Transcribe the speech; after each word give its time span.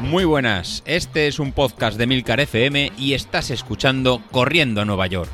Muy 0.00 0.24
buenas, 0.24 0.82
este 0.86 1.26
es 1.26 1.38
un 1.38 1.52
podcast 1.52 1.98
de 1.98 2.06
Milcar 2.06 2.40
FM 2.40 2.92
y 2.96 3.14
estás 3.14 3.50
escuchando 3.50 4.22
Corriendo 4.30 4.80
a 4.80 4.84
Nueva 4.84 5.06
York. 5.08 5.30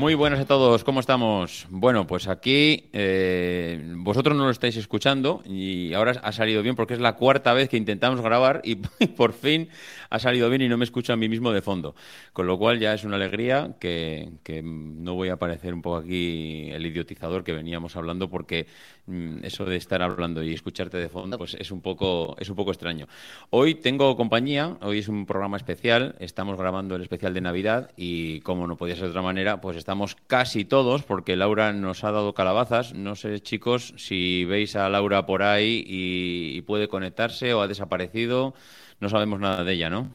Muy 0.00 0.14
buenas 0.14 0.40
a 0.40 0.46
todos, 0.46 0.82
¿cómo 0.82 1.00
estamos? 1.00 1.66
Bueno, 1.68 2.06
pues 2.06 2.26
aquí 2.26 2.88
eh, 2.94 3.82
vosotros 3.96 4.34
no 4.34 4.44
lo 4.44 4.50
estáis 4.50 4.76
escuchando 4.76 5.42
y 5.44 5.92
ahora 5.92 6.12
ha 6.22 6.32
salido 6.32 6.62
bien 6.62 6.74
porque 6.74 6.94
es 6.94 7.00
la 7.00 7.16
cuarta 7.16 7.52
vez 7.52 7.68
que 7.68 7.76
intentamos 7.76 8.22
grabar 8.22 8.62
y 8.64 8.76
por 9.16 9.34
fin 9.34 9.68
ha 10.10 10.18
salido 10.18 10.48
bien 10.50 10.62
y 10.62 10.68
no 10.68 10.76
me 10.76 10.84
escucho 10.84 11.12
a 11.12 11.16
mí 11.16 11.28
mismo 11.28 11.52
de 11.52 11.62
fondo. 11.62 11.94
Con 12.32 12.46
lo 12.46 12.58
cual 12.58 12.78
ya 12.78 12.92
es 12.94 13.04
una 13.04 13.16
alegría 13.16 13.76
que, 13.78 14.30
no 14.62 15.14
voy 15.14 15.28
a 15.28 15.36
parecer 15.36 15.72
un 15.72 15.82
poco 15.82 15.96
aquí 15.98 16.68
el 16.70 16.84
idiotizador 16.84 17.44
que 17.44 17.52
veníamos 17.52 17.96
hablando 17.96 18.28
porque 18.28 18.66
mm, 19.06 19.44
eso 19.44 19.64
de 19.64 19.76
estar 19.76 20.02
hablando 20.02 20.42
y 20.42 20.52
escucharte 20.52 20.98
de 20.98 21.08
fondo 21.08 21.38
pues 21.38 21.54
es 21.54 21.70
un 21.70 21.80
poco, 21.80 22.36
es 22.38 22.48
un 22.50 22.56
poco 22.56 22.72
extraño. 22.72 23.06
Hoy 23.50 23.76
tengo 23.76 24.16
compañía, 24.16 24.76
hoy 24.82 24.98
es 24.98 25.08
un 25.08 25.26
programa 25.26 25.56
especial, 25.56 26.16
estamos 26.18 26.58
grabando 26.58 26.96
el 26.96 27.02
especial 27.02 27.32
de 27.32 27.40
Navidad 27.40 27.90
y 27.96 28.40
como 28.40 28.66
no 28.66 28.76
podía 28.76 28.96
ser 28.96 29.04
de 29.04 29.10
otra 29.10 29.22
manera, 29.22 29.60
pues 29.60 29.76
estamos 29.76 30.16
casi 30.26 30.64
todos, 30.64 31.02
porque 31.04 31.36
Laura 31.36 31.72
nos 31.72 32.04
ha 32.04 32.10
dado 32.10 32.34
calabazas. 32.34 32.94
No 32.94 33.14
sé, 33.16 33.40
chicos, 33.40 33.94
si 33.96 34.44
veis 34.44 34.76
a 34.76 34.88
Laura 34.88 35.26
por 35.26 35.42
ahí 35.42 35.84
y, 35.86 36.62
puede 36.62 36.88
conectarse 36.88 37.54
o 37.54 37.62
ha 37.62 37.68
desaparecido. 37.68 38.54
No 39.00 39.08
sabemos 39.08 39.40
nada 39.40 39.64
de 39.64 39.72
ella, 39.72 39.90
¿no? 39.90 40.10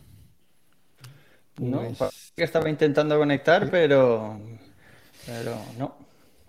No, 1.58 1.82
pues 1.98 2.34
estaba 2.36 2.70
intentando 2.70 3.18
conectar, 3.18 3.70
pero, 3.70 4.40
pero 5.26 5.58
no. 5.78 5.96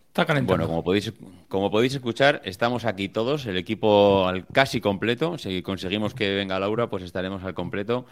Está 0.09 0.25
calentando. 0.25 0.53
Bueno, 0.56 0.67
como 0.67 0.83
podéis, 0.83 1.12
como 1.48 1.70
podéis 1.70 1.95
escuchar, 1.95 2.41
estamos 2.45 2.84
aquí 2.84 3.09
todos, 3.09 3.47
el 3.47 3.56
equipo 3.56 4.27
al 4.27 4.47
casi 4.47 4.81
completo. 4.81 5.39
Si 5.39 5.62
conseguimos 5.62 6.15
que 6.15 6.34
venga 6.34 6.59
Laura, 6.59 6.89
pues 6.89 7.05
estaremos 7.05 7.45
al 7.45 7.55
completo. 7.55 8.06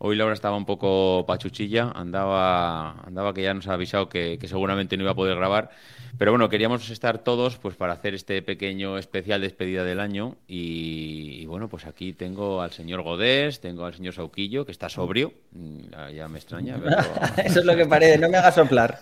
Hoy 0.00 0.14
Laura 0.14 0.32
estaba 0.32 0.56
un 0.56 0.64
poco 0.64 1.24
pachuchilla, 1.26 1.90
andaba, 1.92 2.92
andaba 3.04 3.34
que 3.34 3.42
ya 3.42 3.52
nos 3.52 3.66
ha 3.66 3.72
avisado 3.72 4.08
que, 4.08 4.38
seguramente 4.46 4.96
no 4.96 5.02
iba 5.02 5.10
a 5.10 5.16
poder 5.16 5.36
grabar. 5.36 5.70
Pero 6.18 6.30
bueno, 6.30 6.48
queríamos 6.48 6.88
estar 6.90 7.18
todos 7.18 7.58
pues 7.58 7.74
para 7.74 7.94
hacer 7.94 8.14
este 8.14 8.40
pequeño 8.40 8.96
especial 8.96 9.40
despedida 9.40 9.82
del 9.82 9.98
año. 9.98 10.36
Y, 10.46 11.46
bueno, 11.46 11.68
pues 11.68 11.84
aquí 11.84 12.12
tengo 12.12 12.62
al 12.62 12.70
señor 12.70 13.02
Godés, 13.02 13.60
tengo 13.60 13.86
al 13.86 13.94
señor 13.94 14.14
Sauquillo, 14.14 14.64
que 14.64 14.70
está 14.70 14.88
sobrio. 14.88 15.32
Mm, 15.50 16.12
ya 16.14 16.28
me 16.28 16.38
extraña. 16.38 16.76
Eso 17.44 17.58
es 17.58 17.64
lo 17.64 17.74
que 17.74 17.86
parece, 17.86 18.18
no 18.18 18.28
me 18.28 18.38
hagas 18.38 18.54
soplar. 18.54 19.00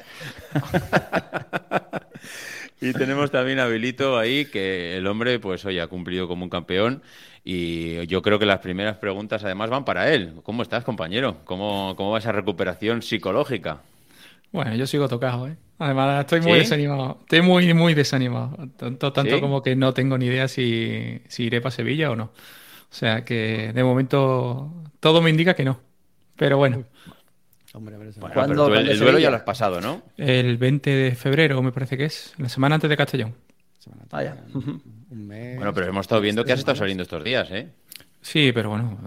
y 2.81 2.95
tenemos 2.95 3.31
también 3.31 3.59
a 3.59 3.67
Bilito 3.67 4.19
ahí, 4.19 4.47
que 4.47 4.97
el 4.97 5.07
hombre, 5.07 5.41
pues 5.41 5.63
hoy 5.67 5.79
ha 5.79 5.89
cumplido 5.89 6.27
como 6.27 6.45
un 6.45 6.51
campeón. 6.51 7.03
Y 7.49 8.05
yo 8.09 8.23
creo 8.23 8.41
que 8.41 8.45
las 8.45 8.59
primeras 8.59 8.97
preguntas 8.97 9.45
además 9.45 9.71
van 9.71 9.85
para 9.85 10.13
él. 10.13 10.33
¿Cómo 10.43 10.65
estás, 10.65 10.83
compañero? 10.83 11.37
¿Cómo, 11.45 11.95
cómo 11.97 12.11
va 12.11 12.19
esa 12.19 12.33
recuperación 12.33 13.03
psicológica? 13.03 13.83
Bueno, 14.51 14.75
yo 14.75 14.85
sigo 14.85 15.09
tocado, 15.09 15.47
¿eh? 15.47 15.57
Además, 15.79 16.23
estoy 16.23 16.41
muy 16.41 16.59
desanimado. 16.59 17.19
Estoy 17.21 17.43
muy, 17.43 17.73
muy 17.73 17.95
desanimado. 17.95 18.57
Tanto, 18.77 19.13
tanto 19.13 19.41
como 19.41 19.63
que 19.63 19.77
no 19.77 19.95
tengo 19.95 20.19
ni 20.19 20.27
idea 20.27 20.49
si, 20.49 21.23
iré 21.39 21.61
para 21.61 21.71
Sevilla 21.71 22.11
o 22.11 22.17
no. 22.17 22.25
O 22.25 22.95
sea 22.95 23.25
que 23.25 23.73
de 23.73 23.85
momento 23.85 24.73
todo 24.99 25.23
me 25.23 25.31
indica 25.31 25.55
que 25.55 25.65
no. 25.65 25.79
Pero 26.35 26.57
bueno. 26.57 26.83
Hombre, 27.75 27.95
pero 27.97 28.75
el, 28.75 28.99
duelo 28.99 29.21
ya 29.21 29.31
lo 29.31 29.37
has 29.37 29.43
pasado, 29.43 29.81
¿no? 29.81 30.03
El 30.17 30.57
20 30.57 30.91
de 30.91 31.15
febrero, 31.15 31.63
me 31.63 31.71
parece 31.71 31.97
que 31.97 32.07
es. 32.07 32.35
La 32.39 32.49
semana 32.49 32.75
antes 32.75 32.91
de 32.91 32.97
Castellón. 32.97 33.37
Ah, 34.11 34.25
ya. 34.25 34.37
Bueno, 35.09 35.73
pero 35.73 35.87
hemos 35.87 36.03
estado 36.03 36.21
viendo 36.21 36.45
que 36.45 36.53
has 36.53 36.59
estado 36.59 36.77
saliendo 36.77 37.03
estos 37.03 37.23
días, 37.23 37.49
¿eh? 37.51 37.69
Sí, 38.21 38.51
pero 38.53 38.71
bueno, 38.71 38.99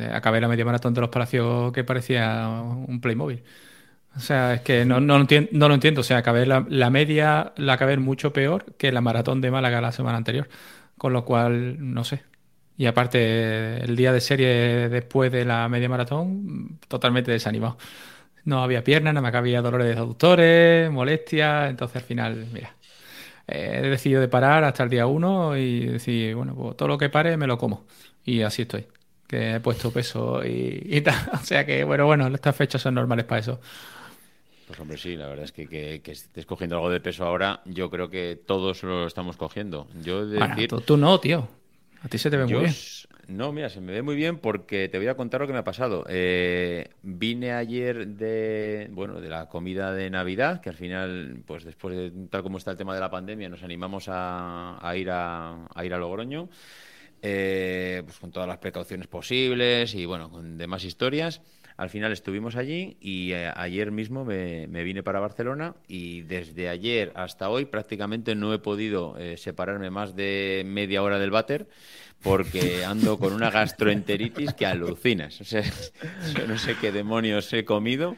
eh, 0.00 0.10
acabé 0.12 0.40
la 0.40 0.48
media 0.48 0.64
maratón 0.64 0.92
de 0.92 1.00
los 1.00 1.10
Palacios 1.10 1.72
que 1.72 1.84
parecía 1.84 2.48
un 2.48 3.00
Playmobil. 3.00 3.42
O 4.16 4.20
sea, 4.20 4.54
es 4.54 4.62
que 4.62 4.84
no, 4.84 5.00
no, 5.00 5.14
lo, 5.14 5.20
entiendo, 5.20 5.50
no 5.52 5.68
lo 5.68 5.74
entiendo. 5.74 6.00
O 6.00 6.04
sea, 6.04 6.18
acabé 6.18 6.44
la, 6.46 6.60
media 6.90 7.52
la 7.56 7.74
acabé 7.74 7.96
mucho 7.98 8.32
peor 8.32 8.74
que 8.76 8.90
la 8.92 9.00
maratón 9.00 9.40
de 9.40 9.50
Málaga 9.52 9.80
la 9.80 9.92
semana 9.92 10.18
anterior. 10.18 10.48
Con 10.96 11.12
lo 11.12 11.24
cual, 11.24 11.76
no 11.94 12.04
sé. 12.04 12.24
Y 12.76 12.86
aparte, 12.86 13.78
el 13.84 13.96
día 13.96 14.12
de 14.12 14.20
serie 14.20 14.88
después 14.88 15.30
de 15.32 15.44
la 15.44 15.68
media 15.68 15.88
maratón, 15.88 16.80
totalmente 16.88 17.30
desanimado. 17.30 17.78
No 18.44 18.62
había 18.62 18.84
piernas, 18.84 19.14
no 19.14 19.22
me 19.22 19.32
cabía 19.32 19.62
dolores 19.62 19.88
de 19.88 19.94
aductores, 19.94 20.90
molestias. 20.90 21.70
Entonces, 21.70 21.96
al 21.96 22.02
final, 22.02 22.46
mira, 22.52 22.74
he 23.48 23.80
decidido 23.80 24.20
de 24.20 24.28
parar 24.28 24.64
hasta 24.64 24.84
el 24.84 24.90
día 24.90 25.06
1 25.06 25.56
y 25.56 25.86
decir, 25.86 26.34
bueno, 26.34 26.54
pues 26.54 26.76
todo 26.76 26.88
lo 26.88 26.98
que 26.98 27.08
pare 27.08 27.36
me 27.36 27.46
lo 27.46 27.56
como. 27.56 27.86
Y 28.24 28.42
así 28.42 28.62
estoy. 28.62 28.86
Que 29.26 29.54
he 29.54 29.60
puesto 29.60 29.90
peso 29.90 30.42
y, 30.44 31.00
tal. 31.00 31.14
O 31.32 31.44
sea 31.44 31.64
que, 31.64 31.82
bueno, 31.84 32.06
bueno, 32.06 32.28
estas 32.28 32.54
fechas 32.54 32.82
son 32.82 32.94
normales 32.94 33.24
para 33.24 33.40
eso. 33.40 33.60
Pues 34.66 34.78
hombre, 34.80 34.98
sí, 34.98 35.16
la 35.16 35.28
verdad 35.28 35.46
es 35.46 35.52
que, 35.52 35.66
que, 35.66 36.12
estés 36.12 36.44
cogiendo 36.44 36.76
algo 36.76 36.90
de 36.90 37.00
peso 37.00 37.24
ahora, 37.24 37.62
yo 37.64 37.88
creo 37.88 38.10
que 38.10 38.38
todos 38.46 38.82
lo 38.82 39.06
estamos 39.06 39.38
cogiendo. 39.38 39.88
Yo 40.02 40.26
decir... 40.26 40.68
tú, 40.84 40.98
no, 40.98 41.18
tío. 41.18 41.48
A 42.02 42.08
ti 42.08 42.18
se 42.18 42.30
te 42.30 42.36
ve 42.36 42.44
muy 42.44 42.60
bien. 42.60 42.74
No, 43.28 43.52
mira, 43.52 43.68
se 43.68 43.82
me 43.82 43.92
ve 43.92 44.00
muy 44.00 44.16
bien 44.16 44.38
porque 44.38 44.88
te 44.88 44.96
voy 44.96 45.06
a 45.08 45.14
contar 45.14 45.42
lo 45.42 45.46
que 45.46 45.52
me 45.52 45.58
ha 45.58 45.64
pasado. 45.64 46.02
Eh, 46.08 46.88
vine 47.02 47.52
ayer 47.52 48.08
de, 48.08 48.88
bueno, 48.90 49.20
de 49.20 49.28
la 49.28 49.50
comida 49.50 49.92
de 49.92 50.08
Navidad, 50.08 50.62
que 50.62 50.70
al 50.70 50.76
final, 50.76 51.42
pues 51.46 51.62
después 51.62 51.94
de 51.94 52.10
tal 52.30 52.42
como 52.42 52.56
está 52.56 52.70
el 52.70 52.78
tema 52.78 52.94
de 52.94 53.00
la 53.00 53.10
pandemia, 53.10 53.50
nos 53.50 53.62
animamos 53.62 54.06
a, 54.08 54.80
ir 54.96 55.10
a, 55.10 55.58
ir 55.84 55.92
a 55.92 55.98
Logroño, 55.98 56.48
eh, 57.20 58.00
pues 58.02 58.18
con 58.18 58.32
todas 58.32 58.48
las 58.48 58.56
precauciones 58.58 59.08
posibles 59.08 59.94
y 59.94 60.06
bueno, 60.06 60.30
con 60.30 60.56
demás 60.56 60.84
historias. 60.84 61.42
Al 61.76 61.90
final 61.90 62.12
estuvimos 62.12 62.56
allí 62.56 62.96
y 62.98 63.32
eh, 63.32 63.52
ayer 63.54 63.92
mismo 63.92 64.24
me, 64.24 64.66
vine 64.66 65.02
para 65.02 65.20
Barcelona 65.20 65.76
y 65.86 66.22
desde 66.22 66.70
ayer 66.70 67.12
hasta 67.14 67.50
hoy 67.50 67.66
prácticamente 67.66 68.34
no 68.34 68.54
he 68.54 68.58
podido 68.58 69.16
separarme 69.36 69.90
más 69.90 70.16
de 70.16 70.62
media 70.66 71.02
hora 71.02 71.18
del 71.18 71.30
váter 71.30 71.68
porque 72.22 72.84
ando 72.84 73.18
con 73.18 73.32
una 73.32 73.50
gastroenteritis 73.50 74.52
que 74.54 74.66
alucinas. 74.66 75.40
O 75.40 75.44
sea, 75.44 75.62
yo 76.36 76.46
no 76.46 76.58
sé 76.58 76.76
qué 76.80 76.90
demonios 76.90 77.52
he 77.52 77.64
comido, 77.64 78.16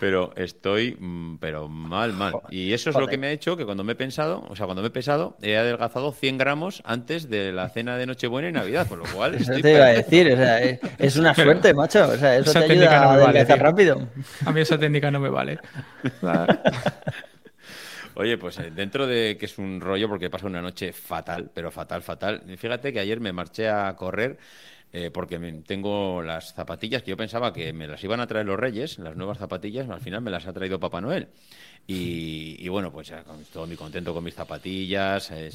pero 0.00 0.32
estoy 0.36 0.96
mm, 0.98 1.38
pero 1.38 1.68
mal, 1.68 2.12
mal. 2.12 2.34
Y 2.50 2.72
eso 2.72 2.90
es 2.90 2.96
lo 2.96 3.06
que 3.06 3.16
me 3.16 3.28
ha 3.28 3.30
hecho 3.30 3.56
que 3.56 3.64
cuando 3.64 3.84
me 3.84 3.92
he 3.92 3.96
pensado, 3.96 4.44
o 4.48 4.54
sea, 4.54 4.66
cuando 4.66 4.82
me 4.82 4.88
he 4.88 4.90
pesado, 4.90 5.36
he 5.40 5.56
adelgazado 5.56 6.12
100 6.12 6.38
gramos 6.38 6.82
antes 6.84 7.30
de 7.30 7.52
la 7.52 7.68
cena 7.70 7.96
de 7.96 8.06
Nochebuena 8.06 8.48
y 8.48 8.52
Navidad, 8.52 8.86
con 8.86 8.98
lo 8.98 9.06
cual 9.06 9.34
Eso 9.34 9.52
te 9.52 9.72
iba 9.72 9.86
a 9.86 9.92
decir, 9.92 10.30
o 10.32 10.36
sea, 10.36 10.60
es 10.60 11.16
una 11.16 11.34
suerte, 11.34 11.72
macho. 11.72 12.06
O 12.06 12.16
sea, 12.16 12.36
eso 12.36 12.52
te 12.52 12.72
ayuda 12.72 13.02
a 13.02 13.12
adelgazar 13.14 13.60
rápido. 13.60 14.08
A 14.44 14.52
mí 14.52 14.60
esa 14.60 14.78
técnica 14.78 15.10
no 15.10 15.20
me 15.20 15.30
vale. 15.30 15.58
Oye, 18.18 18.36
pues 18.36 18.58
eh, 18.58 18.72
dentro 18.72 19.06
de 19.06 19.36
que 19.38 19.46
es 19.46 19.58
un 19.58 19.80
rollo 19.80 20.08
porque 20.08 20.28
pasa 20.28 20.48
una 20.48 20.60
noche 20.60 20.92
fatal, 20.92 21.52
pero 21.54 21.70
fatal, 21.70 22.02
fatal. 22.02 22.42
Fíjate 22.56 22.92
que 22.92 22.98
ayer 22.98 23.20
me 23.20 23.32
marché 23.32 23.68
a 23.68 23.94
correr 23.94 24.36
eh, 24.92 25.12
porque 25.12 25.38
tengo 25.64 26.20
las 26.20 26.52
zapatillas 26.52 27.04
que 27.04 27.10
yo 27.10 27.16
pensaba 27.16 27.52
que 27.52 27.72
me 27.72 27.86
las 27.86 28.02
iban 28.02 28.18
a 28.18 28.26
traer 28.26 28.46
los 28.46 28.58
Reyes, 28.58 28.98
las 28.98 29.14
nuevas 29.14 29.38
zapatillas, 29.38 29.88
al 29.88 30.00
final 30.00 30.20
me 30.20 30.32
las 30.32 30.48
ha 30.48 30.52
traído 30.52 30.80
Papá 30.80 31.00
Noel. 31.00 31.28
Y, 31.86 32.68
bueno, 32.68 32.90
pues 32.90 33.06
ya 33.06 33.24
estoy 33.40 33.68
muy 33.68 33.76
contento 33.76 34.12
con 34.12 34.24
mis 34.24 34.34
zapatillas, 34.34 35.30
eh, 35.30 35.50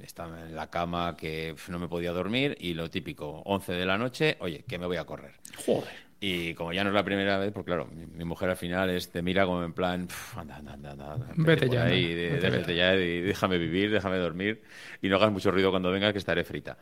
estaba 0.00 0.40
en 0.40 0.54
la 0.54 0.70
cama 0.70 1.16
que 1.16 1.56
no 1.68 1.80
me 1.80 1.88
podía 1.88 2.12
dormir 2.12 2.56
y 2.60 2.74
lo 2.74 2.88
típico, 2.88 3.42
11 3.44 3.72
de 3.72 3.86
la 3.86 3.98
noche, 3.98 4.36
oye, 4.38 4.64
que 4.68 4.78
me 4.78 4.86
voy 4.86 4.98
a 4.98 5.04
correr. 5.04 5.32
Joder. 5.66 6.03
Y 6.20 6.54
como 6.54 6.72
ya 6.72 6.84
no 6.84 6.90
es 6.90 6.94
la 6.94 7.04
primera 7.04 7.38
vez, 7.38 7.52
pues 7.52 7.66
claro, 7.66 7.86
mi, 7.86 8.24
mujer 8.24 8.48
al 8.48 8.56
final 8.56 8.88
es, 8.90 9.10
te 9.10 9.20
mira 9.20 9.44
como 9.44 9.62
en 9.62 9.72
plan, 9.72 10.08
anda, 10.36 10.56
anda, 10.56 10.72
anda, 10.72 10.90
anda 10.90 11.26
vete, 11.36 11.68
ya, 11.68 11.92
y, 11.92 12.14
vete, 12.14 12.74
ya. 12.74 12.94
y 12.94 13.20
déjame 13.20 13.58
vivir, 13.58 13.90
déjame 13.90 14.16
dormir 14.16 14.62
y 15.02 15.08
no 15.08 15.16
hagas 15.16 15.30
mucho 15.32 15.50
ruido 15.50 15.70
cuando 15.70 15.90
vengas 15.90 16.12
que 16.12 16.18
estaré 16.18 16.44
frita. 16.44 16.78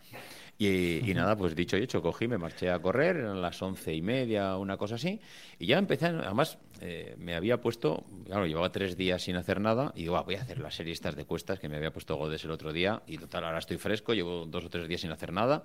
Y, 0.59 1.13
nada, 1.15 1.37
pues 1.37 1.57
dicho 1.57 1.77
y 1.77 1.83
hecho, 1.83 2.01
cogí, 2.01 2.29
me 2.29 2.39
marché 2.39 2.71
a 2.71 2.79
correr, 2.79 3.17
a 3.17 3.35
las 3.35 3.61
once 3.63 3.93
y 3.93 4.01
media, 4.01 4.57
una 4.57 4.77
cosa 4.77 4.95
así, 4.95 5.21
y 5.59 5.67
ya 5.67 5.79
empecé, 5.79 6.07
además 6.07 6.59
eh, 6.81 7.17
me 7.19 7.35
había 7.35 7.61
puesto, 7.61 8.05
claro, 8.27 8.47
llevaba 8.47 8.71
tres 8.71 8.97
días 8.97 9.23
sin 9.23 9.35
hacer 9.35 9.61
nada, 9.61 9.93
y 9.97 10.03
digo, 10.03 10.17
ah, 10.17 10.23
voy 10.23 10.37
a 10.37 10.43
hacer 10.43 10.59
la 10.59 10.71
serie 10.71 10.93
estas 10.93 11.17
de 11.17 11.25
cuestas 11.25 11.59
que 11.59 11.69
me 11.69 11.77
había 11.77 11.93
puesto 11.93 12.15
Godes 12.15 12.45
el 12.45 12.53
otro 12.53 12.73
día, 12.73 13.03
y 13.09 13.19
total, 13.19 13.45
ahora 13.45 13.59
estoy 13.59 13.79
fresco, 13.79 14.15
llevo 14.15 14.47
dos 14.47 14.65
o 14.65 14.71
tres 14.71 14.87
días 14.87 15.01
sin 15.01 15.11
hacer 15.11 15.33
nada, 15.33 15.65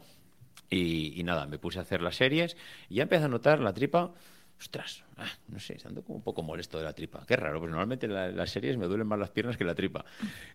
y, 0.69 1.21
nada, 1.23 1.45
me 1.45 1.59
puse 1.59 1.79
a 1.79 1.83
hacer 1.83 2.01
las 2.01 2.15
series 2.15 2.57
y 2.89 2.95
ya 2.95 3.03
empecé 3.03 3.25
a 3.25 3.27
notar 3.27 3.59
la 3.59 3.73
tripa. 3.73 4.11
Ostras, 4.59 5.03
ah, 5.17 5.29
no 5.49 5.59
sé, 5.59 5.77
ando 5.85 6.01
como 6.01 6.17
un 6.17 6.23
poco 6.23 6.41
molesto 6.41 6.79
de 6.79 6.83
la 6.83 6.93
tripa. 6.93 7.23
Qué 7.27 7.35
raro, 7.35 7.59
pues 7.59 7.69
normalmente 7.69 8.07
en 8.07 8.35
las 8.35 8.49
series 8.49 8.75
me 8.75 8.87
duelen 8.87 9.05
más 9.05 9.19
las 9.19 9.29
piernas 9.29 9.55
que 9.55 9.63
la 9.63 9.75
tripa. 9.75 10.03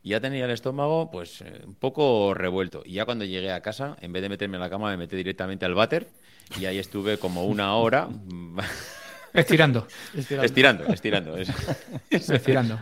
Y 0.02 0.10
ya 0.10 0.20
tenía 0.20 0.44
el 0.44 0.50
estómago, 0.50 1.08
pues, 1.10 1.40
eh, 1.40 1.62
un 1.64 1.76
poco 1.76 2.34
revuelto. 2.34 2.82
Y 2.84 2.94
ya 2.94 3.04
cuando 3.04 3.24
llegué 3.24 3.52
a 3.52 3.60
casa, 3.60 3.96
en 4.00 4.12
vez 4.12 4.22
de 4.22 4.28
meterme 4.28 4.56
en 4.56 4.62
la 4.62 4.70
cama, 4.70 4.90
me 4.90 4.96
metí 4.96 5.14
directamente 5.14 5.66
al 5.66 5.74
váter. 5.74 6.08
Y 6.58 6.64
ahí 6.64 6.78
estuve 6.78 7.18
como 7.18 7.44
una 7.44 7.76
hora 7.76 8.08
Estirando. 9.34 9.86
Estirando, 10.14 10.84
estirando. 10.92 11.36
Estirando. 12.10 12.78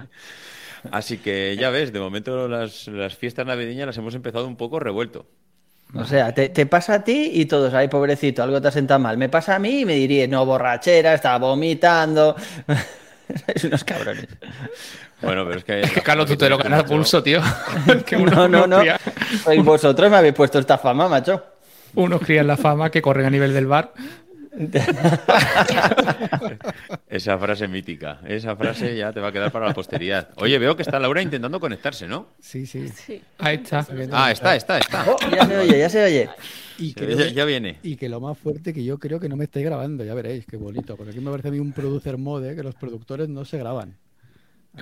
Así 0.90 1.18
que 1.18 1.56
ya 1.56 1.70
ves, 1.70 1.92
de 1.92 2.00
momento 2.00 2.48
las, 2.48 2.88
las 2.88 3.16
fiestas 3.16 3.46
navideñas 3.46 3.86
las 3.86 3.98
hemos 3.98 4.14
empezado 4.14 4.46
un 4.46 4.56
poco 4.56 4.80
revuelto. 4.80 5.26
O 5.94 6.04
sea, 6.04 6.32
te, 6.32 6.48
te 6.50 6.66
pasa 6.66 6.94
a 6.94 7.04
ti 7.04 7.30
y 7.34 7.46
todos, 7.46 7.74
ay, 7.74 7.88
pobrecito, 7.88 8.42
algo 8.42 8.60
te 8.62 8.68
ha 8.68 8.70
sentado 8.70 9.00
mal. 9.00 9.16
Me 9.18 9.28
pasa 9.28 9.56
a 9.56 9.58
mí 9.58 9.80
y 9.80 9.84
me 9.84 9.94
diría, 9.94 10.26
no, 10.28 10.46
borrachera, 10.46 11.14
estaba 11.14 11.38
vomitando. 11.38 12.36
es 13.54 13.64
unos 13.64 13.82
cabrones. 13.84 14.26
Bueno, 15.20 15.44
pero 15.46 15.58
es 15.58 15.64
que. 15.64 15.80
Es 15.80 15.90
que 15.90 16.00
Carlos, 16.00 16.26
tú 16.26 16.36
te 16.36 16.48
lo 16.48 16.58
ganas 16.58 16.80
a 16.80 16.84
pulso, 16.84 17.22
tío. 17.22 17.40
Que 18.06 18.16
No, 18.16 18.22
unos- 18.22 18.50
no, 18.50 18.66
no. 18.66 18.78
crías- 18.80 19.00
Sois 19.44 19.64
vosotros 19.64 20.10
me 20.10 20.16
habéis 20.16 20.34
puesto 20.34 20.58
esta 20.58 20.78
fama, 20.78 21.08
macho. 21.08 21.42
Unos 21.94 22.20
crían 22.20 22.46
la 22.46 22.56
fama 22.56 22.90
que 22.90 23.02
corren 23.02 23.26
a 23.26 23.30
nivel 23.30 23.52
del 23.52 23.66
bar. 23.66 23.92
Esa 27.08 27.38
frase 27.38 27.68
mítica. 27.68 28.20
Esa 28.26 28.56
frase 28.56 28.96
ya 28.96 29.12
te 29.12 29.20
va 29.20 29.28
a 29.28 29.32
quedar 29.32 29.52
para 29.52 29.66
la 29.68 29.74
posteridad. 29.74 30.30
Oye, 30.36 30.58
veo 30.58 30.76
que 30.76 30.82
está 30.82 30.98
Laura 30.98 31.22
intentando 31.22 31.60
conectarse, 31.60 32.06
¿no? 32.08 32.26
Sí, 32.40 32.66
sí. 32.66 32.88
Sí. 32.88 33.22
Ahí 33.38 33.56
está. 33.62 33.86
Ah, 34.12 34.30
está, 34.30 34.56
está, 34.56 34.78
está. 34.78 35.04
Oh, 35.10 35.16
ya 35.30 35.46
se 35.46 35.56
oye, 35.58 35.78
ya 35.78 35.88
se 35.88 36.04
oye. 36.04 36.28
Y 36.78 36.94
Ya, 36.94 37.06
que, 37.06 37.16
ya- 37.16 37.28
ya 37.28 37.44
viene. 37.44 37.78
y 37.82 37.96
que 37.96 38.08
lo 38.08 38.20
más 38.20 38.38
fuerte 38.38 38.72
que 38.72 38.82
yo 38.84 38.98
creo 38.98 39.20
que 39.20 39.28
no 39.28 39.36
me 39.36 39.44
estáis 39.44 39.66
grabando, 39.66 40.04
ya 40.04 40.14
veréis, 40.14 40.46
qué 40.46 40.56
bonito. 40.56 40.96
Porque 40.96 41.10
aquí 41.10 41.20
me 41.20 41.30
parece 41.30 41.48
a 41.48 41.50
mí 41.50 41.58
un 41.58 41.72
producer 41.72 42.16
mode 42.16 42.56
que 42.56 42.62
los 42.62 42.74
productores 42.74 43.28
no 43.28 43.44
se 43.44 43.58
graban. 43.58 43.96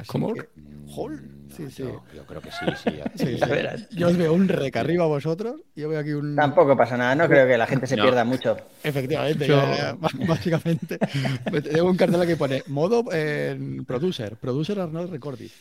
¿Cómo? 0.07 0.33
que- 0.35 0.49
¡Jol! 0.87 1.21
Sí, 1.55 1.67
sí. 1.71 1.83
Yo, 1.83 2.03
yo 2.15 2.25
creo 2.27 2.41
que 2.41 2.51
sí, 2.51 2.65
sí. 2.83 2.91
Sí, 3.27 3.37
Ya 3.39 3.47
sí. 3.47 3.53
verás. 3.53 3.89
Yo 3.91 4.09
os 4.09 4.17
veo 4.17 4.33
un 4.33 4.49
rec 4.49 4.75
arriba 4.77 5.05
a 5.05 5.09
vosotros 5.09 5.57
y 5.75 5.83
yo 5.83 5.89
veo 5.89 6.01
aquí 6.01 6.13
un... 6.13 6.35
Tampoco 6.37 6.77
pasa 6.77 6.97
nada, 6.97 7.15
no 7.15 7.27
creo 7.29 7.47
que 7.47 7.59
la 7.59 7.67
gente 7.67 7.87
se 7.87 7.97
No. 7.97 8.05
pierda 8.05 8.25
mucho. 8.25 8.57
Efectivamente, 8.83 9.47
Yo- 9.47 9.57
ya, 9.57 9.77
ya, 9.77 9.93
b- 9.93 10.27
básicamente. 10.27 10.99
Tengo 11.73 11.91
un 11.91 11.97
cartel 11.97 12.27
que 12.27 12.37
pone 12.37 12.63
modo 12.69 13.05
eh, 13.13 13.59
producer, 13.87 14.37
producer 14.37 14.81
Arnold 14.81 15.11
Recordis. 15.11 15.53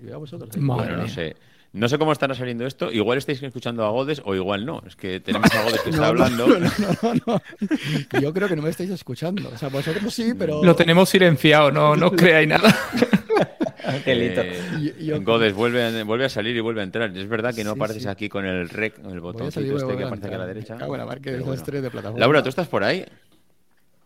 Y 0.00 0.04
veo 0.04 0.16
a 0.16 0.18
vosotros. 0.18 0.56
Madre 0.58 0.86
Bueno, 0.88 1.02
no 1.02 1.08
sé. 1.08 1.36
No 1.72 1.88
sé 1.88 1.98
cómo 1.98 2.10
estará 2.10 2.34
saliendo 2.34 2.66
esto. 2.66 2.90
Igual 2.90 3.18
estáis 3.18 3.40
escuchando 3.44 3.84
a 3.84 3.90
Godes 3.90 4.20
o 4.24 4.34
igual 4.34 4.66
no. 4.66 4.82
Es 4.88 4.96
que 4.96 5.20
tenemos 5.20 5.48
a 5.54 5.62
Godes 5.62 5.80
que 5.82 5.90
está 5.90 6.02
No, 6.02 6.06
hablando. 6.08 6.46
No, 6.48 6.58
no, 6.58 6.70
no, 7.02 7.14
no. 8.12 8.20
Yo 8.20 8.32
creo 8.34 8.48
que 8.48 8.56
no 8.56 8.62
me 8.62 8.70
estáis 8.70 8.90
escuchando. 8.90 9.48
O 9.54 9.56
sea, 9.56 9.68
vosotros 9.68 10.12
sí, 10.12 10.32
pero. 10.36 10.64
Lo 10.64 10.74
tenemos 10.74 11.08
silenciado, 11.08 11.70
no, 11.70 11.94
no 11.94 12.08
os 12.08 12.12
creáis 12.16 12.48
nada. 12.48 12.74
Angelito. 13.94 14.40
Eh, 14.42 14.94
yo- 15.00 15.20
Godes 15.22 15.52
vuelve 15.54 15.84
a, 15.84 16.04
vuelve 16.04 16.24
a 16.24 16.28
salir 16.28 16.56
y 16.56 16.60
vuelve 16.60 16.80
a 16.80 16.84
entrar. 16.84 17.16
Es 17.16 17.28
verdad 17.28 17.54
que 17.54 17.64
no 17.64 17.72
Sí, 17.74 17.78
apareces 17.78 18.02
sí. 18.04 18.08
aquí 18.08 18.28
con 18.28 18.44
el 18.46 18.68
rec, 18.68 18.98
el 18.98 19.04
Voy 19.04 19.16
a 19.16 19.20
botoncito 19.20 19.76
este 19.76 19.96
que 19.96 20.04
aparece 20.04 20.26
aquí 20.26 20.34
a 20.34 20.38
la 20.38 20.46
derecha. 20.46 20.76
Cago 20.76 20.94
en 20.94 21.00
la 21.00 21.06
mar, 21.06 21.20
que 21.20 21.30
Pero 21.32 21.44
desastre 21.44 21.72
bueno. 21.78 21.84
de 21.84 21.90
plataforma. 21.90 22.20
Laura, 22.20 22.42
¿tú 22.42 22.48
estás 22.48 22.68
por 22.68 22.84
ahí? 22.84 23.04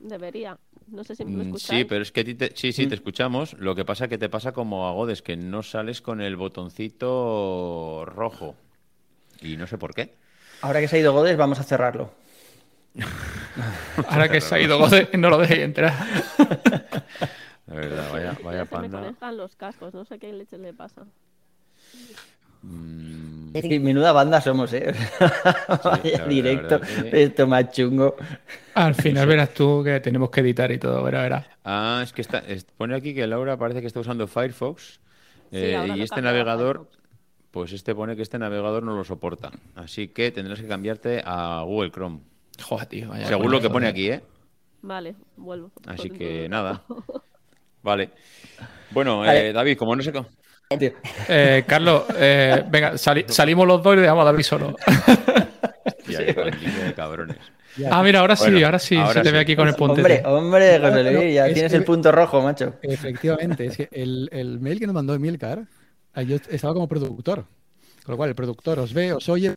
Debería. 0.01 0.57
No 0.89 1.03
sé 1.03 1.17
si 1.17 1.25
me 1.25 1.31
Mm, 1.37 1.41
escucháis. 1.47 1.81
Sí, 1.81 1.85
pero 1.87 2.03
es 2.03 2.13
que 2.13 2.21
a 2.21 2.25
ti 2.25 2.35
te- 2.35 2.53
sí, 2.55 2.73
sí, 2.73 2.87
te 2.87 2.95
escuchamos. 2.95 3.55
Lo 3.55 3.75
que 3.75 3.85
pasa 3.87 4.07
que 4.09 4.19
te 4.19 4.29
pasa 4.29 4.53
como 4.53 4.87
a 4.87 4.93
Godes, 4.93 5.23
que 5.23 5.37
no 5.37 5.63
sales 5.63 6.03
con 6.03 6.21
el 6.21 6.37
botoncito 6.37 8.05
rojo. 8.07 8.55
Y 9.41 9.57
no 9.57 9.67
sé 9.67 9.79
por 9.79 9.95
qué. 9.95 10.15
Ahora 10.61 10.81
que 10.81 10.89
se 10.89 10.97
ha 10.97 11.01
ido 11.01 11.13
Godes, 11.13 11.37
vamos 11.39 11.59
a 11.59 11.63
cerrarlo. 11.63 12.13
Ahora 14.09 14.29
que 14.29 14.41
se 14.41 14.55
ha 14.55 14.61
ido 14.61 14.79
Godes, 14.79 15.09
no 15.19 15.31
lo 15.31 15.39
dejéis 15.39 15.61
entrar. 15.63 15.93
La 17.67 17.75
verdad, 17.75 18.13
vaya, 18.13 18.33
Ya 18.39 18.45
vaya 18.45 18.59
se 18.59 18.65
me 18.65 18.67
panda. 18.67 19.01
conectan 19.01 19.37
los 19.37 19.57
cascos, 19.57 19.95
no 19.95 20.05
sé 20.05 20.19
qué 20.19 20.33
leche 20.33 20.59
le 20.59 20.73
pasa. 20.75 21.07
Mm, 22.63 23.55
Y 23.57 23.79
menuda 23.79 24.13
banda 24.13 24.41
somos, 24.41 24.73
¿eh? 24.73 24.95
Vaya 25.85 26.03
verdad, 26.03 26.27
directo. 26.29 26.79
verdad 26.81 27.03
que- 27.11 27.23
Esto 27.23 27.47
más 27.47 27.71
chungo. 27.73 28.17
Al 28.75 28.95
final 28.95 29.27
verás 29.29 29.53
tú 29.53 29.83
que 29.85 30.01
tenemos 30.01 30.31
que 30.31 30.41
editar 30.41 30.73
y 30.73 30.79
todo, 30.79 31.03
verás, 31.03 31.23
verás. 31.25 31.47
Ah, 31.65 32.01
es 32.03 32.13
que 32.13 32.23
está, 32.23 32.39
es- 32.39 32.65
pone 32.65 32.95
aquí 32.95 33.15
que 33.15 33.27
Laura 33.27 33.57
parece 33.59 33.81
que 33.81 33.87
está 33.87 34.01
usando 34.01 34.27
Firefox. 34.27 35.01
Sí, 35.51 35.59
eh, 35.59 35.95
y 35.97 36.01
este 36.03 36.21
navegador, 36.23 36.89
pues 37.51 37.73
este 37.73 37.95
pone 37.95 38.17
que 38.17 38.23
este 38.23 38.39
navegador 38.39 38.83
no 38.83 38.97
lo 38.97 39.05
soporta. 39.05 39.53
Así 39.77 40.09
que 40.09 40.33
tendrás 40.33 40.61
que 40.61 40.67
cambiarte 40.67 41.23
a 41.25 41.63
Google 41.67 41.91
Chrome. 41.91 42.21
Joder, 42.63 42.87
tío. 42.87 43.09
vaya 43.11 43.27
Según 43.27 43.53
lo 43.53 43.61
que 43.61 43.69
pone 43.71 43.89
aquí, 43.89 44.11
¿eh? 44.11 44.23
Vale, 44.83 45.15
vuelvo. 45.37 45.71
Así 45.87 46.09
que 46.11 46.49
nada. 46.49 46.83
Vale. 47.85 48.11
Bueno, 48.91 49.19
Vale. 49.21 49.51
eh, 49.51 49.53
David, 49.53 49.77
como 49.79 49.95
no 49.95 50.03
sé 50.03 50.11
cómo. 50.11 50.27
Eh, 51.29 51.63
Carlos, 51.67 52.05
eh, 52.17 52.65
venga, 52.69 52.97
sali- 52.99 53.27
salimos 53.29 53.67
los 53.69 53.83
dos 53.83 53.93
y 53.93 53.97
le 53.97 54.03
dejamos 54.03 54.23
a 54.23 54.33
David 54.33 54.43
solo. 54.43 54.77
Ya, 56.07 56.25
qué 56.25 56.35
pandilla 56.35 56.85
de 56.85 56.95
cabrones. 56.95 57.37
Ya, 57.79 57.89
Ah, 57.91 58.03
mira, 58.03 58.21
ahora 58.21 58.37
sí, 58.37 58.51
Bueno, 58.51 58.67
ahora 58.67 58.79
sí, 58.79 58.95
ahora 58.97 59.15
se 59.15 59.21
te 59.23 59.31
ve 59.31 59.39
sí. 59.39 59.43
aquí 59.43 59.57
con 59.57 59.69
el 59.69 59.75
puente. 59.75 60.01
Hombre, 60.03 60.23
hombre, 60.27 60.79
José 60.79 61.03
Luis, 61.13 61.35
ya 61.35 61.47
es 61.47 61.55
tienes 61.55 61.73
que- 61.73 61.79
el 61.79 61.85
punto 61.85 62.13
rojo, 62.13 62.43
macho. 62.43 62.75
Efectivamente, 62.83 63.67
es 63.67 63.77
que 63.77 63.89
el, 63.91 64.29
el 64.31 64.61
mail 64.61 64.79
que 64.79 64.87
nos 64.87 64.95
mandó 64.95 65.15
Emilcar, 65.15 65.65
ahí 66.13 66.27
yo 66.27 66.37
estaba 66.51 66.75
como 66.75 66.87
productor. 66.89 67.45
Con 68.05 68.13
lo 68.13 68.17
cual, 68.19 68.29
el 68.31 68.35
productor 68.35 68.79
os 68.81 68.93
ve, 68.93 69.13
os 69.15 69.27
oye. 69.31 69.55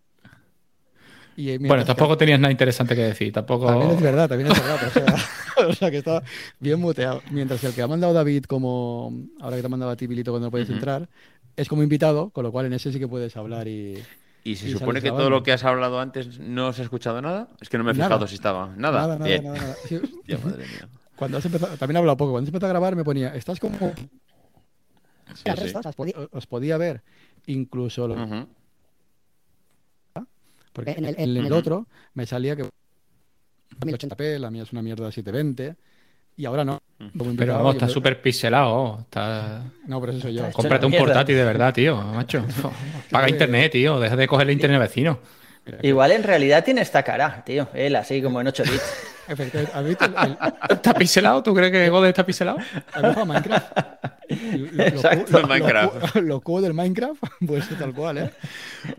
Y 1.38 1.51
Emilcar- 1.51 1.68
Bueno, 1.68 1.86
tampoco 1.86 2.18
tenías 2.18 2.39
nada 2.39 2.51
interesante 2.51 2.95
que 2.95 3.04
decir, 3.04 3.31
tampoco. 3.31 3.68
También 3.68 3.92
es 3.92 4.01
verdad, 4.01 4.28
también 4.28 4.51
es 4.51 4.60
verdad. 4.60 4.80
O 4.88 4.89
sea, 4.92 5.68
o 5.69 5.74
sea, 5.74 5.92
que 5.92 5.98
estaba 6.00 6.24
bien 6.60 6.80
muteado. 6.81 7.22
Mientras 7.31 7.63
el 7.63 7.74
que 7.74 7.81
ha 7.84 7.88
mandado 7.88 8.12
David, 8.13 8.45
como 8.45 9.13
ahora 9.39 9.56
que 9.56 9.62
te 9.62 9.66
ha 9.68 9.69
mandado 9.69 9.92
a 9.92 9.95
ti, 9.95 10.07
Bilito, 10.07 10.31
cuando 10.31 10.48
no 10.48 10.51
puedes 10.51 10.69
entrar, 10.69 11.07
es 11.56 11.69
como 11.69 11.84
invitado, 11.84 12.31
con 12.31 12.44
lo 12.44 12.51
cual 12.51 12.66
en 12.66 12.74
ese 12.74 12.92
sí 12.92 13.00
que 13.00 13.07
puedes 13.07 13.38
hablar 13.38 13.68
y. 13.68 14.04
¿Y 14.44 14.56
se 14.56 14.69
Y 14.69 14.72
supone 14.72 15.00
que 15.01 15.10
todo 15.12 15.30
lo 15.30 15.44
que 15.44 15.51
has 15.51 15.63
hablado 15.63 16.00
antes 16.00 16.39
no 16.39 16.74
se 16.74 16.81
ha 16.81 16.86
escuchado 16.86 17.22
nada? 17.22 17.50
Es 17.62 17.69
que 17.69 17.78
no 17.78 17.84
me 17.84 17.92
he 17.92 17.94
Nada. 17.94 18.07
fijado 18.10 18.28
si 18.28 18.36
estaba. 18.36 18.74
Nada. 18.75 19.01
Nada, 19.01 19.13
nada, 19.19 19.25
Bien. 19.25 19.44
nada, 19.44 19.57
nada. 19.60 19.75
Sí, 19.88 19.95
madre 20.44 20.66
mía. 20.66 20.88
Cuando 21.16 21.38
has 21.38 21.45
empezado, 21.45 21.78
también 21.78 21.98
he 21.98 22.00
hablado 22.00 22.18
poco. 22.18 22.31
Cuando 22.31 22.45
has 22.48 22.50
empezado 22.50 22.68
a 22.68 22.74
grabar 22.74 22.95
me 22.95 23.04
ponía, 23.04 23.36
estás 23.36 23.60
como. 23.60 23.78
Sí, 23.78 25.44
sí. 25.56 25.74
Os, 25.86 25.95
podía, 25.95 26.16
os 26.31 26.48
podía 26.48 26.78
ver 26.78 27.04
incluso 27.45 28.07
lo-. 28.07 28.48
Porque 30.77 30.91
en 30.91 31.06
el, 31.06 31.15
en 31.18 31.38
el 31.38 31.51
otro 31.53 31.88
me 32.13 32.27
salía 32.27 32.56
que 32.56 32.69
1080p, 33.79 34.38
la 34.38 34.51
mía 34.51 34.62
es 34.62 34.71
una 34.71 34.83
mierda 34.83 35.12
720, 35.12 35.75
y 36.35 36.45
ahora 36.45 36.63
no. 36.63 36.83
Como 37.18 37.35
Pero 37.35 37.56
vamos, 37.56 37.74
está 37.74 37.89
súper 37.89 38.21
pixelado. 38.21 39.00
Está... 39.00 39.63
No, 39.88 40.00
pero 40.00 40.12
eso 40.12 40.21
soy 40.21 40.35
yo. 40.35 40.41
Está 40.41 40.53
Cómprate 40.53 40.85
un 40.85 40.91
mierda. 40.91 41.07
portátil 41.07 41.35
de 41.35 41.44
verdad, 41.44 41.74
tío, 41.74 41.97
macho. 42.00 42.45
Paga 43.12 43.27
internet, 43.27 43.71
tío. 43.71 44.00
Deja 44.00 44.15
de 44.15 44.27
cogerle 44.27 44.53
internet 44.53 44.79
al 44.79 44.88
vecino. 44.88 45.19
Mira, 45.65 45.79
Igual 45.81 46.12
en 46.12 46.21
realidad 46.21 46.63
tiene 46.63 46.81
esta 46.81 47.01
cara, 47.01 47.44
tío. 47.44 47.69
Él 47.74 47.95
así 47.95 48.21
como 48.21 48.39
en 48.39 48.47
8 48.47 48.63
bits. 48.63 49.13
efectivamente, 49.27 49.71
¿has 49.77 49.85
visto 49.85 50.06
el- 50.06 50.13
el- 50.15 50.38
¿Está 50.69 50.94
pixelado? 50.94 51.44
¿Tú 51.44 51.53
crees 51.53 51.71
que 51.71 51.89
Gode 51.89 52.09
está 52.09 52.25
pixelado? 52.25 52.57
¿has 52.94 53.18
a 53.18 53.25
Minecraft? 53.25 53.77
Lo- 54.29 54.57
lo- 54.57 54.71
lo- 54.74 54.83
Exacto. 54.83 55.31
lo- 55.34 55.39
lo- 55.41 55.48
Minecraft. 55.48 56.15
lo- 56.15 56.22
Los 56.22 56.41
cubos 56.41 56.63
del 56.63 56.74
Minecraft, 56.74 57.24
pues 57.48 57.69
tal 57.79 57.93
cual, 57.93 58.17
¿eh? 58.17 58.29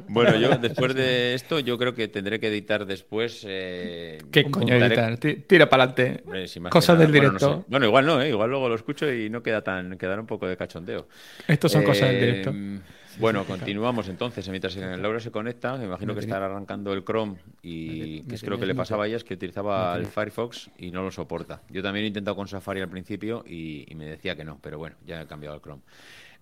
Bueno, 0.09 0.37
yo 0.37 0.49
después 0.59 0.95
de 0.95 1.35
esto, 1.35 1.59
yo 1.61 1.77
creo 1.79 1.95
que 1.95 2.09
tendré 2.09 2.41
que 2.41 2.49
editar 2.49 2.87
después. 2.87 3.45
eh, 3.47 4.19
¿Qué 4.31 4.51
coño 4.51 4.75
daré- 4.79 4.87
editar? 4.95 5.17
Ti- 5.19 5.37
Tira 5.47 5.69
para 5.69 5.85
adelante. 5.85 6.23
Cosas 6.71 6.99
del 6.99 7.09
bueno, 7.09 7.25
no 7.25 7.39
directo. 7.39 7.59
sé. 7.59 7.65
Bueno, 7.69 7.87
igual 7.87 8.07
no, 8.07 8.23
¿eh? 8.23 8.31
igual 8.31 8.51
luego 8.51 8.69
lo 8.69 8.75
escucho 8.75 9.13
y 9.13 9.29
no 9.29 9.43
queda 9.43 9.63
tan, 9.63 9.99
quedará 9.99 10.21
un 10.21 10.27
poco 10.27 10.47
de 10.49 10.57
cachondeo. 10.57 11.09
Estos 11.47 11.73
son 11.73 11.83
cosas 11.85 12.09
del 12.09 12.17
Eh, 12.17 12.21
directo. 12.27 12.53
Bueno, 13.19 13.45
continuamos 13.45 14.09
entonces. 14.09 14.49
Mientras 14.49 14.77
Laura 14.77 15.21
se 15.21 15.31
conecta, 15.31 15.77
me 15.77 15.85
imagino 15.85 16.15
que 16.15 16.21
estará 16.21 16.47
arrancando 16.47 16.93
el 16.93 17.05
Chrome 17.05 17.37
y 17.63 18.23
que 18.23 18.37
es 18.37 18.43
creo 18.43 18.59
que 18.59 18.67
le 18.67 18.75
pasaba 18.75 19.05
a 19.05 19.07
ella 19.07 19.17
es 19.17 19.25
que 19.25 19.35
utilizaba 19.35 19.97
el 19.97 20.07
Firefox 20.07 20.71
y 20.79 20.91
no 20.91 21.03
lo 21.03 21.11
soporta. 21.11 21.63
Yo 21.71 21.83
también 21.83 22.05
he 22.05 22.09
intentado 22.09 22.37
con 22.37 22.49
Safari 22.49 22.81
al 22.81 22.89
principio 22.89 23.45
y, 23.47 23.91
y 23.91 23.95
me 23.95 24.07
decía 24.07 24.37
que 24.37 24.45
no, 24.45 24.59
pero 24.63 24.79
bueno, 24.79 24.97
ya 25.07 25.23
he 25.23 25.27
cambiado 25.27 25.55
al 25.55 25.63
Chrome. 25.63 25.83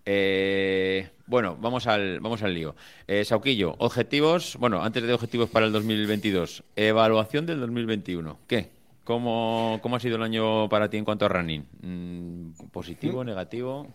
Eh, 0.09 1.09
bueno, 1.27 1.57
vamos 1.61 1.89
al, 1.89 2.21
vamos 2.21 2.43
al 2.45 2.55
lío. 2.55 2.77
Eh, 3.09 3.25
Sauquillo, 3.25 3.75
objetivos, 3.79 4.57
bueno, 4.61 4.83
antes 4.83 5.03
de 5.03 5.13
objetivos 5.13 5.51
para 5.51 5.67
el 5.67 5.73
2022, 5.73 6.63
evaluación 6.77 7.45
del 7.45 7.59
2021. 7.61 8.39
¿Qué? 8.47 8.71
¿Cómo, 9.03 9.81
cómo 9.83 9.97
ha 9.97 10.01
sido 10.01 10.17
el 10.17 10.23
año 10.23 10.69
para 10.69 10.89
ti 10.89 10.97
en 10.97 11.05
cuanto 11.05 11.27
a 11.27 11.29
running? 11.29 11.67
Mm, 11.83 12.69
¿Positivo, 12.71 13.25
negativo? 13.25 13.89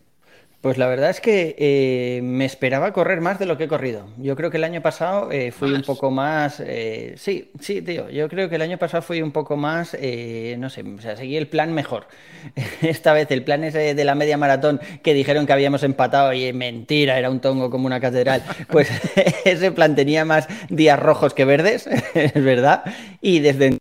Pues 0.61 0.77
la 0.77 0.85
verdad 0.85 1.09
es 1.09 1.21
que 1.21 1.55
eh, 1.57 2.21
me 2.21 2.45
esperaba 2.45 2.93
correr 2.93 3.19
más 3.19 3.39
de 3.39 3.47
lo 3.47 3.57
que 3.57 3.63
he 3.63 3.67
corrido. 3.67 4.05
Yo 4.17 4.35
creo 4.35 4.51
que 4.51 4.57
el 4.57 4.63
año 4.63 4.79
pasado 4.83 5.31
eh, 5.31 5.51
fui 5.51 5.73
un 5.73 5.81
poco 5.81 6.11
más... 6.11 6.59
eh, 6.63 7.15
sí, 7.17 7.51
sí, 7.59 7.81
tío. 7.81 8.11
Yo 8.11 8.29
creo 8.29 8.47
que 8.47 8.57
el 8.57 8.61
año 8.61 8.77
pasado 8.77 9.01
fui 9.01 9.23
un 9.23 9.31
poco 9.31 9.57
más... 9.57 9.97
eh, 9.99 10.55
no 10.59 10.69
sé, 10.69 10.83
o 10.83 11.01
sea, 11.01 11.15
seguí 11.17 11.35
el 11.35 11.47
plan 11.47 11.73
mejor. 11.73 12.05
Esta 12.83 13.11
vez 13.11 13.31
el 13.31 13.43
plan 13.43 13.63
ese 13.63 13.95
de 13.95 14.05
la 14.05 14.13
media 14.13 14.37
maratón 14.37 14.79
que 15.01 15.15
dijeron 15.15 15.47
que 15.47 15.53
habíamos 15.53 15.81
empatado 15.81 16.31
y 16.31 16.53
mentira, 16.53 17.17
era 17.17 17.31
un 17.31 17.39
tongo 17.39 17.71
como 17.71 17.87
una 17.87 17.99
catedral. 17.99 18.43
Pues 18.69 18.87
ese 19.45 19.71
plan 19.71 19.95
tenía 19.95 20.25
más 20.25 20.47
días 20.69 20.99
rojos 20.99 21.33
que 21.33 21.43
verdes, 21.43 21.87
es 22.13 22.33
verdad. 22.43 22.83
Y 23.19 23.39
desde 23.39 23.79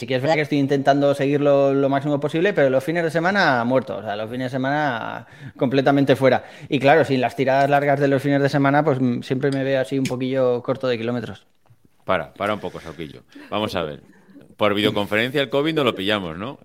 Sí 0.00 0.06
que 0.06 0.14
es 0.14 0.22
verdad 0.22 0.36
que 0.36 0.40
estoy 0.40 0.56
intentando 0.56 1.14
seguirlo 1.14 1.74
lo 1.74 1.90
máximo 1.90 2.18
posible, 2.18 2.54
pero 2.54 2.70
los 2.70 2.82
fines 2.82 3.04
de 3.04 3.10
semana 3.10 3.62
muerto, 3.64 3.98
o 3.98 4.02
sea, 4.02 4.16
los 4.16 4.30
fines 4.30 4.46
de 4.46 4.56
semana 4.56 5.26
completamente 5.58 6.16
fuera. 6.16 6.42
Y 6.70 6.78
claro, 6.78 7.04
sin 7.04 7.20
las 7.20 7.36
tiradas 7.36 7.68
largas 7.68 8.00
de 8.00 8.08
los 8.08 8.22
fines 8.22 8.40
de 8.40 8.48
semana, 8.48 8.82
pues 8.82 8.98
mm, 8.98 9.20
siempre 9.20 9.50
me 9.50 9.62
veo 9.62 9.78
así 9.78 9.98
un 9.98 10.06
poquillo 10.06 10.62
corto 10.62 10.88
de 10.88 10.96
kilómetros. 10.96 11.46
Para, 12.06 12.32
para 12.32 12.54
un 12.54 12.60
poco, 12.60 12.80
Sauquillo. 12.80 13.24
Vamos 13.50 13.76
a 13.76 13.82
ver. 13.82 14.00
Por 14.56 14.72
videoconferencia 14.72 15.42
el 15.42 15.50
COVID 15.50 15.74
no 15.74 15.84
lo 15.84 15.94
pillamos, 15.94 16.38
¿no? 16.38 16.58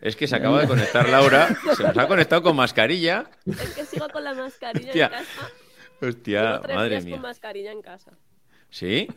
Es 0.00 0.16
que 0.16 0.26
se 0.26 0.36
acaba 0.36 0.62
de 0.62 0.66
conectar 0.66 1.06
Laura, 1.10 1.48
se 1.76 1.82
nos 1.82 1.98
ha 1.98 2.08
conectado 2.08 2.42
con 2.42 2.56
mascarilla. 2.56 3.26
Es 3.44 3.74
que 3.74 3.84
sigo 3.84 4.08
con 4.08 4.24
la 4.24 4.32
mascarilla 4.32 4.88
Hostia. 4.88 5.04
en 5.04 5.10
casa. 5.10 5.50
Hostia, 6.00 6.42
Llevo 6.52 6.60
tres 6.62 6.74
madre 6.76 6.88
días 6.88 7.04
mía. 7.04 7.14
con 7.16 7.22
mascarilla 7.22 7.70
en 7.72 7.82
casa. 7.82 8.12
¿Sí? 8.70 9.08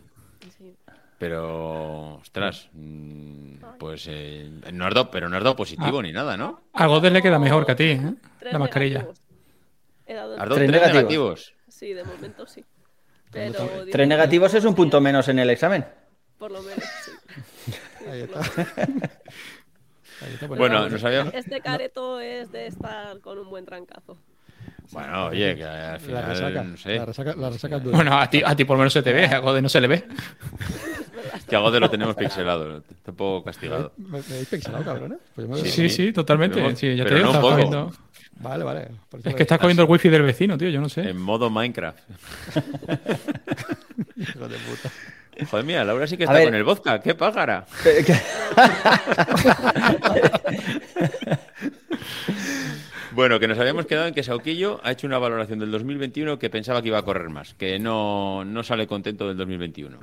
Sí. 0.58 0.76
Pero, 1.22 2.16
ostras, 2.16 2.68
mm, 2.74 3.78
pues 3.78 4.08
eh, 4.10 4.50
no 4.74 4.88
has 4.88 4.94
dado, 4.96 5.12
pero 5.12 5.30
no 5.30 5.38
has 5.38 5.44
dado 5.44 5.56
positivo 5.56 6.02
ni 6.02 6.12
nada, 6.12 6.36
¿no? 6.36 6.62
A 6.74 6.88
Godes 6.88 7.12
le 7.14 7.22
queda 7.22 7.38
mejor 7.38 7.64
que 7.64 7.74
a 7.74 7.76
ti, 7.76 7.84
¿eh? 7.92 8.14
La 8.52 8.58
mascarilla. 8.58 9.06
He 10.08 10.16
dado 10.16 10.34
Has 10.34 10.40
dado 10.40 10.56
Tres 10.56 10.68
tres, 10.68 10.82
negativos. 10.82 10.96
negativos. 10.96 11.54
Sí, 11.70 11.94
de 11.94 12.04
momento 12.04 12.48
sí. 12.48 12.66
Pero 13.32 13.54
Tres 13.92 14.08
negativos 14.08 14.52
es 14.56 14.66
un 14.66 14.74
punto 14.74 15.00
menos 15.00 15.28
en 15.28 15.38
el 15.38 15.52
examen. 15.52 15.86
Por 16.40 16.52
lo 16.52 16.64
menos, 16.64 16.84
sí. 17.06 17.12
Ahí 18.10 18.22
está. 18.22 18.40
Ahí 18.40 20.34
está, 20.34 20.48
pues, 20.48 20.58
Bueno, 20.58 20.74
nada, 20.78 20.90
nos 20.90 21.04
habíamos... 21.04 21.36
Este 21.36 21.62
careto 21.62 22.20
es 22.20 22.52
de 22.52 22.66
estar 22.66 23.20
con 23.20 23.38
un 23.38 23.48
buen 23.48 23.66
trancazo. 23.68 24.18
Bueno, 24.92 25.28
oye, 25.28 25.56
que 25.56 25.64
al 25.64 25.94
La 25.94 26.00
final, 26.00 26.26
resaca, 26.26 26.64
no 26.64 26.78
sé, 26.78 26.96
la 26.98 27.06
resaca, 27.06 27.34
la 27.38 27.50
resaca 27.50 27.78
es 27.78 27.84
dura. 27.84 27.96
Bueno, 27.96 28.18
a 28.20 28.30
ti, 28.30 28.42
a 28.46 28.56
ti 28.56 28.66
por 28.66 28.76
lo 28.76 28.80
menos 28.80 28.94
se 28.94 29.02
te 29.02 29.14
ve, 29.14 29.26
a 29.26 29.40
Godes 29.40 29.64
no 29.64 29.70
se 29.70 29.80
le 29.82 29.88
ve. 29.88 30.04
que 31.48 31.56
algo 31.56 31.72
de 31.72 31.80
lo 31.80 31.90
tenemos 31.90 32.16
pixelado, 32.16 32.78
está 32.78 33.12
un 33.12 33.16
poco 33.18 33.46
castigado. 33.46 33.94
¿Me, 33.98 34.20
me 34.20 34.20
habéis 34.20 34.48
pixelado, 34.50 34.84
cabrones? 34.84 35.20
Pues 35.34 35.48
yo 35.48 35.54
me- 35.54 35.62
Sí, 35.70 35.90
sí, 35.90 36.12
totalmente. 36.12 36.62
Pero- 36.62 36.76
Sí, 36.76 36.96
ya 36.96 37.04
te 37.04 37.10
pero 37.10 37.28
digo, 37.28 37.32
no 37.32 37.40
estás 37.40 37.44
un 37.44 37.50
poco. 37.50 37.56
cogiendo- 37.56 37.92
Vale, 38.42 38.64
vale. 38.64 38.88
por 39.10 39.20
eso 39.20 39.30
Es 39.30 39.36
que 39.36 39.44
estás 39.44 39.60
cogiendo 39.60 39.84
el 39.84 39.90
wifi 39.90 40.10
del 40.10 40.24
vecino, 40.24 40.58
tío, 40.58 40.70
yo 40.70 40.82
no 40.82 40.90
sé. 40.90 41.10
En 41.10 41.22
modo 41.22 41.50
Minecraft. 41.50 42.00
Hijo 44.18 44.48
de 44.48 44.58
puta. 44.58 44.90
Joder, 45.50 45.66
mira, 45.66 45.84
Laura 45.84 46.06
sí 46.08 46.18
que 46.18 46.24
A 46.24 46.26
está 46.26 46.34
ver. 46.38 46.46
con 46.46 46.56
el 46.56 46.64
vodka, 46.64 47.00
qué 47.02 47.16
pájara. 47.16 47.66
Bueno, 53.14 53.40
que 53.40 53.48
nos 53.48 53.60
habíamos 53.60 53.86
quedado 53.86 54.08
en 54.08 54.14
que 54.14 54.24
Sauquillo 54.24 54.80
ha 54.84 54.92
hecho 54.92 55.08
una 55.08 55.20
valoración 55.20 55.60
del 55.60 55.72
2021 55.72 56.40
que 56.40 56.50
pensaba 56.50 56.82
que 56.82 56.88
iba 56.88 56.98
a 56.98 57.04
correr 57.04 57.30
más, 57.30 57.54
que 57.54 57.78
no, 57.80 58.46
no 58.46 58.64
sale 58.64 58.88
contento 58.88 59.28
del 59.28 59.38
2021. 59.38 60.00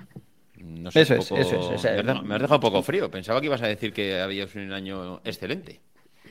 No 0.60 0.90
sé, 0.90 1.02
Eso 1.02 1.14
es, 1.14 1.30
eso 1.30 1.74
es, 1.74 1.84
me, 1.84 1.90
has 1.90 1.96
dejado, 1.96 2.22
me 2.22 2.34
has 2.34 2.40
dejado 2.42 2.56
un 2.56 2.60
poco 2.60 2.82
frío. 2.82 3.10
Pensaba 3.10 3.40
que 3.40 3.46
ibas 3.46 3.62
a 3.62 3.68
decir 3.68 3.92
que 3.92 4.20
había 4.20 4.46
sido 4.46 4.64
un 4.64 4.72
año 4.72 5.20
excelente. 5.24 5.80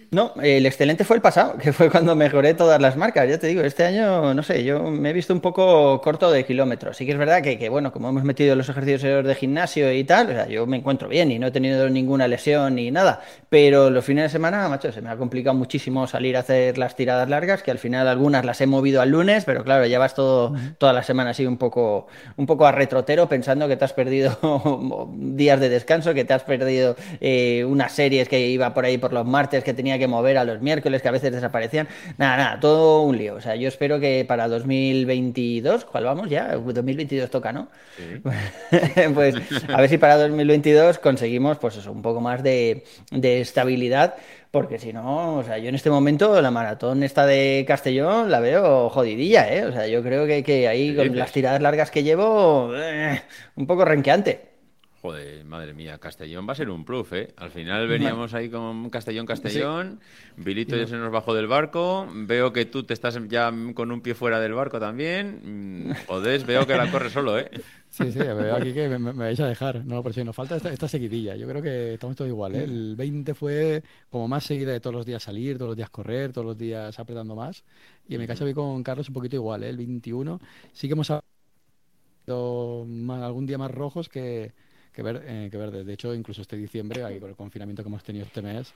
No, 0.10 0.34
el 0.42 0.66
excelente 0.66 1.04
fue 1.04 1.18
el 1.18 1.22
pasado, 1.22 1.58
que 1.62 1.74
fue 1.74 1.90
cuando 1.90 2.16
mejoré 2.16 2.54
todas 2.54 2.82
las 2.82 2.96
marcas. 2.96 3.28
Ya 3.28 3.38
te 3.38 3.48
digo, 3.48 3.62
este 3.62 3.84
año, 3.84 4.34
no 4.34 4.42
sé, 4.42 4.64
yo 4.64 4.84
me 4.84 5.10
he 5.10 5.14
visto 5.14 5.34
un 5.34 5.42
poco 5.42 6.00
corto 6.02 6.32
de 6.32 6.46
kilómetros. 6.46 6.96
Sí 6.96 7.06
que 7.06 7.12
es 7.12 7.18
verdad 7.18 7.42
que, 7.42 7.60
que, 7.60 7.68
bueno, 7.68 7.92
como 7.92 8.08
hemos 8.10 8.24
metido 8.24 8.56
los 8.56 8.70
ejercicios 8.70 9.26
de 9.26 9.36
gimnasio 9.36 9.92
y 9.92 10.06
tal, 10.06 10.28
o 10.28 10.32
sea, 10.32 10.48
yo 10.48 10.66
me 10.66 10.78
encuentro 10.78 11.10
bien 11.10 11.30
y 11.32 11.40
no 11.40 11.48
he 11.48 11.52
tenido 11.52 11.90
ninguna 11.90 12.28
lesión 12.30 12.76
ni 12.76 12.90
nada. 12.90 13.22
Pero 13.50 13.90
los 13.90 14.06
fines 14.06 14.24
de 14.24 14.30
semana, 14.30 14.70
macho, 14.70 14.94
se 14.94 15.02
me 15.02 15.10
ha 15.10 15.18
complicado 15.18 15.56
muchísimo 15.58 16.08
salir 16.08 16.38
a 16.38 16.40
hacer 16.40 16.78
las 16.78 16.96
tiradas 16.96 17.28
largas, 17.28 17.62
que 17.62 17.72
al 17.72 17.80
final 17.80 18.08
algunas 18.08 18.46
las 18.46 18.62
he 18.62 18.68
movido 18.68 19.02
al 19.02 19.10
lunes, 19.10 19.44
pero 19.44 19.66
claro, 19.66 19.86
ya 19.88 20.00
vas 20.00 20.16
todo, 20.16 20.56
toda 20.78 20.94
la 20.94 21.04
semana 21.04 21.32
así 21.32 21.46
un 21.46 21.58
poco, 21.58 22.08
un 22.38 22.46
poco 22.46 22.66
a 22.66 22.72
retrotero 22.72 23.28
pensando 23.28 23.68
que 23.68 23.76
te 23.76 23.84
has 23.84 23.94
perdido 23.94 24.38
días 25.18 25.60
de 25.60 25.68
descanso, 25.68 26.14
que 26.14 26.24
te 26.24 26.34
has 26.34 26.44
perdido 26.44 26.96
eh, 27.20 27.66
unas 27.66 27.92
series 27.92 28.30
que 28.30 28.48
iba 28.48 28.74
por 28.74 28.86
ahí 28.86 28.98
por 28.98 29.12
los 29.12 29.26
martes 29.26 29.66
que 29.66 29.74
tenía 29.74 29.97
que 30.00 30.08
mover 30.08 30.38
a 30.38 30.44
los 30.44 30.62
miércoles, 30.62 31.02
que 31.02 31.08
a 31.08 31.12
veces 31.12 31.32
desaparecían. 31.32 31.88
Nada, 32.18 32.38
nada, 32.38 32.60
todo 32.60 33.02
un 33.02 33.18
lío. 33.18 33.36
O 33.36 33.42
sea, 33.42 33.56
yo 33.56 33.68
espero 33.68 34.00
que 34.00 34.26
para 34.28 34.48
2022, 34.48 35.86
¿cuál 35.86 36.06
vamos 36.06 36.30
ya? 36.30 36.56
2022 36.56 37.30
toca, 37.30 37.54
¿no? 37.54 37.70
pues 39.14 39.36
a 39.68 39.82
ver 39.82 39.90
si 39.90 39.98
para 39.98 40.18
2022 40.18 41.00
conseguimos, 41.00 41.58
pues 41.58 41.78
eso, 41.78 41.92
un 41.92 42.02
poco 42.02 42.22
más 42.22 42.44
de, 42.44 42.84
de 43.12 43.42
estabilidad. 43.42 44.16
Porque 44.52 44.80
si 44.80 44.94
no, 44.94 45.38
o 45.38 45.44
sea, 45.44 45.58
yo 45.58 45.70
en 45.70 45.76
este 45.76 45.90
momento 45.90 46.42
la 46.42 46.52
maratón 46.52 47.04
esta 47.04 47.26
de 47.26 47.66
Castellón 47.68 48.32
la 48.32 48.40
veo 48.40 48.90
jodidilla, 48.90 49.54
¿eh? 49.54 49.66
O 49.66 49.72
sea, 49.72 49.88
yo 49.88 50.02
creo 50.02 50.26
que, 50.26 50.42
que 50.42 50.68
ahí 50.68 50.96
¿Qué 50.96 51.08
con 51.08 51.18
las 51.18 51.32
tiradas 51.32 51.62
largas 51.62 51.92
que 51.92 52.04
llevo, 52.04 52.72
eh, 52.76 53.22
un 53.56 53.68
poco 53.68 53.84
renqueante. 53.84 54.57
Joder, 55.02 55.46
madre 55.46 55.74
mía, 55.76 56.00
Castellón 56.00 56.48
va 56.48 56.54
a 56.54 56.56
ser 56.56 56.72
un 56.72 56.84
plus, 56.84 57.12
¿eh? 57.12 57.32
Al 57.38 57.52
final 57.52 57.88
veníamos 57.88 58.34
ahí 58.34 58.50
con 58.50 58.90
Castellón, 58.90 59.28
Castellón, 59.28 60.00
Vilito 60.38 60.76
ya 60.76 60.88
se 60.88 60.96
nos 60.98 61.12
bajó 61.12 61.36
del 61.36 61.46
barco, 61.46 62.08
veo 62.14 62.52
que 62.52 62.66
tú 62.66 62.84
te 62.84 62.96
estás 62.96 63.20
ya 63.30 63.54
con 63.76 63.92
un 63.92 64.02
pie 64.02 64.16
fuera 64.16 64.40
del 64.40 64.54
barco 64.54 64.80
también, 64.80 65.88
mm, 65.90 65.94
joder, 66.08 66.44
veo 66.46 66.66
que 66.66 66.76
la 66.76 66.92
corre 66.92 67.12
solo, 67.12 67.38
¿eh? 67.38 67.50
Sí, 67.90 68.12
sí, 68.12 68.20
veo 68.20 68.56
aquí 68.56 68.74
que 68.74 68.90
me, 68.90 69.14
vais 69.14 69.40
a 69.40 69.48
dejar. 69.48 69.86
No, 69.86 70.02
pero 70.04 70.14
sí, 70.14 70.24
nos 70.24 70.36
falta 70.36 70.58
esta, 70.58 70.74
esta 70.74 70.88
seguidilla. 70.88 71.36
Yo 71.36 71.48
creo 71.48 71.62
que 71.62 71.94
estamos 71.94 72.16
todos 72.16 72.30
igual, 72.30 72.56
¿eh? 72.56 72.64
El 72.64 72.96
20 72.96 73.34
fue 73.34 73.82
como 74.10 74.28
más 74.28 74.44
seguida 74.44 74.72
de 74.72 74.80
todos 74.80 74.96
los 74.96 75.06
días 75.06 75.24
salir, 75.24 75.58
todos 75.58 75.70
los 75.70 75.78
días 75.78 75.90
correr, 75.90 76.34
todos 76.34 76.46
los 76.46 76.58
días 76.58 77.00
apretando 77.00 77.36
más. 77.36 77.64
Y 78.10 78.16
en 78.16 78.22
mi 78.22 78.28
caso 78.28 78.46
vi 78.46 78.54
con 78.54 78.84
Carlos 78.84 79.08
un 79.08 79.14
poquito 79.14 79.36
igual, 79.36 79.64
¿eh? 79.64 79.70
El 79.70 79.78
21 79.78 80.40
sí 80.74 80.88
que 80.88 80.94
hemos 80.94 81.10
habido 81.12 82.86
ma- 82.88 83.26
algún 83.26 83.46
día 83.46 83.58
más 83.58 83.72
rojos 83.72 84.10
que, 84.10 84.52
que, 84.98 85.04
ver, 85.04 85.24
eh, 85.28 85.48
que 85.52 85.58
verdes. 85.58 85.86
De 85.86 85.94
hecho, 85.94 86.12
incluso 86.16 86.42
este 86.42 86.58
diciembre, 86.58 87.04
ahí 87.04 87.20
con 87.20 87.30
el 87.30 87.36
confinamiento 87.36 87.84
que 87.84 87.90
hemos 87.90 88.04
tenido 88.04 88.26
este 88.26 88.42
mes, 88.42 88.74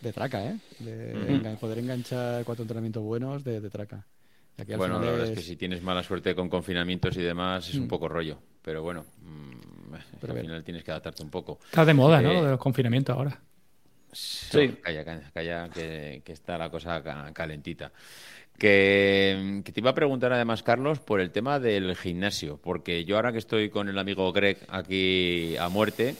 de 0.00 0.12
traca, 0.14 0.42
¿eh? 0.46 0.56
De 0.78 1.12
engan- 1.28 1.58
poder 1.58 1.78
enganchar 1.78 2.42
cuatro 2.44 2.62
entrenamientos 2.62 3.02
buenos 3.02 3.44
de, 3.44 3.60
de 3.60 3.68
traca. 3.68 4.06
Aquí 4.56 4.72
al 4.72 4.78
Bueno, 4.78 4.98
la 4.98 5.10
verdad 5.12 5.28
es 5.28 5.38
que 5.38 5.42
si 5.44 5.56
tienes 5.56 5.82
mala 5.82 6.02
suerte 6.02 6.34
con 6.34 6.48
confinamientos 6.48 7.14
y 7.18 7.22
demás 7.22 7.68
es 7.68 7.74
un 7.74 7.84
Mm. 7.84 7.88
poco 7.88 8.08
rollo, 8.08 8.38
pero 8.62 8.82
bueno, 8.82 9.04
mm, 9.20 9.94
Pero 10.22 10.32
al 10.32 10.40
final 10.40 10.64
tienes 10.64 10.82
que 10.84 10.90
adaptarte 10.90 11.22
un 11.22 11.28
poco. 11.30 11.58
Está 11.66 11.84
de 11.84 11.92
moda, 11.92 12.22
¿no? 12.22 12.30
Eh, 12.30 12.34
Lo 12.34 12.44
de 12.44 12.50
los 12.52 12.60
confinamientos 12.60 13.14
ahora. 13.14 13.38
Sí. 14.10 14.74
Calla, 14.82 15.04
calla, 15.04 15.30
calla, 15.34 15.68
que, 15.68 16.22
que 16.24 16.32
está 16.32 16.56
la 16.56 16.70
cosa 16.70 17.02
ca- 17.02 17.30
calentita. 17.34 17.92
Que, 18.58 19.62
te 19.64 19.80
iba 19.80 19.90
a 19.90 19.94
preguntar 19.94 20.32
además, 20.32 20.64
Carlos, 20.64 20.98
por 20.98 21.20
el 21.20 21.30
tema 21.30 21.60
del 21.60 21.94
gimnasio, 21.96 22.58
porque 22.60 23.04
yo 23.04 23.16
ahora 23.16 23.30
que 23.30 23.38
estoy 23.38 23.70
con 23.70 23.88
el 23.88 23.98
amigo 23.98 24.32
Greg 24.32 24.58
aquí 24.68 25.56
a 25.58 25.68
muerte, 25.68 26.16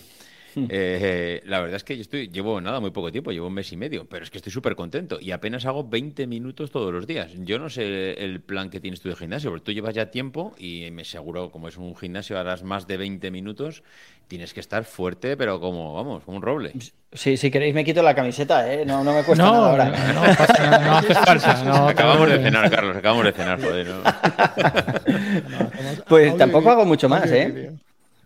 eh, 0.71 1.43
la 1.47 1.61
verdad 1.61 1.77
es 1.77 1.85
que 1.85 1.97
yo 1.97 2.03
estoy, 2.03 2.29
llevo 2.29 2.61
nada, 2.61 2.81
muy 2.81 2.91
poco 2.91 3.11
tiempo, 3.13 3.31
llevo 3.33 3.49
un 3.49 3.55
mes 3.55 3.73
y 3.73 3.77
medio, 3.77 4.07
pero 4.09 4.25
es 4.25 4.31
que 4.31 4.39
estoy 4.39 4.53
súper 4.53 4.77
contento 4.77 5.19
y 5.21 5.31
apenas 5.31 5.67
hago 5.67 5.89
20 5.89 6.27
minutos 6.27 6.71
todos 6.71 6.93
los 6.93 7.07
días. 7.07 7.33
Yo 7.39 7.59
no 7.59 7.69
sé 7.69 8.13
el 8.25 8.41
plan 8.41 8.71
que 8.71 8.81
tienes 8.81 9.01
tú 9.01 9.09
de 9.09 9.17
gimnasio, 9.17 9.51
porque 9.51 9.65
tú 9.65 9.73
llevas 9.73 9.95
ya 9.95 10.11
tiempo 10.11 10.55
y 10.59 10.89
me 10.93 11.03
aseguro, 11.03 11.51
como 11.51 11.69
es 11.69 11.77
un 11.77 11.97
gimnasio, 11.97 12.39
harás 12.39 12.63
más 12.63 12.87
de 12.87 12.97
20 12.97 13.31
minutos, 13.31 13.83
tienes 14.29 14.53
que 14.53 14.61
estar 14.61 14.85
fuerte, 14.85 15.37
pero 15.37 15.61
como, 15.61 15.95
vamos, 15.95 16.23
como 16.25 16.37
un 16.37 16.43
roble. 16.43 16.73
Sí, 17.13 17.37
si 17.39 17.51
queréis 17.51 17.75
me 17.75 17.85
quito 17.85 18.03
la 18.03 18.15
camiseta, 18.15 18.71
¿eh? 18.73 18.85
No, 18.85 19.03
no 19.03 19.15
me 19.15 19.25
cuesta 19.25 19.43
No, 19.45 19.53
nada 19.53 19.65
no, 19.65 19.71
ahora. 19.71 20.13
no 20.13 20.37
pasa 20.37 20.71
nada, 20.71 20.87
no 20.87 20.97
hace 20.99 21.15
falta. 21.15 21.65
No, 21.65 21.87
te 21.87 21.93
Acabamos 21.93 22.29
de 22.29 22.39
cenar, 22.39 22.71
Carlos, 22.71 22.97
acabamos 22.97 23.25
de 23.25 23.33
cenar, 23.33 23.61
joder. 23.61 23.87
¿no? 23.87 24.03
Pues 26.09 26.37
tampoco 26.37 26.71
hago 26.71 26.85
mucho 26.85 27.09
más, 27.09 27.31
¿eh? 27.31 27.73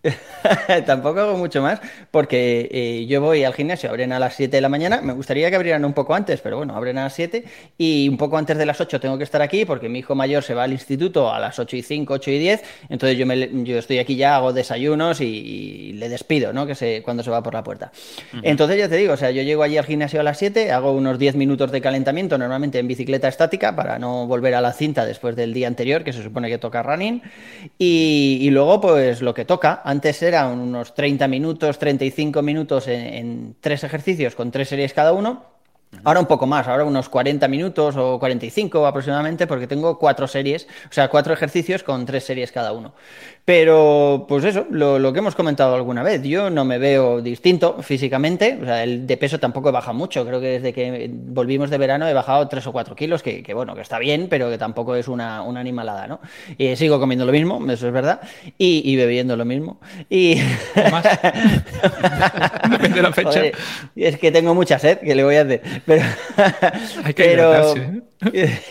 Tampoco 0.86 1.20
hago 1.20 1.36
mucho 1.36 1.62
más 1.62 1.80
porque 2.10 2.68
eh, 2.72 3.06
yo 3.06 3.20
voy 3.20 3.44
al 3.44 3.54
gimnasio, 3.54 3.88
abren 3.88 4.12
a 4.12 4.18
las 4.18 4.34
7 4.34 4.56
de 4.56 4.60
la 4.60 4.68
mañana, 4.68 5.00
me 5.00 5.12
gustaría 5.12 5.48
que 5.48 5.56
abrieran 5.56 5.84
un 5.84 5.92
poco 5.92 6.14
antes, 6.14 6.40
pero 6.40 6.56
bueno, 6.56 6.76
abren 6.76 6.98
a 6.98 7.04
las 7.04 7.14
7 7.14 7.44
y 7.78 8.08
un 8.08 8.16
poco 8.16 8.36
antes 8.36 8.58
de 8.58 8.66
las 8.66 8.80
8 8.80 8.98
tengo 8.98 9.16
que 9.16 9.24
estar 9.24 9.42
aquí 9.42 9.64
porque 9.64 9.88
mi 9.88 10.00
hijo 10.00 10.14
mayor 10.14 10.42
se 10.42 10.54
va 10.54 10.64
al 10.64 10.72
instituto 10.72 11.32
a 11.32 11.38
las 11.38 11.58
8 11.58 11.76
y 11.76 11.82
5, 11.82 12.14
8 12.14 12.30
y 12.32 12.38
10, 12.38 12.62
entonces 12.88 13.16
yo, 13.16 13.26
me, 13.26 13.64
yo 13.64 13.78
estoy 13.78 13.98
aquí 13.98 14.16
ya, 14.16 14.36
hago 14.36 14.52
desayunos 14.52 15.20
y, 15.20 15.24
y 15.24 15.92
le 15.92 16.08
despido, 16.08 16.52
¿no? 16.52 16.66
Que 16.66 16.74
se, 16.74 17.02
cuando 17.02 17.22
se 17.22 17.30
va 17.30 17.42
por 17.42 17.54
la 17.54 17.62
puerta. 17.62 17.92
Entonces 18.42 18.78
ya 18.78 18.88
te 18.88 18.96
digo, 18.96 19.12
o 19.12 19.16
sea, 19.16 19.30
yo 19.30 19.42
llego 19.42 19.62
allí 19.62 19.76
al 19.78 19.84
gimnasio 19.84 20.20
a 20.20 20.24
las 20.24 20.38
7, 20.38 20.72
hago 20.72 20.92
unos 20.92 21.18
10 21.18 21.36
minutos 21.36 21.70
de 21.70 21.80
calentamiento, 21.80 22.38
normalmente 22.38 22.78
en 22.80 22.88
bicicleta 22.88 23.28
estática, 23.28 23.76
para 23.76 23.98
no 23.98 24.26
volver 24.26 24.54
a 24.56 24.60
la 24.60 24.72
cinta 24.72 25.06
después 25.06 25.36
del 25.36 25.54
día 25.54 25.68
anterior, 25.68 26.02
que 26.02 26.12
se 26.12 26.22
supone 26.22 26.48
que 26.48 26.58
toca 26.58 26.82
running, 26.82 27.22
y, 27.78 28.38
y 28.40 28.50
luego 28.50 28.80
pues 28.80 29.22
lo 29.22 29.32
que 29.34 29.44
toca, 29.44 29.80
antes 29.92 30.22
eran 30.22 30.58
unos 30.58 30.94
30 30.94 31.28
minutos, 31.28 31.78
35 31.78 32.42
minutos 32.42 32.88
en, 32.88 33.14
en 33.14 33.56
tres 33.60 33.84
ejercicios 33.84 34.34
con 34.34 34.50
tres 34.50 34.68
series 34.68 34.92
cada 34.92 35.12
uno. 35.12 35.52
Ahora 36.04 36.20
un 36.20 36.26
poco 36.26 36.46
más, 36.46 36.66
ahora 36.68 36.84
unos 36.84 37.10
40 37.10 37.46
minutos 37.48 37.96
o 37.98 38.18
45 38.18 38.86
aproximadamente, 38.86 39.46
porque 39.46 39.66
tengo 39.66 39.98
cuatro 39.98 40.26
series, 40.26 40.66
o 40.90 40.92
sea, 40.92 41.08
cuatro 41.08 41.34
ejercicios 41.34 41.82
con 41.82 42.06
tres 42.06 42.24
series 42.24 42.50
cada 42.50 42.72
uno. 42.72 42.94
Pero, 43.44 44.26
pues 44.28 44.44
eso, 44.44 44.66
lo, 44.70 45.00
lo 45.00 45.12
que 45.12 45.18
hemos 45.18 45.34
comentado 45.34 45.74
alguna 45.74 46.04
vez, 46.04 46.22
yo 46.22 46.48
no 46.48 46.64
me 46.64 46.78
veo 46.78 47.20
distinto 47.20 47.82
físicamente, 47.82 48.56
o 48.62 48.64
sea, 48.64 48.84
el 48.84 49.04
de 49.04 49.16
peso 49.16 49.40
tampoco 49.40 49.68
he 49.68 49.72
bajado 49.72 49.94
mucho, 49.94 50.24
creo 50.24 50.40
que 50.40 50.60
desde 50.60 50.72
que 50.72 51.10
volvimos 51.12 51.68
de 51.68 51.78
verano 51.78 52.06
he 52.06 52.12
bajado 52.12 52.46
3 52.46 52.64
o 52.68 52.72
4 52.72 52.94
kilos, 52.94 53.20
que, 53.20 53.42
que, 53.42 53.52
bueno, 53.52 53.74
que 53.74 53.80
está 53.80 53.98
bien, 53.98 54.28
pero 54.30 54.48
que 54.48 54.58
tampoco 54.58 54.94
es 54.94 55.08
una, 55.08 55.42
una 55.42 55.58
animalada, 55.58 56.06
¿no? 56.06 56.20
Y 56.56 56.76
sigo 56.76 57.00
comiendo 57.00 57.24
lo 57.24 57.32
mismo, 57.32 57.60
eso 57.68 57.88
es 57.88 57.92
verdad, 57.92 58.20
y, 58.58 58.82
y 58.84 58.94
bebiendo 58.94 59.36
lo 59.36 59.44
mismo. 59.44 59.80
Y... 60.08 60.36
Más. 60.92 61.04
Depende 62.70 62.96
de 62.96 63.02
la 63.02 63.12
fecha. 63.12 63.30
Joder, 63.30 63.54
es 63.96 64.18
que 64.18 64.30
tengo 64.30 64.54
mucha 64.54 64.78
sed, 64.78 64.98
que 64.98 65.16
le 65.16 65.24
voy 65.24 65.34
a 65.34 65.42
hacer? 65.42 65.62
Pero, 65.84 66.02
Hay 67.04 67.14
que 67.14 67.24
pero 67.24 67.74
hidratarse, 67.74 68.02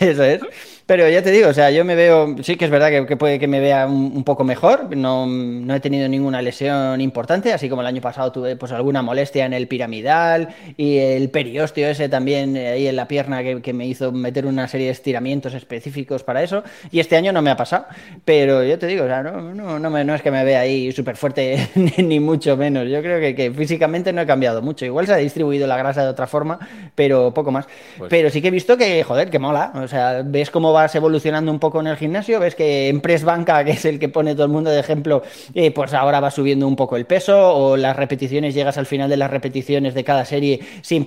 eso 0.00 0.24
es. 0.24 0.40
Pero 0.86 1.08
ya 1.08 1.22
te 1.22 1.30
digo, 1.30 1.48
o 1.48 1.52
sea, 1.54 1.70
yo 1.70 1.84
me 1.84 1.94
veo, 1.94 2.36
sí 2.42 2.56
que 2.56 2.64
es 2.64 2.70
verdad 2.70 2.90
que, 2.90 3.06
que 3.06 3.16
puede 3.16 3.38
que 3.38 3.46
me 3.46 3.60
vea 3.60 3.86
un, 3.86 4.12
un 4.16 4.24
poco 4.24 4.42
mejor, 4.42 4.96
no, 4.96 5.26
no, 5.26 5.74
he 5.74 5.80
tenido 5.80 6.08
ninguna 6.08 6.42
lesión 6.42 7.00
importante, 7.00 7.52
así 7.52 7.68
como 7.68 7.82
el 7.82 7.86
año 7.86 8.00
pasado 8.00 8.32
tuve 8.32 8.56
pues 8.56 8.72
alguna 8.72 9.00
molestia 9.00 9.46
en 9.46 9.52
el 9.52 9.68
piramidal 9.68 10.48
y 10.76 10.98
el 10.98 11.30
periostio 11.30 11.88
ese 11.88 12.08
también 12.08 12.56
eh, 12.56 12.68
ahí 12.68 12.88
en 12.88 12.96
la 12.96 13.06
pierna 13.06 13.42
que, 13.42 13.62
que, 13.62 13.72
me 13.72 13.86
hizo 13.86 14.10
meter 14.12 14.44
una 14.44 14.66
serie 14.66 14.86
de 14.86 14.92
estiramientos 14.92 15.54
específicos 15.54 16.24
para 16.24 16.42
eso, 16.42 16.64
y 16.90 16.98
este 16.98 17.16
año 17.16 17.32
no 17.32 17.42
me 17.42 17.50
ha 17.50 17.56
pasado, 17.56 17.86
pero 18.24 18.64
yo 18.64 18.78
te 18.78 18.86
digo, 18.86 19.04
o 19.04 19.08
sea, 19.08 19.22
no, 19.22 19.54
no, 19.54 19.78
no, 19.78 19.90
me, 19.90 20.04
no 20.04 20.14
es 20.14 20.22
que 20.22 20.30
me 20.30 20.44
vea 20.44 20.60
ahí 20.60 20.90
súper 20.90 21.16
fuerte 21.16 21.68
ni 21.98 22.18
mucho 22.18 22.56
menos, 22.56 22.88
yo 22.88 23.00
creo 23.02 23.20
que, 23.20 23.34
que, 23.36 23.52
físicamente 23.52 24.12
no 24.12 24.20
he 24.20 24.26
cambiado 24.26 24.62
mucho, 24.62 24.84
igual 24.84 25.06
se 25.06 25.12
ha 25.12 25.16
distribuido 25.16 25.66
la 25.66 25.76
grasa 25.76 26.02
de 26.02 26.08
otra 26.08 26.26
forma, 26.26 26.58
pero 26.94 27.32
poco 27.32 27.52
más, 27.52 27.66
pues... 27.98 28.10
pero 28.10 28.30
sí 28.30 28.42
que 28.42 28.48
he 28.48 28.50
visto 28.50 28.76
que, 28.76 29.04
joder, 29.04 29.30
que 29.30 29.38
mola, 29.38 29.72
o 29.76 29.86
sea, 29.86 30.22
ves 30.24 30.50
cómo 30.72 30.80
vas 30.80 30.94
evolucionando 30.94 31.52
un 31.52 31.58
poco 31.58 31.80
en 31.80 31.86
el 31.86 31.98
gimnasio, 31.98 32.40
ves 32.40 32.54
que 32.54 32.88
en 32.88 33.02
press 33.02 33.24
banca, 33.24 33.62
que 33.62 33.72
es 33.72 33.84
el 33.84 33.98
que 33.98 34.08
pone 34.08 34.32
todo 34.32 34.46
el 34.46 34.50
mundo 34.50 34.70
de 34.70 34.80
ejemplo, 34.80 35.22
eh, 35.52 35.70
pues 35.70 35.92
ahora 35.92 36.18
va 36.18 36.30
subiendo 36.30 36.66
un 36.66 36.76
poco 36.76 36.96
el 36.96 37.04
peso 37.04 37.54
o 37.54 37.76
las 37.76 37.94
repeticiones, 37.94 38.54
llegas 38.54 38.78
al 38.78 38.86
final 38.86 39.10
de 39.10 39.18
las 39.18 39.30
repeticiones 39.30 39.92
de 39.92 40.02
cada 40.02 40.24
serie 40.24 40.60
sin, 40.80 41.04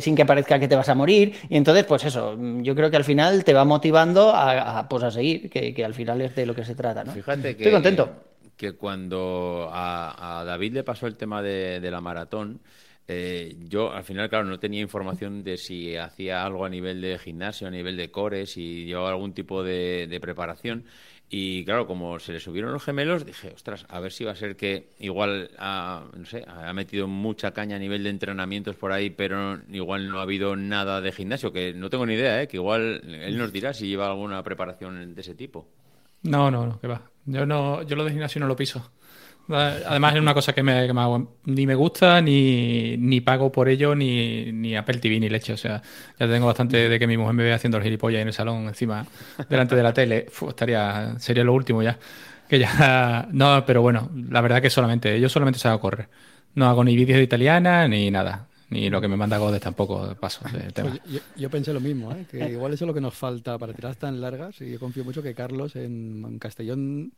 sin 0.00 0.14
que 0.14 0.24
parezca 0.24 0.60
que 0.60 0.68
te 0.68 0.76
vas 0.76 0.88
a 0.88 0.94
morir 0.94 1.34
y 1.48 1.56
entonces 1.56 1.84
pues 1.84 2.04
eso, 2.04 2.36
yo 2.62 2.76
creo 2.76 2.90
que 2.90 2.96
al 2.96 3.02
final 3.02 3.42
te 3.42 3.54
va 3.54 3.64
motivando 3.64 4.30
a, 4.30 4.78
a 4.78 4.88
pues 4.88 5.02
a 5.02 5.10
seguir, 5.10 5.50
que, 5.50 5.74
que, 5.74 5.84
al 5.84 5.94
final 5.94 6.20
es 6.20 6.36
de 6.36 6.46
lo 6.46 6.54
que 6.54 6.64
se 6.64 6.76
trata, 6.76 7.02
¿no? 7.02 7.12
Fíjate 7.12 7.56
que, 7.56 7.64
Estoy 7.64 7.72
contento. 7.72 8.10
Que 8.56 8.72
cuando 8.74 9.68
a, 9.72 10.40
a 10.40 10.44
David 10.44 10.74
le 10.74 10.84
pasó 10.84 11.08
el 11.08 11.16
tema 11.16 11.42
de, 11.42 11.80
de 11.80 11.90
la 11.90 12.00
maratón, 12.00 12.60
eh, 13.10 13.56
yo 13.68 13.90
al 13.90 14.04
final, 14.04 14.28
claro, 14.28 14.44
no 14.44 14.58
tenía 14.58 14.82
información 14.82 15.42
de 15.42 15.56
si 15.56 15.96
hacía 15.96 16.44
algo 16.44 16.66
a 16.66 16.68
nivel 16.68 17.00
de 17.00 17.18
gimnasio, 17.18 17.66
a 17.66 17.70
nivel 17.70 17.96
de 17.96 18.10
core, 18.10 18.44
si 18.44 18.84
llevaba 18.84 19.08
algún 19.08 19.32
tipo 19.32 19.64
de, 19.64 20.18
preparación. 20.20 20.84
Y 21.30 21.64
claro, 21.64 21.86
como 21.86 22.18
se 22.18 22.32
le 22.32 22.40
subieron 22.40 22.72
los 22.72 22.84
gemelos, 22.84 23.24
dije, 23.24 23.52
ostras, 23.54 23.86
a 23.88 24.00
ver 24.00 24.12
si 24.12 24.24
va 24.24 24.32
a 24.32 24.36
ser 24.36 24.56
que 24.56 24.90
igual 24.98 25.50
ha 25.58 26.04
metido 26.74 27.06
mucha 27.06 27.52
caña 27.52 27.76
a 27.76 27.78
nivel 27.78 28.02
de 28.04 28.10
entrenamientos 28.10 28.76
por 28.76 28.92
ahí, 28.92 29.10
pero 29.10 29.58
igual 29.70 30.08
no 30.10 30.18
ha 30.18 30.22
habido 30.22 30.56
nada 30.56 31.00
de 31.00 31.12
gimnasio, 31.12 31.52
que 31.52 31.72
no 31.72 31.90
tengo 31.90 32.06
ni 32.06 32.14
idea, 32.14 32.42
¿eh? 32.42 32.48
que 32.48 32.58
igual 32.58 33.02
él 33.06 33.38
nos 33.38 33.52
dirá 33.52 33.72
si 33.72 33.88
lleva 33.88 34.08
alguna 34.08 34.42
preparación 34.42 35.14
de 35.14 35.20
ese 35.20 35.34
tipo. 35.34 35.66
No, 36.22 36.50
no, 36.50 36.66
no, 36.66 36.80
que 36.80 36.86
va. 36.88 37.02
Yo 37.26 37.44
no, 37.46 37.82
yo 37.82 37.96
lo 37.96 38.04
de 38.04 38.10
gimnasio 38.10 38.40
no 38.40 38.46
lo 38.46 38.56
piso. 38.56 38.90
Además 39.50 40.14
es 40.14 40.20
una 40.20 40.34
cosa 40.34 40.52
que, 40.52 40.62
me, 40.62 40.86
que 40.86 40.92
me, 40.92 41.26
ni 41.46 41.66
me 41.66 41.74
gusta, 41.74 42.20
ni, 42.20 42.96
ni 42.98 43.20
pago 43.20 43.50
por 43.50 43.68
ello, 43.68 43.94
ni, 43.94 44.52
ni 44.52 44.76
Apple 44.76 44.98
TV, 44.98 45.18
ni 45.20 45.28
leche. 45.28 45.54
O 45.54 45.56
sea, 45.56 45.80
ya 46.18 46.28
tengo 46.28 46.46
bastante 46.46 46.88
de 46.88 46.98
que 46.98 47.06
mi 47.06 47.16
mujer 47.16 47.34
me 47.34 47.44
vea 47.44 47.54
haciendo 47.54 47.78
el 47.78 47.84
gilipollas 47.84 48.20
en 48.20 48.28
el 48.28 48.34
salón, 48.34 48.66
encima, 48.66 49.06
delante 49.48 49.74
de 49.74 49.82
la 49.82 49.92
tele. 49.92 50.26
Uf, 50.28 50.50
estaría, 50.50 51.14
sería 51.18 51.44
lo 51.44 51.54
último 51.54 51.82
ya. 51.82 51.98
Que 52.48 52.58
ya. 52.58 53.28
No, 53.32 53.64
pero 53.66 53.82
bueno, 53.82 54.10
la 54.30 54.40
verdad 54.40 54.60
que 54.60 54.70
solamente, 54.70 55.18
yo 55.20 55.28
solamente 55.28 55.58
salgo 55.58 55.78
a 55.78 55.80
correr. 55.80 56.08
No 56.54 56.66
hago 56.66 56.84
ni 56.84 56.96
vídeos 56.96 57.18
de 57.18 57.24
italiana, 57.24 57.88
ni 57.88 58.10
nada. 58.10 58.48
Ni 58.70 58.90
lo 58.90 59.00
que 59.00 59.08
me 59.08 59.16
manda 59.16 59.38
Godes 59.38 59.62
tampoco 59.62 60.14
paso 60.20 60.44
del 60.52 60.74
tema. 60.74 60.94
Yo, 61.06 61.20
yo, 61.36 61.48
pensé 61.48 61.72
lo 61.72 61.80
mismo, 61.80 62.12
¿eh? 62.12 62.26
que 62.30 62.50
igual 62.50 62.74
eso 62.74 62.84
es 62.84 62.88
lo 62.88 62.92
que 62.92 63.00
nos 63.00 63.14
falta 63.14 63.56
para 63.56 63.72
tirar 63.72 63.96
tan 63.96 64.20
largas. 64.20 64.60
Y 64.60 64.72
yo 64.72 64.78
confío 64.78 65.04
mucho 65.04 65.22
que 65.22 65.34
Carlos 65.34 65.74
en, 65.76 66.22
en 66.26 66.38
Castellón 66.38 67.12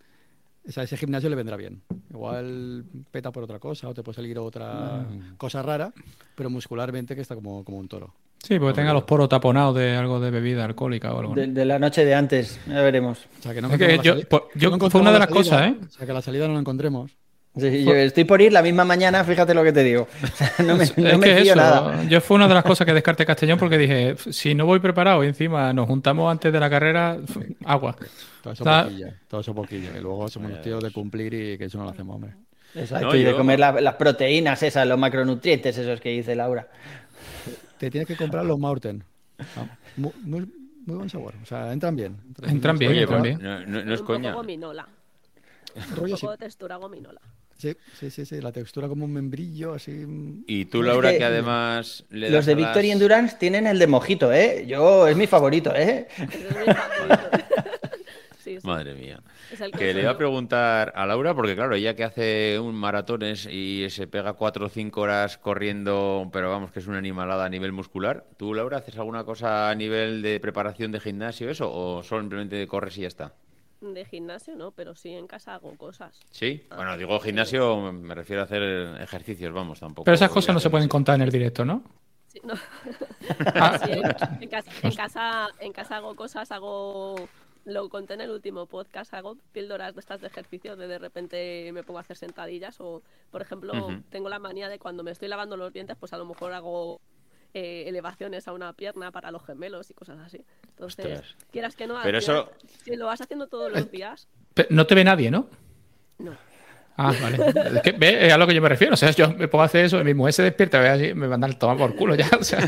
o 0.67 0.73
sea, 0.73 0.83
ese 0.83 0.97
gimnasio 0.97 1.29
le 1.31 1.37
vendrá 1.37 1.57
bien. 1.57 1.83
Igual 2.11 2.85
peta 3.11 3.33
por 3.33 3.43
otra 3.43 3.59
cosa 3.59 3.89
o 3.89 3.95
te 3.95 4.03
puede 4.03 4.17
salir 4.17 4.39
otra 4.39 5.07
mm. 5.09 5.37
cosa 5.37 5.63
rara, 5.63 5.93
pero 6.35 6.51
muscularmente 6.51 7.15
que 7.15 7.23
está 7.23 7.35
como, 7.35 7.65
como 7.65 7.79
un 7.79 7.89
toro. 7.89 8.15
Sí, 8.43 8.59
porque 8.59 8.81
tenga 8.81 8.95
los 8.95 9.05
poros 9.05 9.29
taponados 9.29 9.75
de 9.75 9.95
algo 9.97 10.19
de 10.19 10.31
bebida 10.31 10.65
alcohólica 10.65 11.13
o 11.13 11.21
algo. 11.21 11.35
De, 11.35 11.47
de 11.47 11.65
la 11.65 11.79
noche 11.79 12.05
de 12.05 12.15
antes, 12.15 12.59
ya 12.67 12.81
veremos. 12.81 13.27
O 13.39 13.43
sea, 13.43 13.53
que 13.53 13.61
no 13.61 13.71
es 13.71 13.79
que 13.79 13.99
yo, 14.03 14.17
pues, 14.29 14.43
yo 14.55 14.71
no 14.71 14.91
fue 14.91 15.01
una 15.01 15.13
de 15.13 15.19
las 15.19 15.29
salida, 15.29 15.43
cosas, 15.43 15.69
¿eh? 15.69 15.77
O 15.87 15.91
sea, 15.91 16.07
que 16.07 16.13
la 16.13 16.23
salida 16.23 16.47
no 16.47 16.55
la 16.55 16.61
encontremos. 16.61 17.17
Sí, 17.59 17.85
yo 17.85 17.95
estoy 17.95 18.23
por 18.25 18.41
ir 18.41 18.53
la 18.53 18.63
misma 18.63 18.85
mañana, 18.85 19.25
fíjate 19.25 19.55
lo 19.55 19.65
que 19.65 19.73
te 19.73 19.83
digo. 19.83 20.07
No 20.65 20.77
me, 20.77 20.85
no 20.97 21.09
es 21.09 21.19
me 21.19 21.27
fío 21.41 21.53
eso, 21.53 21.57
nada. 21.57 22.05
yo 22.05 22.21
fue 22.21 22.37
una 22.37 22.47
de 22.47 22.55
las 22.55 22.63
cosas 22.65 22.87
que 22.87 22.95
descarté 22.95 23.27
Castellón 23.27 23.59
porque 23.59 23.77
dije, 23.77 24.15
si 24.31 24.55
no 24.55 24.67
voy 24.67 24.79
preparado 24.79 25.25
y 25.25 25.27
encima 25.29 25.73
nos 25.73 25.87
juntamos 25.89 26.31
antes 26.31 26.53
de 26.53 26.61
la 26.61 26.71
carrera, 26.71 27.19
agua. 27.65 27.97
Todo 28.43 28.53
eso 28.53 28.63
Está- 28.63 28.85
poquillo, 28.85 29.09
todo 29.29 29.41
eso 29.41 29.55
poquillo. 29.55 29.91
Y 29.97 30.01
luego 30.01 30.29
somos 30.29 30.51
los 30.53 30.63
tíos 30.63 30.83
de 30.83 30.93
cumplir 30.93 31.35
y 31.35 31.59
que 31.59 31.65
eso 31.65 31.79
no 31.79 31.85
lo 31.85 31.91
hacemos, 31.91 32.15
hombre. 32.15 32.35
Exacto, 32.75 33.09
No, 33.09 33.17
y 33.17 33.25
de 33.25 33.33
yo- 33.33 33.37
comer 33.37 33.59
la- 33.59 33.81
las 33.81 33.95
proteínas 33.97 34.63
esas, 34.63 34.87
los 34.87 34.99
macronutrientes, 34.99 35.77
esos 35.77 36.01
que 36.01 36.11
dice 36.11 36.37
Laura. 36.37 36.69
Te 37.79 37.91
tienes 37.91 38.07
que 38.07 38.17
comprar 38.17 38.45
los 38.45 38.59
Maurten. 38.61 39.03
Ah, 39.41 39.65
Muy, 39.97 40.13
muy, 40.23 40.41
muy 40.87 40.97
buen 40.97 41.11
sabor. 41.11 41.35
O 41.43 41.47
sea, 41.47 41.73
entran 41.73 41.97
bien. 41.97 42.17
Entran 42.47 42.79
bien, 42.79 42.93
Oye, 42.93 43.01
entran 43.03 43.23
bien. 43.23 43.39
no, 43.43 43.61
no- 43.67 43.85
no 43.85 43.95
es 43.95 44.01
un 44.01 44.07
coña. 44.07 44.33
gominola. 44.35 44.87
Un 45.99 46.11
poco 46.11 46.31
de 46.33 46.37
textura 46.39 46.77
gominola. 46.77 47.21
Sí, 47.61 47.77
sí, 47.99 48.11
sí, 48.11 48.25
sí. 48.25 48.41
La 48.41 48.53
textura 48.53 48.89
como 48.89 49.05
un 49.05 49.13
membrillo, 49.13 49.75
así. 49.75 49.91
mm, 49.93 50.45
Y 50.47 50.65
tú, 50.65 50.81
Es 50.81 50.87
Laura, 50.87 51.13
que 51.13 51.19
que 51.19 51.25
además 51.25 52.05
le 52.11 52.31
Los 52.31 52.47
das 52.47 52.47
de 52.47 52.55
las- 52.57 52.65
Victory 52.71 52.91
Endurance 52.91 53.37
tienen 53.39 53.67
el 53.67 53.79
de 53.79 53.87
mojito, 53.87 54.33
¿eh? 54.33 54.65
Yo, 54.67 55.07
es 55.07 55.17
mi 55.17 55.27
favorito, 55.27 55.73
¿eh? 55.75 56.09
Sí, 58.43 58.59
sí. 58.59 58.67
Madre 58.67 58.95
mía. 58.95 59.21
Que 59.77 59.93
le 59.93 60.01
iba 60.01 60.13
a 60.13 60.17
preguntar 60.17 60.95
a 60.97 61.05
Laura, 61.07 61.35
porque 61.35 61.55
claro, 61.55 61.75
ella 61.75 61.95
que 61.95 62.05
hace 62.05 62.59
un 62.59 62.75
maratones 62.75 63.45
y 63.47 63.87
se 63.91 64.07
pega 64.07 64.33
cuatro 64.33 64.65
o 64.67 64.69
cinco 64.71 65.03
horas 65.03 65.37
corriendo, 65.37 66.29
pero 66.33 66.49
vamos, 66.49 66.73
que 66.73 66.79
es 66.79 66.87
una 66.87 66.97
animalada 66.97 67.45
a 67.45 67.49
nivel 67.51 67.73
muscular. 67.73 68.25
¿Tú, 68.39 68.55
Laura, 68.55 68.79
haces 68.79 68.97
alguna 68.97 69.25
cosa 69.25 69.69
a 69.69 69.75
nivel 69.75 70.23
de 70.23 70.41
preparación 70.41 70.91
de 70.91 71.01
gimnasio, 71.01 71.51
eso? 71.51 71.71
¿O 71.71 72.03
simplemente 72.03 72.67
corres 72.67 72.97
y 72.97 73.03
ya 73.03 73.09
está? 73.09 73.35
De 73.81 74.05
gimnasio 74.05 74.55
no, 74.57 74.73
pero 74.73 74.95
sí 74.95 75.11
en 75.15 75.27
casa 75.27 75.55
hago 75.55 75.75
cosas. 75.77 76.19
¿Sí? 76.31 76.67
Ah, 76.71 76.77
Bueno, 76.77 76.97
digo 76.99 77.19
gimnasio, 77.21 77.93
me 77.93 78.15
refiero 78.15 78.43
a 78.43 78.45
hacer 78.45 78.63
ejercicios, 79.01 79.53
vamos, 79.55 79.81
tampoco. 79.81 80.05
Pero 80.05 80.15
esas 80.15 80.31
cosas 80.31 80.55
no 80.55 80.61
se 80.61 80.69
pueden 80.69 80.89
contar 80.89 81.15
en 81.15 81.23
el 81.23 81.31
directo, 81.31 81.65
¿no? 81.65 81.83
Sí, 82.29 82.41
no. 82.45 82.55
Ah, 83.55 83.79
Sí, 83.85 83.91
en, 83.93 84.05
en 84.43 84.49
casa, 84.49 84.71
en, 84.83 84.95
casa, 84.95 85.49
en 85.61 85.73
casa 85.73 85.97
hago 85.97 86.15
cosas, 86.15 86.51
hago. 86.53 87.17
Lo 87.67 87.89
conté 87.91 88.15
en 88.15 88.23
el 88.23 88.31
último 88.31 88.65
podcast, 88.67 89.13
hago 89.13 89.37
píldoras 89.53 89.95
de 89.95 90.01
estas 90.01 90.21
de 90.21 90.29
ejercicio, 90.29 90.77
de 90.77 90.89
de 90.89 90.99
repente 90.99 91.71
me 91.73 91.83
pongo 91.83 91.99
a 91.99 92.01
hacer 92.01 92.17
sentadillas 92.17 92.81
o, 92.81 93.03
por 93.31 93.43
ejemplo, 93.43 93.73
tengo 94.09 94.31
la 94.31 94.39
manía 94.39 94.69
de 94.71 94.79
cuando 94.79 95.03
me 95.03 95.11
estoy 95.11 95.29
lavando 95.29 95.59
los 95.59 95.71
dientes, 95.73 95.95
pues 96.01 96.13
a 96.15 96.17
lo 96.19 96.25
mejor 96.25 96.55
hago 96.55 97.01
eh, 97.55 97.85
elevaciones 97.87 98.47
a 98.49 98.53
una 98.53 98.73
pierna 98.73 99.11
para 99.11 99.31
los 99.31 99.45
gemelos 99.45 99.91
y 99.91 99.95
cosas 99.95 100.19
así. 100.21 100.45
Entonces, 100.69 101.05
Ostras. 101.07 101.37
quieras 101.51 101.77
que 101.77 101.87
no, 101.87 101.97
Pero 102.03 102.19
eso- 102.19 102.51
si 102.85 102.97
lo 102.97 103.07
vas 103.07 103.21
haciendo 103.21 103.47
todos 103.49 103.71
los 103.73 103.91
días, 103.91 104.29
No 104.69 104.87
te 104.87 104.95
ve 104.95 105.05
nadie, 105.05 105.31
¿no? 105.31 105.49
no. 106.19 106.37
Ah, 106.97 107.15
vale. 107.23 107.39
Es 107.77 107.83
que 107.83 107.93
ve, 107.93 108.27
es 108.27 108.33
a 108.33 108.37
lo 108.37 108.47
que 108.47 108.55
yo 108.55 108.61
me 108.61 108.69
refiero. 108.69 108.93
O 108.93 108.97
sea, 108.97 109.11
yo 109.13 109.33
me 109.33 109.49
pongo 109.49 109.63
a 109.63 109.67
hacer 109.67 109.87
eso, 109.87 110.05
mi 110.05 110.13
mujer 110.13 110.35
se 110.35 110.43
despierta, 110.43 110.81
ve 110.81 110.89
así, 110.91 111.15
me 111.15 111.29
manda 111.29 111.47
el 111.47 111.57
tomar 111.57 111.79
por 111.79 111.95
culo 111.97 112.15
ya. 112.15 112.29
O 112.39 112.45
sea, 112.45 112.61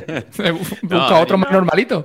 busca 0.53 0.79
No, 0.89 1.21
otro 1.21 1.37
más 1.37 1.53
normalito. 1.53 2.03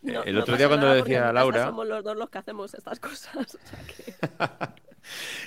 No, 0.00 0.22
El 0.22 0.36
no 0.36 0.40
otro 0.40 0.56
día 0.56 0.68
cuando 0.68 0.88
decía 0.94 1.28
a 1.28 1.32
Laura- 1.34 1.64
Somos 1.66 1.86
los 1.86 2.02
dos 2.02 2.16
los 2.16 2.30
que 2.30 2.38
hacemos 2.38 2.72
estas 2.72 2.98
cosas. 3.00 3.36
O 3.36 3.58
sea 3.66 3.78
que... 3.86 4.14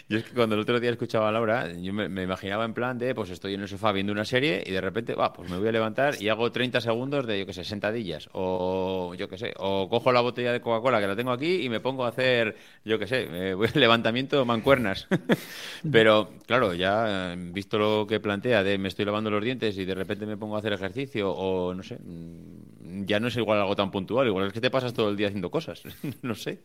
Yo 0.07 0.17
es 0.17 0.23
que 0.23 0.33
cuando 0.33 0.55
el 0.55 0.61
otro 0.61 0.79
día 0.79 0.89
escuchaba 0.91 1.29
a 1.29 1.31
Laura, 1.31 1.71
yo 1.73 1.93
me, 1.93 2.09
me 2.09 2.23
imaginaba 2.23 2.65
en 2.65 2.73
plan 2.73 2.97
de, 2.97 3.13
pues 3.15 3.29
estoy 3.29 3.53
en 3.53 3.61
el 3.61 3.67
sofá 3.67 3.91
viendo 3.91 4.11
una 4.11 4.25
serie 4.25 4.63
y 4.65 4.71
de 4.71 4.81
repente, 4.81 5.15
va, 5.15 5.33
pues 5.33 5.49
me 5.49 5.57
voy 5.57 5.67
a 5.67 5.71
levantar 5.71 6.21
y 6.21 6.29
hago 6.29 6.51
30 6.51 6.81
segundos 6.81 7.25
de, 7.27 7.39
yo 7.39 7.45
qué 7.45 7.53
sé, 7.53 7.63
sentadillas. 7.63 8.29
O 8.33 9.13
yo 9.17 9.27
qué 9.29 9.37
sé, 9.37 9.53
o 9.57 9.87
cojo 9.89 10.11
la 10.11 10.21
botella 10.21 10.51
de 10.51 10.61
Coca-Cola 10.61 10.99
que 10.99 11.07
la 11.07 11.15
tengo 11.15 11.31
aquí 11.31 11.61
y 11.63 11.69
me 11.69 11.79
pongo 11.79 12.05
a 12.05 12.09
hacer, 12.09 12.55
yo 12.85 12.97
qué 12.99 13.07
sé, 13.07 13.27
eh, 13.31 13.53
voy- 13.53 13.69
levantamiento 13.75 14.45
mancuernas. 14.45 15.07
Pero 15.91 16.29
claro, 16.45 16.73
ya 16.73 17.33
eh, 17.33 17.35
visto 17.37 17.77
lo 17.77 18.05
que 18.07 18.19
plantea 18.19 18.63
de 18.63 18.77
me 18.77 18.87
estoy 18.87 19.05
lavando 19.05 19.29
los 19.29 19.43
dientes 19.43 19.77
y 19.77 19.85
de 19.85 19.95
repente 19.95 20.25
me 20.25 20.37
pongo 20.37 20.55
a 20.55 20.59
hacer 20.59 20.73
ejercicio 20.73 21.31
o 21.31 21.73
no 21.73 21.83
sé, 21.83 21.97
mm, 22.03 23.05
ya 23.05 23.19
no 23.19 23.27
es 23.27 23.37
igual 23.37 23.59
algo 23.59 23.75
tan 23.75 23.91
puntual, 23.91 24.27
igual 24.27 24.47
es 24.47 24.53
que 24.53 24.61
te 24.61 24.71
pasas 24.71 24.93
todo 24.93 25.09
el 25.09 25.17
día 25.17 25.27
haciendo 25.27 25.51
cosas, 25.51 25.83
no 26.21 26.35
sé. 26.35 26.59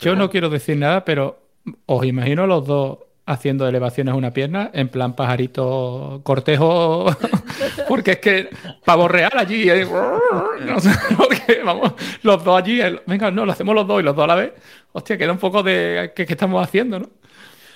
Yo 0.00 0.16
no 0.16 0.30
quiero 0.30 0.50
decir 0.50 0.76
nada, 0.76 1.04
pero 1.04 1.38
os 1.86 2.04
imagino 2.04 2.46
los 2.46 2.66
dos 2.66 2.98
haciendo 3.26 3.66
elevaciones 3.66 4.12
a 4.12 4.16
una 4.16 4.32
pierna, 4.32 4.70
en 4.74 4.88
plan 4.88 5.16
pajarito 5.16 6.20
cortejo, 6.24 7.06
porque 7.88 8.12
es 8.12 8.18
que 8.18 8.50
pavo 8.84 9.08
real 9.08 9.32
allí, 9.36 9.68
eh, 9.70 9.86
no 10.66 10.78
sé, 10.80 10.90
porque 11.16 11.62
vamos, 11.64 11.92
los 12.22 12.44
dos 12.44 12.58
allí, 12.62 12.80
el- 12.80 13.00
venga, 13.06 13.30
no, 13.30 13.46
lo 13.46 13.52
hacemos 13.52 13.74
los 13.74 13.86
dos 13.86 14.00
y 14.00 14.04
los 14.04 14.14
dos 14.14 14.24
a 14.24 14.28
la 14.28 14.34
vez, 14.34 14.52
hostia, 14.92 15.16
queda 15.16 15.32
un 15.32 15.38
poco 15.38 15.62
de 15.62 16.12
qué, 16.14 16.24
estamos 16.28 16.62
haciendo, 16.62 16.98
¿no? 16.98 17.08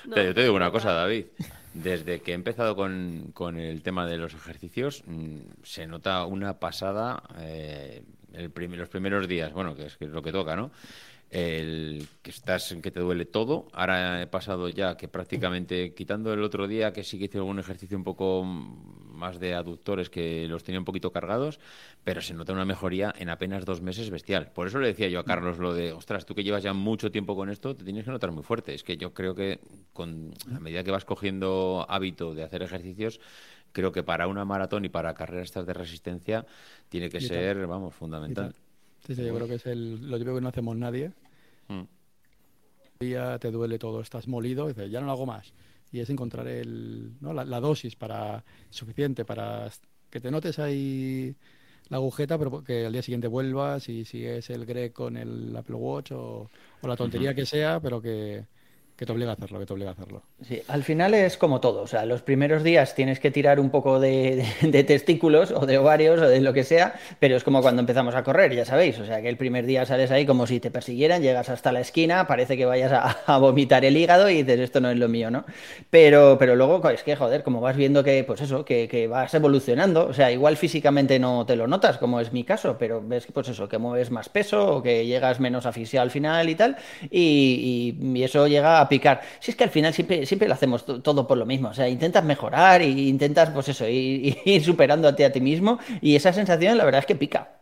Yo 0.05 0.35
te 0.35 0.43
digo 0.43 0.55
una 0.55 0.71
cosa. 0.71 0.93
David. 0.93 1.25
Desde 1.75 2.21
que 2.21 2.33
he 2.33 2.35
empezado 2.35 2.75
con, 2.75 3.31
con 3.35 3.59
el 3.59 3.83
tema 3.83 4.07
de 4.07 4.17
los 4.17 4.35
ejercicios, 4.35 5.03
mm, 5.07 5.37
se 5.63 5.87
nota 5.87 6.25
una 6.25 6.59
pasada 6.59 7.23
eh, 7.41 8.03
el 8.33 8.51
prim- 8.51 8.75
los 8.75 8.89
primeros 8.89 9.29
días, 9.29 9.53
bueno, 9.53 9.75
que 9.77 9.87
es, 9.87 9.97
que 9.97 10.07
es 10.07 10.11
lo 10.11 10.23
que 10.23 10.33
toca, 10.33 10.57
¿no? 10.57 10.71
El 11.31 12.09
que 12.23 12.31
estás, 12.31 12.75
que 12.83 12.91
te 12.91 13.01
duele 13.01 13.27
todo. 13.27 13.69
Ahora 13.73 14.23
he 14.23 14.27
pasado 14.27 14.69
ya 14.71 14.97
que 14.97 15.09
prácticamente, 15.09 15.93
quitando 15.95 16.33
el 16.33 16.43
otro 16.43 16.67
día 16.67 16.93
que 16.93 17.05
sí 17.05 17.19
que 17.19 17.27
hice 17.27 17.39
algún 17.39 17.59
ejercicio 17.59 17.99
un 17.99 18.05
poco 18.05 18.45
más 18.45 19.39
de 19.39 19.55
aductores 19.55 20.09
que 20.09 20.47
los 20.49 20.65
tenía 20.65 20.79
un 20.79 20.87
poquito 20.87 21.13
cargados, 21.13 21.61
pero 22.03 22.23
se 22.23 22.33
nota 22.33 22.53
una 22.55 22.65
mejoría 22.65 23.13
en 23.19 23.29
apenas 23.29 23.67
dos 23.67 23.83
meses 23.83 24.09
bestial. 24.09 24.53
Por 24.53 24.69
eso 24.69 24.79
le 24.79 24.89
decía 24.89 25.09
yo 25.09 25.21
a 25.21 25.25
Carlos 25.25 25.59
lo 25.59 25.75
de, 25.75 25.93
ostras, 25.93 26.25
tú 26.25 26.35
que 26.35 26.45
llevas 26.45 26.63
ya 26.63 26.73
mucho 26.73 27.11
tiempo 27.11 27.37
con 27.37 27.51
esto, 27.51 27.77
te 27.77 27.85
tienes 27.85 28.05
que 28.05 28.11
notar 28.11 28.31
muy 28.33 28.43
fuerte. 28.43 28.73
Es 28.73 28.83
que 28.83 28.97
yo 28.97 29.13
creo 29.13 29.35
que 29.35 29.61
con, 29.93 30.33
a 30.55 30.61
medida 30.61 30.83
que 30.83 30.91
vas 30.91 31.05
cogiendo 31.05 31.85
hábito 31.89 32.35
de 32.35 32.45
hacer 32.45 32.63
ejercicios, 32.63 33.21
creo 33.73 33.93
que 33.93 34.03
para 34.03 34.29
una 34.29 34.45
maratón 34.45 34.85
y 34.85 34.89
para 34.89 35.13
carreras 35.15 35.47
estas 35.47 35.67
de 35.67 35.75
resistencia 35.75 36.47
tiene 36.89 37.11
que 37.11 37.21
ser, 37.21 37.67
vamos, 37.67 37.95
fundamental. 37.95 38.55
Sí, 39.09 39.15
sí, 39.15 39.25
yo 39.25 39.35
creo 39.35 39.49
que 39.49 39.55
es 39.55 39.65
el, 39.65 40.11
lo 40.11 40.19
que 40.19 40.41
no 40.43 40.49
hacemos 40.49 40.77
nadie. 40.77 41.13
Mm. 41.69 41.85
Día 43.01 43.39
te 43.39 43.51
duele 43.51 43.79
todo, 43.79 44.03
estás 44.03 44.29
molido, 44.29 44.67
y 44.67 44.75
dices, 44.75 44.91
ya 44.91 45.01
no 45.01 45.07
lo 45.07 45.13
hago 45.13 45.25
más. 45.25 45.55
Y 45.91 46.01
es 46.01 46.11
encontrar 46.11 46.47
el, 46.47 47.15
¿no? 47.21 47.33
la, 47.33 47.61
dosis 47.61 47.97
para 47.97 48.45
suficiente 48.69 49.25
para 49.25 49.71
que 50.11 50.21
te 50.21 50.31
notes 50.31 50.59
ahí 50.59 51.35
la 51.89 51.97
agujeta, 51.97 52.37
pero 52.37 52.63
que 52.63 52.85
al 52.85 52.93
día 52.93 53.01
siguiente 53.01 53.29
vuelvas 53.29 53.89
y 53.89 54.05
sigues 54.05 54.51
el 54.51 54.67
Greg 54.67 54.93
con 54.93 55.17
el 55.17 55.57
Apple 55.57 55.77
Watch 55.77 56.13
o, 56.13 56.51
la 56.83 56.95
tontería 56.95 57.35
que 57.35 57.47
sea, 57.47 57.81
pero 57.81 58.03
que, 58.03 58.45
que 58.99 59.07
te 59.07 59.13
obliga 59.13 59.31
a 59.31 59.35
hacerlo, 59.35 59.61
que 59.61 59.67
te 59.67 59.73
obliga 59.73 59.91
a 59.91 59.93
hacerlo. 59.93 60.23
Sí, 60.43 60.61
al 60.67 60.83
final 60.83 61.15
es 61.15 61.37
como 61.37 61.61
todo, 61.61 61.83
o 61.83 61.87
sea, 61.87 62.05
los 62.05 62.23
primeros 62.23 62.65
días 62.65 62.97
tienes 62.97 63.21
que 63.21 63.31
tirar 63.31 63.61
un 63.61 63.71
poco 63.71 64.01
de, 64.01 64.45
testículos 64.89 65.53
o 65.53 65.67
de 65.67 65.79
ovarios 65.79 66.21
o 66.21 66.29
de 66.29 66.41
lo 66.41 66.53
que 66.53 66.65
sea, 66.65 66.95
pero 67.21 67.37
es 67.37 67.45
como 67.45 67.63
cuando 67.63 67.79
empezamos 67.79 68.17
a 68.17 68.25
correr, 68.25 68.53
ya 68.57 68.65
sabéis, 68.65 68.99
o 68.99 69.07
sea, 69.07 69.23
que 69.23 69.29
el 69.29 69.37
primer 69.37 69.67
día 69.67 69.87
sales 69.87 70.11
ahí 70.11 70.27
como 70.27 70.49
si 70.49 70.59
te 70.59 70.73
persiguieran, 70.73 71.23
llegas 71.23 71.49
hasta 71.49 71.71
la 71.71 71.79
esquina, 71.79 72.27
parece 72.27 72.57
que 72.57 72.67
vayas 72.67 72.91
a, 72.93 73.39
vomitar 73.39 73.85
el 73.85 73.97
hígado 73.97 74.29
y 74.31 74.43
dices, 74.43 74.59
esto 74.59 74.81
no 74.81 74.91
es 74.91 74.99
lo 74.99 75.09
mío, 75.09 75.31
¿no? 75.31 75.45
Pero, 75.91 76.37
pero 76.37 76.57
luego 76.57 76.89
es 76.91 77.05
que, 77.05 77.15
joder, 77.15 77.45
como 77.45 77.61
vas 77.61 77.77
viendo 77.77 78.03
que, 78.03 78.25
pues 78.25 78.41
eso, 78.41 78.65
que, 78.65 78.89
que 78.89 79.07
vas 79.07 79.33
evolucionando, 79.33 80.07
o 80.07 80.13
sea, 80.13 80.33
igual 80.33 80.57
físicamente 80.57 81.21
no 81.21 81.47
te 81.47 81.55
lo 81.55 81.69
notas, 81.69 81.99
como 81.99 82.19
es 82.19 82.33
mi 82.33 82.43
caso, 82.43 82.77
pero 82.81 83.01
ves 83.01 83.27
que, 83.27 83.33
pues 83.33 83.49
eso, 83.49 83.69
que 83.69 83.79
mueves 83.79 84.11
más 84.11 84.29
peso 84.29 84.79
o 84.79 84.83
que 84.83 85.07
llegas 85.07 85.39
menos 85.39 85.67
asfixiado 85.67 86.03
al 86.03 86.11
final 86.11 86.49
y 86.49 86.57
tal, 86.57 86.77
y, 87.13 87.97
y 88.03 88.23
eso 88.25 88.49
llega 88.49 88.81
a 88.81 88.88
picar. 88.89 89.21
Si 89.41 89.51
es 89.51 89.57
que 89.57 89.65
al 89.65 89.71
final 89.71 89.93
siempre, 89.93 90.27
siempre 90.27 90.49
lo 90.49 90.55
hacemos 90.55 90.85
todo 90.85 91.27
por 91.27 91.39
lo 91.39 91.47
mismo. 91.47 91.69
O 91.69 91.75
sea, 91.75 91.89
intentas 91.89 92.25
mejorar 92.25 92.83
e 92.83 92.89
intentas, 92.89 93.51
pues 93.51 93.69
eso, 93.69 93.89
ir, 93.89 94.39
ir 94.45 94.65
superándote 94.65 95.25
a 95.25 95.33
ti 95.33 95.41
mismo 95.41 95.79
y 96.01 96.17
esa 96.17 96.33
sensación 96.33 96.79
la 96.79 96.85
verdad 96.85 97.01
es 97.01 97.07
que 97.07 97.15
pica. 97.15 97.59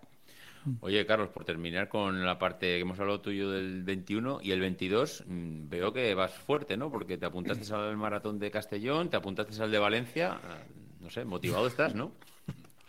Oye, 0.81 1.07
Carlos, 1.07 1.29
por 1.29 1.45
terminar 1.45 1.89
con 1.89 2.25
la 2.25 2.39
parte 2.39 2.67
que 2.67 2.81
hemos 2.81 2.99
hablado 2.99 3.21
tuyo 3.21 3.51
del 3.51 3.85
21 3.85 4.41
y 4.43 4.51
el 4.51 4.61
22, 4.61 5.25
mm, 5.27 5.69
veo 5.69 5.93
que 5.93 6.15
vas 6.15 6.33
fuerte, 6.33 6.77
¿no? 6.77 6.91
Porque 6.91 7.17
te 7.17 7.27
apuntaste 7.27 7.73
al 7.73 7.97
maratón 7.97 8.39
de 8.39 8.51
Castellón, 8.51 9.09
te 9.09 9.17
apuntaste 9.17 9.63
al 9.63 9.71
de 9.71 9.79
Valencia, 9.79 10.41
no 11.01 11.11
sé, 11.11 11.25
motivado 11.25 11.69
estás, 11.69 11.95
¿no? 11.95 12.13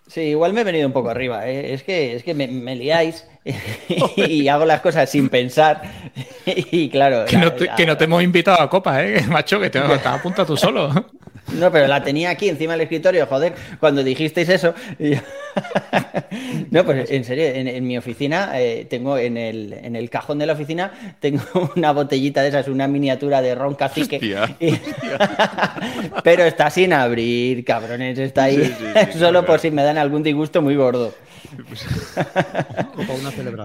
Sí, 0.07 0.21
igual 0.21 0.53
me 0.53 0.61
he 0.61 0.63
venido 0.63 0.87
un 0.87 0.93
poco 0.93 1.09
arriba. 1.09 1.47
¿eh? 1.47 1.73
Es 1.73 1.83
que, 1.83 2.15
es 2.15 2.23
que 2.23 2.33
me, 2.33 2.75
liáis 2.75 3.25
y, 4.15 4.47
hago 4.47 4.65
las 4.65 4.81
cosas 4.81 5.09
sin 5.09 5.29
pensar. 5.29 5.81
y 6.45 6.89
claro. 6.89 7.25
Que, 7.25 7.37
no 7.37 7.51
te, 7.53 7.69
que 7.75 7.85
no 7.85 7.97
te 7.97 8.05
hemos 8.05 8.23
invitado 8.23 8.61
a 8.61 8.69
copa, 8.69 9.03
¿eh? 9.03 9.21
Macho, 9.27 9.59
que 9.59 9.69
te 9.69 9.79
has 9.79 10.05
apuntado 10.05 10.47
tú 10.47 10.57
solo. 10.57 10.89
No, 11.53 11.71
pero 11.71 11.87
la 11.87 12.03
tenía 12.03 12.29
aquí 12.29 12.49
encima 12.49 12.73
del 12.73 12.81
escritorio, 12.81 13.25
joder, 13.25 13.53
cuando 13.79 14.03
dijisteis 14.03 14.49
eso. 14.49 14.73
no, 16.71 16.85
pues 16.85 17.09
en 17.09 17.23
serio, 17.23 17.45
en, 17.45 17.87
mi 17.87 17.97
oficina 17.97 18.51
eh, 18.55 18.85
tengo 18.89 19.17
en 19.17 19.37
el, 19.37 19.73
en 19.73 19.95
el 19.95 20.09
cajón 20.09 20.39
de 20.39 20.45
la 20.45 20.53
oficina 20.53 20.91
tengo 21.19 21.41
una 21.75 21.91
botellita 21.91 22.41
de 22.41 22.49
esas, 22.49 22.67
una 22.67 22.87
miniatura 22.87 23.41
de 23.41 23.55
ron 23.55 23.75
cacique. 23.75 24.19
pero 26.23 26.43
está 26.43 26.69
sin 26.69 26.93
abrir, 26.93 27.63
cabrones, 27.63 28.19
está 28.19 28.45
ahí 28.45 28.75
solo 29.17 29.45
por 29.45 29.59
si 29.59 29.71
me 29.71 29.83
dan 29.83 29.97
algún 29.97 30.23
disgusto 30.23 30.61
muy 30.61 30.75
gordo. 30.75 31.13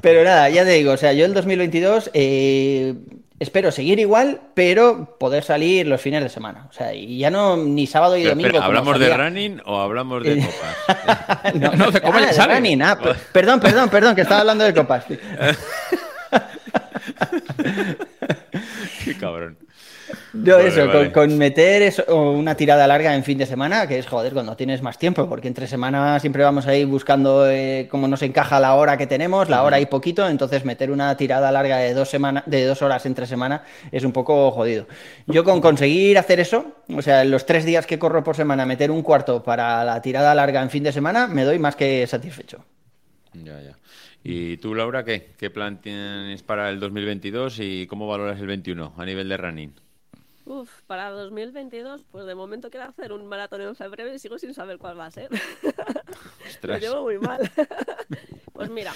pero 0.03 0.25
nada, 0.25 0.49
ya 0.51 0.65
te 0.65 0.71
digo, 0.71 0.93
o 0.93 0.97
sea, 0.97 1.13
yo 1.13 1.25
el 1.25 1.35
2022 1.35 2.11
eh, 2.15 2.95
espero 3.43 3.73
seguir 3.73 3.99
igual, 3.99 4.41
pero 4.55 5.17
poder 5.19 5.43
salir 5.43 5.87
los 5.87 6.01
fines 6.01 6.23
de 6.23 6.29
semana. 6.29 6.69
O 6.71 6.73
sea, 6.73 6.95
y 6.95 7.19
ya 7.19 7.29
no 7.31 7.57
ni 7.57 7.89
sábado 7.89 8.17
y 8.17 8.23
domingo. 8.23 8.61
¿Hablamos 8.61 8.99
de 8.99 9.17
running 9.17 9.61
o 9.67 9.81
hablamos 9.81 10.23
de 10.23 10.47
copas? 10.47 11.55
no, 11.55 11.73
no, 11.73 11.91
de 11.91 12.01
copas 12.01 12.39
ah, 12.39 12.47
running. 12.47 12.83
Ah, 12.83 12.97
perdón, 13.33 13.59
perdón, 13.61 13.91
perdón, 13.91 14.15
que 14.15 14.23
estaba 14.23 14.43
hablando 14.43 14.65
de 14.65 14.73
copas. 14.73 15.05
Qué 19.05 19.17
cabrón. 19.19 19.59
No, 20.33 20.59
eso, 20.59 20.89
Con, 21.13 21.37
meter 21.39 21.83
eso, 21.83 22.05
una 22.33 22.55
tirada 22.55 22.87
larga 22.87 23.15
en 23.15 23.25
fin 23.25 23.39
de 23.39 23.47
semana, 23.47 23.87
que 23.87 23.99
es 23.99 24.07
joder, 24.07 24.33
cuando 24.33 24.57
tienes 24.57 24.83
más 24.83 24.99
tiempo, 24.99 25.29
porque 25.29 25.49
entre 25.49 25.67
semana 25.67 26.19
siempre 26.21 26.43
vamos 26.43 26.67
ahí 26.67 26.85
buscando 26.85 27.49
eh, 27.49 27.89
cómo 27.91 28.09
nos 28.09 28.23
encaja 28.23 28.61
la 28.61 28.75
hora 28.75 28.97
que 28.97 29.07
tenemos, 29.07 29.49
la 29.49 29.63
hora 29.63 29.81
y 29.81 29.87
poquito, 29.87 30.29
entonces 30.29 30.65
meter 30.65 30.91
una 30.91 31.17
tirada 31.17 31.51
larga 31.53 31.79
de 31.79 31.95
dos, 31.95 32.09
semanas 32.09 32.45
de 32.47 32.65
dos 32.65 32.83
horas 32.83 33.05
entre 33.07 33.27
semana 33.27 33.65
es 33.91 34.05
un 34.05 34.13
poco 34.13 34.51
jodido. 34.51 34.87
Yo 35.27 35.45
con 35.45 35.61
conseguir 35.61 36.19
hacer 36.19 36.41
eso, 36.41 36.77
o 36.89 37.03
sea, 37.03 37.25
los 37.25 37.47
tres 37.47 37.65
días 37.65 37.87
que 37.87 37.99
corro 37.99 38.25
por 38.25 38.37
semana, 38.37 38.67
meter 38.67 38.91
un 38.91 39.03
cuarto 39.03 39.43
para 39.43 39.85
la 39.85 40.01
tirada 40.03 40.35
larga 40.35 40.63
en 40.63 40.71
fin 40.71 40.83
de 40.83 40.93
semana, 40.93 41.27
me 41.27 41.45
doy 41.45 41.59
más 41.59 41.77
que 41.77 42.07
satisfecho. 42.07 42.65
Ya, 43.35 43.61
ya. 43.61 43.77
¿Y 44.25 44.59
tú, 44.59 44.75
Laura, 44.75 45.05
qué? 45.05 45.33
¿Qué 45.37 45.51
plan 45.51 45.81
tienes 45.81 46.43
para 46.43 46.71
el 46.71 46.79
2022 46.79 47.59
y 47.61 47.87
cómo 47.87 48.07
valoras 48.07 48.39
el 48.41 48.47
21 48.47 48.95
a 48.97 49.05
nivel 49.05 49.29
de 49.29 49.37
running? 49.37 49.75
Uf, 50.45 50.83
para 50.87 51.11
2022, 51.11 52.05
pues 52.11 52.27
de 52.27 52.35
momento 52.35 52.71
quiero 52.71 52.87
hacer 52.87 53.13
un 53.13 53.27
maratón 53.27 53.61
en 53.61 53.77
febrero 53.77 54.13
y 54.13 54.19
sigo 54.19 54.39
sin 54.39 54.55
saber 54.55 54.79
cuál 54.79 54.99
va 54.99 55.07
a 55.07 55.11
ser. 55.11 55.31
Lo 56.63 56.79
llevo 56.79 57.03
muy 57.03 57.19
mal. 57.19 57.51
pues 58.53 58.71
mira, 58.71 58.93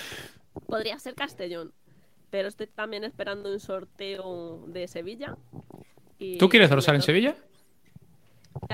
podría 0.66 0.98
ser 0.98 1.14
Castellón, 1.14 1.72
pero 2.30 2.48
estoy 2.48 2.66
también 2.66 3.04
esperando 3.04 3.50
un 3.50 3.60
sorteo 3.60 4.64
de 4.66 4.88
Sevilla. 4.88 5.36
¿Tú 6.38 6.48
quieres 6.48 6.70
dorsal 6.70 6.96
en 6.96 7.02
Sevilla? 7.02 7.36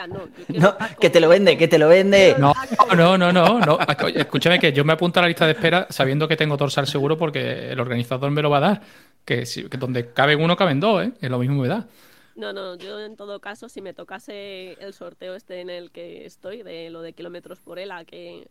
no, 0.09 0.29
no 0.49 0.77
que 1.01 1.11
te 1.11 1.21
lo 1.21 1.29
vende, 1.29 1.59
que 1.59 1.69
te 1.69 1.79
lo 1.79 1.89
vende. 1.89 2.37
No, 2.39 2.55
no, 2.97 3.19
no, 3.19 3.33
no, 3.33 3.61
no. 3.61 3.79
Escúchame 4.15 4.59
que 4.59 4.73
yo 4.73 4.85
me 4.85 4.93
apunto 4.93 5.19
a 5.19 5.23
la 5.23 5.29
lista 5.29 5.45
de 5.47 5.53
espera 5.53 5.87
sabiendo 5.91 6.29
que 6.29 6.37
tengo 6.37 6.57
dorsal 6.57 6.87
seguro 6.87 7.19
porque 7.19 7.73
el 7.73 7.81
organizador 7.81 8.31
me 8.31 8.43
lo 8.43 8.51
va 8.51 8.59
a 8.59 8.61
dar. 8.61 8.83
Que, 9.25 9.45
que 9.71 9.77
donde 9.79 10.13
caben 10.13 10.41
uno, 10.41 10.57
caben 10.57 10.81
dos, 10.81 11.05
¿eh? 11.05 11.13
Es 11.21 11.31
lo 11.31 11.39
mismo 11.39 11.61
me 11.63 11.69
da. 11.69 11.87
No, 12.35 12.53
no, 12.53 12.77
yo 12.77 13.01
en 13.01 13.17
todo 13.17 13.41
caso, 13.41 13.69
si 13.69 13.83
me 13.83 13.93
tocase 13.93 14.73
el 14.81 14.95
sorteo 14.95 15.35
este 15.35 15.61
en 15.61 15.71
el 15.71 15.91
que 15.91 16.25
estoy, 16.25 16.63
de 16.63 16.91
lo 16.91 17.03
de 17.03 17.13
kilómetros 17.13 17.61
por 17.61 17.79
hela, 17.79 18.05
que, 18.05 18.49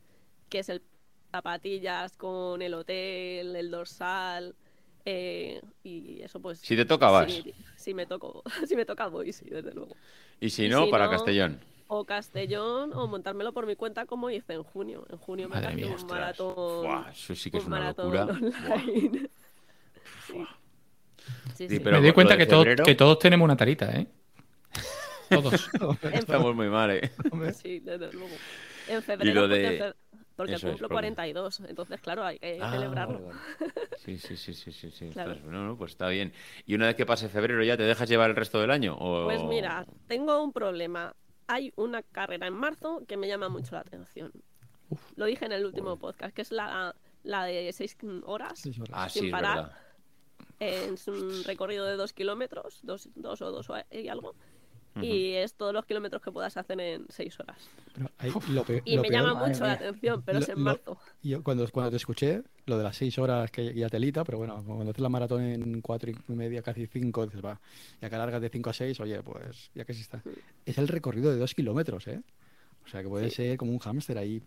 que 0.50 0.60
es 0.60 0.70
el 0.70 0.82
zapatillas 1.32 2.18
con 2.18 2.62
el 2.62 2.74
hotel, 2.74 3.56
el 3.56 3.72
dorsal, 3.72 4.56
eh, 5.06 5.62
y 5.84 6.22
eso 6.22 6.40
pues... 6.40 6.60
Si 6.60 6.76
te 6.76 6.86
toca, 6.86 7.10
vas. 7.10 7.32
Si, 7.76 7.94
me 7.94 8.06
toco, 8.06 8.44
si 8.68 8.76
me 8.76 8.86
toca, 8.86 9.08
voy, 9.08 9.34
sí, 9.34 9.46
desde 9.50 9.74
luego. 9.74 9.96
Y 10.40 10.50
si 10.50 10.70
no, 10.70 10.90
para 10.90 11.10
Castellón. 11.10 11.60
O 11.88 12.06
Castellón, 12.06 12.94
o 12.94 13.08
montármelo 13.08 13.52
por 13.52 13.66
mi 13.66 13.76
cuenta 13.76 14.06
como 14.06 14.30
hice 14.30 14.54
en 14.54 14.64
junio. 14.64 15.06
En 15.10 15.18
junio 15.18 15.50
me 15.50 15.56
Madre 15.56 15.86
un 15.86 16.08
maratón. 16.08 17.10
eso 17.12 17.36
sí 17.36 17.52
que 17.52 17.58
es 17.58 17.66
una 17.66 17.90
locura. 17.90 18.24
Online. 18.24 19.30
me 21.60 22.02
di 22.02 22.12
cuenta 22.12 22.38
que, 22.38 22.48
que 22.84 22.96
todos 22.96 23.20
tenemos 23.20 23.46
una 23.46 23.56
tarita, 23.56 23.92
¿eh? 23.92 24.08
Todos. 25.32 25.70
Estamos 26.14 26.56
muy 26.56 26.68
mal, 26.68 26.92
¿eh? 26.92 27.12
Sí, 27.54 27.80
desde 27.80 28.12
luego. 28.12 28.36
En 28.88 29.02
febrero, 29.02 29.48
de... 29.48 29.94
porque, 30.36 30.60
cumplo 30.60 30.90
42, 30.90 31.62
entonces, 31.62 32.02
claro, 32.02 32.26
hay 32.26 32.40
que 32.40 32.60
ah, 32.62 32.72
celebrarlo. 32.72 33.30
Sí, 34.04 34.18
sí, 34.18 34.36
sí, 34.36 34.56
sí, 34.56 34.72
sí. 34.72 34.90
sí. 34.90 35.12
No, 35.46 35.64
no, 35.64 35.78
pues 35.78 35.92
está 35.92 36.08
bien. 36.08 36.34
¿Y 36.66 36.74
una 36.74 36.88
vez 36.88 36.96
que 36.96 37.06
pase 37.06 37.30
febrero 37.30 37.64
ya 37.64 37.78
te 37.78 37.84
dejas 37.84 38.10
llevar 38.10 38.32
el 38.32 38.36
resto 38.36 38.60
del 38.60 38.72
año? 38.72 38.98
Pues 38.98 39.44
mira, 39.44 39.86
tengo 40.08 40.44
un 40.44 40.52
problema. 40.52 41.16
Hay 41.46 41.72
una 41.76 42.02
carrera 42.02 42.48
en 42.48 42.56
marzo 42.56 43.04
que 43.08 43.16
me 43.16 43.28
llama 43.28 43.48
mucho 43.50 43.76
la 43.76 43.82
atención. 43.82 44.32
Lo 45.16 45.26
dije 45.26 45.46
en 45.46 45.52
el 45.52 45.66
último 45.66 45.98
podcast, 46.00 46.36
que 46.36 46.42
es 46.42 46.52
la, 46.52 46.96
la 47.24 47.46
de 47.46 47.72
6 47.72 47.98
horas, 48.26 48.64
Ah, 48.92 49.08
sin 49.08 49.26
sí, 49.26 49.30
parar. 49.30 49.56
verdad 49.56 49.76
es 50.62 51.08
un 51.08 51.44
recorrido 51.44 51.86
de 51.86 51.96
dos 51.96 52.14
kilómetros, 52.14 52.80
dos, 52.84 53.10
dos 53.16 53.42
o 53.42 53.52
dos 53.52 53.68
y 53.92 54.08
algo. 54.08 54.36
Y 55.02 55.32
es 55.32 55.54
todos 55.54 55.74
los 55.74 55.86
kilómetros 55.86 56.22
que 56.22 56.32
puedas 56.32 56.56
hacer 56.58 56.80
en 56.82 57.06
seis 57.10 57.40
horas. 57.40 57.58
y 58.84 58.98
me 58.98 59.10
llama 59.10 59.34
mucho 59.34 59.64
la 59.64 59.74
atención, 59.74 60.22
pero 60.22 60.40
es 60.40 60.50
en 60.50 60.60
marzo. 60.60 61.00
Yo 61.24 61.42
cuando, 61.44 61.68
cuando 61.72 61.92
te 61.92 61.98
escuché, 61.98 62.44
lo 62.66 62.78
de 62.78 62.84
las 62.84 62.98
seis 62.98 63.18
horas 63.18 63.50
que 63.50 63.74
ya 63.74 63.90
telita, 63.90 64.24
pero 64.24 64.38
bueno, 64.38 64.62
cuando 64.66 64.92
haces 64.92 65.02
la 65.02 65.10
maratón 65.10 65.44
en 65.44 65.82
cuatro 65.82 66.12
y 66.12 66.34
media, 66.34 66.62
casi 66.62 66.88
cinco, 66.88 67.26
dices, 67.26 67.44
va, 67.44 67.60
ya 68.02 68.10
que 68.10 68.16
alargas 68.16 68.42
de 68.42 68.50
cinco 68.50 68.70
a 68.70 68.74
seis, 68.74 69.00
oye, 69.00 69.24
pues 69.24 69.72
ya 69.74 69.86
que 69.86 69.94
sí 69.94 70.02
está. 70.02 70.22
Es 70.66 70.78
el 70.78 70.90
recorrido 70.90 71.32
de 71.32 71.38
dos 71.38 71.56
kilómetros, 71.56 72.08
¿eh? 72.08 72.22
O 72.86 72.88
sea 72.88 73.02
que 73.02 73.08
puede 73.08 73.32
ser 73.32 73.58
como 73.58 73.72
un 73.72 73.80
hámster 73.80 74.18
ahí. 74.18 74.44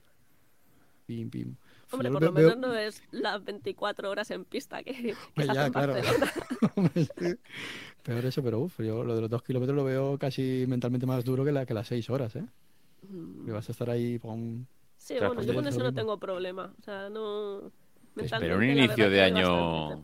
Pim, 1.07 1.31
pim. 1.31 1.57
Hombre, 1.95 2.11
por 2.11 2.23
lo 2.23 2.33
menos 2.33 2.57
no 2.57 2.75
es 2.75 3.03
las 3.11 3.45
24 3.45 4.11
horas 4.11 4.31
en 4.31 4.45
pista 4.45 4.83
que, 4.83 5.15
pues 5.35 5.47
ya, 5.47 5.71
claro. 5.71 5.95
Peor 8.03 8.27
eso, 8.27 8.43
pero 8.43 8.61
uff, 8.61 8.81
yo 8.81 9.03
lo 9.03 9.15
de 9.15 9.23
los 9.23 9.31
dos 9.31 9.43
kilómetros 9.43 9.75
lo 9.75 9.85
veo 9.85 10.19
casi 10.19 10.67
mentalmente 10.69 11.07
más 11.07 11.25
duro 11.25 11.45
que, 11.45 11.53
la, 11.53 11.65
que 11.65 11.73
las 11.73 11.87
seis 11.87 12.11
horas, 12.11 12.37
¿eh? 12.37 12.45
Y 13.47 13.51
vas 13.51 13.69
a 13.69 13.73
estar 13.73 13.91
ahí 13.91 14.19
con... 14.19 14.67
Sí, 14.97 15.15
bueno, 15.19 15.43
yo 15.43 15.55
con 15.55 15.67
eso 15.67 15.81
no 15.81 15.93
tengo 15.93 16.19
problema. 16.19 16.73
O 16.79 16.83
sea, 16.83 17.09
no... 17.09 17.71
Pero 18.15 18.57
un 18.57 18.65
inicio 18.65 19.11
de 19.11 19.23
año... 19.23 20.01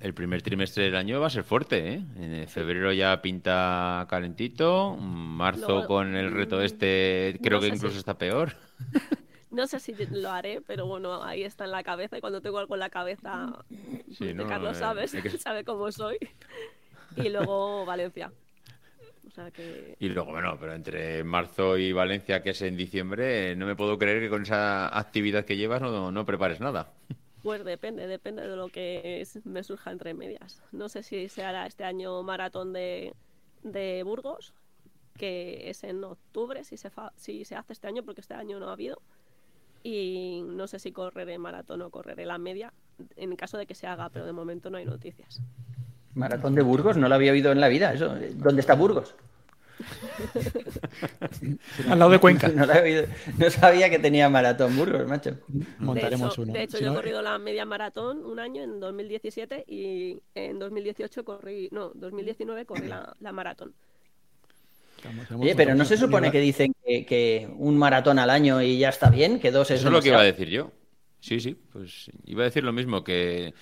El 0.00 0.14
primer 0.14 0.42
trimestre 0.42 0.84
del 0.84 0.96
año 0.96 1.20
va 1.20 1.28
a 1.28 1.30
ser 1.30 1.44
fuerte, 1.44 1.94
¿eh? 1.94 2.04
En 2.16 2.48
febrero 2.48 2.92
ya 2.92 3.22
pinta 3.22 4.04
calentito, 4.10 4.96
marzo 4.96 5.86
con 5.86 6.16
el 6.16 6.32
reto 6.32 6.60
este 6.60 7.38
creo 7.40 7.60
que 7.60 7.68
incluso 7.68 8.00
está 8.00 8.18
peor. 8.18 8.56
No 9.52 9.66
sé 9.66 9.78
si 9.80 9.94
lo 10.10 10.30
haré, 10.30 10.62
pero 10.66 10.86
bueno, 10.86 11.22
ahí 11.22 11.44
está 11.44 11.64
en 11.64 11.72
la 11.72 11.82
cabeza 11.82 12.16
y 12.16 12.20
cuando 12.20 12.40
tengo 12.40 12.58
algo 12.58 12.74
en 12.74 12.80
la 12.80 12.90
cabeza, 12.90 13.64
sí, 14.10 14.32
no, 14.32 14.46
Carlos 14.46 14.76
eh, 14.76 14.80
sabes, 14.80 15.12
sabe 15.40 15.62
cómo 15.62 15.92
soy. 15.92 16.18
Y 17.16 17.28
luego 17.28 17.84
Valencia. 17.84 18.32
Y 19.98 20.08
luego, 20.08 20.32
bueno, 20.32 20.56
pero 20.58 20.74
entre 20.74 21.22
marzo 21.24 21.78
y 21.78 21.92
Valencia, 21.92 22.42
que 22.42 22.50
es 22.50 22.62
en 22.62 22.76
diciembre, 22.76 23.54
no 23.56 23.66
me 23.66 23.76
puedo 23.76 23.98
creer 23.98 24.20
que 24.20 24.28
con 24.28 24.42
esa 24.42 24.96
actividad 24.98 25.44
que 25.44 25.56
llevas 25.56 25.80
no, 25.80 26.10
no 26.10 26.26
prepares 26.26 26.60
nada. 26.60 26.92
Pues 27.42 27.64
depende, 27.64 28.06
depende 28.06 28.46
de 28.46 28.56
lo 28.56 28.68
que 28.68 29.26
me 29.44 29.64
surja 29.64 29.90
entre 29.90 30.14
medias. 30.14 30.62
No 30.70 30.88
sé 30.88 31.02
si 31.02 31.28
se 31.28 31.44
hará 31.44 31.66
este 31.66 31.84
año 31.84 32.22
maratón 32.22 32.72
de, 32.72 33.14
de 33.62 34.02
Burgos, 34.02 34.54
que 35.18 35.68
es 35.68 35.82
en 35.84 36.04
octubre, 36.04 36.64
si 36.64 36.76
se, 36.76 36.90
si 37.16 37.44
se 37.44 37.56
hace 37.56 37.72
este 37.72 37.88
año, 37.88 38.02
porque 38.04 38.20
este 38.20 38.34
año 38.34 38.60
no 38.60 38.68
ha 38.68 38.72
habido. 38.72 39.02
Y 39.82 40.42
no 40.46 40.66
sé 40.66 40.78
si 40.78 40.92
correré 40.92 41.38
maratón 41.38 41.82
o 41.82 41.90
correré 41.90 42.26
la 42.26 42.38
media, 42.38 42.72
en 43.16 43.34
caso 43.36 43.58
de 43.58 43.66
que 43.66 43.74
se 43.74 43.86
haga, 43.86 44.10
pero 44.10 44.26
de 44.26 44.32
momento 44.32 44.70
no 44.70 44.78
hay 44.78 44.84
noticias. 44.84 45.42
Maratón 46.14 46.54
de 46.54 46.62
Burgos, 46.62 46.96
no 46.96 47.08
lo 47.08 47.14
había 47.14 47.32
oído 47.32 47.52
en 47.52 47.60
la 47.60 47.68
vida. 47.68 47.92
Eso. 47.92 48.14
¿Dónde 48.34 48.60
está 48.60 48.74
Burgos? 48.74 49.14
Al 51.88 51.98
lado 51.98 52.10
de 52.10 52.18
Cuenca. 52.18 52.48
No, 53.38 53.50
sabía 53.50 53.90
que 53.90 53.98
tenía 53.98 54.28
maratón 54.28 54.76
Burgos, 54.76 55.06
macho. 55.06 55.38
Montaremos 55.78 56.28
de 56.28 56.32
hecho, 56.32 56.42
uno. 56.42 56.52
De 56.52 56.62
hecho, 56.62 56.78
yo 56.78 56.92
he 56.92 56.94
corrido 56.94 57.22
la 57.22 57.38
media 57.38 57.64
maratón 57.64 58.24
un 58.24 58.38
año 58.38 58.62
en 58.62 58.80
2017 58.80 59.64
y 59.66 60.22
en 60.34 60.58
2018 60.58 61.24
corrí, 61.24 61.68
no, 61.72 61.92
2019 61.94 62.66
corrí 62.66 62.88
la, 62.88 63.14
maratón. 63.32 63.74
Oye, 65.38 65.54
pero 65.54 65.74
no 65.74 65.84
se 65.84 65.96
supone 65.96 66.30
que 66.30 66.40
dicen 66.40 66.74
que, 66.84 67.48
un 67.56 67.76
maratón 67.76 68.18
al 68.18 68.30
año 68.30 68.62
y 68.62 68.78
ya 68.78 68.88
está 68.88 69.10
bien, 69.10 69.38
que 69.38 69.50
dos 69.50 69.70
es 69.70 69.80
Eso 69.80 69.88
es 69.88 69.94
lo 69.94 70.00
que 70.00 70.08
iba 70.08 70.20
a 70.20 70.24
decir 70.24 70.48
yo. 70.48 70.72
Sí, 71.20 71.40
sí, 71.40 71.56
pues 71.72 72.10
iba 72.26 72.42
a 72.42 72.46
decir 72.46 72.64
lo 72.64 72.72
mismo, 72.72 73.04
que 73.04 73.54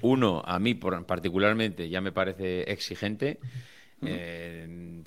uno, 0.00 0.42
a 0.44 0.58
mí 0.58 0.74
particularmente, 0.74 1.88
ya 1.88 2.00
me 2.00 2.12
parece 2.12 2.62
exigente. 2.62 3.38
Eh, 4.04 5.02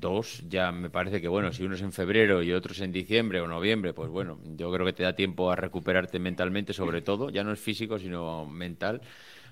dos, 0.00 0.42
ya 0.48 0.72
me 0.72 0.90
parece 0.90 1.20
que, 1.20 1.28
bueno, 1.28 1.52
si 1.52 1.64
uno 1.64 1.74
es 1.74 1.82
en 1.82 1.92
febrero 1.92 2.42
y 2.42 2.52
otro 2.52 2.72
es 2.72 2.80
en 2.80 2.92
diciembre 2.92 3.40
o 3.40 3.46
noviembre, 3.46 3.92
pues 3.92 4.10
bueno, 4.10 4.40
yo 4.56 4.72
creo 4.72 4.86
que 4.86 4.92
te 4.92 5.02
da 5.02 5.14
tiempo 5.14 5.50
a 5.50 5.56
recuperarte 5.56 6.18
mentalmente, 6.18 6.72
sobre 6.72 7.02
todo, 7.02 7.30
ya 7.30 7.44
no 7.44 7.52
es 7.52 7.60
físico, 7.60 7.98
sino 7.98 8.46
mental. 8.46 9.00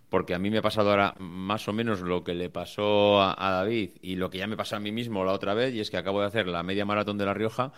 Porque 0.08 0.34
a 0.34 0.38
mí 0.38 0.50
me 0.50 0.58
ha 0.58 0.62
pasado 0.62 0.90
ahora 0.90 1.14
más 1.18 1.68
o 1.68 1.72
menos 1.72 2.00
lo 2.00 2.24
que 2.24 2.34
le 2.34 2.48
pasó 2.48 3.20
a, 3.20 3.50
David 3.50 3.90
y 4.00 4.16
lo 4.16 4.30
que 4.30 4.38
ya 4.38 4.46
me 4.46 4.56
pasó 4.56 4.76
a 4.76 4.80
mí 4.80 4.90
mismo 4.90 5.24
la 5.24 5.32
otra 5.32 5.54
vez, 5.54 5.74
y 5.74 5.80
es 5.80 5.90
que 5.90 5.98
acabo 5.98 6.20
de 6.20 6.26
hacer 6.26 6.46
la 6.46 6.62
media 6.62 6.84
maratón 6.86 7.18
de 7.18 7.26
La 7.26 7.34
Rioja 7.34 7.72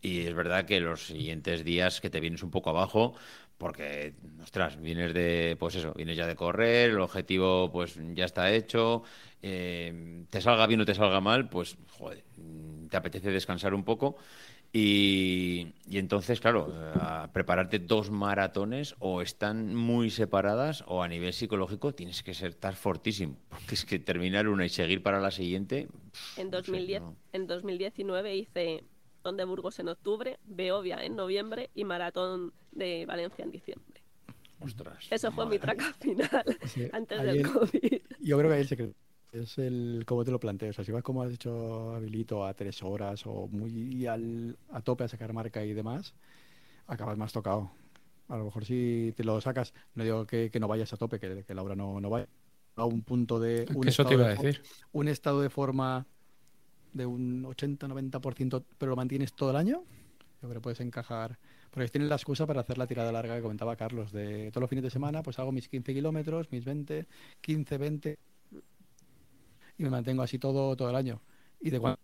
y 0.00 0.20
es 0.20 0.34
verdad 0.34 0.66
que 0.66 0.80
los 0.80 1.06
siguientes 1.06 1.64
días 1.64 2.00
que 2.00 2.10
te 2.10 2.20
vienes 2.20 2.42
un 2.42 2.50
poco 2.50 2.70
abajo, 2.70 3.14
porque, 3.58 4.14
ostras, 4.42 4.80
vienes 4.80 5.14
de, 5.14 5.56
pues 5.58 5.76
eso, 5.76 5.94
vienes 5.94 6.16
ya 6.16 6.26
de 6.26 6.36
correr, 6.36 6.90
el 6.90 7.00
objetivo 7.00 7.70
pues 7.72 7.98
ya 8.14 8.24
está 8.24 8.52
hecho, 8.52 9.02
eh, 9.42 10.24
te 10.30 10.40
salga 10.40 10.66
bien 10.66 10.80
o 10.80 10.84
te 10.84 10.94
salga 10.94 11.20
mal, 11.20 11.48
pues, 11.48 11.76
joder, 11.88 12.24
te 12.90 12.96
apetece 12.96 13.30
descansar 13.30 13.74
un 13.74 13.84
poco. 13.84 14.16
Y, 14.76 15.68
entonces, 15.88 16.40
claro, 16.40 16.74
prepararte 17.32 17.78
dos 17.78 18.10
maratones 18.10 18.96
o 18.98 19.22
están 19.22 19.76
muy 19.76 20.10
separadas 20.10 20.82
o 20.88 21.00
a 21.00 21.06
nivel 21.06 21.32
psicológico 21.32 21.94
tienes 21.94 22.24
que 22.24 22.34
ser 22.34 22.50
estar 22.50 22.74
fortísimo. 22.74 23.36
Porque 23.50 23.76
es 23.76 23.84
que 23.84 24.00
terminar 24.00 24.48
una 24.48 24.66
y 24.66 24.68
seguir 24.68 25.00
para 25.00 25.20
la 25.20 25.30
siguiente. 25.30 25.86
En, 26.36 26.50
2010, 26.50 27.02
en 27.32 27.46
2019 27.46 28.36
hice 28.36 28.82
de 29.22 29.44
Burgos 29.44 29.78
en 29.78 29.88
octubre, 29.88 30.40
Beovia 30.44 31.04
en 31.04 31.14
noviembre 31.14 31.70
y 31.76 31.84
Maratón 31.84 32.52
de 32.72 33.06
Valencia 33.06 33.44
en 33.44 33.52
diciembre. 33.52 34.02
Ostras. 34.58 35.06
Eso 35.08 35.30
fue 35.30 35.46
mi 35.46 35.60
traca 35.60 35.92
final 36.00 36.44
antes 36.92 37.22
del 37.22 37.48
COVID. 37.48 38.02
Yo 38.20 38.38
creo 38.38 38.50
que 38.50 38.56
ahí 38.56 38.62
el 38.62 38.68
secreto 38.68 39.03
es 39.34 39.58
el 39.58 40.04
cómo 40.06 40.24
te 40.24 40.30
lo 40.30 40.40
planteas. 40.40 40.70
O 40.70 40.76
sea, 40.76 40.84
si 40.84 40.92
vas 40.92 41.02
como 41.02 41.22
has 41.22 41.30
dicho, 41.30 41.94
Habilito, 41.94 42.46
a 42.46 42.54
tres 42.54 42.82
horas 42.82 43.26
o 43.26 43.48
muy 43.48 44.06
al, 44.06 44.56
a 44.70 44.80
tope 44.80 45.04
a 45.04 45.08
sacar 45.08 45.32
marca 45.32 45.64
y 45.64 45.72
demás, 45.72 46.14
acabas 46.86 47.18
más 47.18 47.32
tocado. 47.32 47.70
A 48.28 48.36
lo 48.36 48.44
mejor 48.44 48.64
si 48.64 49.12
te 49.16 49.24
lo 49.24 49.40
sacas, 49.40 49.74
no 49.94 50.04
digo 50.04 50.26
que, 50.26 50.50
no 50.58 50.68
vayas 50.68 50.92
a 50.92 50.96
tope, 50.96 51.18
que, 51.18 51.44
que 51.44 51.54
Laura 51.54 51.74
no, 51.74 52.00
no 52.00 52.08
vaya 52.08 52.28
a 52.76 52.84
un 52.84 53.02
punto 53.02 53.38
de... 53.38 53.66
Un 53.74 53.86
eso 53.86 54.04
te 54.04 54.14
iba 54.14 54.26
a 54.26 54.30
decir. 54.30 54.62
Un 54.92 55.08
estado 55.08 55.40
de 55.40 55.50
forma 55.50 56.06
de 56.92 57.06
un 57.06 57.44
80-90%, 57.44 58.64
pero 58.78 58.90
lo 58.90 58.96
mantienes 58.96 59.34
todo 59.34 59.50
el 59.50 59.56
año, 59.56 59.84
yo 60.42 60.48
creo 60.48 60.54
que 60.54 60.60
puedes 60.60 60.80
encajar. 60.80 61.38
Porque 61.70 61.88
tienes 61.88 62.08
la 62.08 62.14
excusa 62.14 62.46
para 62.46 62.60
hacer 62.60 62.78
la 62.78 62.86
tirada 62.86 63.10
larga 63.10 63.34
que 63.36 63.42
comentaba 63.42 63.76
Carlos, 63.76 64.12
de 64.12 64.50
todos 64.50 64.62
los 64.62 64.70
fines 64.70 64.84
de 64.84 64.90
semana, 64.90 65.22
pues 65.22 65.38
hago 65.38 65.52
mis 65.52 65.68
15 65.68 65.92
kilómetros, 65.92 66.50
mis 66.52 66.64
20, 66.64 67.06
15, 67.40 67.78
20, 67.78 68.18
y 69.78 69.82
me 69.82 69.90
mantengo 69.90 70.22
así 70.22 70.38
todo, 70.38 70.76
todo 70.76 70.90
el 70.90 70.96
año. 70.96 71.20
Y 71.60 71.70
de 71.70 71.80
cuando 71.80 71.98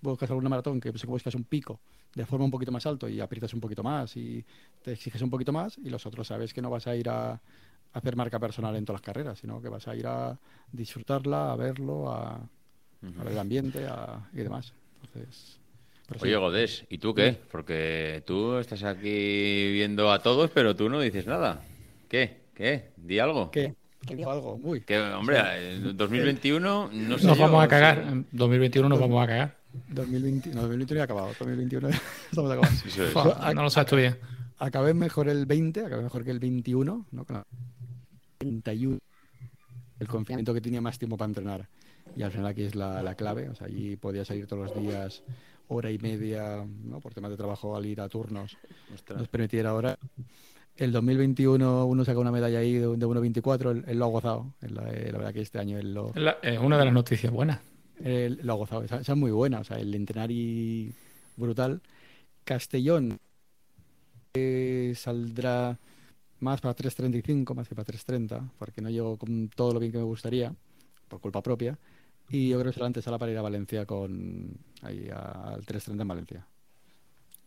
buscas 0.00 0.30
alguna 0.30 0.48
maratón 0.48 0.80
que 0.80 0.90
pues, 0.90 1.04
buscas 1.04 1.34
un 1.34 1.44
pico 1.44 1.80
de 2.14 2.26
forma 2.26 2.44
un 2.44 2.50
poquito 2.50 2.72
más 2.72 2.84
alto 2.86 3.08
y 3.08 3.20
aprietas 3.20 3.54
un 3.54 3.60
poquito 3.60 3.82
más 3.82 4.16
y 4.16 4.44
te 4.82 4.92
exiges 4.92 5.22
un 5.22 5.30
poquito 5.30 5.52
más, 5.52 5.78
y 5.78 5.88
los 5.88 6.04
otros 6.04 6.26
sabes 6.26 6.52
que 6.52 6.60
no 6.60 6.68
vas 6.68 6.86
a 6.86 6.96
ir 6.96 7.08
a, 7.08 7.40
hacer 7.94 8.16
marca 8.16 8.38
personal 8.38 8.74
en 8.76 8.86
todas 8.86 9.00
las 9.00 9.06
carreras, 9.06 9.38
sino 9.38 9.60
que 9.60 9.68
vas 9.68 9.86
a 9.86 9.94
ir 9.94 10.06
a 10.06 10.38
disfrutarla, 10.72 11.52
a 11.52 11.56
verlo, 11.56 12.10
a 12.10 12.40
a 13.18 13.24
ver 13.24 13.32
el 13.32 13.38
ambiente 13.38 13.86
y 14.32 14.36
demás. 14.36 14.72
Entonces, 15.02 15.58
Oye, 16.20 16.36
Godés, 16.36 16.84
¿y 16.88 16.98
tú 16.98 17.14
qué? 17.14 17.36
Porque 17.50 18.22
tú 18.26 18.58
estás 18.58 18.82
aquí 18.82 19.72
viendo 19.72 20.12
a 20.12 20.22
todos, 20.22 20.50
pero 20.50 20.76
tú 20.76 20.88
no 20.88 21.00
dices 21.00 21.26
nada. 21.26 21.62
¿Qué? 22.08 22.42
¿Qué? 22.54 22.92
¿Di 22.96 23.18
algo? 23.18 23.50
¿Qué? 23.50 23.74
¿Qué 24.06 24.16
digo 24.16 24.30
algo? 24.30 24.58
Uy. 24.62 24.80
Que, 24.82 24.98
hombre, 24.98 25.74
en 25.74 25.96
2021 25.96 26.90
no 26.92 27.18
sé 27.18 27.26
Nos 27.26 27.38
vamos 27.38 27.64
a 27.64 27.68
cagar. 27.68 27.98
En 28.00 28.26
2021 28.32 28.88
nos 28.88 29.00
vamos 29.00 29.22
a 29.22 29.26
cagar. 29.26 29.56
2020, 29.88 30.50
no, 30.50 30.62
2021 30.62 30.96
ya 30.96 31.02
ha 31.02 31.04
acabado. 31.04 31.28
2021 31.28 31.88
estamos 32.30 32.50
acabados. 32.50 33.54
no 33.54 33.62
lo 33.62 33.70
sabes 33.70 33.90
tú 33.90 33.96
bien. 33.96 34.18
Acabé 34.58 34.94
mejor 34.94 35.28
el 35.28 35.46
20, 35.46 35.86
acabé 35.86 36.02
mejor 36.02 36.24
que 36.24 36.30
el 36.30 36.38
21, 36.38 37.06
¿no? 37.10 37.26
31. 38.38 38.98
El 39.98 40.08
confinamiento 40.08 40.52
que 40.52 40.60
tenía 40.60 40.80
más 40.80 40.98
tiempo 40.98 41.16
para 41.16 41.28
entrenar 41.28 41.68
y 42.16 42.22
al 42.22 42.30
final 42.30 42.46
aquí 42.46 42.62
es 42.62 42.74
la, 42.74 43.14
clave. 43.14 43.48
O 43.48 43.54
sea, 43.54 43.66
allí 43.66 43.96
podía 43.96 44.24
salir 44.24 44.46
todos 44.46 44.66
los 44.66 44.82
días 44.82 45.22
hora 45.68 45.90
y 45.90 45.98
media, 45.98 46.66
¿no? 46.84 47.00
por 47.00 47.14
temas 47.14 47.30
de 47.30 47.36
trabajo 47.36 47.74
al 47.76 47.86
ir 47.86 48.00
a 48.00 48.08
turnos, 48.08 48.58
nos 49.16 49.28
permitiera 49.28 49.70
ahora. 49.70 49.98
El 50.76 50.90
2021 50.92 51.86
uno 51.86 52.04
saca 52.04 52.18
una 52.18 52.32
medalla 52.32 52.58
ahí 52.58 52.74
de, 52.74 52.86
1.24, 52.88 53.84
él, 53.86 53.98
lo 53.98 54.04
ha 54.06 54.08
gozado. 54.08 54.54
la, 54.60 54.82
verdad 54.82 55.32
que 55.32 55.42
este 55.42 55.58
año 55.58 55.78
él 55.78 55.94
lo... 55.94 56.12
Es 56.42 56.58
una 56.58 56.78
de 56.78 56.84
las 56.84 56.94
noticias 56.94 57.32
buenas. 57.32 57.60
Él 58.02 58.40
lo 58.42 58.54
ha 58.54 58.56
gozado, 58.56 58.82
esa, 58.82 59.00
es 59.00 59.16
muy 59.16 59.30
buena, 59.30 59.60
o 59.60 59.64
sea, 59.64 59.78
el 59.78 59.94
entrenar 59.94 60.30
y 60.30 60.92
brutal. 61.36 61.82
Castellón 62.44 63.18
eh, 64.34 64.92
saldrá 64.96 65.78
más 66.40 66.60
para 66.60 66.74
3.35 66.74 67.54
más 67.54 67.68
que 67.68 67.74
para 67.74 67.86
3.30, 67.86 68.50
porque 68.58 68.80
no 68.80 68.90
llego 68.90 69.16
con 69.16 69.48
todo 69.48 69.74
lo 69.74 69.80
bien 69.80 69.92
que 69.92 69.98
me 69.98 70.04
gustaría, 70.04 70.54
por 71.08 71.20
culpa 71.20 71.42
propia. 71.42 71.78
Y 72.28 72.48
yo 72.48 72.58
creo 72.58 72.72
que 72.72 72.74
será 72.74 72.86
antesala 72.86 73.18
para 73.18 73.30
ir 73.30 73.38
a 73.38 73.42
Valencia 73.42 73.86
con 73.86 74.50
ahí 74.82 75.08
al 75.12 75.64
330 75.64 76.02
en 76.02 76.08
Valencia. 76.08 76.46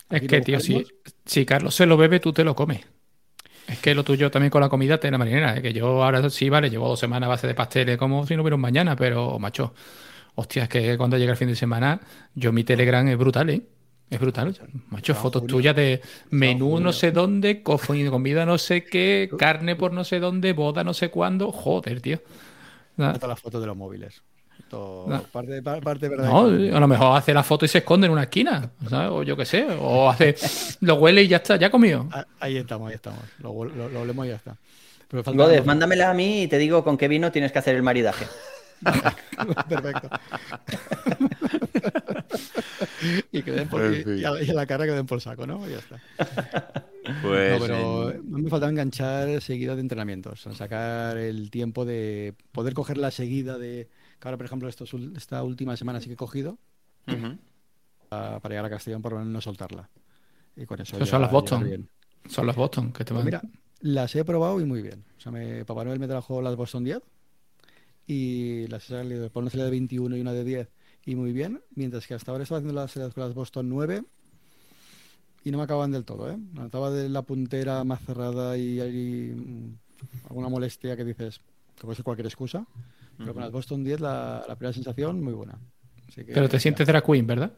Es 0.09 0.21
que, 0.21 0.41
tío, 0.41 0.59
si, 0.59 0.85
si, 1.25 1.45
Carlos 1.45 1.73
se 1.73 1.85
lo 1.87 1.97
bebe, 1.97 2.19
tú 2.19 2.31
te 2.31 2.43
lo 2.43 2.55
comes. 2.55 2.85
Es 3.67 3.79
que 3.79 3.95
lo 3.95 4.03
tuyo 4.03 4.29
también 4.29 4.51
con 4.51 4.61
la 4.61 4.69
comida 4.69 4.99
te 4.99 5.09
la 5.09 5.17
marinera. 5.17 5.57
¿eh? 5.57 5.61
Que 5.61 5.73
yo 5.73 6.03
ahora 6.03 6.29
sí, 6.29 6.49
vale, 6.49 6.69
llevo 6.69 6.87
dos 6.87 6.99
semanas 6.99 7.27
a 7.27 7.29
base 7.29 7.47
de 7.47 7.55
pasteles 7.55 7.97
como 7.97 8.25
si 8.25 8.35
no 8.35 8.43
hubiera 8.43 8.55
un 8.55 8.61
mañana, 8.61 8.95
pero, 8.95 9.39
macho, 9.39 9.73
hostia, 10.35 10.63
es 10.63 10.69
que 10.69 10.97
cuando 10.97 11.17
llega 11.17 11.31
el 11.31 11.37
fin 11.37 11.47
de 11.47 11.55
semana, 11.55 11.99
yo 12.35 12.51
mi 12.51 12.63
Telegram 12.63 13.07
es 13.07 13.17
brutal, 13.17 13.49
¿eh? 13.49 13.61
Es 14.07 14.19
brutal. 14.19 14.55
Macho, 14.89 15.15
fotos 15.15 15.47
tuyas 15.47 15.75
de 15.75 15.99
menú 16.29 16.79
no 16.79 16.93
sé 16.93 17.11
dónde, 17.11 17.63
comida 17.63 18.45
no 18.45 18.59
sé 18.59 18.85
qué, 18.85 19.29
carne 19.37 19.75
por 19.75 19.93
no 19.93 20.03
sé 20.03 20.19
dónde, 20.19 20.53
boda 20.53 20.83
no 20.83 20.93
sé 20.93 21.09
cuándo. 21.09 21.51
Joder, 21.51 22.01
tío. 22.01 22.19
Todas 22.95 23.23
las 23.23 23.39
fotos 23.39 23.61
de 23.61 23.67
los 23.67 23.75
móviles. 23.75 24.21
No. 24.71 25.23
Parte, 25.31 25.61
parte 25.61 26.09
no, 26.09 26.47
a 26.47 26.79
lo 26.79 26.87
mejor 26.87 27.17
hace 27.17 27.33
la 27.33 27.43
foto 27.43 27.65
y 27.65 27.67
se 27.69 27.77
esconde 27.77 28.07
en 28.07 28.13
una 28.13 28.23
esquina, 28.23 28.71
o 29.09 29.23
yo 29.23 29.37
qué 29.37 29.45
sé, 29.45 29.65
o 29.79 30.09
hace, 30.09 30.35
lo 30.81 30.95
huele 30.95 31.23
y 31.23 31.27
ya 31.29 31.37
está, 31.37 31.55
ya 31.55 31.69
comió. 31.69 32.09
Ah, 32.11 32.25
ahí 32.41 32.57
estamos, 32.57 32.89
ahí 32.89 32.95
estamos, 32.95 33.21
lo, 33.39 33.63
lo, 33.63 34.01
olemos 34.01 34.25
y 34.25 34.29
ya 34.29 34.35
está. 34.35 34.57
Pero 35.07 35.23
mándamela 35.63 36.09
a 36.09 36.13
mí 36.13 36.43
y 36.43 36.47
te 36.47 36.57
digo 36.57 36.83
con 36.83 36.97
qué 36.97 37.07
vino 37.07 37.31
tienes 37.31 37.51
que 37.51 37.59
hacer 37.59 37.75
el 37.75 37.83
maridaje. 37.83 38.25
Perfecto. 39.69 40.09
y, 43.31 43.41
que 43.41 43.51
den 43.51 43.69
por, 43.69 43.81
y, 43.83 44.25
a, 44.25 44.31
la 44.31 44.65
cara 44.65 44.85
que 44.85 44.91
den 44.91 45.05
por 45.05 45.21
saco, 45.21 45.47
¿no? 45.47 45.67
ya 45.67 45.77
está. 45.77 46.01
Pues, 47.21 47.59
no, 47.59 47.65
pero 47.67 48.15
me 48.23 48.49
faltaba 48.49 48.71
enganchar 48.71 49.39
seguida 49.39 49.75
de 49.75 49.81
entrenamientos, 49.81 50.47
sacar 50.55 51.17
el 51.17 51.51
tiempo 51.51 51.85
de 51.85 52.33
poder 52.51 52.73
coger 52.73 52.97
la 52.97 53.11
seguida 53.11 53.59
de. 53.59 53.87
Que 54.25 54.29
ahora, 54.29 54.37
por 54.37 54.47
ejemplo, 54.47 54.67
esta 54.67 55.43
última 55.43 55.77
semana 55.77 56.01
sí 56.01 56.07
que 56.07 56.13
he 56.13 56.17
cogido 56.17 56.57
para, 58.09 58.39
llegar 58.49 58.65
a 58.65 58.69
Castellón, 58.71 59.03
por 59.03 59.11
lo 59.11 59.19
menos 59.19 59.31
no 59.31 59.39
soltarla. 59.39 59.87
Y 60.55 60.65
con 60.65 60.81
eso. 60.81 61.05
son 61.05 61.21
las 61.21 61.31
Boston. 61.31 61.87
Son 62.27 62.47
las 62.47 62.55
Boston 62.55 62.91
que 62.91 63.05
te 63.05 63.13
pues 63.13 63.23
Mira, 63.23 63.43
las 63.81 64.15
he 64.15 64.25
probado 64.25 64.59
y 64.59 64.65
muy 64.65 64.81
bien. 64.81 65.05
O 65.15 65.21
sea, 65.21 65.31
me, 65.31 65.63
Papá 65.63 65.83
Noel 65.83 65.99
me 65.99 66.07
trajo 66.07 66.41
las 66.41 66.55
Boston 66.55 66.83
10 66.83 67.03
y 68.07 68.65
las 68.65 68.85
he 68.85 68.95
salido 68.95 69.29
por 69.29 69.43
una 69.43 69.51
serie 69.51 69.65
de 69.65 69.69
21 69.69 70.17
y 70.17 70.21
una 70.21 70.33
de 70.33 70.43
10 70.43 70.69
y 71.05 71.15
muy 71.15 71.31
bien, 71.31 71.61
mientras 71.75 72.07
que 72.07 72.15
hasta 72.15 72.31
ahora 72.31 72.45
estaba 72.45 72.57
haciendo 72.57 72.81
las, 72.81 72.95
las 72.95 73.33
Boston 73.35 73.69
9 73.69 74.03
y 75.43 75.51
no 75.51 75.59
me 75.59 75.65
acaban 75.65 75.91
del 75.91 76.03
todo, 76.03 76.31
¿eh? 76.31 76.37
Estaba 76.65 76.89
de 76.89 77.09
la 77.09 77.21
puntera 77.21 77.83
más 77.83 78.01
cerrada 78.01 78.57
y 78.57 78.79
hay 78.79 79.77
alguna 80.27 80.49
molestia 80.49 80.97
que 80.97 81.05
dices 81.05 81.41
que 81.75 81.83
puede 81.83 81.95
ser 81.95 82.05
cualquier 82.05 82.25
excusa, 82.25 82.65
pero 83.17 83.33
con 83.33 83.43
las 83.43 83.51
Boston 83.51 83.83
10 83.83 83.99
la, 83.99 84.43
primera 84.57 84.73
sensación 84.73 85.21
muy 85.23 85.33
buena. 85.33 85.57
pero 86.15 86.49
te 86.49 86.59
sientes 86.59 86.87
drag 86.87 87.03
queen, 87.03 87.27
¿verdad? 87.27 87.51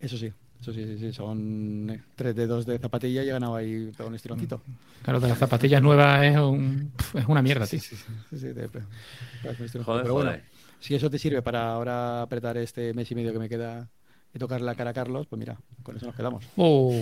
Eso 0.00 0.16
sí, 0.18 0.32
eso 0.60 0.72
sí, 0.72 0.84
sí, 0.84 0.98
sí, 0.98 1.12
son 1.12 2.02
tres 2.14 2.34
dedos 2.34 2.66
de 2.66 2.78
zapatilla 2.78 3.22
y 3.22 3.28
he 3.28 3.32
ganado 3.32 3.56
ahí 3.56 3.90
todo 3.96 4.08
un 4.08 4.14
estironcito. 4.14 4.62
Claro, 5.02 5.20
de 5.20 5.28
las 5.28 5.38
zapatillas 5.38 5.82
nuevas 5.82 6.24
es, 6.24 6.36
un, 6.36 6.92
es 7.14 7.26
una 7.26 7.42
mierda, 7.42 7.66
tío. 7.66 7.80
Sí, 7.80 7.96
sí, 7.96 8.04
sí, 8.30 8.38
sí, 8.38 9.78
Joder, 9.84 10.02
Pero 10.02 10.14
bueno, 10.14 10.32
si 10.80 10.94
eso 10.94 11.10
te 11.10 11.18
sirve 11.18 11.42
para 11.42 11.72
ahora 11.72 12.22
apretar 12.22 12.56
este 12.56 12.92
mes 12.94 13.10
y 13.10 13.14
medio 13.14 13.32
que 13.32 13.38
me 13.38 13.48
queda 13.48 13.88
y 14.34 14.38
tocar 14.38 14.60
la 14.60 14.74
cara 14.74 14.90
a 14.90 14.94
Carlos, 14.94 15.26
pues 15.26 15.38
mira, 15.38 15.56
con 15.82 15.96
eso 15.96 16.06
nos 16.06 16.14
quedamos. 16.14 16.44
Oh. 16.56 16.92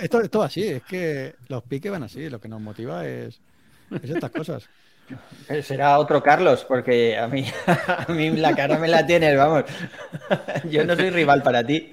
Esto, 0.00 0.20
es 0.20 0.30
todo 0.30 0.42
así, 0.42 0.62
es 0.64 0.82
que 0.82 1.36
los 1.48 1.62
piques 1.62 1.90
van 1.90 2.02
así, 2.02 2.28
lo 2.28 2.40
que 2.40 2.48
nos 2.48 2.60
motiva 2.60 3.06
es, 3.06 3.40
es 4.02 4.10
estas 4.10 4.30
cosas. 4.30 4.68
Será 5.62 5.98
otro 5.98 6.22
Carlos, 6.22 6.64
porque 6.66 7.16
a 7.16 7.28
mí, 7.28 7.44
a 7.66 8.10
mí 8.12 8.30
la 8.30 8.54
cara 8.54 8.78
me 8.78 8.88
la 8.88 9.06
tienes, 9.06 9.36
vamos. 9.36 9.64
Yo 10.70 10.84
no 10.84 10.96
soy 10.96 11.10
rival 11.10 11.42
para 11.42 11.64
ti. 11.64 11.92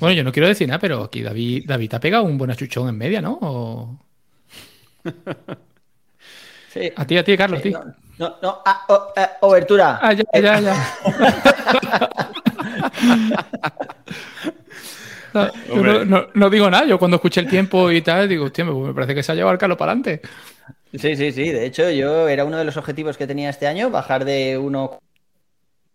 Bueno, 0.00 0.14
yo 0.14 0.24
no 0.24 0.32
quiero 0.32 0.48
decir 0.48 0.66
nada, 0.66 0.78
pero 0.78 1.02
aquí 1.02 1.22
David, 1.22 1.64
David 1.66 1.90
te 1.90 1.96
ha 1.96 2.00
pegado 2.00 2.24
un 2.24 2.38
buen 2.38 2.50
achuchón 2.50 2.88
en 2.88 2.96
media, 2.96 3.20
¿no? 3.20 4.00
Sí. 6.72 6.90
A 6.96 7.06
ti, 7.06 7.18
a 7.18 7.22
ti, 7.22 7.36
Carlos, 7.36 7.60
sí, 7.62 7.74
No, 8.18 8.36
no, 8.40 8.62
ah, 8.64 8.84
oh, 8.88 9.12
eh, 9.14 9.28
obertura. 9.42 9.98
Ah, 10.00 10.14
ya, 10.14 10.24
ya, 10.32 10.60
ya. 10.60 10.74
no, 16.34 16.50
digo 16.50 16.70
nada, 16.70 16.86
yo 16.86 16.98
cuando 16.98 17.16
escuché 17.16 17.40
el 17.40 17.48
tiempo 17.48 17.90
y 17.90 18.00
tal, 18.00 18.28
digo, 18.28 18.46
hostia, 18.46 18.64
me 18.64 18.94
parece 18.94 19.14
que 19.14 19.22
se 19.22 19.32
ha 19.32 19.34
llevado 19.34 19.52
el 19.52 19.58
Carlos 19.58 19.76
para 19.76 19.92
adelante. 19.92 20.22
Sí, 20.92 21.14
sí, 21.16 21.30
sí. 21.32 21.50
De 21.52 21.66
hecho, 21.66 21.90
yo 21.90 22.28
era 22.28 22.44
uno 22.44 22.56
de 22.58 22.64
los 22.64 22.76
objetivos 22.76 23.16
que 23.16 23.26
tenía 23.26 23.50
este 23.50 23.66
año, 23.66 23.90
bajar 23.90 24.24
de 24.24 24.58
uno 24.58 24.98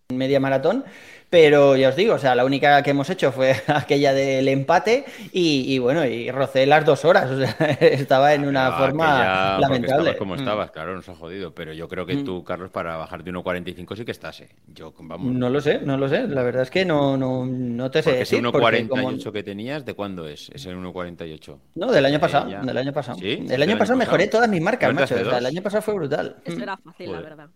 media 0.10 0.40
maratón 0.40 0.84
pero 1.32 1.78
ya 1.78 1.88
os 1.88 1.96
digo, 1.96 2.16
o 2.16 2.20
sea, 2.20 2.36
la 2.36 2.44
única 2.44 2.84
que 2.84 2.90
hemos 2.90 3.10
hecho 3.10 3.32
fue 3.32 3.56
aquella 3.68 4.14
del 4.14 4.50
empate 4.50 5.06
y, 5.32 5.80
bueno, 5.80 6.06
y 6.06 6.30
rocé 6.30 6.66
las 6.66 6.86
dos 6.86 7.06
horas. 7.06 7.32
O 7.32 7.38
sea, 7.38 7.52
estaba 7.80 8.34
en 8.34 8.46
una 8.46 8.74
forma 8.74 9.58
lamentable. 9.58 10.10
Estabas 10.10 10.16
como 10.18 10.36
mm. 10.36 10.40
estabas, 10.40 10.72
claro, 10.72 10.94
nos 10.94 11.08
ha 11.08 11.16
jodido. 11.16 11.56
Pero 11.56 11.72
yo 11.72 11.88
creo 11.88 12.06
que 12.06 12.18
mm. 12.18 12.26
tú, 12.26 12.44
Carlos, 12.44 12.70
para 12.70 12.98
bajar 12.98 13.24
de 13.24 13.32
1.45 13.32 13.96
sí 13.96 14.04
que 14.04 14.12
estás, 14.12 14.42
¿eh? 14.42 14.50
Yo, 14.68 14.94
vamos. 15.00 15.34
No 15.34 15.50
lo 15.50 15.62
sé, 15.62 15.80
no 15.80 15.96
lo 15.96 16.10
sé. 16.10 16.28
La 16.28 16.44
verdad 16.44 16.64
es 16.64 16.70
que 16.70 16.84
no, 16.84 17.16
no, 17.16 17.46
no 17.46 17.90
te 17.90 18.04
sé. 18.04 18.22
Ese 18.22 18.42
1.48 18.42 19.32
que 19.32 19.42
tenías, 19.44 19.86
¿de 19.86 19.94
cuándo 19.94 20.28
es? 20.28 20.50
Es 20.54 20.66
el 20.66 20.76
1.48. 20.76 21.58
No, 21.76 21.94
del 21.94 22.06
año 22.06 22.20
pasado. 22.20 22.50
Del 22.62 22.78
año 22.78 22.92
pasado. 22.92 23.18
¿Sí? 23.18 23.48
El 23.50 23.62
año 23.62 23.78
pasado 23.78 23.98
mejoré 23.98 24.28
todas 24.28 24.50
mis 24.50 24.62
marcas, 24.62 24.94
macho. 24.94 25.16
O 25.16 25.24
sea, 25.24 25.38
el 25.38 25.46
año 25.46 25.62
pasado 25.62 25.82
fue 25.82 25.94
brutal. 25.94 26.36
Eso 26.44 26.62
era 26.62 26.76
fácil, 26.76 27.10
la 27.10 27.22
verdad. 27.22 27.50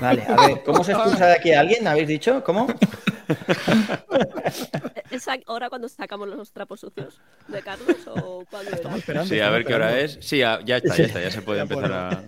Vale, 0.00 0.24
a 0.26 0.46
ver, 0.46 0.62
¿cómo 0.64 0.82
se 0.82 0.92
expulsa 0.92 1.26
de 1.26 1.32
aquí 1.34 1.52
a 1.52 1.60
alguien? 1.60 1.86
¿Habéis 1.86 2.08
dicho? 2.08 2.42
¿Cómo? 2.44 2.66
¿Es 5.10 5.26
ahora 5.46 5.68
cuando 5.68 5.88
sacamos 5.88 6.28
los 6.28 6.52
trapos 6.52 6.80
sucios 6.80 7.20
de 7.48 7.62
Carlos 7.62 7.96
o 8.06 8.44
cuando 8.50 9.24
Sí, 9.24 9.40
a 9.40 9.50
ver 9.50 9.64
qué 9.64 9.74
hora 9.74 9.98
es. 9.98 10.18
Sí, 10.20 10.38
ya, 10.38 10.58
está, 10.64 10.96
ya 10.96 11.04
está, 11.04 11.20
ya 11.20 11.30
se 11.30 11.42
puede 11.46 11.60
empezar 11.60 11.92
a. 11.92 12.22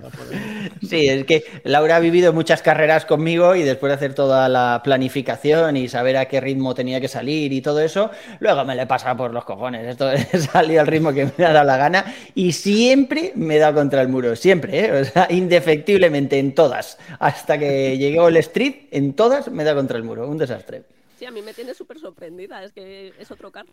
Sí, 0.83 1.09
es 1.09 1.25
que 1.25 1.45
Laura 1.65 1.97
ha 1.97 2.01
vivido 2.01 2.33
muchas 2.33 2.63
carreras 2.63 3.05
conmigo 3.05 3.55
y 3.55 3.63
después 3.63 3.91
de 3.91 3.95
hacer 3.95 4.15
toda 4.15 4.49
la 4.49 4.81
planificación 4.83 5.77
y 5.77 5.89
saber 5.89 6.17
a 6.17 6.27
qué 6.27 6.41
ritmo 6.41 6.75
tenía 6.75 7.01
que 7.01 7.09
salir 7.09 7.53
y 7.53 7.63
todo 7.63 7.81
eso, 7.81 8.11
luego 8.41 8.65
me 8.65 8.75
le 8.75 8.87
pasa 8.87 9.17
por 9.17 9.33
los 9.33 9.45
cojones. 9.45 9.87
Esto 9.87 10.11
salido 10.53 10.81
al 10.81 10.87
ritmo 10.87 11.13
que 11.13 11.31
me 11.37 11.45
ha 11.45 11.53
dado 11.53 11.67
la 11.67 11.77
gana 11.77 12.05
y 12.35 12.53
siempre 12.53 13.33
me 13.37 13.59
da 13.59 13.73
contra 13.73 14.03
el 14.03 14.09
muro, 14.09 14.37
siempre, 14.37 14.87
¿eh? 14.87 15.01
o 15.01 15.05
sea, 15.05 15.27
indefectiblemente 15.31 16.39
en 16.39 16.55
todas. 16.55 16.99
Hasta 17.19 17.59
que 17.59 17.99
llegó 17.99 18.29
el 18.29 18.37
street, 18.39 18.89
en 18.91 19.15
todas 19.15 19.51
me 19.51 19.65
da 19.65 19.75
contra 19.75 19.97
el 19.97 20.05
muro. 20.05 20.29
Un 20.29 20.39
desastre. 20.39 20.83
Sí, 21.23 21.27
a 21.27 21.31
mí 21.31 21.41
me 21.41 21.55
tiene 21.55 21.73
súper 21.73 22.01
sorprendida, 22.01 22.65
es 22.65 22.73
que 22.73 23.15
es 23.17 23.31
otro 23.31 23.53
car. 23.53 23.65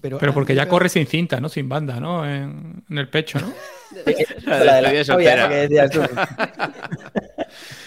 Pero, 0.00 0.32
porque 0.32 0.54
ya 0.54 0.66
corre 0.68 0.88
sin 0.88 1.06
cinta, 1.06 1.38
¿no? 1.38 1.50
Sin 1.50 1.68
banda, 1.68 2.00
¿no? 2.00 2.26
En, 2.26 2.82
el 2.88 3.10
pecho, 3.10 3.38
¿no? 3.38 3.52
la 4.46 4.76
de 4.76 4.80
la, 4.80 5.48
que 5.50 5.68
decías 5.68 5.90
tú. 5.90 6.00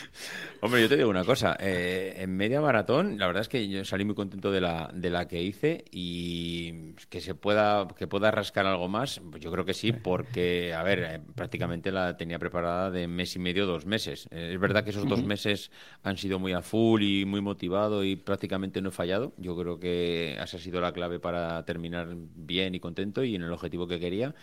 Hombre, 0.62 0.82
yo 0.82 0.90
te 0.90 0.98
digo 0.98 1.10
una 1.10 1.24
cosa. 1.24 1.56
Eh, 1.58 2.16
en 2.18 2.36
media 2.36 2.60
maratón, 2.60 3.18
la 3.18 3.28
verdad 3.28 3.44
es 3.44 3.48
que 3.48 3.66
yo 3.70 3.86
salí 3.86 4.04
muy 4.04 4.14
contento 4.14 4.52
de 4.52 4.60
la, 4.60 4.92
de 4.94 5.10
la 5.10 5.26
que 5.26 5.42
hice 5.42 5.86
y 5.90 6.96
que 7.10 7.22
se 7.22 7.34
pueda, 7.34 7.88
que 7.98 8.08
pueda 8.08 8.30
rascar 8.30 8.66
algo 8.66 8.90
más, 8.90 9.22
pues 9.32 9.42
yo 9.42 9.54
creo 9.54 9.64
que 9.64 9.74
sí, 9.74 9.94
porque, 9.94 10.74
a 10.74 10.84
ver, 10.84 11.00
eh, 11.00 11.22
prácticamente 11.34 11.94
la 11.94 12.18
tenía 12.18 12.40
preparada 12.40 12.92
de 12.92 13.08
mes 13.08 13.38
y 13.38 13.40
medio, 13.40 13.66
dos 13.66 13.86
meses. 13.86 14.28
Eh, 14.32 14.52
es 14.54 14.60
verdad 14.60 14.84
que 14.84 14.90
esos 14.90 15.08
dos 15.08 15.24
meses 15.24 15.72
han 16.04 16.18
sido 16.18 16.40
muy 16.40 16.52
a 16.52 16.62
full 16.62 17.04
y 17.04 17.24
muy 17.24 17.40
motivado 17.40 18.04
y 18.04 18.18
prácticamente 18.18 18.82
no 18.82 18.90
he 18.90 18.92
fallado. 18.92 19.32
Yo 19.38 19.58
creo 19.58 19.80
que 19.80 20.34
esa 20.34 20.58
ha 20.58 20.60
sido 20.60 20.82
la 20.82 20.92
clave 20.92 21.22
para 21.22 21.64
terminar 21.64 22.10
bien 22.14 22.76
y 22.76 22.82
contento 22.82 23.24
y 23.24 23.36
en 23.36 23.44
el 23.44 23.54
objetivo 23.54 23.88
que 23.88 23.98
quería. 23.98 24.36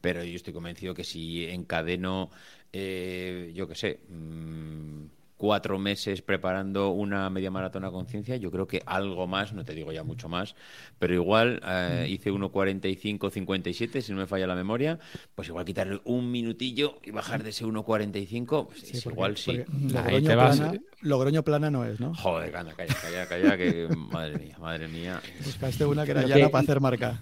Pero 0.00 0.24
yo 0.24 0.34
estoy 0.34 0.52
convencido 0.52 0.94
que 0.94 1.04
si 1.04 1.44
encadeno, 1.44 2.30
yo 2.72 3.68
qué 3.68 3.74
sé, 3.74 4.00
mmm, 4.08 5.04
cuatro 5.40 5.78
meses 5.78 6.20
preparando 6.20 6.90
una 6.90 7.30
media 7.30 7.50
maratón 7.50 7.86
a 7.86 7.90
conciencia, 7.90 8.36
yo 8.36 8.50
creo 8.50 8.66
que 8.66 8.82
algo 8.84 9.26
más, 9.26 9.54
no 9.54 9.64
te 9.64 9.74
digo 9.74 9.90
ya 9.90 10.04
mucho 10.04 10.28
más, 10.28 10.54
pero 10.98 11.14
igual 11.14 11.62
eh, 11.66 12.06
hice 12.10 12.30
1.45-57, 12.30 14.02
si 14.02 14.12
no 14.12 14.18
me 14.18 14.26
falla 14.26 14.46
la 14.46 14.54
memoria, 14.54 14.98
pues 15.34 15.48
igual 15.48 15.64
quitarle 15.64 15.98
un 16.04 16.30
minutillo 16.30 16.98
y 17.02 17.10
bajar 17.10 17.42
de 17.42 17.50
ese 17.50 17.64
1.45, 17.64 18.66
pues 18.66 19.06
igual 19.06 19.38
sí. 19.38 19.62
Logroño, 19.90 20.30
plana, 20.30 20.72
Logroño 21.00 21.42
plana 21.42 21.70
no 21.70 21.86
es, 21.86 21.98
¿no? 22.00 22.14
Joder, 22.14 22.52
calla, 22.52 22.74
calla, 22.74 22.94
calla, 23.00 23.26
calla, 23.26 23.56
que 23.56 23.88
madre 23.96 24.38
mía, 24.38 24.58
madre 24.60 24.88
mía. 24.88 25.22
Buscaste 25.42 25.86
una 25.86 26.04
que 26.04 26.10
era 26.10 26.26
llana 26.26 26.50
para 26.50 26.62
hacer 26.64 26.80
marca. 26.80 27.18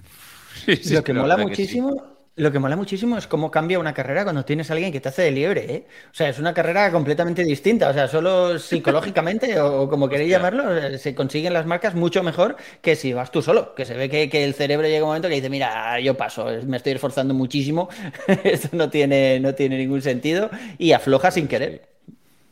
Sí, 0.66 0.92
lo 0.92 1.04
que 1.04 1.14
mola 1.14 1.36
muchísimo 1.36 2.17
lo 2.38 2.52
que 2.52 2.58
mola 2.58 2.76
muchísimo 2.76 3.18
es 3.18 3.26
cómo 3.26 3.50
cambia 3.50 3.78
una 3.78 3.92
carrera 3.92 4.22
cuando 4.22 4.44
tienes 4.44 4.70
a 4.70 4.74
alguien 4.74 4.92
que 4.92 5.00
te 5.00 5.08
hace 5.08 5.22
de 5.22 5.30
liebre, 5.32 5.74
¿eh? 5.74 5.86
O 6.10 6.14
sea, 6.14 6.28
es 6.28 6.38
una 6.38 6.54
carrera 6.54 6.90
completamente 6.92 7.44
distinta. 7.44 7.90
O 7.90 7.92
sea, 7.92 8.08
solo 8.08 8.58
psicológicamente, 8.58 9.60
o 9.60 9.88
como 9.88 10.08
queréis 10.08 10.30
llamarlo, 10.30 10.76
eh, 10.76 10.98
se 10.98 11.14
consiguen 11.14 11.52
las 11.52 11.66
marcas 11.66 11.94
mucho 11.94 12.22
mejor 12.22 12.56
que 12.80 12.96
si 12.96 13.12
vas 13.12 13.32
tú 13.32 13.42
solo. 13.42 13.74
Que 13.74 13.84
se 13.84 13.94
ve 13.94 14.08
que, 14.08 14.44
el 14.44 14.54
cerebro 14.54 14.86
llega 14.86 15.04
un 15.04 15.10
momento 15.10 15.28
que 15.28 15.34
dice, 15.34 15.50
mira, 15.50 15.98
yo 16.00 16.16
paso, 16.16 16.46
me 16.66 16.76
estoy 16.76 16.92
esforzando 16.92 17.34
muchísimo, 17.34 17.88
esto 18.44 18.68
no 18.72 18.88
tiene, 18.88 19.40
no 19.40 19.54
tiene 19.54 19.76
ningún 19.76 20.00
sentido, 20.00 20.48
y 20.78 20.92
afloja 20.92 21.30
sin 21.30 21.48
querer. 21.48 21.88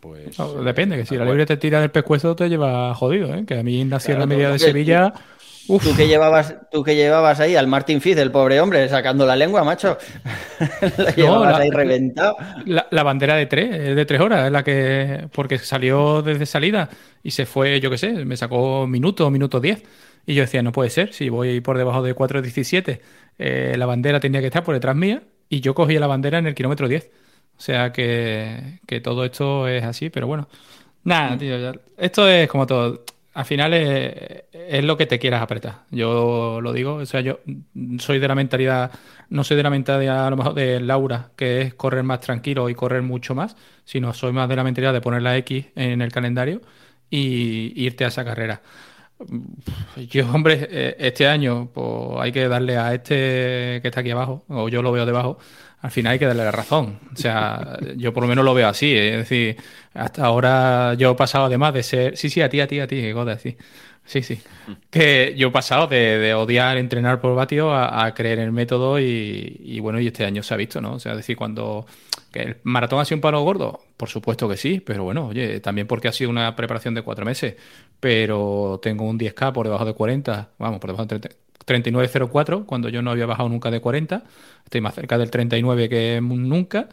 Pues, 0.00 0.36
depende, 0.64 0.96
que 0.96 1.06
si 1.06 1.16
la 1.16 1.24
liebre 1.24 1.46
te 1.46 1.56
tira 1.56 1.80
del 1.80 1.90
pescuezo 1.90 2.36
te 2.36 2.48
lleva 2.48 2.94
jodido, 2.94 3.34
¿eh? 3.34 3.44
Que 3.46 3.58
a 3.58 3.62
mí 3.62 3.84
nací 3.84 4.12
en 4.12 4.18
la 4.18 4.26
media 4.26 4.50
de 4.50 4.58
Sevilla. 4.58 5.12
Tú 5.66 5.96
que 5.96 6.06
llevabas, 6.06 6.54
tú 6.70 6.84
que 6.84 6.94
llevabas 6.94 7.40
ahí 7.40 7.56
al 7.56 7.66
Martin 7.66 8.00
Fitz, 8.00 8.18
el 8.18 8.30
pobre 8.30 8.60
hombre, 8.60 8.88
sacando 8.88 9.26
la 9.26 9.34
lengua, 9.34 9.64
macho. 9.64 9.98
Lo 10.98 11.08
llevabas 11.10 11.58
ahí 11.58 11.70
reventado. 11.70 12.36
La, 12.64 13.02
bandera 13.02 13.34
de 13.34 13.46
tres, 13.46 13.96
de 13.96 14.06
tres 14.06 14.20
horas, 14.20 14.46
es 14.46 14.52
la 14.52 14.62
que. 14.62 15.28
Porque 15.32 15.58
salió 15.58 16.22
desde 16.22 16.46
salida 16.46 16.88
y 17.22 17.32
se 17.32 17.46
fue, 17.46 17.80
yo 17.80 17.90
qué 17.90 17.98
sé, 17.98 18.24
me 18.24 18.36
sacó 18.36 18.86
minuto, 18.86 19.30
minuto 19.30 19.60
diez. 19.60 19.82
Y 20.24 20.34
yo 20.34 20.42
decía, 20.42 20.62
no 20.62 20.72
puede 20.72 20.90
ser, 20.90 21.12
si 21.12 21.28
voy 21.28 21.60
por 21.60 21.78
debajo 21.78 22.02
de 22.02 22.14
4.17, 22.14 23.00
eh, 23.38 23.74
la 23.76 23.86
bandera 23.86 24.18
tenía 24.18 24.40
que 24.40 24.46
estar 24.46 24.64
por 24.64 24.74
detrás 24.74 24.96
mía 24.96 25.22
y 25.48 25.60
yo 25.60 25.74
cogí 25.74 25.98
la 25.98 26.08
bandera 26.08 26.38
en 26.38 26.46
el 26.46 26.54
kilómetro 26.54 26.88
10. 26.88 27.10
O 27.56 27.60
sea 27.60 27.92
que, 27.92 28.80
que 28.86 29.00
todo 29.00 29.24
esto 29.24 29.68
es 29.68 29.84
así, 29.84 30.10
pero 30.10 30.26
bueno. 30.26 30.48
Nada, 31.04 31.38
tío, 31.38 31.72
esto 31.96 32.28
es 32.28 32.48
como 32.48 32.66
todo 32.66 33.04
al 33.36 33.44
final 33.44 33.74
es, 33.74 34.82
lo 34.82 34.96
que 34.96 35.04
te 35.04 35.18
quieras 35.18 35.42
apretar. 35.42 35.82
Yo 35.90 36.58
lo 36.62 36.72
digo, 36.72 36.94
o 36.94 37.04
sea, 37.04 37.20
yo 37.20 37.40
soy 37.98 38.18
de 38.18 38.28
la 38.28 38.34
mentalidad, 38.34 38.90
no 39.28 39.44
soy 39.44 39.58
de 39.58 39.62
la 39.62 39.68
mentalidad 39.68 40.26
a 40.26 40.30
lo 40.30 40.38
mejor 40.38 40.54
de 40.54 40.80
Laura, 40.80 41.32
que 41.36 41.60
es 41.60 41.74
correr 41.74 42.02
más 42.02 42.20
tranquilo 42.20 42.70
y 42.70 42.74
correr 42.74 43.02
mucho 43.02 43.34
más, 43.34 43.54
sino 43.84 44.14
soy 44.14 44.32
más 44.32 44.48
de 44.48 44.56
la 44.56 44.64
mentalidad 44.64 44.94
de 44.94 45.02
poner 45.02 45.20
la 45.20 45.36
X 45.36 45.66
en 45.74 46.00
el 46.00 46.10
calendario 46.12 46.62
y 47.10 47.74
irte 47.76 48.06
a 48.06 48.08
esa 48.08 48.24
carrera. 48.24 48.62
Yo, 50.10 50.30
hombre, 50.32 50.66
eh, 50.70 50.96
este 50.98 51.28
año 51.28 51.68
pues 51.74 52.18
hay 52.18 52.32
que 52.32 52.48
darle 52.48 52.78
a 52.78 52.94
este 52.94 53.80
que 53.82 53.88
está 53.88 54.00
aquí 54.00 54.12
abajo, 54.12 54.44
o 54.48 54.70
yo 54.70 54.80
lo 54.80 54.92
veo 54.92 55.04
debajo, 55.04 55.36
al 55.80 55.90
final 55.90 56.12
hay 56.12 56.18
que 56.18 56.26
darle 56.26 56.44
la 56.44 56.50
razón. 56.50 56.98
O 57.12 57.16
sea, 57.16 57.78
yo 57.96 58.12
por 58.12 58.22
lo 58.22 58.28
menos 58.28 58.44
lo 58.44 58.54
veo 58.54 58.68
así. 58.68 58.92
¿eh? 58.92 59.10
Es 59.10 59.28
decir, 59.28 59.56
hasta 59.94 60.24
ahora 60.24 60.94
yo 60.94 61.12
he 61.12 61.14
pasado 61.14 61.44
además 61.44 61.74
de 61.74 61.82
ser... 61.82 62.16
Sí, 62.16 62.30
sí, 62.30 62.40
a 62.40 62.48
ti, 62.48 62.60
a 62.60 62.66
ti, 62.66 62.80
a 62.80 62.86
ti, 62.86 63.12
Goda, 63.12 63.38
sí. 63.38 63.56
Sí, 64.06 64.22
sí. 64.22 64.40
Que 64.88 65.34
yo 65.36 65.48
he 65.48 65.50
pasado 65.50 65.88
de, 65.88 66.32
odiar 66.34 66.76
entrenar 66.78 67.20
por 67.20 67.34
vatio 67.34 67.74
a, 67.74 68.14
creer 68.14 68.38
en 68.38 68.44
el 68.46 68.52
método 68.52 69.00
y, 69.00 69.80
bueno, 69.80 70.00
y 70.00 70.06
este 70.06 70.24
año 70.24 70.44
se 70.44 70.54
ha 70.54 70.56
visto, 70.56 70.80
¿no? 70.80 70.94
O 70.94 70.98
sea, 71.00 71.12
es 71.12 71.18
decir, 71.18 71.36
cuando 71.36 71.86
el 72.32 72.56
maratón 72.62 73.00
ha 73.00 73.04
sido 73.04 73.16
un 73.16 73.20
palo 73.20 73.42
gordo, 73.42 73.80
por 73.96 74.08
supuesto 74.08 74.48
que 74.48 74.56
sí, 74.56 74.78
pero 74.78 75.02
bueno, 75.02 75.26
oye, 75.28 75.58
también 75.58 75.88
porque 75.88 76.06
ha 76.06 76.12
sido 76.12 76.30
una 76.30 76.54
preparación 76.54 76.94
de 76.94 77.02
cuatro 77.02 77.24
meses, 77.24 77.56
pero 77.98 78.78
tengo 78.80 79.04
un 79.04 79.18
10K 79.18 79.52
por 79.52 79.66
debajo 79.66 79.84
de 79.84 79.94
40, 79.94 80.50
vamos, 80.58 80.78
por 80.78 80.90
debajo 80.90 81.06
de 81.06 81.36
39.04, 81.64 82.66
cuando 82.66 82.88
yo 82.88 83.02
no 83.02 83.10
había 83.10 83.26
bajado 83.26 83.48
nunca 83.48 83.70
de 83.70 83.80
40, 83.80 84.24
estoy 84.64 84.80
más 84.80 84.94
cerca 84.94 85.18
del 85.18 85.30
39 85.30 85.88
que 85.88 86.20
nunca, 86.22 86.88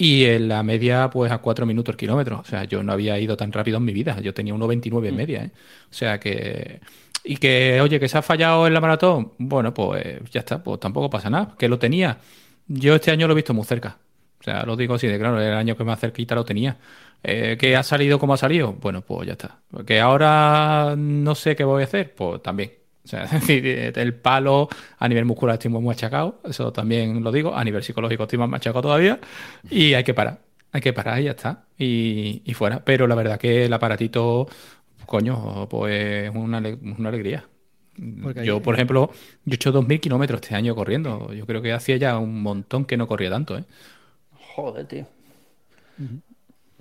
y 0.00 0.24
en 0.24 0.48
la 0.48 0.62
media, 0.62 1.10
pues 1.10 1.30
a 1.30 1.38
4 1.38 1.66
minutos 1.66 1.92
el 1.92 1.98
kilómetro. 1.98 2.40
O 2.40 2.44
sea, 2.44 2.64
yo 2.64 2.82
no 2.82 2.90
había 2.90 3.18
ido 3.18 3.36
tan 3.36 3.52
rápido 3.52 3.76
en 3.76 3.84
mi 3.84 3.92
vida. 3.92 4.18
Yo 4.22 4.32
tenía 4.32 4.54
1.29 4.54 5.08
en 5.08 5.14
mm. 5.14 5.16
media. 5.18 5.44
¿eh? 5.44 5.50
O 5.90 5.92
sea 5.92 6.18
que. 6.18 6.80
Y 7.22 7.36
que, 7.36 7.82
oye, 7.82 8.00
que 8.00 8.08
se 8.08 8.16
ha 8.16 8.22
fallado 8.22 8.66
en 8.66 8.72
la 8.72 8.80
maratón. 8.80 9.32
Bueno, 9.36 9.74
pues 9.74 10.20
ya 10.30 10.40
está, 10.40 10.62
pues 10.62 10.80
tampoco 10.80 11.10
pasa 11.10 11.28
nada. 11.28 11.54
Que 11.58 11.68
lo 11.68 11.78
tenía. 11.78 12.18
Yo 12.66 12.94
este 12.94 13.10
año 13.10 13.26
lo 13.26 13.34
he 13.34 13.36
visto 13.36 13.52
muy 13.52 13.64
cerca. 13.66 13.98
O 14.40 14.42
sea, 14.42 14.64
lo 14.64 14.74
digo 14.74 14.94
así 14.94 15.06
de 15.06 15.18
claro, 15.18 15.38
el 15.38 15.52
año 15.52 15.76
que 15.76 15.84
más 15.84 16.00
cerquita 16.00 16.34
lo 16.34 16.46
tenía. 16.46 16.78
Eh, 17.22 17.58
¿Que 17.60 17.76
ha 17.76 17.82
salido 17.82 18.18
como 18.18 18.32
ha 18.32 18.38
salido? 18.38 18.72
Bueno, 18.72 19.02
pues 19.02 19.26
ya 19.26 19.32
está. 19.32 19.60
¿Que 19.86 20.00
ahora 20.00 20.94
no 20.96 21.34
sé 21.34 21.54
qué 21.56 21.64
voy 21.64 21.82
a 21.82 21.84
hacer? 21.84 22.14
Pues 22.14 22.42
también. 22.42 22.79
O 23.04 23.08
sea, 23.08 23.24
es 23.24 23.30
decir, 23.32 23.66
el 23.66 24.14
palo 24.14 24.68
a 24.98 25.08
nivel 25.08 25.24
muscular 25.24 25.54
estoy 25.54 25.70
muy 25.70 25.82
machacado, 25.82 26.40
eso 26.44 26.72
también 26.72 27.22
lo 27.22 27.32
digo, 27.32 27.54
a 27.54 27.64
nivel 27.64 27.82
psicológico 27.82 28.24
estoy 28.24 28.38
más 28.38 28.48
machacado 28.48 28.82
todavía 28.82 29.18
y 29.70 29.94
hay 29.94 30.04
que 30.04 30.14
parar, 30.14 30.40
hay 30.72 30.80
que 30.80 30.92
parar 30.92 31.20
y 31.20 31.24
ya 31.24 31.30
está, 31.32 31.64
y, 31.78 32.42
fuera. 32.54 32.84
Pero 32.84 33.06
la 33.06 33.14
verdad 33.14 33.38
que 33.38 33.64
el 33.64 33.72
aparatito, 33.72 34.48
coño, 35.06 35.68
pues 35.68 36.28
es 36.28 36.34
una, 36.34 36.58
una 36.58 37.08
alegría. 37.08 37.44
yo, 38.44 38.60
por 38.60 38.74
ejemplo, 38.74 39.10
yo 39.44 39.52
he 39.52 39.54
hecho 39.54 39.72
2.000 39.72 40.00
kilómetros 40.00 40.40
este 40.42 40.54
año 40.54 40.74
corriendo. 40.74 41.32
Yo 41.32 41.46
creo 41.46 41.62
que 41.62 41.72
hacía 41.72 41.96
ya 41.96 42.18
un 42.18 42.42
montón 42.42 42.84
que 42.84 42.96
no 42.96 43.06
corría 43.06 43.30
tanto, 43.30 43.56
¿eh? 43.56 43.64
Joder, 44.54 44.86
tío. 44.86 45.06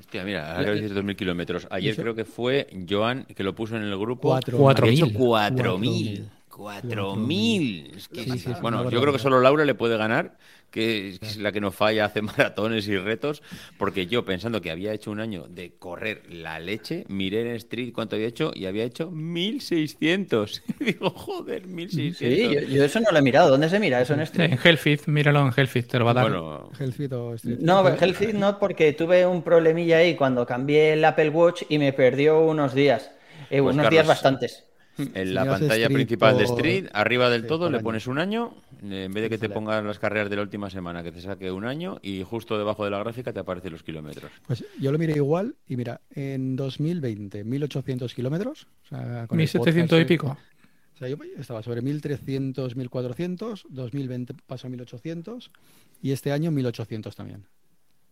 Hostia, 0.10 0.24
mira, 0.24 0.58
ahora 0.58 0.72
dices 0.72 0.96
2.000 0.96 1.16
kilómetros. 1.16 1.68
Ayer 1.70 1.96
creo 1.96 2.16
que 2.16 2.26
fue 2.26 2.68
Joan 2.90 3.26
que 3.26 3.44
lo 3.44 3.54
puso 3.54 3.78
en 3.78 3.84
el 3.84 3.96
grupo. 3.96 4.36
4.000. 4.36 5.16
4.000. 5.16 6.24
4.000. 6.50 8.60
bueno, 8.60 8.90
yo 8.90 9.02
creo 9.02 9.14
que 9.14 9.20
solo 9.20 9.40
Laura 9.40 9.66
le 9.66 9.76
puede 9.76 9.98
ganar 9.98 10.36
que 10.72 11.18
es 11.22 11.38
la 11.38 11.52
que 11.52 11.62
no 11.62 11.72
falla, 11.72 12.06
hace 12.06 12.22
maratones 12.22 12.88
y 12.88 12.98
retos, 12.98 13.42
porque 13.78 14.08
yo 14.08 14.26
pensando 14.26 14.62
que 14.62 14.72
había 14.72 14.94
hecho 14.94 15.12
un 15.12 15.20
año 15.20 15.46
de 15.50 15.74
correr 15.78 16.24
la 16.30 16.60
leche, 16.60 17.06
miré 17.08 17.42
en 17.42 17.56
Street 17.56 17.92
cuánto 17.94 18.16
había 18.16 18.28
hecho 18.28 18.52
y 18.56 18.66
había 18.66 18.84
hecho 18.84 19.12
1600. 19.12 20.64
digo, 20.80 21.10
joder, 21.10 21.68
1600. 21.68 22.18
Sí, 22.18 22.74
yo, 22.74 22.84
eso 22.84 23.00
no 23.00 23.12
lo 23.12 23.18
he 23.18 23.22
mirado. 23.22 23.50
¿Dónde 23.50 23.70
se 23.70 23.80
mira 23.80 24.02
eso 24.02 24.14
en 24.14 24.22
Street? 24.22 24.52
en 24.52 24.60
Hellfit, 24.62 25.08
míralo 25.08 25.42
en 25.46 25.54
Hellfit, 25.56 25.88
te 25.88 26.00
lo 26.00 26.06
va 26.06 26.12
a 26.12 26.14
dar. 26.16 26.24
Bueno, 26.24 26.70
Hellfit 26.80 27.12
o 27.14 27.34
Street. 27.36 27.60
No, 27.60 27.88
Hellfit 27.88 28.34
no, 28.34 28.60
porque 28.60 28.94
tuve 28.94 29.26
un 29.26 29.42
problemilla 29.42 29.98
ahí 29.98 30.16
cuando 30.16 30.46
cambié 30.46 30.94
el 30.94 31.06
Apple 31.06 31.30
Watch 31.30 31.64
y 31.70 31.80
me 31.80 31.94
perdió 31.94 32.42
unos 32.42 32.74
días. 32.74 33.12
Eh, 33.50 33.62
pues 33.62 33.76
unos 33.76 33.90
días 33.90 34.06
bastantes. 34.06 34.69
En 35.14 35.34
la 35.34 35.46
pantalla 35.46 35.88
principal 35.90 36.38
de 36.38 36.44
Street, 36.46 36.88
arriba 36.94 37.30
del 37.30 37.48
todo, 37.48 37.70
le 37.70 37.80
pones 37.80 38.08
un 38.08 38.20
año, 38.20 38.56
en 38.82 39.14
vez 39.14 39.24
de 39.24 39.30
que 39.30 39.38
te 39.38 39.50
pongan 39.50 39.86
las 39.88 40.00
carreras 40.00 40.30
de 40.30 40.36
la 40.36 40.42
última 40.42 40.70
semana, 40.70 41.04
que 41.04 41.12
te 41.12 41.22
saque 41.22 41.52
un 41.52 41.66
año, 41.66 42.00
y 42.02 42.24
justo 42.24 42.58
debajo 42.58 42.86
de 42.86 42.92
la 42.92 43.00
gráfica 43.00 43.34
te 43.34 43.40
aparecen 43.40 43.72
los 43.72 43.84
kilómetros. 43.84 44.32
Pues 44.48 44.66
yo 44.80 44.92
lo 44.92 44.98
miré 44.98 45.14
igual, 45.14 45.56
y 45.68 45.78
mira, 45.78 46.02
en 46.12 46.56
2020, 46.56 47.44
1800 47.44 48.14
kilómetros. 48.14 48.68
O 48.86 48.88
sea, 48.88 49.28
1700 49.30 50.02
y 50.02 50.06
pico. 50.06 50.38
O 50.96 50.98
sea, 50.98 51.08
yo 51.08 51.18
estaba 51.38 51.64
sobre 51.64 51.82
1300, 51.82 52.76
1400, 52.76 53.68
2020 53.70 54.34
pasó 54.46 54.68
a 54.68 54.70
1800, 54.70 55.52
y 56.02 56.12
este 56.12 56.32
año 56.32 56.52
1800 56.52 57.16
también. 57.16 57.46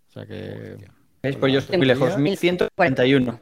O 0.10 0.12
sea 0.14 0.26
que. 0.26 0.78
Pues 1.22 1.54
yo 1.54 1.60
estoy 1.60 1.78
muy 1.78 1.88
lejos, 1.88 2.18
1141. 2.18 3.40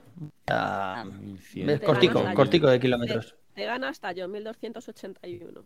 cortico, 1.85 2.23
cortico 2.33 2.67
de 2.67 2.79
kilómetros. 2.79 3.35
Te 3.53 3.65
gana 3.65 3.89
hasta 3.89 4.11
yo, 4.11 4.27
1281. 4.27 5.65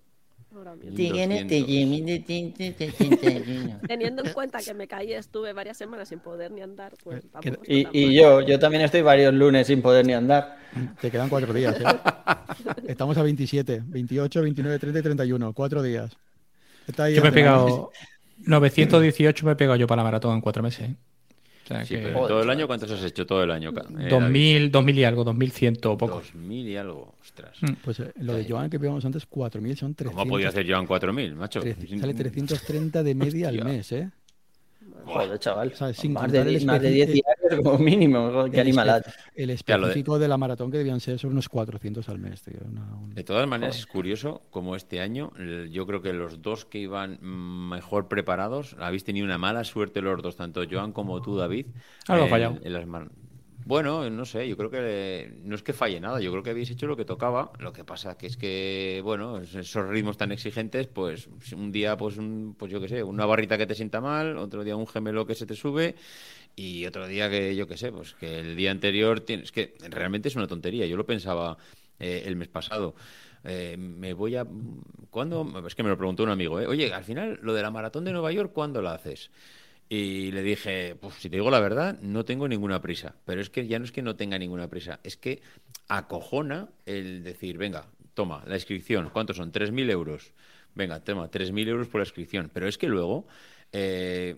Teniendo 3.88 4.26
en 4.26 4.34
cuenta 4.34 4.60
que 4.60 4.74
me 4.74 4.88
caí, 4.88 5.14
estuve 5.14 5.54
varias 5.54 5.78
semanas 5.78 6.10
sin 6.10 6.20
poder 6.20 6.52
ni 6.52 6.62
andar, 6.62 6.94
pues 7.04 7.24
Y, 7.68 7.88
y 7.92 8.16
yo, 8.16 8.42
yo 8.42 8.58
también 8.58 8.84
estoy 8.84 9.04
varios 9.04 9.32
lunes 9.34 9.68
sin 9.68 9.84
poder 9.84 10.08
ni 10.08 10.14
andar. 10.14 10.58
Te 11.00 11.12
quedan 11.12 11.30
cuatro 11.30 11.54
días, 11.54 11.80
¿eh? 11.80 11.84
Estamos 12.88 13.16
a 13.18 13.24
27, 13.24 13.84
28, 13.86 14.42
29, 14.42 14.80
30 14.80 15.00
y 15.00 15.04
31. 15.04 15.54
Cuatro 15.54 15.84
días. 15.84 16.18
yo 16.88 17.22
me 17.22 17.30
he 17.30 17.32
pegado... 17.32 17.92
918 18.38 19.46
me 19.46 19.52
he 19.52 19.56
pegado 19.56 19.76
yo 19.76 19.86
para 19.86 19.98
la 19.98 20.06
maratón 20.06 20.34
en 20.34 20.42
cuatro 20.42 20.64
meses. 20.64 20.90
¿eh? 20.90 20.96
¿Todo 21.70 22.44
el 22.44 22.50
año 22.50 22.68
cuántos 22.68 22.92
has 22.92 23.04
hecho 23.04 23.26
todo 23.26 23.44
el 23.44 23.52
año? 23.52 23.72
2000, 23.72 24.72
2000 24.72 24.98
y 24.98 25.04
algo, 25.04 25.24
2100 25.24 25.78
o 25.86 25.98
poco. 25.98 26.16
2000 26.16 26.68
y 26.68 26.78
algo, 26.78 27.16
ostras. 27.22 27.58
Mm. 27.62 27.74
Pues 27.84 28.00
eh, 28.00 28.12
lo 28.20 28.34
de 28.34 28.46
Joan 28.48 28.70
que 28.70 28.78
vimos 28.78 29.06
antes, 29.06 29.26
4000 29.26 29.78
son 29.78 29.96
300. 29.96 30.12
¿Cómo 30.12 30.22
ha 30.22 30.32
podido 30.32 30.50
hacer 30.50 30.70
Joan 30.70 30.88
4000, 30.88 31.36
macho? 31.36 31.62
sale 31.62 32.14
330 32.14 33.04
de 33.04 33.16
media 33.16 33.50
al 33.50 33.64
mes, 33.64 33.92
¿eh? 33.92 34.10
Joder, 35.06 35.40
chaval. 35.40 35.74
más, 36.10 36.32
de, 36.32 36.44
10 36.44 36.66
diarios 36.86 37.64
como 37.64 37.78
mínimo. 37.78 38.46
Qué 38.52 38.62
animalada. 38.62 39.04
El 39.36 39.50
específico 39.52 40.20
de... 40.20 40.28
la 40.28 40.38
maratón 40.38 40.72
que 40.72 40.78
debían 40.78 41.00
ser 41.00 41.20
son 41.20 41.32
unos 41.32 41.50
400 41.50 42.08
al 42.10 42.20
mes. 42.20 42.44
De 43.16 43.24
todas 43.24 43.48
maneras, 43.48 43.78
es 43.78 43.86
curioso 43.86 44.42
como 44.50 44.76
este 44.76 45.02
año, 45.02 45.32
yo 45.70 45.86
creo 45.86 46.02
que 46.02 46.14
los 46.14 46.42
dos 46.42 46.66
que 46.66 46.80
iban 46.80 47.20
mejor 47.22 48.08
preparados, 48.08 48.76
habéis 48.80 49.04
tenido 49.04 49.26
una 49.26 49.38
mala 49.38 49.64
suerte 49.64 50.02
los 50.02 50.22
dos, 50.22 50.36
tanto 50.36 50.62
Joan 50.70 50.92
como 50.92 51.22
tú, 51.22 51.38
David. 51.38 51.68
Algo 52.08 52.26
en, 52.26 52.30
fallado. 52.30 52.58
En 52.64 52.74
las 52.74 52.86
bueno, 53.66 54.10
no 54.10 54.26
sé, 54.26 54.48
yo 54.48 54.58
creo 54.58 54.70
que 54.70 55.32
no 55.44 55.56
es 55.56 55.64
que 55.64 55.74
falle 55.74 56.00
nada, 56.00 56.20
yo 56.20 56.32
creo 56.32 56.42
que 56.44 56.50
habéis 56.52 56.72
hecho 56.72 56.88
lo 56.88 56.96
que 56.98 57.06
tocaba. 57.06 57.52
Lo 57.60 57.72
que 57.74 57.84
pasa 57.84 58.18
que 58.18 58.28
es 58.28 58.38
que, 58.38 59.02
bueno, 59.04 59.40
esos 59.40 59.88
ritmos 59.88 60.18
tan 60.18 60.32
exigentes, 60.32 60.88
pues 60.88 61.30
un 61.54 61.72
día, 61.72 61.98
pues, 61.98 62.18
un, 62.18 62.56
pues 62.58 62.72
yo 62.72 62.82
qué 62.82 62.88
sé, 62.88 63.04
una 63.04 63.26
barrita 63.26 63.58
que 63.58 63.68
te 63.68 63.76
sienta 63.76 64.02
mal, 64.02 64.38
otro 64.38 64.64
día 64.64 64.76
un 64.76 64.88
gemelo 64.88 65.26
que 65.26 65.36
se 65.36 65.46
te 65.46 65.56
sube 65.56 65.96
y 66.56 66.86
otro 66.86 67.08
día 67.08 67.30
que, 67.30 67.56
yo 67.56 67.68
qué 67.68 67.78
sé, 67.78 67.92
pues 67.92 68.16
que 68.16 68.40
el 68.40 68.56
día 68.56 68.72
anterior 68.72 69.22
tienes 69.22 69.52
que 69.52 69.76
realmente 69.90 70.30
es 70.30 70.36
una 70.36 70.48
tontería. 70.48 70.86
Yo 70.86 70.98
lo 70.98 71.06
pensaba 71.06 71.58
eh, 72.00 72.24
el 72.26 72.36
mes 72.36 72.48
pasado. 72.48 72.96
Eh, 73.44 73.78
me 73.78 74.14
voy 74.14 74.36
a. 74.36 74.46
¿Cuándo? 75.10 75.66
Es 75.66 75.76
que 75.76 75.84
me 75.84 75.90
lo 75.90 75.98
preguntó 75.98 76.24
un 76.24 76.30
amigo, 76.30 76.60
¿eh? 76.60 76.68
Oye, 76.68 76.94
al 76.94 77.04
final, 77.04 77.40
lo 77.42 77.54
de 77.54 77.62
la 77.62 77.72
maratón 77.72 78.04
de 78.06 78.12
Nueva 78.12 78.32
York, 78.32 78.52
¿cuándo 78.54 78.82
la 78.82 78.94
haces? 78.94 79.32
Y 79.92 80.32
le 80.32 80.44
dije, 80.44 80.96
pues 81.02 81.16
si 81.16 81.30
te 81.30 81.38
digo 81.38 81.50
la 81.50 81.60
verdad, 81.60 82.00
no 82.02 82.24
tengo 82.24 82.48
ninguna 82.48 82.80
prisa. 82.80 83.16
Pero 83.26 83.42
es 83.42 83.50
que 83.50 83.68
ya 83.68 83.80
no 83.80 83.86
es 83.86 83.92
que 83.92 84.04
no 84.04 84.16
tenga 84.16 84.38
ninguna 84.38 84.70
prisa, 84.70 85.00
es 85.04 85.18
que 85.18 85.42
acojona 85.88 86.70
el 86.86 87.24
decir, 87.24 87.58
venga, 87.58 87.88
toma, 88.14 88.44
la 88.46 88.56
inscripción, 88.56 89.10
¿cuántos 89.12 89.38
son? 89.38 89.52
3.000 89.52 89.90
euros. 89.90 90.32
Venga, 90.76 91.04
toma, 91.04 91.32
3.000 91.32 91.68
euros 91.68 91.88
por 91.88 92.02
la 92.02 92.06
inscripción. 92.06 92.52
Pero 92.54 92.68
es 92.68 92.78
que 92.78 92.88
luego, 92.88 93.26
eh, 93.72 94.36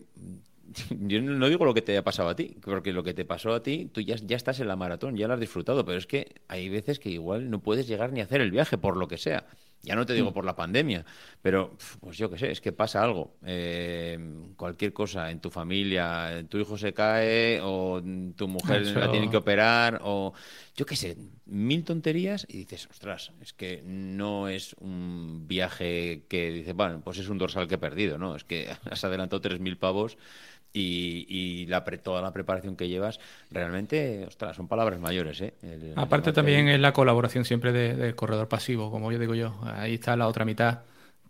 yo 0.89 1.21
no 1.21 1.49
digo 1.49 1.65
lo 1.65 1.73
que 1.73 1.81
te 1.81 1.91
haya 1.91 2.03
pasado 2.03 2.29
a 2.29 2.35
ti, 2.35 2.55
porque 2.61 2.93
lo 2.93 3.03
que 3.03 3.13
te 3.13 3.25
pasó 3.25 3.53
a 3.53 3.61
ti, 3.61 3.89
tú 3.91 3.99
ya, 3.99 4.15
ya 4.15 4.37
estás 4.37 4.61
en 4.61 4.69
la 4.69 4.77
maratón, 4.77 5.17
ya 5.17 5.27
la 5.27 5.33
has 5.33 5.39
disfrutado, 5.41 5.83
pero 5.83 5.97
es 5.97 6.07
que 6.07 6.41
hay 6.47 6.69
veces 6.69 6.97
que 6.97 7.09
igual 7.09 7.49
no 7.49 7.59
puedes 7.59 7.87
llegar 7.87 8.13
ni 8.13 8.21
hacer 8.21 8.39
el 8.39 8.51
viaje, 8.51 8.77
por 8.77 8.95
lo 8.95 9.09
que 9.09 9.17
sea. 9.17 9.45
Ya 9.83 9.95
no 9.95 10.05
te 10.05 10.13
digo 10.13 10.29
mm. 10.29 10.33
por 10.33 10.45
la 10.45 10.55
pandemia, 10.55 11.05
pero 11.41 11.75
pues 11.99 12.17
yo 12.17 12.29
qué 12.29 12.37
sé, 12.37 12.51
es 12.51 12.61
que 12.61 12.71
pasa 12.71 13.03
algo. 13.03 13.35
Eh, 13.45 14.19
cualquier 14.55 14.93
cosa 14.93 15.31
en 15.31 15.39
tu 15.39 15.49
familia, 15.49 16.45
tu 16.49 16.59
hijo 16.59 16.77
se 16.77 16.93
cae 16.93 17.59
o 17.63 18.01
tu 18.35 18.47
mujer 18.47 18.85
la 18.87 19.11
tiene 19.11 19.29
que 19.29 19.37
operar 19.37 19.99
o 20.03 20.33
yo 20.75 20.85
qué 20.85 20.95
sé, 20.95 21.17
mil 21.45 21.83
tonterías 21.83 22.45
y 22.47 22.57
dices, 22.57 22.87
ostras, 22.89 23.31
es 23.41 23.53
que 23.53 23.81
no 23.85 24.47
es 24.47 24.75
un 24.79 25.47
viaje 25.47 26.25
que 26.29 26.51
dices, 26.51 26.75
bueno, 26.75 27.01
pues 27.03 27.17
es 27.17 27.27
un 27.29 27.37
dorsal 27.37 27.67
que 27.67 27.75
he 27.75 27.79
perdido, 27.79 28.17
¿no? 28.17 28.35
Es 28.35 28.43
que 28.43 28.69
has 28.89 29.03
adelantado 29.03 29.41
tres 29.41 29.59
mil 29.59 29.77
pavos 29.77 30.17
y, 30.73 31.65
la 31.67 31.83
toda 31.83 32.21
la 32.21 32.31
preparación 32.31 32.75
que 32.75 32.87
llevas, 32.87 33.19
realmente, 33.49 34.25
ostras, 34.27 34.55
son 34.55 34.67
palabras 34.67 34.99
mayores. 34.99 35.41
¿eh? 35.41 35.53
Aparte 35.95 36.31
también 36.31 36.67
es 36.67 36.79
la 36.79 36.93
colaboración 36.93 37.45
siempre 37.45 37.71
del 37.71 38.15
corredor 38.15 38.47
pasivo, 38.47 38.91
como 38.91 39.11
yo 39.11 39.19
digo 39.19 39.35
yo. 39.35 39.59
Ahí 39.63 39.95
está 39.95 40.15
la 40.15 40.27
otra 40.27 40.45
mitad 40.45 40.79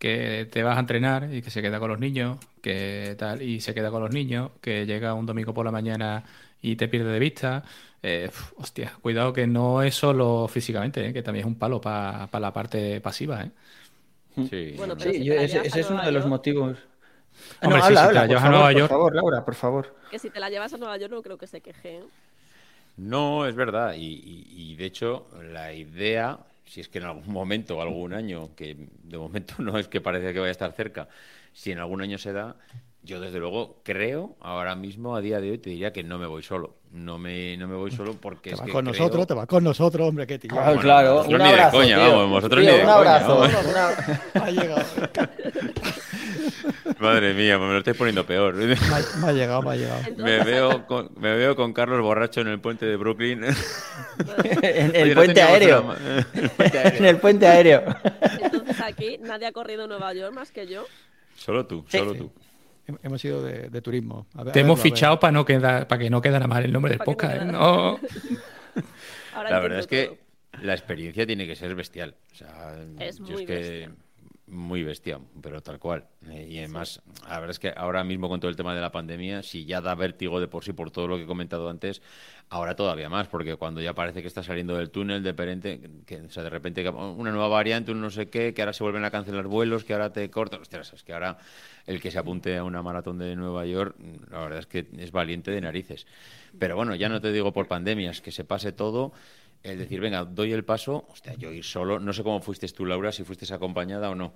que 0.02 0.48
te 0.52 0.64
vas 0.64 0.78
a 0.78 0.80
entrenar 0.80 1.30
y 1.32 1.44
que 1.44 1.52
se 1.52 1.62
queda 1.62 1.80
con 1.80 1.90
los 1.90 2.00
niños, 2.00 2.40
que 2.62 3.16
tal, 3.20 3.42
y 3.44 3.62
se 3.62 3.76
queda 3.76 3.92
con 3.92 4.02
los 4.02 4.12
niños, 4.12 4.50
que 4.60 4.86
llega 4.88 5.14
un 5.14 5.28
domingo 5.28 5.54
por 5.54 5.64
la 5.64 5.72
mañana 5.72 6.24
y 6.62 6.76
te 6.76 6.88
pierde 6.88 7.12
de 7.12 7.20
vista. 7.20 7.64
Eh, 8.04 8.32
hostia, 8.58 8.94
cuidado 9.00 9.32
que 9.32 9.46
no 9.46 9.84
es 9.84 9.94
solo 9.94 10.48
físicamente, 10.48 11.06
eh, 11.06 11.14
que 11.14 11.22
también 11.22 11.46
es 11.46 11.48
un 11.48 11.56
palo 11.56 11.80
para 11.80 12.28
la 12.40 12.52
parte 12.52 13.00
pasiva. 13.00 13.44
¿eh? 13.44 13.52
Sí, 14.50 14.74
bueno, 14.76 14.96
ese, 14.98 15.62
es 15.68 15.90
uno 15.90 16.04
de 16.04 16.12
los 16.12 16.26
motivos. 16.26 16.78
Hombre, 17.62 17.80
no, 17.80 17.86
habla, 17.86 18.02
si 18.02 18.08
te 18.08 18.14
la 18.14 18.28
llevas 18.28 18.44
a 18.44 18.50
Nueva 18.50 18.72
York. 18.72 18.88
Por 18.88 18.98
favor, 18.98 19.16
Laura, 19.16 19.46
por 19.46 19.56
favor. 19.56 19.96
Que 20.10 20.20
si 20.20 20.30
te 20.30 20.40
la 20.40 20.50
llevas 20.50 20.74
a 20.74 20.78
Nueva 20.78 20.98
York 20.98 21.12
no 21.12 21.22
creo 21.22 21.38
que 21.38 21.48
se 21.48 21.62
queje. 21.62 21.98
¿eh? 21.98 22.04
No, 22.98 23.46
es 23.46 23.56
verdad. 23.56 23.96
Y, 23.98 24.76
de 24.76 24.86
hecho, 24.86 25.28
la 25.52 25.74
idea, 25.74 26.40
si 26.66 26.82
es 26.82 26.90
que 26.90 27.00
en 27.00 27.06
algún 27.06 27.32
momento 27.32 27.78
o 27.78 27.82
algún 27.82 28.14
año, 28.14 28.50
que 28.56 28.76
de 29.04 29.18
momento 29.18 29.56
no 29.60 29.78
es 29.78 29.88
que 29.88 30.02
parece 30.02 30.34
que 30.34 30.40
vaya 30.40 30.50
a 30.50 30.52
estar 30.52 30.72
cerca, 30.74 31.08
si 31.54 31.72
en 31.72 31.80
algún 31.80 32.02
año 32.02 32.18
se 32.18 32.34
da, 32.34 32.56
yo 33.04 33.20
desde 33.20 33.40
luego 33.40 33.78
creo, 33.84 34.36
ahora 34.42 34.76
mismo, 34.76 35.16
a 35.16 35.22
día 35.22 35.42
de 35.42 35.52
hoy, 35.52 35.58
te 35.58 35.72
diría 35.72 35.92
que 35.92 36.04
no 36.04 36.20
me 36.20 36.28
voy 36.28 36.44
solo. 36.44 36.76
No 36.92 37.18
me, 37.18 37.56
no 37.58 37.68
me 37.68 37.76
voy 37.76 37.90
solo 37.90 38.14
porque 38.14 38.50
te 38.50 38.56
es 38.56 38.62
va 38.62 38.66
que 38.66 38.72
con 38.74 38.86
nosotros, 38.86 39.26
te 39.26 39.34
va 39.34 39.48
con 39.48 39.64
nosotros, 39.64 40.10
hombre, 40.10 40.28
qué 40.28 40.38
tío. 40.38 40.50
Claro, 40.50 40.80
claro. 40.80 41.24
Un 41.24 41.42
abrazo, 41.42 41.80
de 41.80 41.84
coña, 41.84 41.98
vamos, 41.98 42.30
vosotros 42.30 42.64
ni 42.64 42.68
de 42.72 42.84
un 42.84 42.90
abrazo. 42.90 43.44
Ha 44.34 44.52
llegado. 44.52 44.86
Madre 47.00 47.34
mía, 47.34 47.58
me 47.58 47.68
lo 47.68 47.78
estáis 47.78 47.98
poniendo 47.98 48.26
peor. 48.26 48.56
Me 48.56 48.74
ha, 48.74 49.32
llegado, 49.32 49.62
me 49.62 49.72
ha 49.72 49.76
llegado. 49.76 50.02
me, 50.18 50.44
veo 50.44 50.86
con, 50.88 51.12
me 51.18 51.36
veo 51.36 51.56
con 51.56 51.74
Carlos 51.74 52.02
borracho 52.02 52.42
en 52.42 52.48
el 52.48 52.60
puente 52.60 52.86
de 52.86 52.96
Brooklyn. 52.96 53.44
en 54.64 54.96
el, 54.96 55.14
puente 55.14 55.42
aéreo. 55.42 55.96
en 56.60 57.06
el 57.06 57.18
puente 57.18 57.48
aéreo. 57.48 57.84
Entonces 58.42 58.82
aquí 58.82 59.18
nadie 59.20 59.48
ha 59.48 59.52
corrido 59.52 59.88
Nueva 59.88 60.14
York 60.14 60.34
más 60.34 60.52
que 60.52 60.68
yo. 60.68 60.86
Solo 61.36 61.66
tú, 61.66 61.86
solo 61.88 62.14
tú. 62.14 62.32
Hemos 63.04 63.24
ido 63.24 63.44
de, 63.44 63.82
turismo. 63.82 64.28
Te 64.52 64.60
hemos 64.62 64.80
fichado 64.82 65.20
para 65.20 65.32
no 65.32 65.46
quedar, 65.46 65.88
para 65.88 66.02
que 66.02 66.10
no 66.10 66.22
quedara 66.22 66.48
mal 66.48 66.66
el 66.66 66.74
nombre 66.74 66.92
del 66.92 67.00
podcast. 67.00 67.44
No 67.44 68.00
la 69.36 69.60
verdad 69.60 69.80
es 69.80 69.88
que 69.88 70.20
la 70.62 70.74
experiencia 70.74 71.26
tiene 71.26 71.48
que 71.48 71.56
ser 71.56 71.76
bestial. 71.76 72.16
es 73.00 73.20
muy 73.20 73.46
que 73.46 73.90
muy 74.52 74.84
bestia, 74.84 75.20
pero 75.42 75.62
tal 75.64 75.80
cual. 75.80 76.06
Eh, 76.30 76.48
y 76.52 76.60
además, 76.60 77.02
la 77.24 77.40
verdad 77.40 77.52
es 77.52 77.60
que 77.60 77.74
ahora 77.76 78.04
mismo 78.04 78.28
con 78.30 78.40
todo 78.40 78.52
el 78.52 78.58
tema 78.58 78.76
de 78.76 78.82
la 78.82 78.92
pandemia, 78.92 79.42
si 79.44 79.66
ya 79.66 79.82
da 79.82 79.96
vértigo 79.96 80.40
de 80.40 80.48
por 80.48 80.64
sí 80.64 80.74
por 80.74 80.92
todo 80.92 81.08
lo 81.08 81.16
que 81.16 81.24
he 81.24 81.26
comentado 81.26 81.70
antes, 81.70 82.02
ahora 82.50 82.76
todavía 82.76 83.10
más, 83.10 83.28
porque 83.28 83.56
cuando 83.56 83.82
ya 83.82 83.94
parece 83.94 84.22
que 84.22 84.28
está 84.28 84.44
saliendo 84.44 84.76
del 84.76 84.92
túnel, 84.92 85.24
de 85.24 85.32
repente, 85.32 85.80
que, 86.06 86.18
o 86.18 86.30
sea, 86.30 86.44
de 86.44 86.50
repente 86.50 86.88
una 86.90 87.32
nueva 87.32 87.48
variante, 87.48 87.92
un 87.92 88.02
no 88.02 88.10
sé 88.10 88.30
qué, 88.30 88.54
que 88.54 88.62
ahora 88.62 88.74
se 88.74 88.84
vuelven 88.84 89.06
a 89.06 89.10
cancelar 89.10 89.48
vuelos, 89.48 89.86
que 89.86 89.94
ahora 89.94 90.12
te 90.12 90.30
cortan, 90.30 90.62
ostras, 90.62 90.92
es 90.94 91.04
que 91.04 91.14
ahora 91.14 91.38
el 91.88 92.02
que 92.02 92.12
se 92.12 92.20
apunte 92.20 92.58
a 92.58 92.64
una 92.64 92.82
maratón 92.82 93.18
de 93.18 93.36
Nueva 93.36 93.66
York, 93.66 93.96
la 94.30 94.42
verdad 94.42 94.60
es 94.60 94.68
que 94.68 94.86
es 94.98 95.12
valiente 95.12 95.52
de 95.52 95.62
narices. 95.62 96.06
Pero 96.60 96.76
bueno, 96.76 96.94
ya 96.96 97.08
no 97.08 97.22
te 97.22 97.32
digo 97.32 97.54
por 97.54 97.68
pandemias, 97.68 98.22
que 98.22 98.32
se 98.32 98.44
pase 98.44 98.74
todo 98.74 99.14
es 99.64 99.78
decir, 99.78 100.00
venga, 100.00 100.26
doy 100.26 100.54
el 100.54 100.64
paso, 100.64 101.06
hostia, 101.10 101.34
yo 101.36 101.52
ir 101.52 101.64
solo, 101.64 102.00
no 102.00 102.14
sé 102.14 102.24
cómo 102.24 102.42
fuiste 102.42 102.68
tú, 102.70 102.86
Laura, 102.86 103.12
si 103.12 103.24
fuiste 103.24 103.52
acompañada 103.54 104.10
o 104.10 104.16
no, 104.16 104.34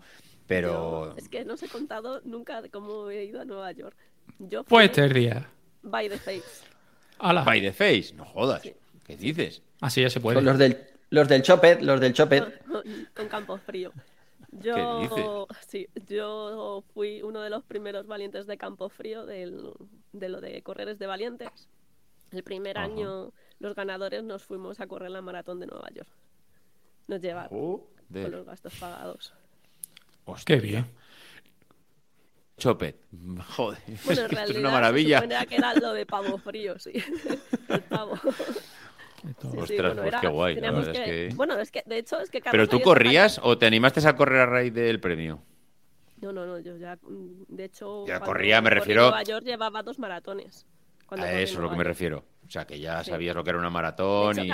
pero... 0.47 1.15
es 1.17 1.30
que 1.30 1.45
no 1.45 1.55
os 1.55 1.63
he 1.63 1.67
contado 1.67 2.21
nunca 2.26 2.61
de 2.61 2.69
cómo 2.69 3.09
he 3.09 3.26
ido 3.26 3.41
a 3.41 3.45
Nueva 3.45 3.71
York. 3.71 3.97
Yo 4.39 4.63
fui 4.63 4.88
pues 4.89 5.13
día. 5.13 5.49
By 5.82 6.09
the 6.09 6.17
face. 6.17 6.43
By 7.19 7.61
the 7.61 7.71
face, 7.71 8.13
no 8.15 8.26
jodas. 8.26 8.61
¿Qué 9.05 9.17
dices? 9.17 9.61
Así 9.82 10.01
ya 10.01 10.09
se 10.09 10.19
puede. 10.19 10.36
Con 10.36 10.45
los 10.45 10.57
del, 10.57 10.78
los 11.09 11.28
del 11.28 11.41
Chopet, 11.41 11.82
los 11.82 11.99
del 11.99 12.13
Chopet. 12.13 12.63
Con, 13.13 13.28
Campo 13.28 13.57
Frío. 13.57 13.93
Yo, 14.51 15.47
sí, 15.67 15.88
yo 16.07 16.84
fui 16.93 17.21
uno 17.21 17.41
de 17.41 17.49
los 17.49 17.63
primeros 17.63 18.07
valientes 18.07 18.47
de 18.47 18.57
Campo 18.57 18.89
Frío 18.89 19.26
del, 19.26 19.71
de 20.13 20.30
lo 20.30 20.41
de 20.41 20.61
correres 20.61 20.97
de 20.97 21.07
valientes. 21.07 21.49
El 22.32 22.43
primer 22.43 22.78
año 22.78 23.32
los 23.60 23.76
ganadores 23.76 24.24
nos 24.24 24.43
fuimos 24.43 24.80
a 24.80 24.88
correr 24.88 25.12
la 25.12 25.22
maratón 25.22 25.60
de 25.60 25.68
Nueva 25.68 25.89
York. 25.93 26.10
Nos 27.08 27.22
llevaron 27.22 27.49
con 27.49 28.32
los 28.32 28.45
gastos 28.45 28.74
pagados. 28.76 29.34
Qué 30.45 30.58
bien. 30.58 30.86
Chopet. 32.58 32.95
Joder, 33.56 33.80
bueno, 34.06 34.22
en 34.22 34.30
realidad, 34.30 34.49
es 34.49 34.58
una 34.58 34.72
maravilla. 34.72 35.20
Se 35.22 35.47
que 35.47 35.56
era 35.56 35.74
lo 35.76 35.93
de 35.93 36.06
pavo 36.06 36.38
frío, 36.38 36.80
sí. 36.80 36.93
El 37.70 37.82
pavo. 37.82 38.14
Ostras, 39.58 39.97
pues 39.97 40.16
qué 40.22 40.28
guay. 40.28 40.56
La 40.56 40.72
verdad 40.72 40.95
es 40.95 40.99
que... 40.99 41.36
Bueno, 41.36 41.58
es 41.60 41.72
que 41.72 41.84
de 41.86 41.97
hecho 41.97 42.20
es 42.20 42.30
que 42.30 42.41
¿Pero 42.41 42.68
tú 42.68 42.80
corrías 42.82 43.39
o 43.41 43.58
te 43.58 43.66
animaste 43.66 44.08
a 44.08 44.16
correr 44.16 44.41
a 44.41 44.45
raíz 44.45 44.74
del 44.74 44.99
premio? 44.99 45.41
No, 46.22 46.32
no, 46.32 46.45
no, 46.45 46.60
yo 46.60 46.78
ya, 46.78 46.97
de 47.01 47.66
hecho... 47.66 48.06
Ya 48.06 48.20
corría, 48.20 48.62
me 48.62 48.70
refiero... 48.70 49.01
Nueva 49.01 49.24
York 49.24 49.43
llevaba 49.43 49.82
dos 49.82 49.97
maratones. 49.97 50.68
A 51.10 51.34
eso 51.34 51.56
es 51.56 51.60
lo 51.60 51.70
que 51.70 51.76
me 51.76 51.84
refiero. 51.84 52.24
O 52.48 52.52
sea, 52.52 52.66
que 52.66 52.80
ya 52.80 53.04
sabías 53.04 53.36
lo 53.36 53.43
que 53.43 53.50
era 53.50 53.60
una 53.60 53.70
maratón 53.70 54.39
y... 54.39 54.50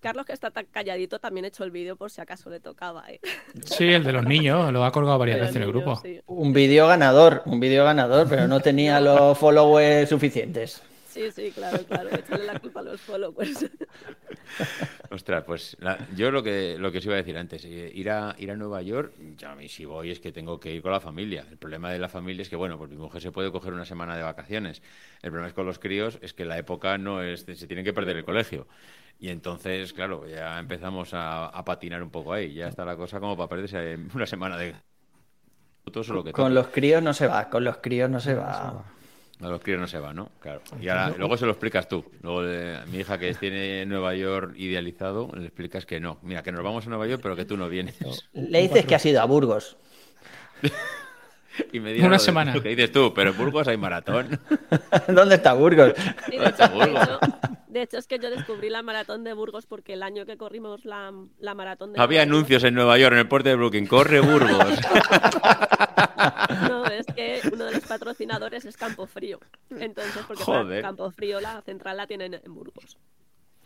Carlos 0.00 0.26
que, 0.26 0.34
está 0.34 0.50
tan 0.50 0.66
calladito, 0.66 1.18
también 1.18 1.46
ha 1.46 1.48
hecho 1.48 1.64
el 1.64 1.70
vídeo 1.70 1.96
por 1.96 2.10
si 2.10 2.20
acaso 2.20 2.50
le 2.50 2.60
tocaba. 2.60 3.10
¿eh? 3.10 3.20
Sí, 3.64 3.84
el 3.84 4.04
de 4.04 4.12
los 4.12 4.26
niños, 4.26 4.70
lo 4.70 4.84
ha 4.84 4.92
colgado 4.92 5.18
varias 5.18 5.40
veces 5.40 5.56
en 5.56 5.62
el 5.62 5.68
grupo. 5.68 5.98
Un 6.26 6.52
vídeo 6.52 6.86
ganador, 6.86 7.40
un 7.46 7.58
vídeo 7.58 7.84
ganador, 7.84 8.28
pero 8.28 8.46
no 8.46 8.60
tenía 8.60 9.00
los 9.00 9.38
followers 9.38 10.10
suficientes. 10.10 10.82
Sí, 11.14 11.30
sí, 11.30 11.52
claro, 11.52 11.78
claro. 11.86 12.10
Echarle 12.12 12.44
la 12.44 12.58
culpa 12.58 12.80
a 12.80 12.82
los 12.82 13.00
followers. 13.00 13.70
Ostras, 15.10 15.44
pues 15.44 15.76
yo 16.16 16.32
lo 16.32 16.42
que 16.42 16.76
lo 16.76 16.90
que 16.90 16.98
os 16.98 17.04
iba 17.06 17.14
a 17.14 17.18
decir 17.18 17.38
antes, 17.38 17.64
eh, 17.64 17.92
ir 17.94 18.10
a 18.10 18.34
ir 18.36 18.50
a 18.50 18.56
Nueva 18.56 18.82
York, 18.82 19.14
ya 19.36 19.52
a 19.52 19.54
mí 19.54 19.68
si 19.68 19.84
voy 19.84 20.10
es 20.10 20.18
que 20.18 20.32
tengo 20.32 20.58
que 20.58 20.72
ir 20.74 20.82
con 20.82 20.90
la 20.90 20.98
familia. 20.98 21.46
El 21.48 21.56
problema 21.56 21.92
de 21.92 22.00
la 22.00 22.08
familia 22.08 22.42
es 22.42 22.48
que 22.48 22.56
bueno, 22.56 22.76
pues 22.78 22.90
mi 22.90 22.96
mujer 22.96 23.22
se 23.22 23.30
puede 23.30 23.52
coger 23.52 23.72
una 23.72 23.84
semana 23.84 24.16
de 24.16 24.24
vacaciones. 24.24 24.82
El 25.22 25.30
problema 25.30 25.46
es 25.46 25.54
con 25.54 25.66
los 25.66 25.78
críos 25.78 26.18
es 26.20 26.34
que 26.34 26.44
la 26.44 26.58
época 26.58 26.98
no 26.98 27.22
es 27.22 27.42
se 27.42 27.66
tienen 27.68 27.84
que 27.84 27.92
perder 27.92 28.16
el 28.16 28.24
colegio. 28.24 28.66
Y 29.20 29.28
entonces, 29.28 29.92
claro, 29.92 30.26
ya 30.26 30.58
empezamos 30.58 31.10
a, 31.12 31.62
patinar 31.64 32.02
un 32.02 32.10
poco 32.10 32.32
ahí. 32.32 32.54
Ya 32.54 32.66
está 32.66 32.84
la 32.84 32.96
cosa 32.96 33.20
como 33.20 33.36
para 33.36 33.48
perderse 33.48 33.96
una 34.12 34.26
semana 34.26 34.58
de 34.58 34.74
lo 36.08 36.24
que 36.24 36.32
con 36.32 36.54
los 36.54 36.66
críos 36.68 37.00
no 37.04 37.14
se 37.14 37.28
va, 37.28 37.48
con 37.48 37.62
los 37.62 37.76
críos 37.76 38.10
no 38.10 38.18
se 38.18 38.34
va. 38.34 38.93
A 39.40 39.48
los 39.48 39.60
críos 39.60 39.80
no 39.80 39.86
se 39.86 39.98
va, 39.98 40.14
¿no? 40.14 40.30
Claro. 40.40 40.62
Y 40.80 40.88
ahora, 40.88 41.14
luego 41.16 41.36
se 41.36 41.44
lo 41.44 41.52
explicas 41.52 41.88
tú. 41.88 42.04
Luego 42.22 42.40
a 42.40 42.86
mi 42.86 42.98
hija 42.98 43.18
que 43.18 43.34
tiene 43.34 43.84
Nueva 43.86 44.14
York 44.14 44.54
idealizado, 44.56 45.30
le 45.34 45.46
explicas 45.46 45.86
que 45.86 46.00
no. 46.00 46.18
Mira, 46.22 46.42
que 46.42 46.52
nos 46.52 46.62
vamos 46.62 46.86
a 46.86 46.90
Nueva 46.90 47.06
York, 47.06 47.20
pero 47.22 47.36
que 47.36 47.44
tú 47.44 47.56
no 47.56 47.68
vienes. 47.68 47.96
Le 48.32 48.62
dices 48.62 48.86
que 48.86 48.94
has 48.94 49.04
ido 49.06 49.20
a 49.20 49.24
Burgos. 49.24 49.76
y 51.72 51.80
me 51.80 52.04
Una 52.04 52.18
semana. 52.18 52.54
Lo 52.54 52.62
que 52.62 52.70
dices 52.70 52.92
tú, 52.92 53.12
pero 53.14 53.30
en 53.30 53.36
Burgos 53.36 53.68
hay 53.68 53.76
maratón. 53.76 54.40
¿Dónde 55.08 55.36
está 55.36 55.52
Burgos? 55.54 55.92
¿Dónde 56.30 56.46
está 56.46 56.68
Burgos? 56.68 57.08
De 57.68 57.82
hecho, 57.82 57.98
es 57.98 58.06
que 58.06 58.18
yo 58.20 58.30
descubrí 58.30 58.70
la 58.70 58.82
maratón 58.82 59.24
de 59.24 59.32
Burgos 59.32 59.66
porque 59.66 59.94
el 59.94 60.02
año 60.04 60.26
que 60.26 60.36
corrimos 60.36 60.84
la, 60.84 61.12
la 61.40 61.54
maratón 61.54 61.92
de 61.92 62.00
Había 62.00 62.22
anuncios 62.22 62.62
en 62.62 62.74
Nueva 62.74 62.98
York, 62.98 63.14
en 63.14 63.18
el 63.18 63.28
puerto 63.28 63.48
de 63.48 63.56
Brooklyn. 63.56 63.86
¡Corre 63.86 64.20
Burgos! 64.20 64.78
no, 66.68 66.86
es 66.86 67.06
que 67.06 67.40
uno 67.52 67.64
de 67.64 67.72
los 67.72 67.84
patrocinadores 67.84 68.64
es 68.64 68.76
Campo 68.76 69.06
Frío. 69.06 69.40
Entonces, 69.70 70.22
porque 70.26 70.82
Campo 70.82 71.10
Frío, 71.10 71.40
la 71.40 71.60
central 71.62 71.96
la 71.96 72.06
tienen 72.06 72.34
en 72.34 72.54
Burgos. 72.54 72.96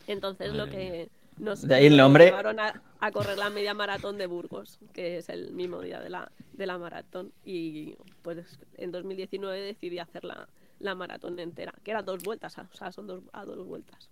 Entonces, 0.07 0.55
lo 0.55 0.68
que 0.68 1.11
nos, 1.39 1.66
de 1.66 1.74
ahí 1.74 1.86
el 1.86 1.97
nombre. 1.97 2.26
llevaron 2.26 2.61
a, 2.61 2.82
a, 3.01 3.11
correr 3.11 3.39
la 3.39 3.51
media 3.51 3.74
maratón 3.74 4.18
de 4.18 4.26
Burgos, 4.26 4.78
que 4.93 5.18
es 5.18 5.28
el 5.28 5.53
mismo 5.53 5.80
día 5.80 6.01
de 6.01 6.11
la, 6.11 6.30
de 6.53 6.66
la 6.66 6.78
maratón. 6.78 7.32
Y 7.45 7.97
pues 8.22 8.59
en 8.76 8.91
2019 8.91 9.61
decidí 9.61 9.99
hacerla 9.99 10.49
la 10.80 10.95
maratón 10.95 11.39
entera, 11.39 11.72
que 11.82 11.91
era 11.91 12.03
dos 12.03 12.22
vueltas, 12.22 12.57
o 12.59 12.76
sea, 12.76 12.93
son 12.93 13.07
dos, 13.07 13.22
a 13.32 13.45
dos 13.45 13.66
vueltas. 13.66 14.09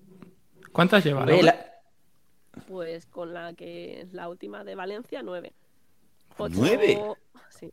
¿Cuántas 0.72 1.04
lleva? 1.04 1.26
Pues 2.68 3.06
con 3.06 3.34
la 3.34 3.52
que 3.54 4.06
la 4.12 4.28
última 4.28 4.64
de 4.64 4.74
Valencia, 4.74 5.22
nueve. 5.22 5.52
¿Nueve? 6.38 6.98
Sí. 7.50 7.72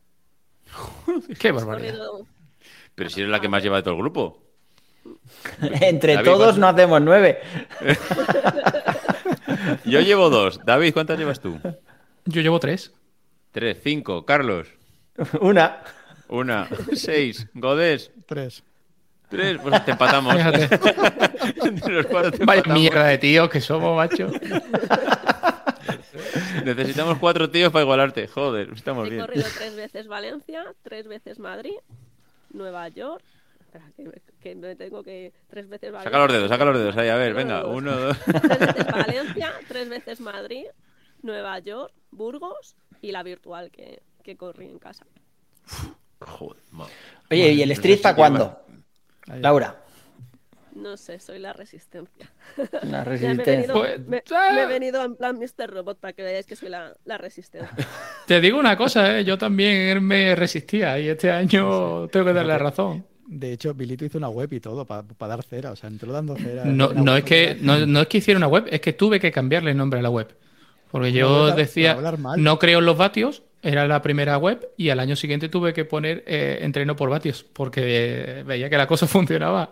Qué 1.38 1.52
barbaridad. 1.52 2.06
Pero 2.94 3.10
si 3.10 3.20
eres 3.20 3.30
la 3.30 3.40
que 3.40 3.48
más 3.48 3.62
lleva 3.62 3.76
de 3.76 3.82
todo 3.82 3.94
el 3.94 4.00
grupo. 4.00 4.42
Entre 5.80 6.18
todos 6.18 6.58
no 6.58 6.68
hacemos 6.68 7.00
nueve. 7.00 7.40
Yo 9.84 10.00
llevo 10.00 10.30
dos. 10.30 10.60
David, 10.64 10.92
¿cuántas 10.92 11.18
llevas 11.18 11.40
tú? 11.40 11.58
Yo 12.24 12.40
llevo 12.40 12.60
tres. 12.60 12.92
Tres, 13.52 13.78
cinco. 13.82 14.24
Carlos. 14.24 14.68
Una. 15.40 15.82
Una. 16.28 16.68
Seis. 16.92 17.46
Godés. 17.54 18.10
Tres. 18.26 18.62
Tres, 19.28 19.58
pues 19.62 19.84
te 19.84 19.92
empatamos. 19.92 20.36
Vaya 22.44 22.62
mierda 22.72 23.04
de 23.06 23.18
tíos 23.18 23.48
que 23.50 23.60
somos, 23.60 23.96
macho. 23.96 24.30
Necesitamos 26.64 27.18
cuatro 27.18 27.50
tíos 27.50 27.72
para 27.72 27.82
igualarte. 27.82 28.28
Joder, 28.28 28.70
estamos 28.74 29.06
He 29.06 29.10
bien. 29.10 29.22
He 29.22 29.26
corrido 29.26 29.46
tres 29.56 29.76
veces 29.76 30.06
Valencia, 30.06 30.64
tres 30.82 31.08
veces 31.08 31.38
Madrid, 31.38 31.74
Nueva 32.50 32.88
York. 32.88 33.24
Espera, 33.74 33.92
que, 33.96 34.22
que 34.40 34.54
me 34.54 34.76
tengo 34.76 35.02
que. 35.02 35.32
Tres 35.48 35.68
veces 35.68 35.90
Valencia. 35.90 36.10
Saca 36.10 36.24
los 36.24 36.32
dedos, 36.32 36.48
saca 36.48 36.64
los 36.64 36.78
dedos. 36.78 36.96
Ahí, 36.96 37.08
a 37.08 37.16
ver, 37.16 37.34
venga. 37.34 37.66
Uno, 37.66 37.96
dos. 37.96 38.18
Tres 38.24 38.58
veces 38.58 38.86
Valencia, 38.92 39.52
tres 39.66 39.88
veces 39.88 40.20
Madrid, 40.20 40.66
Nueva 41.22 41.58
York, 41.58 41.92
Burgos 42.10 42.76
y 43.00 43.12
la 43.12 43.22
virtual 43.22 43.70
que, 43.70 44.02
que 44.22 44.36
corrí 44.36 44.66
en 44.66 44.78
casa. 44.78 45.06
Joder, 46.20 46.62
Oye, 47.30 47.52
¿y 47.52 47.62
el 47.62 47.70
Street 47.72 48.00
para 48.00 48.16
cuándo? 48.16 48.60
Laura. 49.26 49.80
No 50.74 50.96
sé, 50.96 51.20
soy 51.20 51.38
la 51.38 51.52
resistencia. 51.52 52.32
La 52.82 53.04
resistencia. 53.04 53.72
Pues, 53.72 54.00
me, 54.06 54.22
he 54.26 54.66
venido, 54.66 55.04
en 55.04 55.14
plan 55.16 55.38
Mr. 55.38 55.70
Robot 55.70 56.00
para 56.00 56.12
que 56.12 56.22
veáis 56.22 56.46
que 56.46 56.56
soy 56.56 56.68
la, 56.68 57.18
resistencia. 57.18 57.76
Te 58.26 58.40
digo 58.40 58.58
una 58.58 58.76
cosa, 58.76 59.18
¿eh? 59.18 59.24
yo 59.24 59.38
también 59.38 60.04
me 60.04 60.34
resistía 60.34 60.98
y 60.98 61.08
este 61.08 61.30
año 61.30 62.08
tengo 62.08 62.26
que 62.26 62.32
darle 62.32 62.58
razón. 62.58 63.06
De 63.34 63.52
hecho, 63.52 63.74
Bilito 63.74 64.04
hizo 64.04 64.16
una 64.18 64.28
web 64.28 64.52
y 64.52 64.60
todo 64.60 64.84
para 64.84 65.04
dar 65.18 65.42
cera, 65.42 65.72
o 65.72 65.76
sea, 65.76 65.88
entró 65.88 66.12
dando 66.12 66.36
cera. 66.36 66.64
No, 66.64 66.92
no 66.92 67.16
es 67.16 67.24
que, 67.24 67.58
no, 67.60 68.00
es 68.00 68.06
que 68.06 68.18
hiciera 68.18 68.38
una 68.38 68.46
web, 68.46 68.66
es 68.70 68.80
que 68.80 68.92
tuve 68.92 69.18
que 69.18 69.32
cambiarle 69.32 69.72
el 69.72 69.76
nombre 69.76 69.98
a 69.98 70.02
la 70.02 70.10
web. 70.10 70.28
Porque 70.92 71.10
yo 71.10 71.50
decía, 71.50 71.98
no 72.36 72.60
creo 72.60 72.78
en 72.78 72.84
los 72.84 72.96
vatios, 72.96 73.42
era 73.60 73.88
la 73.88 74.02
primera 74.02 74.38
web, 74.38 74.68
y 74.76 74.90
al 74.90 75.00
año 75.00 75.16
siguiente 75.16 75.48
tuve 75.48 75.72
que 75.72 75.84
poner 75.84 76.22
eh, 76.28 76.58
entreno 76.62 76.94
por 76.94 77.10
vatios, 77.10 77.44
porque 77.52 78.44
veía 78.46 78.70
que 78.70 78.76
la 78.76 78.86
cosa 78.86 79.06
funcionaba. 79.08 79.70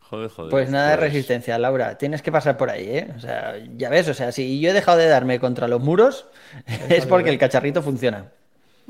Joder, 0.00 0.28
joder. 0.28 0.50
Pues 0.50 0.68
nada 0.68 0.90
de 0.90 0.98
pues 0.98 1.10
resistencia, 1.10 1.58
Laura. 1.58 1.96
Tienes 1.96 2.20
que 2.20 2.30
pasar 2.30 2.58
por 2.58 2.68
ahí, 2.68 2.84
¿eh? 2.86 3.14
O 3.16 3.20
sea, 3.20 3.54
ya 3.78 3.88
ves, 3.88 4.08
o 4.08 4.14
sea, 4.14 4.30
si 4.30 4.60
yo 4.60 4.68
he 4.68 4.74
dejado 4.74 4.98
de 4.98 5.06
darme 5.06 5.40
contra 5.40 5.68
los 5.68 5.80
muros, 5.80 6.26
es 6.90 7.06
porque 7.06 7.30
el 7.30 7.38
cacharrito 7.38 7.80
funciona. 7.80 8.30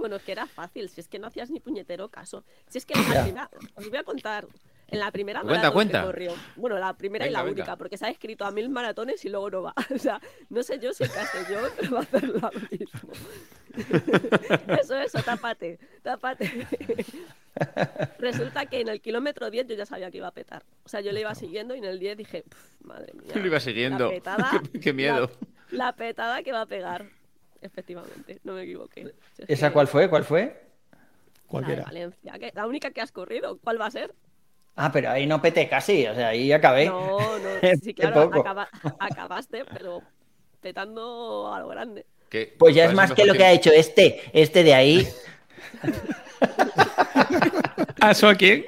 Bueno, 0.03 0.17
es 0.17 0.25
que 0.25 0.33
era 0.33 0.49
fácil, 0.49 0.89
si 0.89 1.01
es 1.01 1.07
que 1.07 1.21
no 1.21 1.29
hacías 1.29 1.49
ni 1.49 1.61
puñetero 1.61 2.09
caso. 2.09 2.43
Si 2.67 2.79
es 2.79 2.85
que 2.85 2.93
la 3.37 3.49
os 3.77 3.89
voy 3.89 3.97
a 3.97 4.03
contar, 4.03 4.49
en 4.89 4.99
la 4.99 5.13
primera 5.13 5.43
cuenta, 5.43 5.71
cuenta. 5.71 6.03
corrió, 6.03 6.35
bueno, 6.57 6.77
la 6.77 6.93
primera 6.97 7.25
y 7.25 7.31
la 7.31 7.45
única, 7.45 7.77
porque 7.77 7.97
se 7.97 8.07
ha 8.07 8.09
escrito 8.09 8.45
a 8.45 8.51
mil 8.51 8.69
maratones 8.69 9.25
y 9.25 9.29
luego 9.29 9.49
no 9.49 9.63
va. 9.63 9.75
O 9.95 9.99
sea, 9.99 10.21
no 10.51 10.65
sé 10.65 10.81
yo 10.81 10.93
si 10.93 11.05
el 11.05 11.13
Castellón 11.13 11.71
va 11.95 11.99
a 11.99 12.03
hacer 12.03 12.29
lo 12.29 12.51
mismo. 12.69 13.13
Eso, 14.81 14.99
eso, 14.99 15.23
tápate, 15.23 15.79
tápate. 16.03 16.67
Resulta 18.19 18.67
que 18.67 18.81
en 18.81 18.89
el 18.89 19.01
kilómetro 19.01 19.53
10 19.53 19.69
yo 19.69 19.77
ya 19.77 19.87
sabía 19.87 20.11
que 20.11 20.17
iba 20.19 20.27
a 20.27 20.33
petar. 20.33 20.65
O 20.85 20.89
sea, 20.89 21.01
yo 21.01 21.13
le 21.13 21.21
iba 21.21 21.33
siguiendo 21.37 21.77
y 21.77 21.79
en 21.79 21.85
el 21.85 22.01
10 22.01 22.17
dije, 22.17 22.43
madre 22.81 23.13
mía. 23.13 23.35
Yo 23.37 23.41
iba 23.41 23.61
siguiendo. 23.61 24.11
qué, 24.83 24.93
miedo. 24.93 25.31
la 25.71 25.93
petada 25.93 26.43
que 26.43 26.51
va 26.51 26.63
a 26.63 26.67
pegar. 26.67 27.22
Efectivamente, 27.63 28.41
no 28.45 28.55
me 28.55 28.63
equivoqué. 28.63 29.15
¿Esa 29.47 29.73
cuál 29.73 29.87
fue? 29.87 30.11
¿Cuál 30.11 30.25
fue? 30.25 30.61
¿Cuál 31.47 31.65
la 31.69 31.85
Valencia. 31.85 32.33
La 32.55 32.67
única 32.67 32.91
que 32.91 33.01
has 33.01 33.13
corrido. 33.13 33.59
¿Cuál 33.63 33.81
va 33.81 33.87
a 33.87 33.91
ser? 33.91 34.13
Ah, 34.75 34.91
pero 34.91 35.11
ahí 35.11 35.27
no 35.27 35.41
peté 35.41 35.69
casi, 35.69 36.07
o 36.07 36.15
sea, 36.15 36.29
ahí 36.29 36.51
acabé. 36.51 36.87
No, 36.87 37.19
no, 37.19 37.49
sí, 37.83 37.95
claro, 37.95 38.31
acabaste, 38.99 39.65
pero 39.67 40.03
petando 40.61 41.53
a 41.53 41.61
lo 41.61 41.69
grande. 41.69 42.07
Pues 42.59 42.75
ya 42.75 42.87
es 42.87 42.95
más 42.95 43.13
que 43.13 43.27
lo 43.27 43.35
que 43.35 43.45
ha 43.45 43.53
hecho 43.53 43.71
este, 43.71 44.23
este 44.33 44.65
de 44.65 44.75
ahí. 44.75 45.07
¿A 48.01 48.13
eso 48.13 48.29
a 48.29 48.35
quién? 48.35 48.65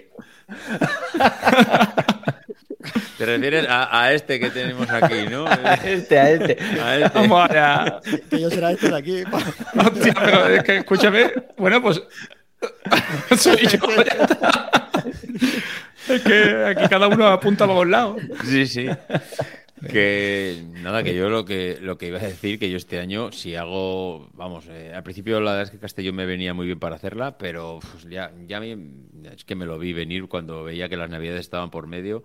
Te 3.18 3.26
refieres 3.26 3.66
a, 3.68 4.12
este 4.12 4.38
que 4.40 4.50
tenemos 4.50 4.88
aquí, 4.90 5.26
¿no? 5.30 5.46
A 5.48 5.74
este, 5.74 6.18
a 6.18 6.30
este. 6.30 6.58
A 6.80 6.98
este. 6.98 7.18
Vamos 7.18 7.50
allá. 7.50 8.00
Que 8.28 8.40
yo 8.40 8.50
será 8.50 8.72
este 8.72 8.88
de 8.88 8.96
aquí. 8.96 9.24
Hostia, 9.76 10.14
pero 10.14 10.46
es 10.48 10.62
que 10.62 10.76
escúchame. 10.78 11.32
Bueno, 11.56 11.80
pues. 11.82 12.02
Soy 13.36 13.66
yo. 13.66 13.78
es 16.08 16.22
que 16.22 16.64
aquí 16.66 16.88
cada 16.88 17.08
uno 17.08 17.26
apunta 17.26 17.64
a 17.64 17.66
los 17.66 17.86
lados. 17.86 18.22
Sí, 18.44 18.66
sí. 18.66 18.88
Que 19.90 20.64
nada, 20.82 21.02
que 21.02 21.14
yo 21.14 21.28
lo 21.28 21.44
que 21.44 21.78
lo 21.80 21.98
que 21.98 22.06
iba 22.06 22.18
a 22.18 22.22
decir, 22.22 22.58
que 22.58 22.70
yo 22.70 22.76
este 22.78 23.00
año, 23.00 23.32
si 23.32 23.54
hago, 23.54 24.30
vamos, 24.32 24.64
eh, 24.70 24.92
al 24.94 25.02
principio 25.02 25.40
la 25.40 25.50
verdad 25.52 25.64
es 25.64 25.70
que 25.70 25.78
Castellón 25.78 26.14
me 26.14 26.24
venía 26.24 26.54
muy 26.54 26.64
bien 26.66 26.78
para 26.78 26.96
hacerla, 26.96 27.36
pero 27.36 27.80
pues, 27.92 28.04
ya, 28.08 28.32
ya 28.46 28.62
es 28.64 29.44
que 29.44 29.54
me 29.54 29.66
lo 29.66 29.78
vi 29.78 29.92
venir 29.92 30.26
cuando 30.26 30.64
veía 30.64 30.88
que 30.88 30.96
las 30.96 31.10
navidades 31.10 31.40
estaban 31.40 31.70
por 31.70 31.86
medio 31.86 32.24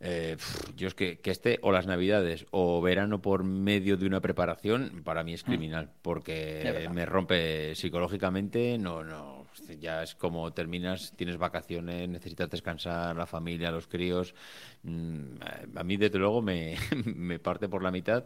eh, 0.00 0.36
yo 0.76 0.88
es 0.88 0.94
que, 0.94 1.18
que 1.18 1.30
esté 1.30 1.58
o 1.62 1.72
las 1.72 1.86
navidades 1.86 2.46
o 2.50 2.82
verano 2.82 3.22
por 3.22 3.44
medio 3.44 3.96
de 3.96 4.06
una 4.06 4.20
preparación, 4.20 5.02
para 5.04 5.24
mí 5.24 5.34
es 5.34 5.44
mm. 5.44 5.46
criminal, 5.46 5.90
porque 6.02 6.88
me 6.92 7.06
rompe 7.06 7.74
psicológicamente, 7.74 8.76
no, 8.78 9.02
no, 9.02 9.46
ya 9.80 10.02
es 10.02 10.14
como 10.14 10.52
terminas, 10.52 11.14
tienes 11.16 11.38
vacaciones, 11.38 12.08
necesitas 12.08 12.50
descansar, 12.50 13.16
la 13.16 13.26
familia, 13.26 13.70
los 13.70 13.86
críos, 13.86 14.34
mm, 14.82 15.36
a 15.74 15.84
mí 15.84 15.96
desde 15.96 16.18
luego 16.18 16.42
me, 16.42 16.76
me 17.04 17.38
parte 17.38 17.68
por 17.68 17.82
la 17.82 17.90
mitad 17.90 18.24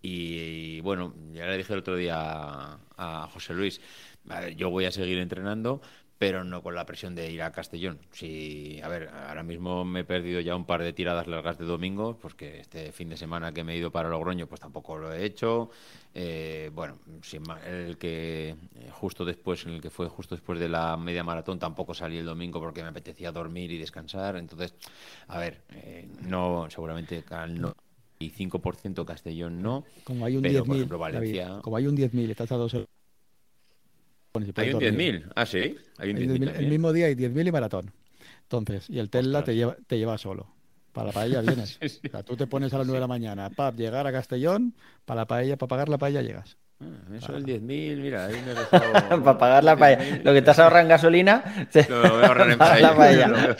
y, 0.00 0.80
bueno, 0.80 1.14
ya 1.32 1.46
le 1.46 1.58
dije 1.58 1.72
el 1.72 1.78
otro 1.78 1.94
día 1.96 2.16
a, 2.16 2.78
a 2.96 3.28
José 3.28 3.54
Luis, 3.54 3.80
yo 4.56 4.70
voy 4.70 4.84
a 4.84 4.90
seguir 4.90 5.18
entrenando, 5.18 5.80
pero 6.22 6.44
no 6.44 6.62
con 6.62 6.76
la 6.76 6.86
presión 6.86 7.16
de 7.16 7.32
ir 7.32 7.42
a 7.42 7.50
Castellón. 7.50 7.98
Si, 8.12 8.80
a 8.80 8.86
ver, 8.86 9.08
ahora 9.08 9.42
mismo 9.42 9.84
me 9.84 10.00
he 10.00 10.04
perdido 10.04 10.38
ya 10.38 10.54
un 10.54 10.64
par 10.64 10.80
de 10.80 10.92
tiradas 10.92 11.26
largas 11.26 11.58
de 11.58 11.64
domingo, 11.64 12.16
porque 12.16 12.60
este 12.60 12.92
fin 12.92 13.08
de 13.08 13.16
semana 13.16 13.52
que 13.52 13.64
me 13.64 13.74
he 13.74 13.78
ido 13.78 13.90
para 13.90 14.08
Logroño, 14.08 14.46
pues 14.46 14.60
tampoco 14.60 14.96
lo 14.96 15.12
he 15.12 15.24
hecho. 15.24 15.70
Eh, 16.14 16.70
bueno, 16.72 17.00
sin 17.22 17.42
el 17.66 17.98
que 17.98 18.50
eh, 18.50 18.56
justo 18.92 19.24
después, 19.24 19.66
en 19.66 19.72
el 19.72 19.80
que 19.80 19.90
fue 19.90 20.06
justo 20.08 20.36
después 20.36 20.60
de 20.60 20.68
la 20.68 20.96
media 20.96 21.24
maratón, 21.24 21.58
tampoco 21.58 21.92
salí 21.92 22.18
el 22.18 22.26
domingo 22.26 22.60
porque 22.60 22.84
me 22.84 22.90
apetecía 22.90 23.32
dormir 23.32 23.72
y 23.72 23.78
descansar. 23.78 24.36
Entonces, 24.36 24.74
a 25.26 25.40
ver, 25.40 25.62
eh, 25.74 26.06
no, 26.20 26.68
seguramente 26.70 27.24
al 27.30 27.60
no. 27.60 27.74
Y 28.20 28.30
5% 28.30 29.04
Castellón 29.04 29.60
no. 29.60 29.82
Como 30.04 30.24
hay 30.24 30.36
un 30.36 30.44
10.000, 30.44 30.96
Valencia... 30.96 31.58
como 31.62 31.78
hay 31.78 31.88
un 31.88 31.96
10.000, 31.96 32.30
estás 32.30 32.52
a 32.52 32.54
dos 32.54 32.76
hay 34.34 34.72
un 34.72 34.80
10.000, 34.80 35.32
ah, 35.34 35.46
sí. 35.46 35.76
Hay 35.98 36.10
un 36.10 36.16
10.000 36.16 36.56
el 36.56 36.68
mismo 36.68 36.92
día 36.92 37.06
hay 37.06 37.14
10.000 37.14 37.48
y 37.48 37.52
maratón. 37.52 37.92
Entonces, 38.42 38.88
y 38.88 38.98
el 38.98 39.10
Tesla 39.10 39.44
te 39.44 39.54
lleva, 39.54 39.76
te 39.86 39.98
lleva 39.98 40.16
solo. 40.18 40.48
Para 40.92 41.06
la 41.08 41.12
paella 41.12 41.40
vienes. 41.40 41.78
O 41.82 42.08
sea, 42.10 42.22
tú 42.22 42.36
te 42.36 42.46
pones 42.46 42.72
a 42.74 42.78
las 42.78 42.86
9 42.86 42.96
de 42.96 43.00
la 43.00 43.08
mañana 43.08 43.50
para 43.50 43.74
llegar 43.74 44.06
a 44.06 44.12
Castellón, 44.12 44.74
para 45.04 45.22
la 45.22 45.26
paella, 45.26 45.56
para 45.56 45.68
pagar 45.68 45.88
la 45.88 45.98
paella 45.98 46.22
llegas. 46.22 46.56
Ah, 46.80 47.16
eso 47.16 47.36
es 47.36 47.44
10.000, 47.44 47.60
mira, 47.96 48.26
ahí 48.26 48.42
me 48.44 48.54
Para 49.20 49.38
pagar 49.38 49.64
la 49.64 49.76
paella. 49.76 50.20
Lo 50.24 50.32
que 50.32 50.42
te 50.42 50.50
has 50.50 50.58
ahorrado 50.58 50.82
en 50.82 50.88
gasolina, 50.88 51.66
lo 51.88 52.00
voy 52.00 52.22
a 52.22 52.26
ahorrar 52.26 52.50
en 52.50 52.58
paella. 52.58 53.56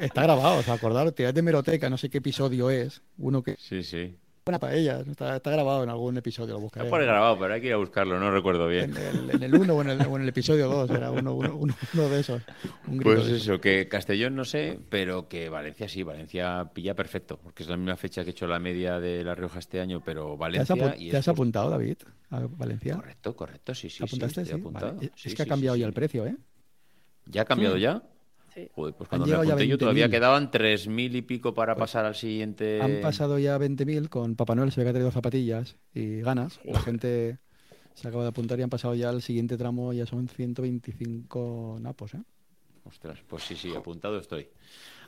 Está 0.00 0.22
grabado, 0.22 0.58
o 0.58 0.62
sea, 0.62 0.74
acordaros, 0.74 1.14
tirad 1.14 1.34
de 1.34 1.42
meroteca, 1.42 1.90
no 1.90 1.98
sé 1.98 2.08
qué 2.08 2.18
episodio 2.18 2.70
es. 2.70 3.02
Uno 3.18 3.42
que. 3.42 3.56
Sí, 3.58 3.82
sí. 3.82 4.16
Buena 4.44 4.58
paella, 4.58 5.04
está, 5.08 5.36
está, 5.36 5.50
grabado 5.52 5.84
en 5.84 5.90
algún 5.90 6.16
episodio, 6.16 6.54
lo 6.54 6.60
buscaré. 6.60 6.86
Está 6.86 6.96
por 6.96 7.04
grabado, 7.04 7.38
pero 7.38 7.54
hay 7.54 7.60
que 7.60 7.68
ir 7.68 7.74
a 7.74 7.76
buscarlo, 7.76 8.18
no 8.18 8.32
recuerdo 8.32 8.66
bien. 8.66 8.92
En 9.32 9.40
el 9.40 9.54
1 9.54 9.72
o, 9.72 9.82
en 9.82 9.90
el, 9.90 10.28
episodio 10.28 10.68
2, 10.68 10.90
era 10.90 11.12
uno, 11.12 11.34
uno, 11.34 11.54
uno, 11.94 12.08
de 12.08 12.20
esos. 12.20 12.42
pues 13.02 13.28
eso, 13.28 13.60
que 13.60 13.86
Castellón 13.86 14.34
no 14.34 14.44
sé, 14.44 14.80
pero 14.88 15.28
que 15.28 15.48
Valencia 15.48 15.88
sí, 15.88 16.02
Valencia 16.02 16.68
pilla 16.74 16.94
perfecto, 16.94 17.38
porque 17.40 17.62
es 17.62 17.68
la 17.68 17.76
misma 17.76 17.96
fecha 17.96 18.24
que 18.24 18.30
he 18.30 18.32
hecho 18.32 18.48
la 18.48 18.58
media 18.58 18.98
de 18.98 19.22
La 19.22 19.36
Rioja 19.36 19.60
este 19.60 19.80
año, 19.80 20.02
pero 20.04 20.36
Valencia... 20.36 20.74
¿Te 20.74 21.16
has, 21.16 21.28
apuntado, 21.28 21.70
David, 21.70 21.98
a 22.30 22.40
Valencia? 22.40 22.96
Correcto, 22.96 23.36
correcto, 23.36 23.74
sí, 23.76 23.90
sí. 23.90 24.02
¿Apuntaste? 24.02 24.44
Sí, 24.44 24.52
apuntado. 24.52 24.96
Es 25.22 25.34
que 25.36 25.42
ha 25.42 25.46
cambiado 25.46 25.76
ya 25.76 25.86
el 25.86 25.92
precio, 25.92 26.26
¿eh? 26.26 26.36
¿Ya 27.26 27.42
ha 27.42 27.44
cambiado 27.44 27.76
ya? 27.76 28.02
Pues 28.74 28.94
cuando 29.08 29.26
me 29.26 29.34
apunté 29.34 29.66
yo 29.66 29.78
todavía 29.78 30.08
quedaban 30.08 30.50
3.000 30.50 31.16
y 31.16 31.22
pico 31.22 31.54
para 31.54 31.74
pues 31.74 31.82
pasar 31.82 32.04
al 32.04 32.14
siguiente. 32.14 32.80
Han 32.80 33.00
pasado 33.00 33.38
ya 33.38 33.58
20.000 33.58 34.08
con 34.08 34.36
Papá 34.36 34.54
Noel, 34.54 34.72
se 34.72 34.80
ve 34.80 34.84
que 34.84 34.90
ha 34.90 34.92
traído 34.92 35.10
zapatillas 35.10 35.76
y 35.94 36.20
ganas. 36.20 36.60
La 36.64 36.80
gente 36.80 37.38
se 37.94 38.08
acaba 38.08 38.22
de 38.24 38.30
apuntar 38.30 38.58
y 38.58 38.62
han 38.62 38.70
pasado 38.70 38.94
ya 38.94 39.08
al 39.08 39.22
siguiente 39.22 39.56
tramo, 39.56 39.92
ya 39.92 40.06
son 40.06 40.28
125 40.28 41.78
napos, 41.80 42.14
¿eh? 42.14 42.22
Ostras, 42.84 43.20
pues 43.28 43.44
sí, 43.44 43.54
sí, 43.54 43.74
apuntado 43.74 44.18
estoy. 44.18 44.48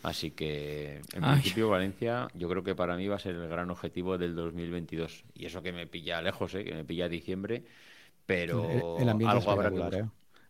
Así 0.03 0.31
que, 0.31 1.01
en 1.13 1.23
principio, 1.23 1.71
Valencia, 1.71 2.29
yo 2.35 2.49
creo 2.49 2.63
que 2.63 2.75
para 2.75 2.97
mí 2.97 3.09
va 3.09 3.17
a 3.17 3.19
ser 3.19 3.35
el 3.35 3.49
gran 3.49 3.71
objetivo 3.71 4.19
del 4.19 4.35
2022. 4.35 5.25
Y 5.35 5.47
eso 5.47 5.63
que 5.63 5.73
me 5.73 5.87
pilla 5.87 6.23
lejos, 6.23 6.55
¿eh? 6.55 6.65
que 6.65 6.75
me 6.75 6.85
pilla 6.85 7.09
diciembre, 7.09 7.65
pero 8.27 8.99
el, 8.99 9.09
algo 9.09 9.51
habrá 9.51 9.71
que... 9.71 9.97
¿eh? 9.99 10.05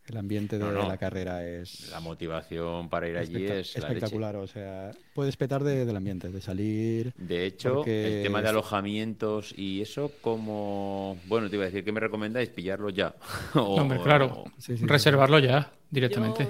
El 0.06 0.18
ambiente 0.18 0.58
de 0.58 0.70
la 0.70 0.98
carrera 0.98 1.46
es. 1.46 1.90
La 1.90 2.00
motivación 2.00 2.90
para 2.90 3.08
ir 3.08 3.16
allí 3.16 3.46
es. 3.46 3.74
Espectacular, 3.74 4.36
o 4.36 4.46
sea, 4.46 4.90
puedes 5.14 5.36
petar 5.36 5.64
de, 5.64 5.86
del 5.86 5.96
ambiente, 5.96 6.28
de 6.28 6.40
salir. 6.42 7.14
De 7.16 7.46
hecho, 7.46 7.84
el 7.86 8.22
tema 8.22 8.42
de 8.42 8.48
alojamientos 8.48 9.56
y 9.56 9.80
eso, 9.80 10.12
como. 10.20 11.18
Bueno, 11.26 11.48
te 11.48 11.56
iba 11.56 11.64
a 11.64 11.66
decir, 11.66 11.84
¿qué 11.84 11.92
me 11.92 12.00
recomendáis? 12.00 12.50
Pillarlo 12.50 12.90
ya. 12.90 13.14
Hombre, 13.54 13.98
claro, 14.02 14.44
reservarlo 14.82 15.38
ya, 15.38 15.72
directamente. 15.90 16.48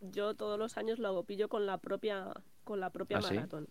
Yo, 0.00 0.34
todos 0.34 0.58
los 0.58 0.76
años 0.76 1.00
lo 1.00 1.24
pillo 1.24 1.48
con 1.48 1.66
la 1.66 1.78
propia, 1.78 2.28
con 2.62 2.78
la 2.78 2.90
propia 2.90 3.18
¿Ah, 3.18 3.22
maratón. 3.22 3.68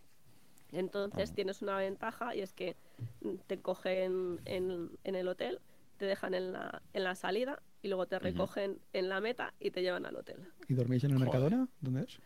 Entonces 0.73 1.29
ah. 1.31 1.35
tienes 1.35 1.61
una 1.61 1.77
ventaja 1.77 2.35
y 2.35 2.41
es 2.41 2.51
que 2.51 2.75
te 3.47 3.59
cogen 3.59 4.41
en, 4.43 4.89
en 5.05 5.15
el 5.15 5.27
hotel, 5.29 5.59
te 5.97 6.05
dejan 6.05 6.33
en 6.33 6.51
la, 6.51 6.81
en 6.93 7.03
la 7.05 7.15
salida 7.15 7.61
y 7.81 7.87
luego 7.87 8.05
te 8.05 8.19
recogen 8.19 8.79
en 8.93 9.09
la 9.09 9.19
meta 9.21 9.53
y 9.59 9.71
te 9.71 9.81
llevan 9.81 10.05
al 10.05 10.15
hotel. 10.15 10.37
¿Y 10.67 10.73
dormís 10.73 11.03
en 11.03 11.11
el 11.11 11.19
Mercadona? 11.19 11.67
¿Dónde 11.79 12.03
es? 12.03 12.19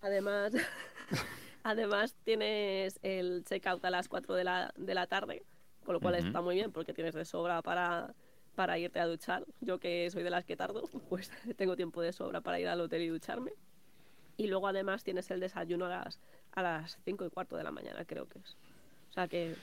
Además, 0.00 0.52
además 1.62 2.14
tienes 2.24 2.98
el 3.02 3.44
check-out 3.44 3.84
a 3.84 3.90
las 3.90 4.08
4 4.08 4.34
de 4.34 4.44
la, 4.44 4.72
de 4.76 4.94
la 4.94 5.06
tarde, 5.06 5.44
con 5.84 5.94
lo 5.94 6.00
cual 6.00 6.16
está 6.16 6.40
muy 6.40 6.56
bien 6.56 6.72
porque 6.72 6.92
tienes 6.92 7.14
de 7.14 7.24
sobra 7.24 7.62
para, 7.62 8.14
para 8.54 8.78
irte 8.78 8.98
a 8.98 9.06
duchar. 9.06 9.44
Yo 9.60 9.78
que 9.78 10.10
soy 10.10 10.22
de 10.22 10.30
las 10.30 10.44
que 10.44 10.56
tardo, 10.56 10.82
pues 11.08 11.30
tengo 11.56 11.76
tiempo 11.76 12.02
de 12.02 12.12
sobra 12.12 12.40
para 12.40 12.58
ir 12.58 12.68
al 12.68 12.80
hotel 12.80 13.02
y 13.02 13.08
ducharme. 13.08 13.52
Y 14.36 14.48
luego 14.48 14.68
además 14.68 15.04
tienes 15.04 15.30
el 15.30 15.40
desayuno 15.40 15.86
a 15.86 15.88
las, 15.88 16.20
a 16.52 16.62
las 16.62 16.98
5 17.04 17.26
y 17.26 17.30
cuarto 17.30 17.56
de 17.56 17.64
la 17.64 17.70
mañana, 17.70 18.04
creo 18.04 18.28
que 18.28 18.38
es. 18.40 18.56
O 19.08 19.12
sea 19.12 19.28
que 19.28 19.54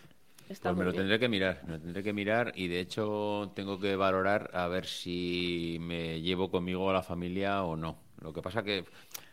está 0.49 0.69
pues 0.69 0.79
me 0.79 0.85
lo 0.85 0.93
tendré 0.93 1.19
que 1.19 1.29
mirar, 1.29 1.61
me 1.65 1.73
lo 1.73 1.79
tendré 1.79 2.03
que 2.03 2.13
mirar 2.13 2.53
y 2.55 2.67
de 2.67 2.79
hecho 2.79 3.51
tengo 3.55 3.79
que 3.79 3.95
valorar 3.95 4.51
a 4.53 4.67
ver 4.67 4.85
si 4.85 5.77
me 5.81 6.21
llevo 6.21 6.49
conmigo 6.49 6.89
a 6.89 6.93
la 6.93 7.03
familia 7.03 7.63
o 7.63 7.75
no. 7.75 7.97
Lo 8.21 8.33
que 8.33 8.41
pasa 8.41 8.63
que 8.63 8.85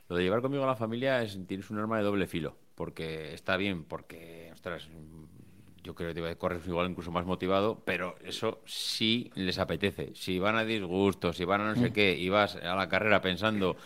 lo 0.08 0.16
de 0.16 0.24
llevar 0.24 0.42
conmigo 0.42 0.64
a 0.64 0.66
la 0.66 0.76
familia 0.76 1.22
es 1.22 1.38
tienes 1.46 1.70
un 1.70 1.78
arma 1.78 1.98
de 1.98 2.04
doble 2.04 2.26
filo, 2.26 2.56
porque 2.74 3.32
está 3.32 3.56
bien, 3.56 3.84
porque 3.84 4.50
ostras, 4.52 4.88
yo 5.82 5.94
creo 5.94 6.12
que 6.12 6.20
te 6.20 6.36
correr 6.36 6.60
igual 6.66 6.90
incluso 6.90 7.10
más 7.10 7.24
motivado, 7.24 7.82
pero 7.84 8.16
eso 8.24 8.60
sí 8.66 9.30
les 9.34 9.58
apetece. 9.58 10.12
Si 10.14 10.38
van 10.38 10.56
a 10.56 10.64
disgusto, 10.64 11.32
si 11.32 11.44
van 11.44 11.60
a 11.62 11.74
no 11.74 11.74
sé 11.76 11.90
mm. 11.90 11.92
qué, 11.92 12.16
y 12.16 12.28
vas 12.28 12.56
a 12.56 12.74
la 12.74 12.88
carrera 12.88 13.20
pensando 13.20 13.76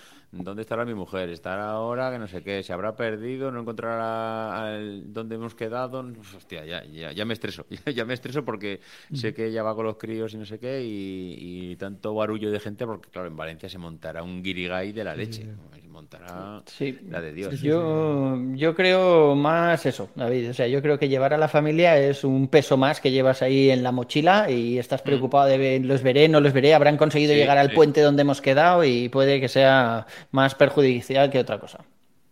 ¿Dónde 0.43 0.63
estará 0.63 0.85
mi 0.85 0.95
mujer? 0.95 1.29
¿Estará 1.29 1.71
ahora? 1.71 2.11
Que 2.11 2.19
no 2.19 2.27
sé 2.27 2.43
qué. 2.43 2.63
¿Se 2.63 2.73
habrá 2.73 2.97
perdido? 2.97 3.51
¿No 3.51 3.61
encontrará 3.61 4.79
dónde 5.07 5.37
hemos 5.37 5.55
quedado? 5.55 6.05
hostia, 6.37 6.65
ya, 6.65 6.85
ya, 6.85 7.13
ya 7.13 7.25
me 7.25 7.35
estreso. 7.35 7.67
Ya, 7.95 8.05
me 8.05 8.15
estreso 8.15 8.45
porque 8.45 8.81
sé 9.13 9.35
que 9.35 9.47
ella 9.47 9.63
va 9.63 9.75
con 9.75 9.85
los 9.85 9.97
críos 9.97 10.35
y 10.35 10.37
no 10.37 10.47
sé 10.47 10.59
qué 10.59 10.83
y, 10.85 11.77
tanto 11.77 12.15
barullo 12.15 12.51
de 12.51 12.59
gente 12.59 12.87
porque, 12.87 13.11
claro, 13.11 13.29
en 13.29 13.37
Valencia 13.37 13.69
se 13.69 13.79
montará 13.79 14.23
un 14.23 14.43
guirigay 14.43 14.93
de 14.93 15.05
la 15.05 15.15
leche. 15.15 15.47
Montará 15.95 16.61
la 17.09 17.21
de 17.21 17.33
Dios. 17.33 17.63
yo, 17.63 18.37
yo 18.55 18.75
creo 18.75 19.37
más 19.37 19.87
eso, 19.87 20.11
David. 20.17 20.51
O 20.51 20.53
sea, 20.53 20.67
yo 20.67 20.83
creo 20.83 20.99
que 20.99 21.09
llevar 21.09 21.33
a 21.33 21.39
la 21.39 21.47
familia 21.47 21.97
es 21.97 22.25
un 22.25 22.49
peso 22.49 22.77
más 22.77 23.01
que 23.01 23.13
llevas 23.13 23.43
ahí 23.43 23.71
en 23.71 23.85
la 23.85 23.93
mochila 23.93 24.51
y 24.51 24.77
estás 24.77 25.03
mm. 25.03 25.05
preocupado 25.05 25.47
de 25.47 25.79
los 25.79 26.03
veré, 26.03 26.29
no 26.29 26.41
los 26.41 26.53
veré, 26.53 26.75
habrán 26.75 26.97
conseguido 26.97 27.33
llegar 27.33 27.59
al 27.59 27.71
puente 27.71 28.01
donde 28.01 28.23
hemos 28.23 28.41
quedado 28.41 28.83
y 28.83 29.09
puede 29.09 29.41
que 29.41 29.47
sea 29.47 30.05
más 30.33 30.57
perjudicial 30.57 31.31
que 31.31 31.39
otra 31.39 31.61
cosa. 31.61 31.85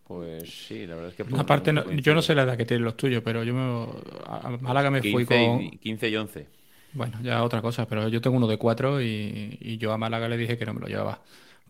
Pues 0.08 0.66
sí, 0.66 0.84
la 0.84 0.96
verdad 0.96 1.10
es 1.10 1.14
que... 1.14 1.36
Aparte, 1.38 1.72
yo 2.02 2.14
no 2.16 2.20
sé 2.20 2.34
la 2.34 2.42
edad 2.42 2.56
que 2.56 2.64
tienen 2.64 2.84
los 2.84 2.96
tuyos, 2.96 3.22
pero 3.24 3.44
yo 3.44 3.54
me, 3.54 3.86
a 4.26 4.50
Málaga 4.60 4.90
me 4.90 5.02
fui 5.02 5.24
con... 5.24 5.70
15 5.70 6.08
y 6.08 6.16
11. 6.16 6.46
Bueno, 6.94 7.16
ya 7.22 7.44
otra 7.44 7.62
cosa, 7.62 7.86
pero 7.86 8.08
yo 8.08 8.20
tengo 8.20 8.36
uno 8.36 8.48
de 8.48 8.58
cuatro 8.58 9.00
y, 9.00 9.78
yo 9.78 9.92
a 9.92 9.98
Málaga 9.98 10.28
le 10.28 10.36
dije 10.36 10.58
que 10.58 10.66
no 10.66 10.74
me 10.74 10.80
lo 10.80 10.88
llevaba. 10.88 11.20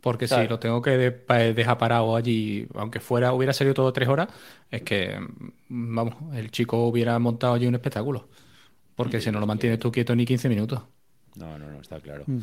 Porque 0.03 0.27
si 0.27 0.49
lo 0.49 0.59
tengo 0.59 0.83
que 0.83 0.91
dejar 1.55 1.79
parado 1.79 2.17
allí, 2.17 2.67
aunque 2.75 2.99
fuera 2.99 3.33
hubiera 3.33 3.53
salido 3.53 3.73
todo 3.73 3.93
tres 3.93 4.09
horas, 4.09 4.29
es 4.69 4.83
que, 4.83 5.17
vamos, 5.69 6.17
el 6.35 6.51
chico 6.51 6.89
hubiera 6.89 7.17
montado 7.21 7.55
allí 7.55 7.69
un 7.69 7.77
espectáculo. 7.77 8.29
Porque 8.97 9.21
si 9.21 9.31
no 9.31 9.39
lo 9.39 9.47
mantienes 9.47 9.79
tú 9.79 9.93
quieto 9.93 10.15
ni 10.17 10.27
15 10.27 10.49
minutos. 10.49 10.83
No, 11.37 11.57
no, 11.57 11.71
no, 11.71 11.81
está 11.81 12.01
claro. 12.01 12.25
Mm. 12.27 12.41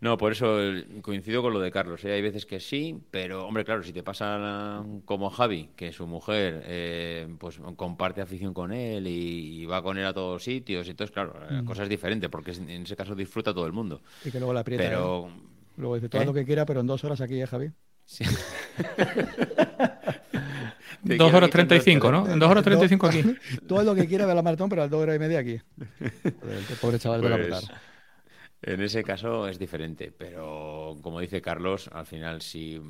No, 0.00 0.16
por 0.18 0.32
eso 0.32 0.58
coincido 1.00 1.42
con 1.42 1.54
lo 1.54 1.60
de 1.60 1.70
Carlos. 1.70 2.04
¿eh? 2.04 2.12
Hay 2.12 2.22
veces 2.22 2.46
que 2.46 2.60
sí, 2.60 2.96
pero, 3.10 3.46
hombre, 3.46 3.64
claro, 3.64 3.82
si 3.82 3.92
te 3.92 4.02
pasa 4.02 4.84
como 5.06 5.30
Javi, 5.30 5.70
que 5.74 5.92
su 5.92 6.06
mujer 6.06 6.62
eh, 6.66 7.26
pues 7.38 7.58
comparte 7.74 8.20
afición 8.20 8.52
con 8.54 8.72
él 8.72 9.06
y, 9.08 9.64
va 9.64 9.82
con 9.82 9.98
él 9.98 10.06
a 10.06 10.12
todos 10.12 10.44
sitios, 10.44 10.86
entonces, 10.88 11.12
claro, 11.12 11.34
la 11.50 11.62
mm. 11.62 11.64
cosa 11.64 11.82
es 11.84 11.88
diferente, 11.88 12.28
porque 12.28 12.52
en 12.52 12.82
ese 12.82 12.94
caso 12.94 13.14
disfruta 13.14 13.52
todo 13.52 13.66
el 13.66 13.72
mundo. 13.72 14.02
Y 14.24 14.30
que 14.30 14.38
luego 14.38 14.52
la 14.52 14.60
aprieta. 14.60 14.84
Pero... 14.84 15.28
¿eh? 15.28 15.57
Luego 15.78 15.94
dice 15.94 16.08
todo 16.08 16.24
lo 16.24 16.34
que 16.34 16.44
quiera, 16.44 16.66
pero 16.66 16.80
en 16.80 16.86
dos 16.88 17.04
horas 17.04 17.20
aquí, 17.20 17.40
¿eh, 17.40 17.46
Javi? 17.46 17.70
Sí. 18.04 18.24
Dos 21.00 21.32
horas 21.32 21.48
treinta 21.50 21.76
y 21.76 21.80
cinco, 21.80 22.10
¿no? 22.10 22.28
En 22.28 22.40
dos 22.40 22.50
horas 22.50 22.64
treinta 22.64 22.84
y 22.84 22.88
cinco 22.88 23.06
aquí. 23.06 23.22
Todo 23.68 23.84
lo 23.84 23.94
que 23.94 24.06
quiera 24.08 24.26
ver 24.26 24.34
la 24.34 24.42
maratón, 24.42 24.68
pero 24.68 24.82
a 24.82 24.88
dos 24.88 25.00
horas 25.00 25.14
y 25.14 25.18
media 25.20 25.38
aquí. 25.38 25.60
El 26.00 26.76
pobre 26.80 26.98
chaval 26.98 27.22
de 27.22 27.28
la 27.28 27.36
pues, 27.36 27.70
en 28.60 28.80
ese 28.80 29.04
caso 29.04 29.46
es 29.46 29.58
diferente, 29.58 30.12
pero 30.16 30.96
como 31.00 31.20
dice 31.20 31.40
Carlos, 31.40 31.88
al 31.92 32.06
final 32.06 32.42
si 32.42 32.80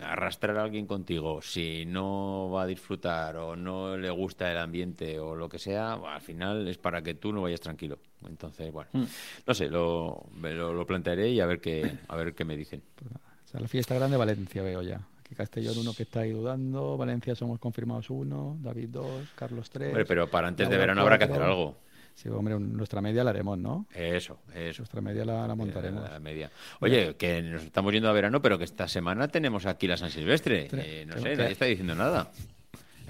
arrastrar 0.00 0.56
a 0.56 0.62
alguien 0.62 0.86
contigo, 0.86 1.42
si 1.42 1.84
no 1.84 2.50
va 2.50 2.62
a 2.62 2.66
disfrutar 2.66 3.36
o 3.36 3.54
no 3.54 3.96
le 3.96 4.10
gusta 4.10 4.50
el 4.50 4.58
ambiente 4.58 5.18
o 5.18 5.34
lo 5.34 5.48
que 5.48 5.58
sea, 5.58 5.94
al 5.94 6.20
final 6.22 6.66
es 6.66 6.78
para 6.78 7.02
que 7.02 7.14
tú 7.14 7.32
no 7.32 7.42
vayas 7.42 7.60
tranquilo. 7.60 7.98
Entonces, 8.26 8.72
bueno, 8.72 8.90
mm. 8.92 9.04
no 9.46 9.54
sé, 9.54 9.68
lo, 9.68 10.28
lo, 10.40 10.86
plantearé 10.86 11.30
y 11.30 11.40
a 11.40 11.46
ver 11.46 11.60
qué, 11.60 11.98
a 12.08 12.16
ver 12.16 12.34
qué 12.34 12.44
me 12.44 12.56
dicen. 12.56 12.82
O 13.48 13.50
sea, 13.50 13.60
la 13.60 13.68
fiesta 13.68 13.94
grande 13.94 14.18
Valencia 14.18 14.62
veo 14.62 14.82
ya. 14.82 15.00
Aquí 15.20 15.34
Castellón 15.34 15.78
uno 15.78 15.94
que 15.94 16.02
está 16.02 16.20
ahí 16.20 16.32
dudando, 16.32 16.98
Valencia 16.98 17.34
somos 17.34 17.58
confirmados 17.58 18.10
uno, 18.10 18.58
David 18.60 18.90
dos, 18.90 19.26
Carlos 19.34 19.70
tres. 19.70 19.96
pero 20.06 20.28
para 20.28 20.48
antes 20.48 20.68
de 20.68 20.76
verano 20.76 21.00
habrá 21.00 21.16
que 21.16 21.24
hacer 21.24 21.40
algo. 21.40 21.74
Sí, 22.18 22.28
hombre, 22.30 22.58
nuestra 22.58 23.00
media 23.00 23.22
la 23.22 23.30
haremos, 23.30 23.56
¿no? 23.56 23.86
Eso, 23.94 24.40
eso. 24.52 24.82
Nuestra 24.82 25.00
media 25.00 25.24
la, 25.24 25.54
montaremos. 25.54 26.02
La, 26.10 26.18
media. 26.18 26.50
Oye, 26.80 27.14
que 27.14 27.40
nos 27.42 27.62
estamos 27.62 27.92
yendo 27.92 28.08
a 28.08 28.12
verano, 28.12 28.42
pero 28.42 28.58
que 28.58 28.64
esta 28.64 28.88
semana 28.88 29.28
tenemos 29.28 29.66
aquí 29.66 29.86
la 29.86 29.96
San 29.96 30.10
Silvestre. 30.10 30.68
Eh, 30.72 31.06
no 31.06 31.16
sé, 31.18 31.36
nadie 31.36 31.52
está 31.52 31.66
diciendo 31.66 31.94
nada. 31.94 32.30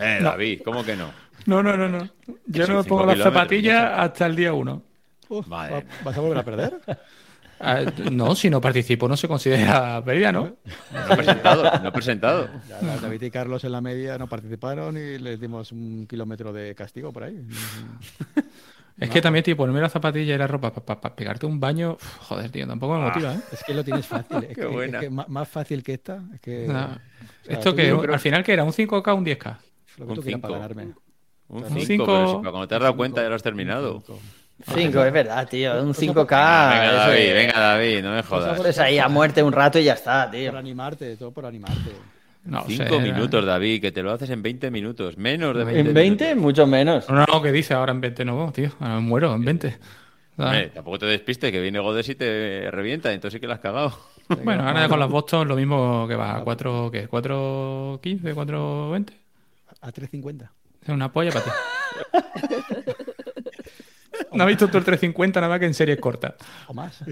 Eh, 0.00 0.20
David, 0.22 0.60
¿cómo 0.64 0.84
que 0.84 0.94
no? 0.94 1.10
No, 1.46 1.60
no, 1.60 1.76
no, 1.76 1.88
no. 1.88 2.08
Yo 2.46 2.68
no 2.68 2.76
me 2.76 2.84
pongo 2.84 3.04
las 3.04 3.18
zapatillas 3.18 3.98
hasta 3.98 4.26
el 4.26 4.36
día 4.36 4.52
uno. 4.52 4.80
vale. 5.28 5.86
¿Vas 6.04 6.16
a 6.16 6.20
volver 6.20 6.38
a 6.38 6.44
perder? 6.44 6.78
Ah, 7.60 7.80
no, 8.12 8.36
si 8.36 8.48
no 8.48 8.60
participo 8.60 9.08
no 9.08 9.16
se 9.16 9.26
considera 9.26 10.00
pérdida, 10.04 10.30
¿no? 10.30 10.56
No 10.92 11.12
he 11.12 11.16
presentado, 11.16 11.80
no 11.82 11.88
he 11.88 11.90
presentado. 11.90 12.48
David 13.02 13.22
y 13.22 13.30
Carlos 13.32 13.64
en 13.64 13.72
la 13.72 13.80
media 13.80 14.16
no 14.16 14.28
participaron 14.28 14.96
y 14.96 15.18
les 15.18 15.40
dimos 15.40 15.72
un 15.72 16.06
kilómetro 16.06 16.52
de 16.52 16.76
castigo 16.76 17.12
por 17.12 17.24
ahí. 17.24 17.36
Es 19.00 19.10
que 19.10 19.22
también, 19.22 19.44
tío, 19.44 19.56
ponerme 19.56 19.80
la 19.80 19.88
zapatilla 19.88 20.34
y 20.34 20.38
la 20.38 20.46
ropa 20.46 20.72
para 20.72 21.14
pegarte 21.14 21.46
un 21.46 21.60
baño, 21.60 21.96
joder, 22.20 22.50
tío, 22.50 22.66
tampoco 22.66 22.94
me 22.94 23.04
motiva, 23.04 23.34
¿eh? 23.34 23.40
Es 23.52 23.62
que 23.62 23.72
lo 23.72 23.84
tienes 23.84 24.06
fácil. 24.06 24.44
Es, 24.48 24.56
que, 24.56 25.10
más 25.10 25.48
fácil 25.48 25.82
que 25.82 25.94
esta. 25.94 26.22
Es 26.34 26.40
que, 26.40 26.68
¿Esto 27.46 27.74
que 27.74 27.90
al 27.90 28.20
final 28.20 28.42
qué 28.42 28.54
era? 28.54 28.64
¿Un 28.64 28.72
5K 28.72 29.08
o 29.08 29.14
un 29.14 29.24
10K? 29.24 29.56
Lo 29.98 30.06
que 30.06 30.10
un 30.10 30.14
tú 30.16 30.22
5. 30.22 30.40
Para 30.40 30.54
ganarme. 30.54 30.88
Un 31.48 31.80
5, 31.80 32.06
pero 32.06 32.40
cuando 32.42 32.68
te 32.68 32.74
has 32.74 32.80
dado 32.80 32.96
cuenta 32.96 33.22
ya 33.22 33.28
lo 33.28 33.36
has 33.36 33.42
terminado. 33.42 34.02
5, 34.74 35.04
es 35.04 35.12
verdad, 35.12 35.48
tío. 35.48 35.80
Un 35.80 35.94
5K. 35.94 36.70
Venga, 36.70 36.92
David, 36.92 37.32
venga, 37.32 37.60
David, 37.60 38.02
no 38.02 38.10
me 38.12 38.22
jodas. 38.22 38.60
Pues 38.60 38.78
ahí 38.78 38.98
a 38.98 39.08
muerte 39.08 39.42
un 39.42 39.52
rato 39.52 39.78
y 39.78 39.84
ya 39.84 39.94
está, 39.94 40.28
tío. 40.30 40.50
Por 40.50 40.58
animarte, 40.58 41.16
todo 41.16 41.30
por 41.30 41.46
animarte. 41.46 41.92
No, 42.48 42.64
Cinco 42.66 42.98
minutos, 42.98 43.44
David, 43.44 43.82
que 43.82 43.92
te 43.92 44.02
lo 44.02 44.10
haces 44.10 44.30
en 44.30 44.42
20 44.42 44.70
minutos. 44.70 45.18
Menos 45.18 45.54
de 45.54 45.64
20 45.64 45.80
¿En 45.80 45.94
20? 45.94 46.34
Mucho 46.34 46.66
menos. 46.66 47.06
No, 47.10 47.26
no, 47.26 47.42
que 47.42 47.52
dice 47.52 47.74
ahora 47.74 47.92
en 47.92 48.00
20 48.00 48.24
no, 48.24 48.50
tío. 48.52 48.70
Ahora 48.80 49.00
muero 49.00 49.34
en 49.34 49.44
20. 49.44 49.78
tampoco 50.72 50.98
te 50.98 51.06
despiste, 51.06 51.52
que 51.52 51.60
viene 51.60 51.78
Godes 51.78 52.08
y 52.08 52.14
te 52.14 52.70
revienta, 52.70 53.12
entonces 53.12 53.36
sí 53.36 53.40
que 53.40 53.46
lo 53.46 53.52
has 53.52 53.60
cagado. 53.60 53.92
Bueno, 54.44 54.62
ahora 54.62 54.90
con 54.90 55.00
las 55.00 55.08
Boston 55.08 55.48
lo 55.48 55.56
mismo 55.56 56.06
que 56.06 56.14
va 56.14 56.36
a 56.36 56.44
4, 56.44 56.90
¿qué? 56.92 57.08
¿4.15, 57.08 58.34
4.20? 58.34 59.12
A 59.80 59.90
3.50. 59.90 60.50
Es 60.82 60.88
una 60.90 61.10
polla 61.10 61.30
para 61.32 61.44
ti. 61.46 61.50
no 64.34 64.44
has 64.44 64.48
visto 64.48 64.68
tú 64.68 64.76
el 64.76 64.84
3.50 64.84 65.36
nada 65.36 65.48
más 65.48 65.60
que 65.60 65.64
en 65.64 65.72
series 65.72 65.98
cortas. 65.98 66.34
O 66.66 66.74
más. 66.74 67.02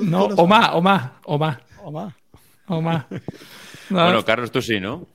no, 0.00 0.24
o 0.24 0.46
más, 0.46 0.70
o 0.72 0.80
más, 0.80 1.10
o 1.24 1.38
más. 1.38 1.58
O 1.82 1.92
más 1.92 2.14
o 2.68 2.80
más. 2.80 3.06
Bueno, 3.90 4.24
Carlos, 4.24 4.50
tú 4.50 4.62
sí, 4.62 4.80
¿no? 4.80 5.06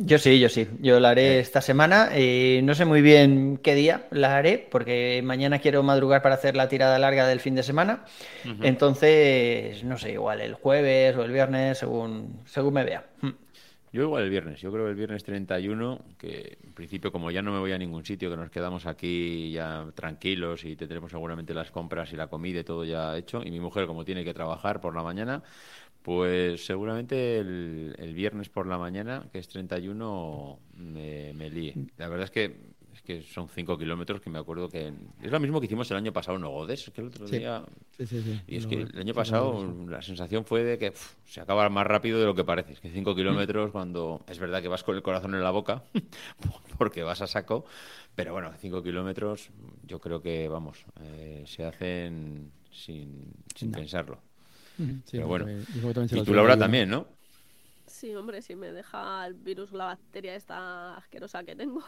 Yo 0.00 0.18
sí, 0.18 0.38
yo 0.38 0.48
sí. 0.48 0.66
Yo 0.80 0.98
la 1.00 1.10
haré 1.10 1.40
esta 1.40 1.60
semana. 1.60 2.08
Eh, 2.12 2.60
no 2.62 2.74
sé 2.74 2.84
muy 2.84 3.02
bien 3.02 3.58
qué 3.62 3.74
día 3.74 4.06
la 4.12 4.36
haré, 4.36 4.66
porque 4.70 5.20
mañana 5.24 5.58
quiero 5.58 5.82
madrugar 5.82 6.22
para 6.22 6.36
hacer 6.36 6.56
la 6.56 6.68
tirada 6.68 6.98
larga 7.00 7.26
del 7.26 7.40
fin 7.40 7.56
de 7.56 7.64
semana. 7.64 8.04
Entonces, 8.62 9.82
no 9.82 9.98
sé, 9.98 10.12
igual 10.12 10.40
el 10.40 10.54
jueves 10.54 11.16
o 11.16 11.24
el 11.24 11.32
viernes, 11.32 11.78
según, 11.78 12.40
según 12.46 12.74
me 12.74 12.84
vea. 12.84 13.04
Hmm. 13.20 13.32
Yo 13.90 14.02
igual 14.02 14.24
el 14.24 14.30
viernes, 14.30 14.60
yo 14.60 14.70
creo 14.70 14.84
que 14.84 14.90
el 14.90 14.96
viernes 14.96 15.24
31, 15.24 16.04
que 16.18 16.58
en 16.62 16.74
principio 16.74 17.10
como 17.10 17.30
ya 17.30 17.40
no 17.40 17.52
me 17.52 17.58
voy 17.58 17.72
a 17.72 17.78
ningún 17.78 18.04
sitio, 18.04 18.28
que 18.28 18.36
nos 18.36 18.50
quedamos 18.50 18.84
aquí 18.84 19.50
ya 19.50 19.86
tranquilos 19.94 20.62
y 20.64 20.76
tendremos 20.76 21.10
seguramente 21.10 21.54
las 21.54 21.70
compras 21.70 22.12
y 22.12 22.16
la 22.16 22.26
comida 22.26 22.60
y 22.60 22.64
todo 22.64 22.84
ya 22.84 23.16
hecho, 23.16 23.42
y 23.42 23.50
mi 23.50 23.60
mujer 23.60 23.86
como 23.86 24.04
tiene 24.04 24.24
que 24.24 24.34
trabajar 24.34 24.82
por 24.82 24.94
la 24.94 25.02
mañana, 25.02 25.42
pues 26.08 26.64
seguramente 26.64 27.36
el, 27.36 28.12
viernes 28.14 28.48
por 28.48 28.66
la 28.66 28.78
mañana, 28.78 29.26
que 29.30 29.38
es 29.38 29.46
31, 29.48 30.58
me, 30.78 31.34
me 31.34 31.50
líe. 31.50 31.74
La 31.98 32.08
verdad 32.08 32.24
es 32.24 32.30
que, 32.30 32.44
es 32.94 33.02
que 33.02 33.20
son 33.20 33.46
5 33.46 33.76
kilómetros 33.76 34.22
que 34.22 34.30
me 34.30 34.38
acuerdo 34.38 34.70
que... 34.70 34.90
Es 35.20 35.30
lo 35.30 35.38
mismo 35.38 35.60
que 35.60 35.66
hicimos 35.66 35.90
el 35.90 35.98
año 35.98 36.10
pasado 36.10 36.38
en 36.38 36.44
Godes, 36.44 36.90
que 36.94 37.02
el 37.02 37.08
otro 37.08 37.28
día... 37.28 37.62
Sí, 37.98 38.06
sí, 38.06 38.22
sí. 38.22 38.40
Y 38.46 38.56
es 38.56 38.66
que 38.66 38.76
el 38.76 38.98
año 38.98 39.12
pasado 39.12 39.70
la 39.86 40.00
sensación 40.00 40.46
fue 40.46 40.64
de 40.64 40.78
que 40.78 40.94
se 41.26 41.42
acaba 41.42 41.68
más 41.68 41.86
rápido 41.86 42.18
de 42.18 42.24
lo 42.24 42.34
que 42.34 42.42
parece. 42.42 42.72
Es 42.72 42.80
que 42.80 42.88
5 42.88 43.14
kilómetros 43.14 43.70
cuando... 43.70 44.24
Es 44.28 44.38
verdad 44.38 44.62
que 44.62 44.68
vas 44.68 44.84
con 44.84 44.96
el 44.96 45.02
corazón 45.02 45.34
en 45.34 45.42
la 45.42 45.50
boca, 45.50 45.84
porque 46.78 47.02
vas 47.02 47.20
a 47.20 47.26
saco, 47.26 47.66
pero 48.14 48.32
bueno, 48.32 48.50
5 48.58 48.82
kilómetros 48.82 49.50
yo 49.84 49.98
creo 49.98 50.22
que, 50.22 50.48
vamos, 50.48 50.86
eh, 51.02 51.44
se 51.46 51.66
hacen 51.66 52.50
sin, 52.70 53.34
sin 53.54 53.72
pensarlo. 53.72 54.22
Pero 55.10 55.26
bueno, 55.26 55.46
y 55.50 56.24
tú 56.24 56.34
Laura 56.34 56.56
también, 56.56 56.88
¿no? 56.88 57.06
Sí, 57.86 58.14
hombre, 58.14 58.42
si 58.42 58.54
me 58.54 58.72
deja 58.72 59.26
el 59.26 59.34
virus, 59.34 59.72
la 59.72 59.86
bacteria 59.86 60.34
esta 60.34 60.96
asquerosa 60.96 61.42
que 61.42 61.56
tengo. 61.56 61.82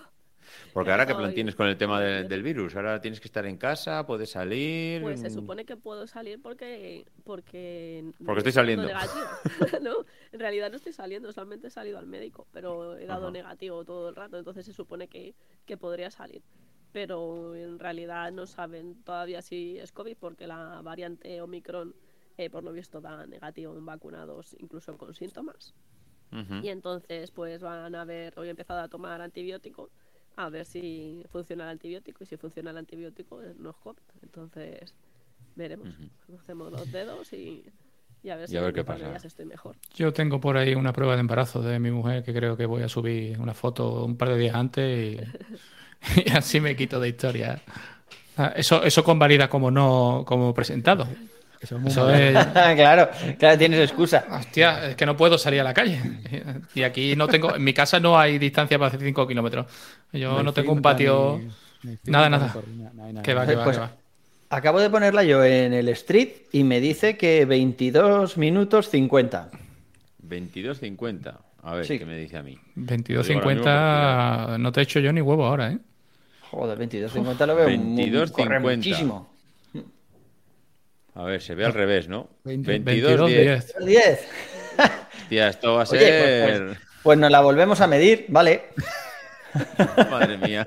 Porque 0.72 0.91
ahora 0.91 1.07
qué 1.07 1.14
plan 1.14 1.34
tienes 1.34 1.55
con 1.55 1.66
el 1.66 1.76
tema 1.76 2.01
del 2.01 2.43
virus, 2.43 2.74
ahora 2.76 3.01
tienes 3.01 3.20
que 3.20 3.28
estar 3.28 3.45
en 3.47 3.57
casa, 3.57 4.07
puedes 4.07 4.30
salir. 4.30 5.03
Pues 5.03 5.20
se 5.20 5.30
supone 5.30 5.64
que 5.64 5.76
puedo 5.76 6.07
salir 6.07 6.41
porque 6.41 7.05
porque 7.24 8.05
porque 8.24 8.38
estoy 8.38 8.53
saliendo. 8.53 8.88
¿no? 9.82 10.05
En 10.32 10.41
realidad 10.41 10.70
no 10.70 10.76
estoy 10.76 10.93
saliendo, 10.93 11.32
solamente 11.32 11.66
he 11.66 11.70
salido 11.70 11.99
al 11.99 12.07
médico, 12.07 12.47
pero 12.53 12.97
he 12.97 13.07
dado 13.07 13.30
negativo 13.30 13.84
todo 13.84 14.09
el 14.09 14.16
rato, 14.16 14.38
entonces 14.38 14.64
se 14.64 14.72
supone 14.72 15.09
que, 15.09 15.34
que 15.66 15.76
podría 15.76 16.11
salir. 16.11 16.43
Pero 16.93 17.55
en 17.55 17.78
realidad 17.78 18.32
no 18.32 18.47
saben 18.47 19.03
todavía 19.03 19.43
si 19.43 19.78
es 19.78 19.93
COVID 19.93 20.16
porque 20.18 20.47
la 20.47 20.80
variante 20.82 21.41
Omicron, 21.41 21.95
eh, 22.41 22.49
por 22.49 22.64
lo 22.64 22.72
visto, 22.72 23.01
da 23.03 23.26
negativo 23.26 23.76
en 23.76 23.84
vacunados, 23.84 24.57
incluso 24.59 24.97
con 24.97 25.14
síntomas. 25.14 25.74
Y 26.62 26.68
entonces, 26.68 27.32
pues 27.32 27.61
van 27.61 27.93
a 27.97 28.05
ver, 28.05 28.32
hoy 28.36 28.47
he 28.47 28.51
empezado 28.51 28.80
a 28.80 28.88
tomar 28.88 29.20
antibiótico, 29.20 29.91
a 30.36 30.49
ver 30.49 30.64
si 30.64 31.24
funciona 31.30 31.64
el 31.64 31.70
antibiótico. 31.70 32.22
Y 32.22 32.26
si 32.26 32.36
funciona 32.36 32.70
el 32.70 32.78
antibiótico, 32.78 33.43
eh, 33.43 33.53
no 33.59 33.70
es 33.70 33.76
COVID. 33.76 33.99
Entonces, 34.22 34.95
veremos. 35.57 35.88
Hacemos 36.41 36.70
los 36.70 36.91
dedos 36.93 37.32
y, 37.32 37.64
a 38.30 38.36
ver 38.36 38.49
si 38.49 38.57
a 38.57 38.62
ver 38.62 38.72
qué 38.72 38.84
pasa. 38.84 39.16
estoy 39.16 39.45
mejor. 39.45 39.76
Yo 39.95 40.12
tengo 40.12 40.41
por 40.41 40.57
ahí 40.57 40.74
una 40.76 40.93
prueba 40.93 41.14
de 41.14 41.20
embarazo 41.20 41.61
de 41.62 41.78
mi 41.80 41.91
mujer 41.91 42.22
que 42.22 42.32
creo 42.32 42.57
que 42.57 42.64
voy 42.64 42.84
a 42.84 42.88
subir 42.88 43.38
una 43.41 43.53
foto 43.53 44.05
un 44.05 44.16
par 44.16 44.28
de 44.28 44.38
días 44.38 44.55
antes 44.55 45.20
y, 46.16 46.30
así 46.32 46.61
me 46.61 46.76
quito 46.76 47.01
de 47.01 47.09
historia. 47.09 47.61
Ah, 48.36 48.53
eso, 48.55 48.84
eso 48.84 49.03
convalida 49.03 49.51
como 49.51 49.72
no 49.72 50.22
como 50.24 50.55
presentado. 50.55 51.09
Eso 51.61 52.11
es... 52.11 52.33
claro, 52.77 53.11
claro, 53.39 53.59
tienes 53.59 53.81
excusa. 53.81 54.25
Hostia, 54.31 54.91
es 54.91 54.97
que 54.97 55.05
no 55.05 55.17
puedo 55.17 55.37
salir 55.37 55.61
a 55.61 55.65
la 55.65 55.75
calle. 55.75 56.01
Y 56.75 56.83
aquí 56.83 57.17
no 57.17 57.27
tengo, 57.27 57.57
en 57.57 57.65
mi 57.65 57.75
casa 57.75 57.99
no 58.01 58.19
hay 58.19 58.39
distancia 58.39 58.79
para 58.79 58.89
hacer 58.89 59.01
5 59.01 59.27
kilómetros. 59.27 59.67
Yo 60.13 60.43
no, 60.43 60.53
tengo 60.53 60.73
un 60.73 60.81
patio. 60.81 61.41
nada, 62.05 62.31
nada. 62.31 62.55
Que 63.23 63.35
va, 63.35 63.47
que 63.47 63.57
va, 63.57 63.65
pues, 63.65 63.81
Acabo 64.51 64.81
de 64.81 64.91
ponerla 64.91 65.23
yo 65.23 65.45
en 65.45 65.73
el 65.73 65.89
street 65.91 66.29
y 66.53 66.65
me 66.65 66.81
dice 66.81 67.17
que 67.17 67.45
22 67.45 68.37
minutos 68.37 68.89
50. 68.89 69.51
22.50. 70.27 71.39
A 71.63 71.75
ver, 71.75 71.87
¿qué 71.87 72.05
me 72.05 72.17
dice 72.17 72.37
a 72.37 72.43
mí? 72.43 72.59
22.50 72.77 74.59
no 74.59 74.73
te 74.73 74.81
he 74.81 74.83
hecho 74.83 75.01
yo 75.01 75.13
ni 75.13 75.21
huevo 75.21 75.47
ahora, 75.47 75.73
¿eh? 75.73 75.79
Joder, 76.51 76.79
22.50 76.79 77.47
lo 77.47 77.55
veo 77.55 77.67
22, 77.67 78.33
muchísimo. 78.61 79.30
A 81.21 81.25
ver, 81.25 81.43
se 81.43 81.55
ve 81.55 81.66
al 81.66 81.75
revés, 81.75 82.09
¿no? 82.09 82.31
22, 82.45 83.29
10. 83.29 83.75
10. 83.85 84.29
Tía, 85.29 85.49
esto 85.49 85.75
va 85.75 85.83
a 85.83 85.85
pues, 85.85 86.01
ser. 86.01 86.64
Pues, 86.66 86.79
pues, 87.03 87.18
nos 87.18 87.31
la 87.31 87.43
volvemos 87.43 87.83
a 87.83 87.87
medir, 87.87 88.25
vale. 88.29 88.71
Madre 90.11 90.39
mía. 90.39 90.66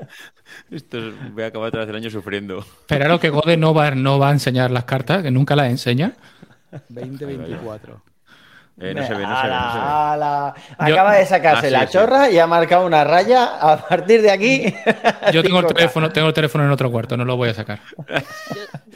Esto 0.70 1.00
voy 1.32 1.44
a 1.44 1.48
acabar 1.48 1.72
tras 1.72 1.90
el 1.90 1.96
año 1.96 2.12
sufriendo. 2.12 2.64
Pero 2.88 3.08
lo 3.08 3.20
que 3.20 3.32
Gode 3.32 3.58
no 3.58 3.74
va, 3.74 3.90
no 3.96 4.20
va 4.20 4.30
a 4.30 4.32
enseñar 4.32 4.70
las 4.70 4.84
cartas, 4.84 5.24
que 5.24 5.32
nunca 5.32 5.56
las 5.56 5.72
enseña. 5.72 6.14
2024. 6.90 8.04
Eh, 8.80 8.92
no, 8.96 9.06
se 9.06 9.14
ve, 9.14 9.22
no, 9.22 9.36
se 9.40 9.48
ve, 9.48 9.54
no 9.54 10.54
Acaba 10.78 11.16
de 11.16 11.26
sacarse 11.28 11.68
ah, 11.68 11.70
la 11.70 11.88
chorra 11.88 12.32
y 12.32 12.40
ha 12.40 12.48
marcado 12.48 12.88
una 12.88 13.04
raya. 13.04 13.60
A 13.62 13.88
partir 13.88 14.22
de 14.24 14.32
aquí. 14.32 14.74
Yo 15.32 15.44
tengo 15.44 15.60
el 15.60 15.68
teléfono, 15.74 16.10
tengo 16.12 16.30
el 16.30 16.34
teléfono 16.34 16.66
en 16.66 16.72
otro 16.72 16.92
cuarto, 16.92 17.16
no 17.16 17.24
lo 17.24 17.38
voy 17.38 17.50
a 17.50 17.54
sacar. 17.54 17.80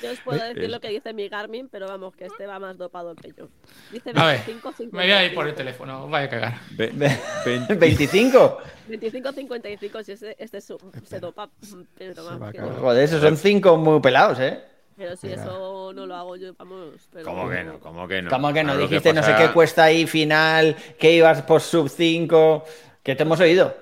Yo, 0.02 0.12
os 0.12 0.20
puedo 0.22 0.44
decir 0.54 0.70
lo 0.70 0.80
que 0.80 0.90
dice 0.90 1.14
mi 1.14 1.30
Garmin, 1.30 1.70
pero 1.70 1.88
vamos, 1.88 2.16
que 2.16 2.26
este 2.26 2.48
va 2.48 2.58
más 2.58 2.76
dopado 2.78 3.14
que 3.16 3.32
yo. 3.38 3.50
Dice 3.92 4.14
25, 4.14 4.74
50. 4.78 4.98
Me 4.98 5.04
voy 5.04 5.12
a 5.12 5.26
ir 5.26 5.36
por 5.36 5.48
el 5.48 5.54
teléfono, 5.54 6.08
vaya 6.08 6.26
a 6.26 6.30
cagar. 6.30 6.54
¿25? 6.76 8.58
25, 8.88 9.32
55, 9.32 10.04
si 10.04 10.12
este, 10.14 10.44
este 10.44 10.60
se 10.60 11.20
dopa. 11.20 11.50
Pero 11.98 12.26
vamos, 12.26 12.52
Joder, 12.80 13.04
esos 13.04 13.22
son 13.22 13.38
5 13.38 13.78
muy 13.78 14.00
pelados, 14.00 14.40
¿eh? 14.40 14.60
Pero 14.98 15.16
si 15.16 15.28
eso 15.28 15.94
no 15.94 16.06
lo 16.08 16.16
hago 16.16 16.36
yo, 16.36 16.54
vamos. 16.58 17.08
Pero... 17.12 17.26
¿Cómo 17.26 17.50
que 17.50 17.64
no? 17.64 17.80
¿Cómo 17.80 18.08
que 18.08 18.22
no? 18.22 18.30
¿Cómo 18.30 18.52
que 18.52 18.64
no? 18.64 18.78
Dijiste 18.78 19.14
no 19.14 19.22
sé 19.22 19.36
qué 19.38 19.52
cuesta 19.54 19.84
ahí 19.84 20.08
final, 20.08 20.76
que 20.98 21.14
ibas 21.14 21.44
por 21.44 21.62
sub 21.62 21.88
5, 21.88 22.66
que 23.04 23.16
te 23.16 23.24
hemos 23.24 23.40
oído. 23.40 23.76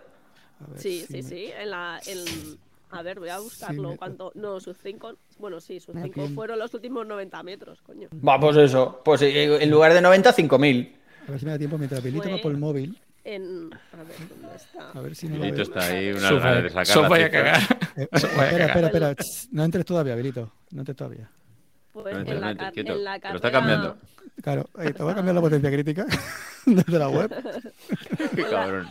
Sí, 0.75 1.05
sí, 1.09 1.23
sí. 1.23 1.51
En 1.57 1.69
la, 1.69 2.01
A 2.91 3.01
ver, 3.01 3.19
voy 3.19 3.29
a 3.29 3.39
buscarlo. 3.39 3.95
¿Cuánto? 3.95 4.31
No, 4.35 4.59
sub 4.59 4.75
5. 4.81 5.13
Bueno, 5.39 5.61
sí, 5.61 5.79
sub 5.79 5.95
5 6.01 6.29
fueron 6.35 6.59
los 6.59 6.73
últimos 6.73 7.07
90 7.07 7.43
metros, 7.43 7.81
coño. 7.81 8.09
Va, 8.27 8.37
pues 8.37 8.57
eso. 8.57 9.01
Pues 9.03 9.21
eh, 9.21 9.63
en 9.63 9.71
lugar 9.71 9.93
de 9.93 10.01
90, 10.01 10.33
5000. 10.33 10.95
A 11.27 11.31
ver 11.31 11.39
si 11.39 11.45
me 11.45 11.51
da 11.51 11.57
tiempo 11.57 11.77
mientras 11.77 12.01
Pelito 12.01 12.29
va 12.29 12.37
por 12.37 12.51
el 12.51 12.57
móvil. 12.57 12.99
En... 13.25 13.71
A 13.73 14.03
ver, 14.03 14.29
¿dónde 14.29 14.55
está? 14.55 14.91
A 14.91 15.01
ver 15.01 15.15
si 15.15 15.27
no 15.27 15.39
Belito 15.39 15.63
está 15.63 15.83
ahí, 15.83 16.11
una 16.11 16.31
gana 16.31 16.61
de 16.61 16.69
sacar 16.69 17.09
voy 17.09 17.21
a 17.21 17.31
cagar. 17.31 17.61
Eh, 17.97 18.09
espera, 18.11 18.65
espera, 18.65 18.87
espera. 18.87 19.15
No 19.51 19.63
entres 19.63 19.85
todavía, 19.85 20.15
Belito. 20.15 20.51
No 20.71 20.81
entres 20.81 20.97
todavía. 20.97 21.31
Pues 21.93 22.13
no 22.13 22.19
en, 22.19 22.41
la 22.41 22.51
en 22.51 23.03
la 23.05 23.17
Lo 23.29 23.35
está 23.37 23.51
cambiando. 23.51 23.97
Claro, 24.43 24.69
te 24.75 25.01
voy 25.01 25.13
a 25.13 25.15
cambiar 25.15 25.33
la 25.33 25.41
potencia 25.41 25.71
crítica 25.71 26.05
desde 26.65 26.99
la 26.99 27.07
web. 27.07 27.33
Qué 28.35 28.43
cabrón. 28.43 28.89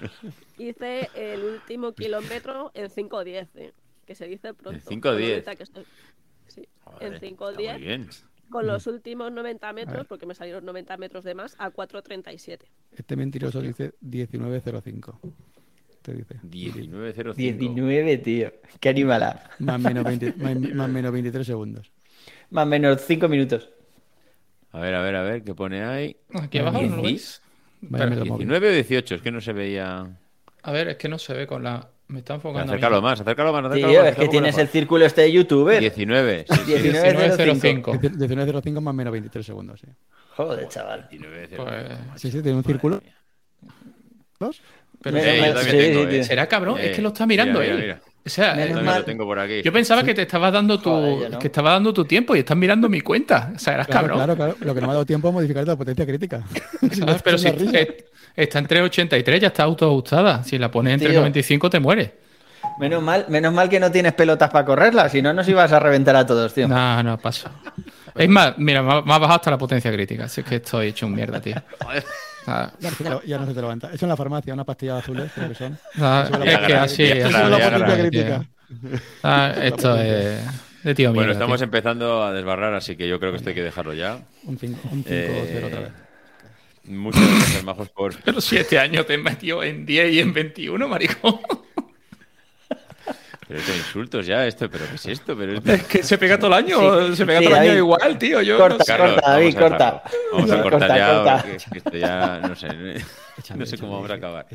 Hice 0.57 1.11
el 1.14 1.45
último 1.45 1.93
kilómetro 1.93 2.72
en 2.72 2.89
5.10, 2.89 3.49
eh, 3.57 3.72
que 4.07 4.14
se 4.14 4.26
dice 4.26 4.55
pronto. 4.55 4.91
En 4.91 5.03
5.10. 5.03 5.61
Estoy... 5.61 5.85
Sí, 6.47 6.66
en 7.01 7.12
5.10. 7.20 8.24
Con 8.55 8.68
los 8.68 8.86
últimos 8.86 9.32
90 9.32 9.72
metros, 9.72 10.07
porque 10.07 10.26
me 10.26 10.34
salieron 10.36 10.64
90 10.64 10.96
metros 10.96 11.24
de 11.24 11.34
más, 11.34 11.57
a 11.59 11.72
4.37. 11.72 12.61
Este 12.96 13.16
mentiroso 13.16 13.61
dice 13.61 13.94
19.05. 14.00 15.18
Te 16.00 16.14
dice. 16.14 16.36
19.05. 16.36 17.34
19, 17.34 18.18
tío. 18.18 18.52
Qué 18.78 18.90
animalada. 18.90 19.50
Más 19.59 19.80
menos, 19.80 20.05
más, 20.72 20.88
menos 20.88 21.12
23 21.12 21.44
segundos. 21.44 21.90
Más 22.50 22.64
menos 22.64 23.00
5 23.00 23.26
minutos. 23.26 23.70
A 24.70 24.78
ver, 24.78 24.94
a 24.94 25.02
ver, 25.02 25.16
a 25.16 25.22
ver, 25.24 25.42
¿qué 25.42 25.52
pone 25.57 25.82
ahí? 25.82 26.16
Aquí 26.34 26.59
abajo, 26.59 26.80
¿no 26.80 26.94
lo 26.98 27.02
veis? 27.02 27.42
19 27.80 28.68
o 28.68 28.72
18, 28.72 29.16
es 29.16 29.20
que 29.20 29.32
no 29.32 29.40
se 29.40 29.52
veía. 29.52 30.16
A 30.62 30.70
ver, 30.70 30.90
es 30.90 30.96
que 30.96 31.09
no 31.09 31.18
se 31.18 31.34
ve 31.34 31.48
con 31.48 31.64
la. 31.64 31.90
Me 32.09 32.18
está 32.18 32.34
enfocando. 32.34 32.72
Acércalo 32.72 33.00
más, 33.00 33.20
acércalo 33.20 33.52
más. 33.52 33.64
Acércalo 33.64 33.92
Tío, 33.92 34.05
es 34.05 34.16
que 34.16 34.28
tienes 34.28 34.59
el 34.59 34.68
círculo 34.68 35.07
este 35.07 35.22
de 35.22 35.32
youtuber. 35.32 35.80
19. 35.80 36.44
19.05. 36.46 38.00
19.05 38.00 38.80
más 38.80 38.94
menos 38.94 39.12
23 39.12 39.46
segundos, 39.46 39.80
sí. 39.80 39.86
Joder, 40.36 40.68
chaval. 40.68 41.09
Pues... 41.09 41.90
Sí, 42.16 42.30
sí, 42.30 42.42
tiene 42.42 42.59
un 42.59 42.64
círculo. 42.64 43.00
¿Dos? 44.38 44.61
Pero 45.00 45.18
eh, 45.18 45.42
yo 45.46 45.55
también 45.55 45.92
tengo, 45.92 46.11
eh. 46.11 46.24
¿Será 46.24 46.46
cabrón? 46.46 46.78
es 46.80 46.96
que 46.96 47.02
lo 47.02 47.09
está 47.09 47.26
mirando 47.26 47.61
mira, 47.61 47.76
mira, 47.76 48.00
O 48.27 48.31
sea, 48.31 48.66
yo 48.66 48.81
lo 48.81 49.05
tengo 49.05 49.25
por 49.27 49.39
aquí. 49.39 49.61
Yo 49.62 49.70
pensaba 49.70 50.03
que 50.03 50.14
te 50.14 50.22
estaba 50.22 50.51
dando 50.51 50.79
tu 50.79 50.89
Joder, 50.89 51.39
que 51.39 51.49
estaba 51.49 51.72
dando 51.72 51.93
tu 51.93 52.07
tiempo 52.07 52.35
y 52.35 52.39
estás 52.39 52.57
mirando 52.57 52.89
mi 52.89 53.03
cuenta. 53.03 53.53
O 53.55 53.59
sea, 53.59 53.75
eras 53.75 53.87
claro, 53.87 54.09
cabrón. 54.09 54.18
Claro, 54.18 54.37
claro. 54.37 54.57
Lo 54.61 54.75
que 54.75 54.81
no 54.81 54.87
me 54.87 54.93
ha 54.93 54.95
dado 54.95 55.07
tiempo 55.07 55.29
es 55.29 55.35
modificar 55.35 55.66
la 55.66 55.77
potencia 55.77 56.07
crítica. 56.07 56.43
Pero 57.25 57.39
si 57.39 57.49
está 58.35 58.59
entre 58.59 58.81
83, 58.81 59.41
ya 59.41 59.49
está 59.49 59.64
autoajustada. 59.64 60.43
Si 60.43 60.57
la 60.57 60.70
pones 60.70 60.95
entre 60.95 61.12
95, 61.12 61.68
te 61.68 61.81
mueres. 61.81 62.11
Menos 62.79 63.03
mal, 63.03 63.27
menos 63.29 63.53
mal 63.53 63.68
que 63.68 63.79
no 63.79 63.91
tienes 63.93 64.14
pelotas 64.14 64.51
para 64.51 64.64
correrla, 64.64 65.09
si 65.11 65.20
no 65.20 65.33
nos 65.35 65.47
ibas 65.47 65.70
a 65.72 65.79
reventar 65.79 66.16
a 66.16 66.27
todos, 66.27 66.53
tío. 66.55 66.66
No, 66.66 67.03
no 67.03 67.18
pasa. 67.18 67.51
Es 68.14 68.29
más, 68.29 68.57
mira, 68.57 68.83
me 68.83 68.91
ha 68.91 69.18
bajado 69.18 69.35
hasta 69.35 69.51
la 69.51 69.59
potencia 69.59 69.93
crítica, 69.93 70.25
así 70.25 70.43
que 70.43 70.57
estoy 70.57 70.89
hecho 70.89 71.07
un 71.07 71.14
mierda, 71.14 71.41
tío. 71.41 71.57
Ah. 72.47 72.72
Ya, 72.80 73.38
no 73.38 73.47
se 73.47 73.55
te 73.55 73.61
levanta. 73.61 73.90
Eso 73.92 74.05
en 74.05 74.09
la 74.11 74.16
farmacia, 74.16 74.53
una 74.53 74.64
pastilla 74.64 74.99
azul, 74.99 75.30
creo 75.34 75.49
que 75.49 75.55
son. 75.55 75.78
Ah, 76.01 76.28
es 76.45 76.59
que 76.59 76.74
así, 76.74 77.03
es 77.03 77.32
la 77.32 77.59
potencia 77.59 77.99
crítica. 77.99 78.45
Ah, 79.22 79.55
esto 79.61 79.97
es 79.97 80.45
de 80.84 80.95
tío 80.95 81.12
Bueno, 81.14 81.32
estamos 81.32 81.62
empezando 81.62 82.22
a 82.22 82.32
desbarrar, 82.32 82.74
así 82.74 82.97
que 82.97 83.09
yo 83.09 83.18
creo 83.18 83.32
que 83.32 83.38
esto 83.38 83.49
hay 83.49 83.55
que 83.55 83.62
dejarlo 83.62 83.95
ya. 83.95 84.18
Un 84.45 84.59
5 84.59 84.80
eh, 85.07 85.62
otra 85.66 85.80
vez. 85.80 85.92
Muchas 86.84 87.26
gracias, 87.26 87.64
Majos, 87.64 87.88
por... 87.88 88.14
Pero 88.22 88.40
si 88.42 88.59
este 88.59 88.78
año 88.78 89.07
te 89.07 89.16
metió 89.16 89.62
en 89.62 89.86
10 89.86 90.12
y 90.12 90.20
en 90.20 90.34
21, 90.34 90.86
maricón. 90.86 91.40
Pero 93.47 93.61
qué 93.64 93.76
insultos 93.76 94.26
ya 94.26 94.47
esto, 94.47 94.70
pero 94.70 94.86
¿qué 94.88 94.95
es 94.95 95.07
esto? 95.07 95.36
Pero 95.36 95.53
es... 95.59 95.82
que 95.84 96.03
se 96.03 96.16
pega 96.16 96.38
todo 96.38 96.49
el 96.49 96.64
año, 96.64 97.14
se 97.14 97.26
pega 97.26 97.40
todo 97.40 97.51
el 97.51 97.55
año 97.55 97.74
igual, 97.74 98.18
tío. 98.18 98.40
Yo 98.42 98.59
corta, 98.59 98.78
no 98.78 98.84
sé. 98.84 98.97
corta, 98.97 99.30
David, 99.30 99.55
corta. 99.59 100.03
Vamos 100.32 100.51
a 100.51 100.62
cortar 100.62 100.97
ya, 100.97 101.42
porque 101.42 101.78
esto 101.78 101.97
ya, 101.97 102.40
no 102.40 102.55
sé, 102.55 102.68
no 103.57 103.66
sé 103.66 103.78
cómo 103.78 103.95
vamos 103.95 104.11
a 104.11 104.14
acabar. 104.14 104.47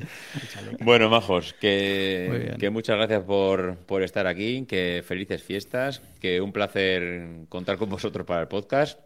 Bueno, 0.82 1.10
majos, 1.10 1.54
que, 1.54 2.56
que 2.60 2.70
muchas 2.70 2.98
gracias 2.98 3.24
por, 3.24 3.76
por 3.78 4.04
estar 4.04 4.28
aquí, 4.28 4.66
que 4.66 5.04
felices 5.06 5.44
fiestas, 5.44 6.02
que 6.20 6.42
un 6.42 6.52
placer 6.52 7.46
contar 7.50 7.78
con 7.78 7.90
vosotros 7.90 8.26
para 8.26 8.42
el 8.42 8.48
podcast. 8.48 9.00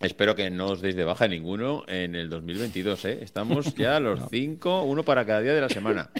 Espero 0.00 0.34
que 0.34 0.48
no 0.48 0.68
os 0.68 0.80
deis 0.80 0.96
de 0.96 1.04
baja 1.04 1.28
ninguno 1.28 1.84
en 1.86 2.14
el 2.14 2.30
2022, 2.30 3.04
¿eh? 3.04 3.18
Estamos 3.20 3.74
ya 3.76 3.96
a 3.96 4.00
los 4.00 4.20
cinco, 4.30 4.82
uno 4.82 5.02
para 5.02 5.26
cada 5.26 5.42
día 5.42 5.52
de 5.52 5.60
la 5.60 5.68
semana. 5.68 6.10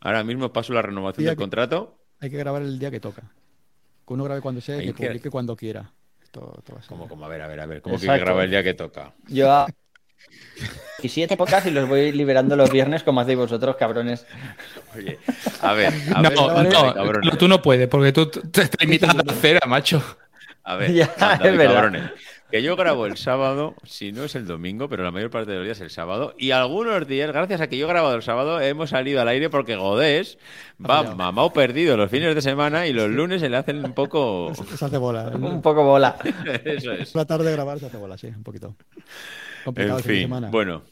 Ahora 0.00 0.24
mismo 0.24 0.52
paso 0.52 0.72
la 0.72 0.82
renovación 0.82 1.26
del 1.26 1.36
contrato 1.36 2.05
hay 2.26 2.30
que 2.30 2.38
grabar 2.38 2.62
el 2.62 2.78
día 2.78 2.90
que 2.90 3.00
toca. 3.00 3.22
Que 4.06 4.12
uno 4.14 4.24
grabe 4.24 4.40
cuando 4.40 4.60
sea 4.60 4.82
y 4.82 4.92
que, 4.92 5.06
publique 5.06 5.30
cuando 5.30 5.56
quiera. 5.56 5.90
Esto, 6.22 6.62
como, 6.88 7.08
como, 7.08 7.24
a 7.24 7.28
ver, 7.28 7.42
a 7.42 7.46
ver, 7.46 7.60
a 7.60 7.66
ver. 7.66 7.80
¿Cómo 7.82 7.98
que 7.98 8.06
grabar 8.06 8.44
el 8.44 8.50
día 8.50 8.62
que 8.62 8.74
toca? 8.74 9.12
Yo. 9.28 9.66
17 11.00 11.36
podcasts 11.36 11.68
y 11.68 11.70
los 11.70 11.88
voy 11.88 12.10
liberando 12.10 12.56
los 12.56 12.70
viernes 12.70 13.02
como 13.02 13.20
hacéis 13.20 13.38
vosotros, 13.38 13.76
cabrones. 13.76 14.26
Oye, 14.96 15.18
a 15.60 15.72
ver, 15.74 15.92
a 16.14 16.22
No, 16.22 16.30
ver, 16.30 16.72
no, 16.72 16.94
cabrones. 16.94 17.38
tú 17.38 17.46
no 17.48 17.60
puedes, 17.62 17.86
porque 17.88 18.12
tú 18.12 18.28
te, 18.28 18.66
te 18.66 18.84
limitas 18.86 19.10
a 19.10 19.22
la 19.22 19.32
cera, 19.34 19.60
macho. 19.66 20.02
A 20.64 20.76
ver, 20.76 20.92
Ya, 20.94 21.14
anda, 21.20 21.48
es 21.48 21.56
verdad. 21.56 21.74
cabrones. 21.74 22.10
Que 22.50 22.62
yo 22.62 22.76
grabo 22.76 23.06
el 23.06 23.16
sábado, 23.16 23.74
si 23.84 24.12
no 24.12 24.22
es 24.22 24.36
el 24.36 24.46
domingo, 24.46 24.88
pero 24.88 25.02
la 25.02 25.10
mayor 25.10 25.30
parte 25.30 25.50
de 25.50 25.56
los 25.58 25.64
días 25.66 25.78
es 25.78 25.82
el 25.82 25.90
sábado. 25.90 26.32
Y 26.38 26.52
algunos 26.52 27.06
días, 27.08 27.28
gracias 27.32 27.60
a 27.60 27.66
que 27.68 27.76
yo 27.76 27.86
he 27.86 27.88
grabado 27.88 28.14
el 28.14 28.22
sábado, 28.22 28.60
hemos 28.60 28.90
salido 28.90 29.20
al 29.20 29.26
aire 29.28 29.50
porque 29.50 29.74
Godés 29.74 30.38
va 30.80 31.02
mamado 31.14 31.52
perdido 31.52 31.96
los 31.96 32.08
fines 32.08 32.34
de 32.36 32.40
semana 32.42 32.86
y 32.86 32.92
los 32.92 33.10
lunes 33.10 33.40
se 33.40 33.48
le 33.48 33.56
hacen 33.56 33.84
un 33.84 33.92
poco. 33.94 34.52
Se 34.76 34.84
hace 34.84 34.96
bola. 34.96 35.24
Un 35.34 35.60
poco 35.60 35.82
bola. 35.82 36.16
Eso 36.64 36.92
es. 36.92 37.14
La 37.16 37.24
tarde 37.24 37.46
de 37.46 37.52
grabar 37.52 37.80
se 37.80 37.86
hace 37.86 37.96
bola, 37.96 38.16
sí, 38.16 38.28
un 38.28 38.44
poquito. 38.44 38.76
Complicado 39.64 39.98
En 39.98 40.04
el 40.04 40.10
fin 40.10 40.22
semana. 40.22 40.48
bueno, 40.50 40.82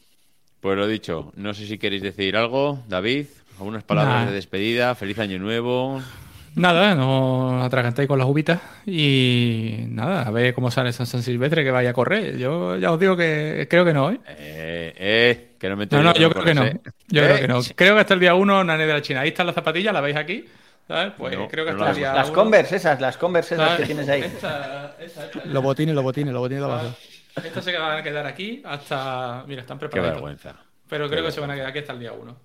pues 0.59 0.77
lo 0.77 0.87
dicho. 0.87 1.31
No 1.37 1.53
sé 1.53 1.65
si 1.67 1.77
queréis 1.77 2.01
decir 2.03 2.35
algo, 2.35 2.79
David. 2.89 3.27
Algunas 3.57 3.83
palabras 3.85 4.23
Nah. 4.23 4.25
de 4.27 4.33
despedida. 4.33 4.93
Feliz 4.95 5.17
año 5.19 5.39
nuevo. 5.39 6.01
Nada, 6.55 6.95
no 6.95 7.63
atragantéis 7.63 8.07
con 8.07 8.17
las 8.17 8.27
uvitas 8.27 8.61
y 8.85 9.85
nada, 9.89 10.21
a 10.21 10.31
ver 10.31 10.53
cómo 10.53 10.71
sale 10.71 10.93
San, 10.93 11.05
San 11.05 11.21
Silvestre 11.21 11.63
que 11.65 11.71
vaya 11.71 11.89
a 11.89 11.93
correr. 11.93 12.37
Yo 12.37 12.77
ya 12.77 12.91
os 12.91 12.99
digo 12.99 13.17
que 13.17 13.67
creo 13.69 13.83
que 13.83 13.93
no, 13.93 14.09
¿eh? 14.11 14.19
Eh, 14.27 14.93
eh, 14.97 15.55
que 15.59 15.69
no 15.69 15.75
me 15.75 15.85
No, 15.85 16.01
no, 16.01 16.13
yo 16.13 16.29
creo 16.29 16.43
que 16.45 16.53
no. 16.53 16.63
¿eh? 16.63 16.79
Yo 17.09 17.23
Eh, 17.23 17.25
creo 17.25 17.37
que 17.41 17.47
no. 17.49 17.59
Creo 17.75 17.95
que 17.95 18.01
hasta 18.01 18.13
el 18.13 18.19
día 18.21 18.35
1, 18.35 18.63
Nane 18.63 18.85
de 18.87 18.93
la 18.93 19.01
China. 19.01 19.21
Ahí 19.21 19.29
están 19.29 19.47
las 19.47 19.55
zapatillas, 19.55 19.93
¿la 19.93 19.99
veis 19.99 20.15
aquí? 20.15 20.45
¿Sabes? 20.87 21.13
Pues 21.17 21.37
No, 21.37 21.47
creo 21.49 21.65
que 21.65 21.71
hasta 21.71 21.89
el 21.89 21.95
día 21.97 22.13
Las 22.13 22.29
1. 22.29 22.35
Converse 22.35 22.75
esas, 22.77 23.01
las 23.01 23.17
Converse 23.17 23.55
esas 23.55 23.67
¿sabes? 23.71 23.81
que 23.81 23.85
tienes 23.87 24.07
ahí. 24.07 24.21
Esta, 24.21 24.95
esta, 24.99 25.25
esta. 25.25 25.45
Los 25.45 25.61
botines, 25.63 25.93
los 25.93 26.03
botines, 26.03 26.31
los 26.31 26.39
botines 26.41 26.61
de 26.63 26.71
abajo. 26.71 26.95
Estas 27.43 27.65
se 27.65 27.77
van 27.77 27.97
a 27.97 28.03
quedar 28.03 28.25
aquí 28.27 28.61
hasta. 28.63 29.43
Mira, 29.45 29.61
están 29.61 29.77
Qué 29.77 29.87
preparadas. 29.89 30.13
vergüenza. 30.13 30.55
Pero 30.87 31.05
Qué 31.09 31.15
creo 31.15 31.25
que 31.25 31.31
se 31.33 31.41
van 31.41 31.51
a 31.51 31.55
quedar 31.55 31.67
aquí 31.69 31.79
hasta 31.79 31.91
el 31.93 31.99
día 31.99 32.13
1. 32.13 32.37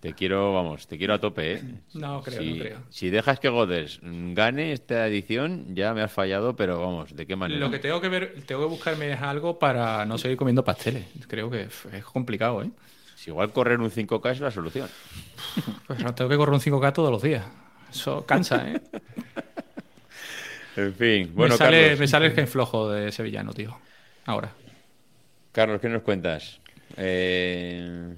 Te 0.00 0.14
quiero, 0.14 0.54
vamos, 0.54 0.86
te 0.86 0.96
quiero 0.96 1.12
a 1.12 1.18
tope, 1.18 1.54
¿eh? 1.54 1.62
No 1.92 2.22
creo, 2.22 2.40
si, 2.40 2.52
no 2.54 2.64
creo. 2.64 2.78
Si 2.88 3.10
dejas 3.10 3.38
que 3.38 3.50
Goders 3.50 4.00
gane 4.02 4.72
esta 4.72 5.06
edición, 5.06 5.74
ya 5.74 5.92
me 5.92 6.00
has 6.00 6.10
fallado, 6.10 6.56
pero 6.56 6.80
vamos, 6.80 7.14
¿de 7.14 7.26
qué 7.26 7.36
manera? 7.36 7.60
Lo 7.60 7.70
que 7.70 7.78
tengo 7.78 8.00
que 8.00 8.08
ver, 8.08 8.34
tengo 8.46 8.62
que 8.62 8.68
buscarme 8.68 9.12
es 9.12 9.20
algo 9.20 9.58
para 9.58 10.06
no 10.06 10.16
seguir 10.16 10.38
comiendo 10.38 10.64
pasteles. 10.64 11.04
Creo 11.28 11.50
que 11.50 11.68
es 11.92 12.04
complicado, 12.04 12.62
¿eh? 12.62 12.70
Si 13.14 13.28
igual 13.28 13.52
correr 13.52 13.78
un 13.78 13.90
5K 13.90 14.30
es 14.30 14.40
la 14.40 14.50
solución. 14.50 14.88
Pues 15.86 16.02
no, 16.02 16.14
tengo 16.14 16.30
que 16.30 16.36
correr 16.36 16.54
un 16.54 16.60
5K 16.60 16.92
todos 16.94 17.10
los 17.10 17.20
días. 17.20 17.44
Eso 17.90 18.24
cansa, 18.24 18.70
¿eh? 18.70 18.80
En 20.76 20.94
fin, 20.94 21.32
bueno, 21.34 21.54
me, 21.54 21.58
sale, 21.58 21.80
Carlos, 21.82 22.00
me 22.00 22.08
sale 22.08 22.26
el 22.26 22.32
gen 22.32 22.48
flojo 22.48 22.90
de 22.90 23.12
sevillano, 23.12 23.52
tío. 23.52 23.76
Ahora. 24.24 24.52
Carlos, 25.52 25.80
¿qué 25.80 25.88
nos 25.88 26.02
cuentas? 26.02 26.60
Eh, 26.96 28.14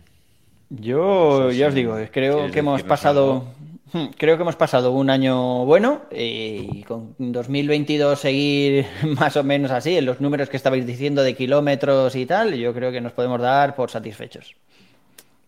Yo 0.80 1.50
sé 1.50 1.56
ya 1.56 1.68
os 1.68 1.74
digo, 1.74 1.96
creo 2.10 2.36
quieres 2.36 2.52
que 2.52 2.58
hemos 2.60 2.82
pasado, 2.82 3.44
Hmm, 3.92 4.06
creo 4.16 4.38
que 4.38 4.42
hemos 4.42 4.56
pasado 4.56 4.92
un 4.92 5.10
año 5.10 5.66
bueno 5.66 6.00
eh, 6.10 6.66
y 6.72 6.82
con 6.82 7.14
2022 7.18 8.18
seguir 8.18 8.86
más 9.18 9.36
o 9.36 9.44
menos 9.44 9.70
así 9.70 9.98
en 9.98 10.06
los 10.06 10.18
números 10.18 10.48
que 10.48 10.56
estabais 10.56 10.86
diciendo 10.86 11.22
de 11.22 11.34
kilómetros 11.34 12.16
y 12.16 12.24
tal, 12.24 12.54
yo 12.54 12.72
creo 12.72 12.90
que 12.90 13.02
nos 13.02 13.12
podemos 13.12 13.38
dar 13.40 13.74
por 13.74 13.90
satisfechos. 13.90 14.56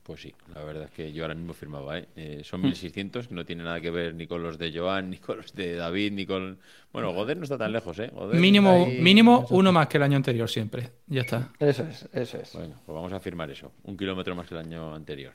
Pues 0.05 0.21
sí, 0.21 0.35
la 0.55 0.63
verdad 0.63 0.85
es 0.85 0.91
que 0.91 1.13
yo 1.15 1.25
ahora 1.25 1.35
mismo 1.35 1.55
firmaba, 1.55 1.99
¿eh? 1.99 2.07
Eh, 2.15 2.43
son 2.45 2.61
Hmm. 2.61 2.65
1600, 2.67 3.27
que 3.29 3.35
no 3.35 3.45
tiene 3.47 3.65
nada 3.65 3.81
que 3.81 3.91
ver 3.91 4.15
ni 4.15 4.27
con 4.27 4.43
los 4.43 4.59
de 4.59 4.71
Joan, 4.71 5.09
ni 5.11 5.17
con 5.17 5.39
los 5.39 5.55
de 5.55 5.75
David, 5.77 6.13
ni 6.13 6.27
con... 6.27 6.59
Bueno, 6.93 7.13
Goder 7.15 7.39
no 7.39 7.45
está 7.45 7.57
tan 7.57 7.73
lejos, 7.73 7.99
¿eh? 7.99 8.11
Goder 8.13 8.39
Mínimo, 8.39 8.71
ahí- 8.71 9.01
mínimo 9.01 9.47
uno 9.51 9.73
más 9.73 9.89
que 9.89 9.97
el 9.97 10.03
año 10.03 10.17
anterior 10.17 10.49
siempre. 10.49 10.91
Ya 11.07 11.23
está. 11.23 11.53
Eso 11.59 11.85
es, 11.85 12.07
eso 12.13 12.37
es. 12.39 12.53
Bueno, 12.53 12.75
pues 12.85 12.95
vamos 12.95 13.13
a 13.15 13.19
firmar 13.21 13.51
eso. 13.51 13.73
Un 13.85 13.97
kilómetro 13.97 14.35
más 14.37 14.47
que 14.47 14.55
el 14.55 14.61
año 14.61 14.95
anterior. 14.95 15.33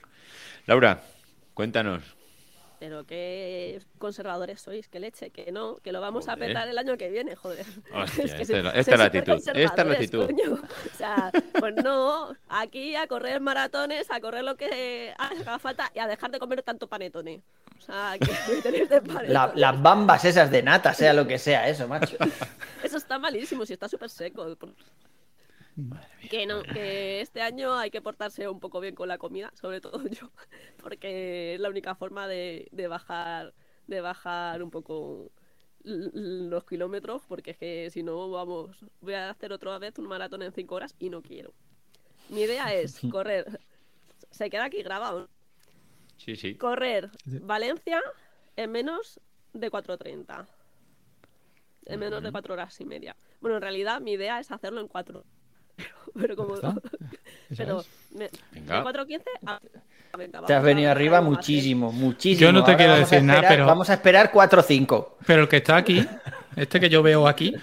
Laura, 0.67 1.01
cuéntanos. 1.55 2.03
Pero 2.79 3.05
qué 3.05 3.81
conservadores 3.97 4.61
sois, 4.61 4.87
que 4.87 5.01
leche, 5.01 5.31
que 5.31 5.51
no, 5.51 5.75
que 5.83 5.91
lo 5.91 5.99
vamos 5.99 6.25
Joder. 6.27 6.43
a 6.43 6.47
petar 6.47 6.67
el 6.69 6.77
año 6.77 6.95
que 6.97 7.09
viene, 7.09 7.35
joder. 7.35 7.65
Hostia, 7.93 8.23
esta 8.25 8.45
soy- 8.45 8.55
es 8.55 8.63
la- 8.63 8.71
esta 8.71 8.83
soy 8.83 8.93
es 8.93 8.99
la 8.99 9.03
actitud, 9.05 9.33
esta 9.35 9.51
es 9.81 9.87
la 9.87 9.93
actitud. 9.93 10.25
coño. 10.27 10.59
O 10.93 10.97
sea, 10.97 11.31
pues 11.59 11.75
no, 11.83 12.33
aquí 12.47 12.95
a 12.95 13.05
correr 13.07 13.41
maratones, 13.41 14.09
a 14.09 14.21
correr 14.21 14.43
lo 14.45 14.55
que 14.55 15.13
haga 15.17 15.59
falta 15.59 15.91
y 15.93 15.99
a 15.99 16.07
dejar 16.07 16.31
de 16.31 16.39
comer 16.39 16.63
tanto 16.63 16.87
panetone. 16.87 17.41
O 17.77 17.81
sea, 17.81 18.15
que 18.19 18.27
tenéis 18.63 18.87
de 18.87 19.01
panetone. 19.01 19.27
La- 19.33 19.51
las 19.55 19.81
bambas 19.81 20.23
esas 20.23 20.49
de 20.49 20.63
nata, 20.63 20.93
sea 20.93 21.11
lo 21.13 21.27
que 21.27 21.37
sea, 21.37 21.67
eso, 21.67 21.85
macho. 21.87 22.15
Eso 22.81 22.95
está 22.97 23.19
malísimo, 23.19 23.65
si 23.65 23.73
está 23.73 23.89
súper 23.89 24.09
seco. 24.09 24.55
Que 26.29 26.45
no, 26.45 26.63
que 26.63 27.21
este 27.21 27.41
año 27.41 27.73
hay 27.77 27.91
que 27.91 28.01
portarse 28.01 28.47
un 28.47 28.59
poco 28.59 28.79
bien 28.79 28.95
con 28.95 29.07
la 29.07 29.17
comida, 29.17 29.51
sobre 29.55 29.81
todo 29.81 30.05
yo, 30.07 30.31
porque 30.83 31.55
es 31.55 31.59
la 31.59 31.69
única 31.69 31.95
forma 31.95 32.27
de, 32.27 32.67
de 32.71 32.87
bajar, 32.87 33.53
de 33.87 34.01
bajar 34.01 34.61
un 34.63 34.71
poco 34.71 35.31
los 35.83 36.65
kilómetros, 36.65 37.21
porque 37.27 37.51
es 37.51 37.57
que 37.57 37.89
si 37.91 38.03
no, 38.03 38.29
vamos, 38.29 38.85
voy 39.01 39.13
a 39.13 39.29
hacer 39.29 39.53
otra 39.53 39.77
vez 39.79 39.97
un 39.97 40.07
maratón 40.07 40.41
en 40.41 40.51
5 40.51 40.75
horas 40.75 40.95
y 40.99 41.09
no 41.09 41.21
quiero. 41.21 41.53
Mi 42.29 42.41
idea 42.41 42.73
es 42.73 42.99
correr, 43.11 43.59
se 44.31 44.49
queda 44.49 44.65
aquí 44.65 44.83
grabado. 44.83 45.29
Sí, 46.17 46.35
sí. 46.35 46.55
correr 46.55 47.09
Valencia 47.25 48.01
en 48.57 48.71
menos 48.71 49.21
de 49.53 49.71
4.30. 49.71 50.47
En 51.85 51.99
menos 51.99 52.21
de 52.21 52.31
4 52.31 52.53
horas 52.53 52.79
y 52.81 52.85
media. 52.85 53.15
Bueno, 53.39 53.55
en 53.55 53.61
realidad 53.61 54.01
mi 54.01 54.11
idea 54.11 54.39
es 54.39 54.51
hacerlo 54.51 54.81
en 54.81 54.89
4. 54.89 55.23
Pero, 55.79 55.89
pero 56.13 56.35
como. 56.35 56.55
Pero. 57.57 57.83
Me, 58.11 58.29
Venga. 58.51 58.77
de 58.83 58.99
4.15 58.99 59.21
a- 59.45 59.59
venga, 60.17 60.45
Te 60.45 60.53
has 60.53 60.63
venido 60.63 60.89
arriba 60.91 61.21
muchísimo, 61.21 61.91
muchísimo. 61.91 62.41
Yo 62.47 62.51
no 62.51 62.63
te 62.63 62.71
Ahora 62.71 62.77
quiero 62.77 62.93
vamos 62.93 63.07
a 63.11 63.15
decir 63.15 63.25
nada, 63.27 63.39
esperar- 63.39 63.55
pero- 63.57 63.65
Vamos 63.67 63.89
a 63.89 63.93
esperar 63.93 64.31
4 64.31 64.59
o 64.59 64.63
5. 64.63 65.17
Pero 65.25 65.41
el 65.43 65.47
que 65.47 65.57
está 65.57 65.77
aquí, 65.77 66.05
este 66.55 66.79
que 66.79 66.89
yo 66.89 67.01
veo 67.03 67.27
aquí, 67.27 67.53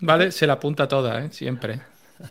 ¿vale? 0.00 0.30
Se 0.32 0.46
la 0.46 0.54
apunta 0.54 0.88
toda, 0.88 1.24
¿eh? 1.24 1.30
Siempre. 1.30 1.80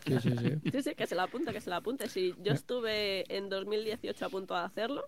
Sí, 0.06 0.16
sí, 0.20 0.30
sí. 0.38 0.70
Sí, 0.72 0.82
sí, 0.82 0.94
que 0.94 1.06
se 1.06 1.14
la 1.14 1.24
apunte, 1.24 1.52
que 1.52 1.60
se 1.60 1.70
la 1.70 1.76
apunte. 1.76 2.08
Sí, 2.08 2.34
yo 2.42 2.52
estuve 2.52 3.24
en 3.34 3.48
2018 3.48 4.26
a 4.26 4.28
punto 4.28 4.54
de 4.54 4.60
hacerlo 4.60 5.04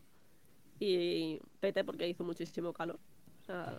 y 0.79 1.41
pete 1.61 1.83
porque 1.85 2.07
hizo 2.09 2.23
muchísimo 2.25 2.73
calor. 2.73 2.99
O 3.43 3.45
sea, 3.45 3.79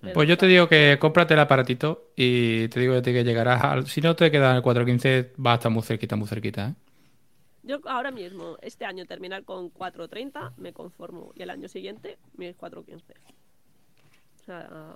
pero 0.00 0.14
Pues 0.14 0.28
yo 0.28 0.36
te 0.36 0.46
digo 0.46 0.68
que 0.68 0.96
cómprate 1.00 1.34
el 1.34 1.40
aparatito 1.40 2.10
y 2.16 2.68
te 2.68 2.80
digo 2.80 3.00
que 3.02 3.24
llegarás 3.24 3.62
al... 3.62 3.86
Si 3.86 4.00
no 4.00 4.16
te 4.16 4.30
queda 4.30 4.50
en 4.50 4.56
el 4.56 4.62
415, 4.62 5.32
vas 5.36 5.52
a 5.52 5.54
estar 5.56 5.72
muy 5.72 5.82
cerquita, 5.82 6.16
muy 6.16 6.28
cerquita, 6.28 6.68
¿eh? 6.68 6.74
Yo 7.62 7.80
ahora 7.86 8.12
mismo, 8.12 8.56
este 8.62 8.84
año 8.84 9.06
terminar 9.06 9.42
con 9.42 9.72
4.30, 9.74 10.52
me 10.56 10.72
conformo. 10.72 11.32
Y 11.34 11.42
el 11.42 11.50
año 11.50 11.68
siguiente, 11.68 12.16
mis 12.36 12.56
4.15. 12.56 13.02
O 14.40 14.44
sea, 14.44 14.94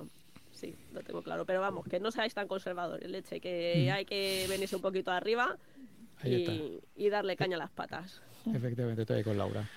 sí, 0.53 0.77
lo 0.93 1.03
tengo 1.03 1.21
claro. 1.21 1.45
Pero 1.45 1.61
vamos, 1.61 1.85
que 1.87 1.99
no 1.99 2.13
seáis 2.13 2.33
tan 2.33 2.47
conservadores, 2.47 3.11
leche, 3.11 3.41
que 3.41 3.91
hay 3.91 4.05
que 4.05 4.47
venirse 4.49 4.77
un 4.77 4.83
poquito 4.83 5.11
arriba 5.11 5.57
y, 6.23 6.79
y 6.95 7.09
darle 7.09 7.35
caña 7.35 7.57
a 7.57 7.59
las 7.59 7.71
patas. 7.71 8.23
Efectivamente, 8.47 9.03
estoy 9.03 9.17
ahí 9.19 9.25
con 9.25 9.37
Laura. 9.37 9.69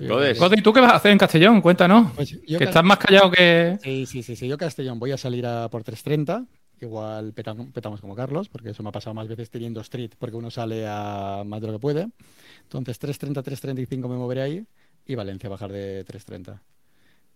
Ahí. 0.00 0.38
Goti, 0.38 0.62
¿tú 0.62 0.72
qué 0.72 0.80
vas 0.80 0.92
a 0.92 0.96
hacer 0.96 1.12
en 1.12 1.18
Castellón? 1.18 1.60
Cuéntanos. 1.60 2.12
Pues 2.12 2.30
yo 2.46 2.58
que 2.58 2.64
estás 2.64 2.84
más 2.84 2.98
callado 2.98 3.30
que... 3.30 3.78
Sí, 3.82 4.06
sí, 4.06 4.22
sí, 4.22 4.36
sí. 4.36 4.48
Yo 4.48 4.58
Castellón 4.58 4.98
voy 4.98 5.12
a 5.12 5.16
salir 5.16 5.46
a 5.46 5.68
por 5.68 5.82
3.30. 5.84 6.46
Igual 6.80 7.32
petam- 7.34 7.72
petamos 7.72 8.02
como 8.02 8.14
Carlos, 8.14 8.50
porque 8.50 8.70
eso 8.70 8.82
me 8.82 8.90
ha 8.90 8.92
pasado 8.92 9.14
más 9.14 9.26
veces 9.28 9.48
teniendo 9.48 9.80
street, 9.80 10.10
porque 10.18 10.36
uno 10.36 10.50
sale 10.50 10.84
a 10.86 11.42
más 11.46 11.60
de 11.62 11.68
lo 11.68 11.72
que 11.74 11.78
puede. 11.78 12.08
Entonces 12.64 13.00
3.30, 13.00 13.42
3.35 13.42 14.08
me 14.08 14.16
moveré 14.16 14.42
ahí 14.42 14.66
y 15.06 15.14
Valencia 15.14 15.48
bajar 15.48 15.72
de 15.72 16.04
3.30. 16.04 16.60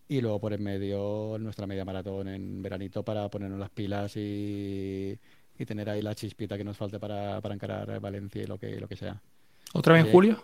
Y 0.08 0.20
luego 0.20 0.40
por 0.40 0.52
en 0.52 0.62
medio 0.62 1.38
nuestra 1.38 1.66
media 1.66 1.84
maratón 1.86 2.28
en 2.28 2.60
veranito 2.60 3.02
para 3.02 3.28
ponernos 3.30 3.58
las 3.60 3.70
pilas 3.70 4.14
y, 4.16 5.16
y 5.58 5.64
tener 5.64 5.88
ahí 5.88 6.02
la 6.02 6.14
chispita 6.14 6.58
que 6.58 6.64
nos 6.64 6.76
falte 6.76 6.98
para, 6.98 7.40
para 7.40 7.54
encarar 7.54 7.98
Valencia 8.00 8.42
y 8.42 8.46
lo 8.46 8.58
que, 8.58 8.78
lo 8.78 8.88
que 8.88 8.96
sea. 8.96 9.22
¿Otra 9.72 9.94
vez 9.94 10.00
en 10.00 10.04
Bien. 10.06 10.12
julio? 10.12 10.42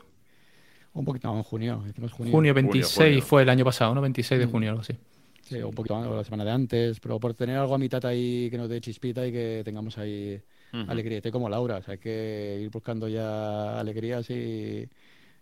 Un 0.98 1.04
poquito 1.04 1.28
no, 1.28 1.36
en 1.36 1.42
junio, 1.42 1.84
hicimos 1.88 2.12
junio. 2.12 2.32
Junio 2.32 2.54
26 2.54 2.94
junio. 2.96 3.22
fue 3.22 3.42
el 3.42 3.48
año 3.50 3.64
pasado, 3.64 3.94
¿no? 3.94 4.00
26 4.00 4.38
de 4.40 4.46
Mm. 4.46 4.50
junio, 4.50 4.70
algo 4.70 4.80
así. 4.82 4.94
Sí, 5.42 5.56
un 5.58 5.72
poquito 5.74 5.94
más, 5.96 6.08
o 6.08 6.16
la 6.16 6.24
semana 6.24 6.44
de 6.44 6.50
antes, 6.50 6.98
pero 7.00 7.20
por 7.20 7.34
tener 7.34 7.56
algo 7.56 7.74
a 7.74 7.78
mitad 7.78 8.04
ahí 8.06 8.48
que 8.50 8.58
nos 8.58 8.68
dé 8.68 8.80
chispita 8.80 9.24
y 9.26 9.30
que 9.30 9.62
tengamos 9.64 9.96
ahí 9.98 10.40
alegría. 10.88 11.18
Estoy 11.18 11.30
como 11.32 11.48
Laura, 11.48 11.76
o 11.76 11.82
sea, 11.82 11.92
hay 11.92 11.98
que 11.98 12.58
ir 12.62 12.70
buscando 12.70 13.06
ya 13.08 13.78
alegrías 13.78 14.28
y, 14.30 14.88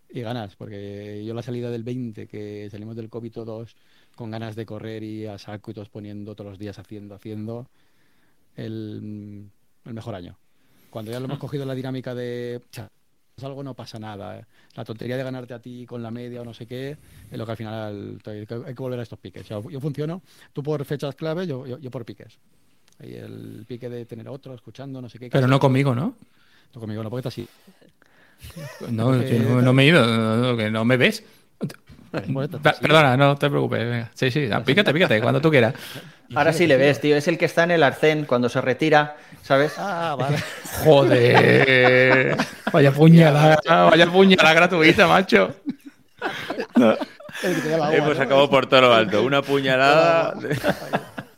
y 0.09 0.21
ganas, 0.21 0.55
porque 0.55 1.23
yo 1.25 1.33
la 1.33 1.41
salida 1.41 1.71
del 1.71 1.83
20, 1.83 2.27
que 2.27 2.69
salimos 2.69 2.95
del 2.95 3.09
COVID 3.09 3.31
todos 3.31 3.75
con 4.15 4.29
ganas 4.31 4.55
de 4.55 4.65
correr 4.65 5.03
y 5.03 5.25
a 5.25 5.37
saco 5.39 5.71
y 5.71 5.73
todos 5.73 5.89
poniendo 5.89 6.35
todos 6.35 6.51
los 6.51 6.59
días 6.59 6.77
haciendo, 6.79 7.15
haciendo, 7.15 7.67
el, 8.55 9.49
el 9.85 9.93
mejor 9.93 10.15
año. 10.15 10.37
Cuando 10.89 11.11
ya 11.11 11.19
lo 11.19 11.25
hemos 11.25 11.39
cogido 11.39 11.65
la 11.65 11.75
dinámica 11.75 12.13
de, 12.15 12.61
"Cha, 12.71 12.83
es 12.85 12.89
algo 13.43 13.63
no 13.63 13.73
pasa 13.73 13.99
nada, 13.99 14.39
eh". 14.39 14.45
la 14.75 14.85
tontería 14.85 15.17
de 15.17 15.23
ganarte 15.23 15.53
a 15.53 15.59
ti 15.59 15.85
con 15.85 16.01
la 16.01 16.09
media 16.09 16.41
o 16.41 16.45
no 16.45 16.53
sé 16.53 16.65
qué, 16.65 16.97
es 17.29 17.37
lo 17.37 17.45
que 17.45 17.51
al 17.51 17.57
final 17.57 18.19
hay 18.25 18.45
que 18.45 18.73
volver 18.81 18.99
a 18.99 19.03
estos 19.03 19.19
piques. 19.19 19.47
Yo 19.47 19.61
funciono, 19.81 20.21
tú 20.53 20.63
por 20.63 20.83
fechas 20.85 21.15
clave, 21.15 21.45
yo, 21.45 21.65
yo, 21.67 21.77
yo 21.77 21.91
por 21.91 22.05
piques. 22.05 22.37
Ahí 22.99 23.15
el 23.15 23.65
pique 23.67 23.89
de 23.89 24.05
tener 24.05 24.29
otro 24.29 24.53
escuchando, 24.53 25.01
no 25.01 25.09
sé 25.09 25.19
qué. 25.19 25.29
Pero 25.29 25.47
no 25.47 25.59
conmigo, 25.59 25.93
¿no? 25.93 26.15
Tú 26.71 26.79
conmigo 26.79 27.03
no, 27.03 27.09
porque 27.09 27.27
estás 27.27 27.33
así. 27.33 27.47
No, 28.89 29.13
no, 29.13 29.73
me 29.73 29.83
he 29.83 29.87
ido, 29.87 30.57
que 30.57 30.69
no 30.69 30.85
me 30.85 30.97
ves. 30.97 31.23
Perdona, 32.11 33.17
no 33.17 33.35
te 33.35 33.49
preocupes. 33.49 34.07
Sí, 34.13 34.31
sí, 34.31 34.49
pícate, 34.65 34.93
pícate, 34.93 35.21
cuando 35.21 35.41
tú 35.41 35.49
quieras. 35.49 35.73
Ahora 36.33 36.53
sí 36.53 36.65
le 36.65 36.77
ves, 36.77 36.99
tío. 37.01 37.15
Es 37.15 37.27
el 37.27 37.37
que 37.37 37.45
está 37.45 37.63
en 37.63 37.71
el 37.71 37.83
arcén 37.83 38.25
cuando 38.25 38.49
se 38.49 38.61
retira, 38.61 39.17
¿sabes? 39.41 39.73
Ah, 39.77 40.15
vale. 40.17 40.37
Joder. 40.83 42.37
Vaya 42.71 42.91
puñalada, 42.91 43.59
vaya 43.65 44.07
puñalada 44.07 44.53
gratuita, 44.53 45.07
macho. 45.07 45.55
Hemos 47.43 48.19
acabado 48.19 48.49
por 48.49 48.65
todo 48.65 48.81
lo 48.81 48.93
alto. 48.93 49.23
Una 49.23 49.41
puñalada. 49.41 50.33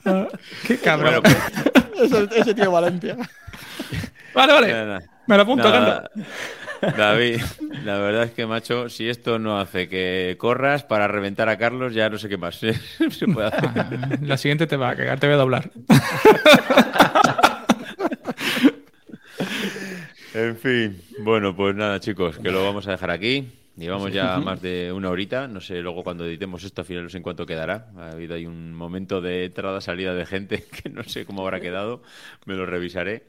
Qué 0.68 0.78
cabrón. 0.78 1.24
Ese, 1.98 2.28
ese, 2.36 2.54
tío 2.54 2.72
Valencia. 2.72 3.18
Vale, 4.32 4.54
vale. 4.54 5.00
Me 5.26 5.36
lo 5.36 5.42
apunto. 5.42 5.68
David, 6.82 7.42
la 7.84 7.98
verdad 8.00 8.24
es 8.24 8.32
que, 8.32 8.46
macho, 8.46 8.90
si 8.90 9.10
esto 9.10 9.40
no 9.40 9.60
hace 9.60 9.88
que 9.88 10.36
corras 10.38 10.84
para 10.84 11.08
reventar 11.08 11.50
a 11.50 11.58
Carlos, 11.58 11.94
ya 11.94 12.10
no 12.10 12.18
sé 12.18 12.30
qué 12.30 12.38
más 12.38 12.56
se 12.58 12.74
puede 13.28 13.48
hacer. 13.48 13.70
Ah, 13.76 14.10
la 14.22 14.38
siguiente 14.38 14.68
te 14.68 14.78
va 14.78 14.90
a 14.90 14.96
cagar, 14.96 15.20
te 15.20 15.28
voy 15.28 15.36
a 15.36 15.38
doblar. 15.38 15.72
en 20.34 20.58
fin, 20.58 21.02
bueno, 21.20 21.56
pues 21.56 21.76
nada, 21.76 22.00
chicos, 22.00 22.38
que 22.38 22.52
lo 22.52 22.64
vamos 22.64 22.88
a 22.88 22.92
dejar 22.92 23.12
aquí. 23.12 23.48
Llevamos 23.78 24.12
ya 24.12 24.40
más 24.40 24.60
de 24.60 24.92
una 24.92 25.12
horita, 25.12 25.48
no 25.48 25.62
sé 25.62 25.82
luego 25.84 26.04
cuando 26.04 26.26
editemos 26.26 26.64
esto, 26.64 26.82
al 26.82 26.88
final 26.88 27.04
no 27.04 27.10
sé 27.10 27.18
en 27.18 27.24
cuánto 27.24 27.46
quedará. 27.46 27.92
Ha 27.98 28.12
habido 28.14 28.34
ahí 28.34 28.48
un 28.48 28.74
momento 28.74 29.22
de 29.22 29.46
entrada-salida 29.46 30.16
de 30.16 30.26
gente 30.26 30.66
que 30.84 30.90
no 30.90 31.04
sé 31.04 31.26
cómo 31.26 31.44
habrá 31.44 31.60
quedado, 31.60 32.02
me 32.46 32.56
lo 32.56 32.66
revisaré. 32.66 33.28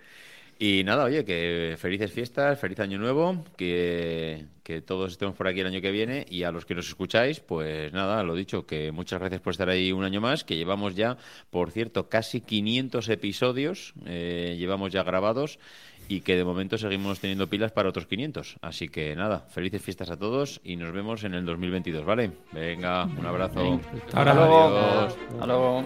Y 0.60 0.82
nada, 0.82 1.04
oye, 1.04 1.24
que 1.24 1.76
felices 1.78 2.10
fiestas, 2.12 2.58
feliz 2.58 2.80
año 2.80 2.98
nuevo, 2.98 3.44
que, 3.56 4.46
que, 4.64 4.80
todos 4.80 5.12
estemos 5.12 5.36
por 5.36 5.46
aquí 5.46 5.60
el 5.60 5.68
año 5.68 5.80
que 5.80 5.92
viene 5.92 6.26
y 6.28 6.42
a 6.42 6.50
los 6.50 6.66
que 6.66 6.74
nos 6.74 6.88
escucháis, 6.88 7.38
pues 7.38 7.92
nada, 7.92 8.24
lo 8.24 8.34
dicho, 8.34 8.66
que 8.66 8.90
muchas 8.90 9.20
gracias 9.20 9.40
por 9.40 9.52
estar 9.52 9.68
ahí 9.68 9.92
un 9.92 10.02
año 10.02 10.20
más, 10.20 10.42
que 10.42 10.56
llevamos 10.56 10.96
ya, 10.96 11.16
por 11.50 11.70
cierto, 11.70 12.08
casi 12.08 12.40
500 12.40 13.08
episodios, 13.08 13.94
eh, 14.04 14.56
llevamos 14.58 14.90
ya 14.90 15.04
grabados 15.04 15.60
y 16.08 16.22
que 16.22 16.34
de 16.34 16.44
momento 16.44 16.76
seguimos 16.76 17.20
teniendo 17.20 17.48
pilas 17.48 17.70
para 17.70 17.90
otros 17.90 18.06
500. 18.06 18.56
Así 18.60 18.88
que 18.88 19.14
nada, 19.14 19.46
felices 19.50 19.80
fiestas 19.80 20.10
a 20.10 20.16
todos 20.16 20.60
y 20.64 20.74
nos 20.74 20.92
vemos 20.92 21.22
en 21.22 21.34
el 21.34 21.44
2022, 21.44 22.04
¿vale? 22.04 22.32
Venga, 22.50 23.04
un 23.04 23.26
abrazo. 23.26 23.80
Hasta 24.12 24.34
luego. 24.34 24.78
Hasta 25.34 25.46
luego. 25.46 25.84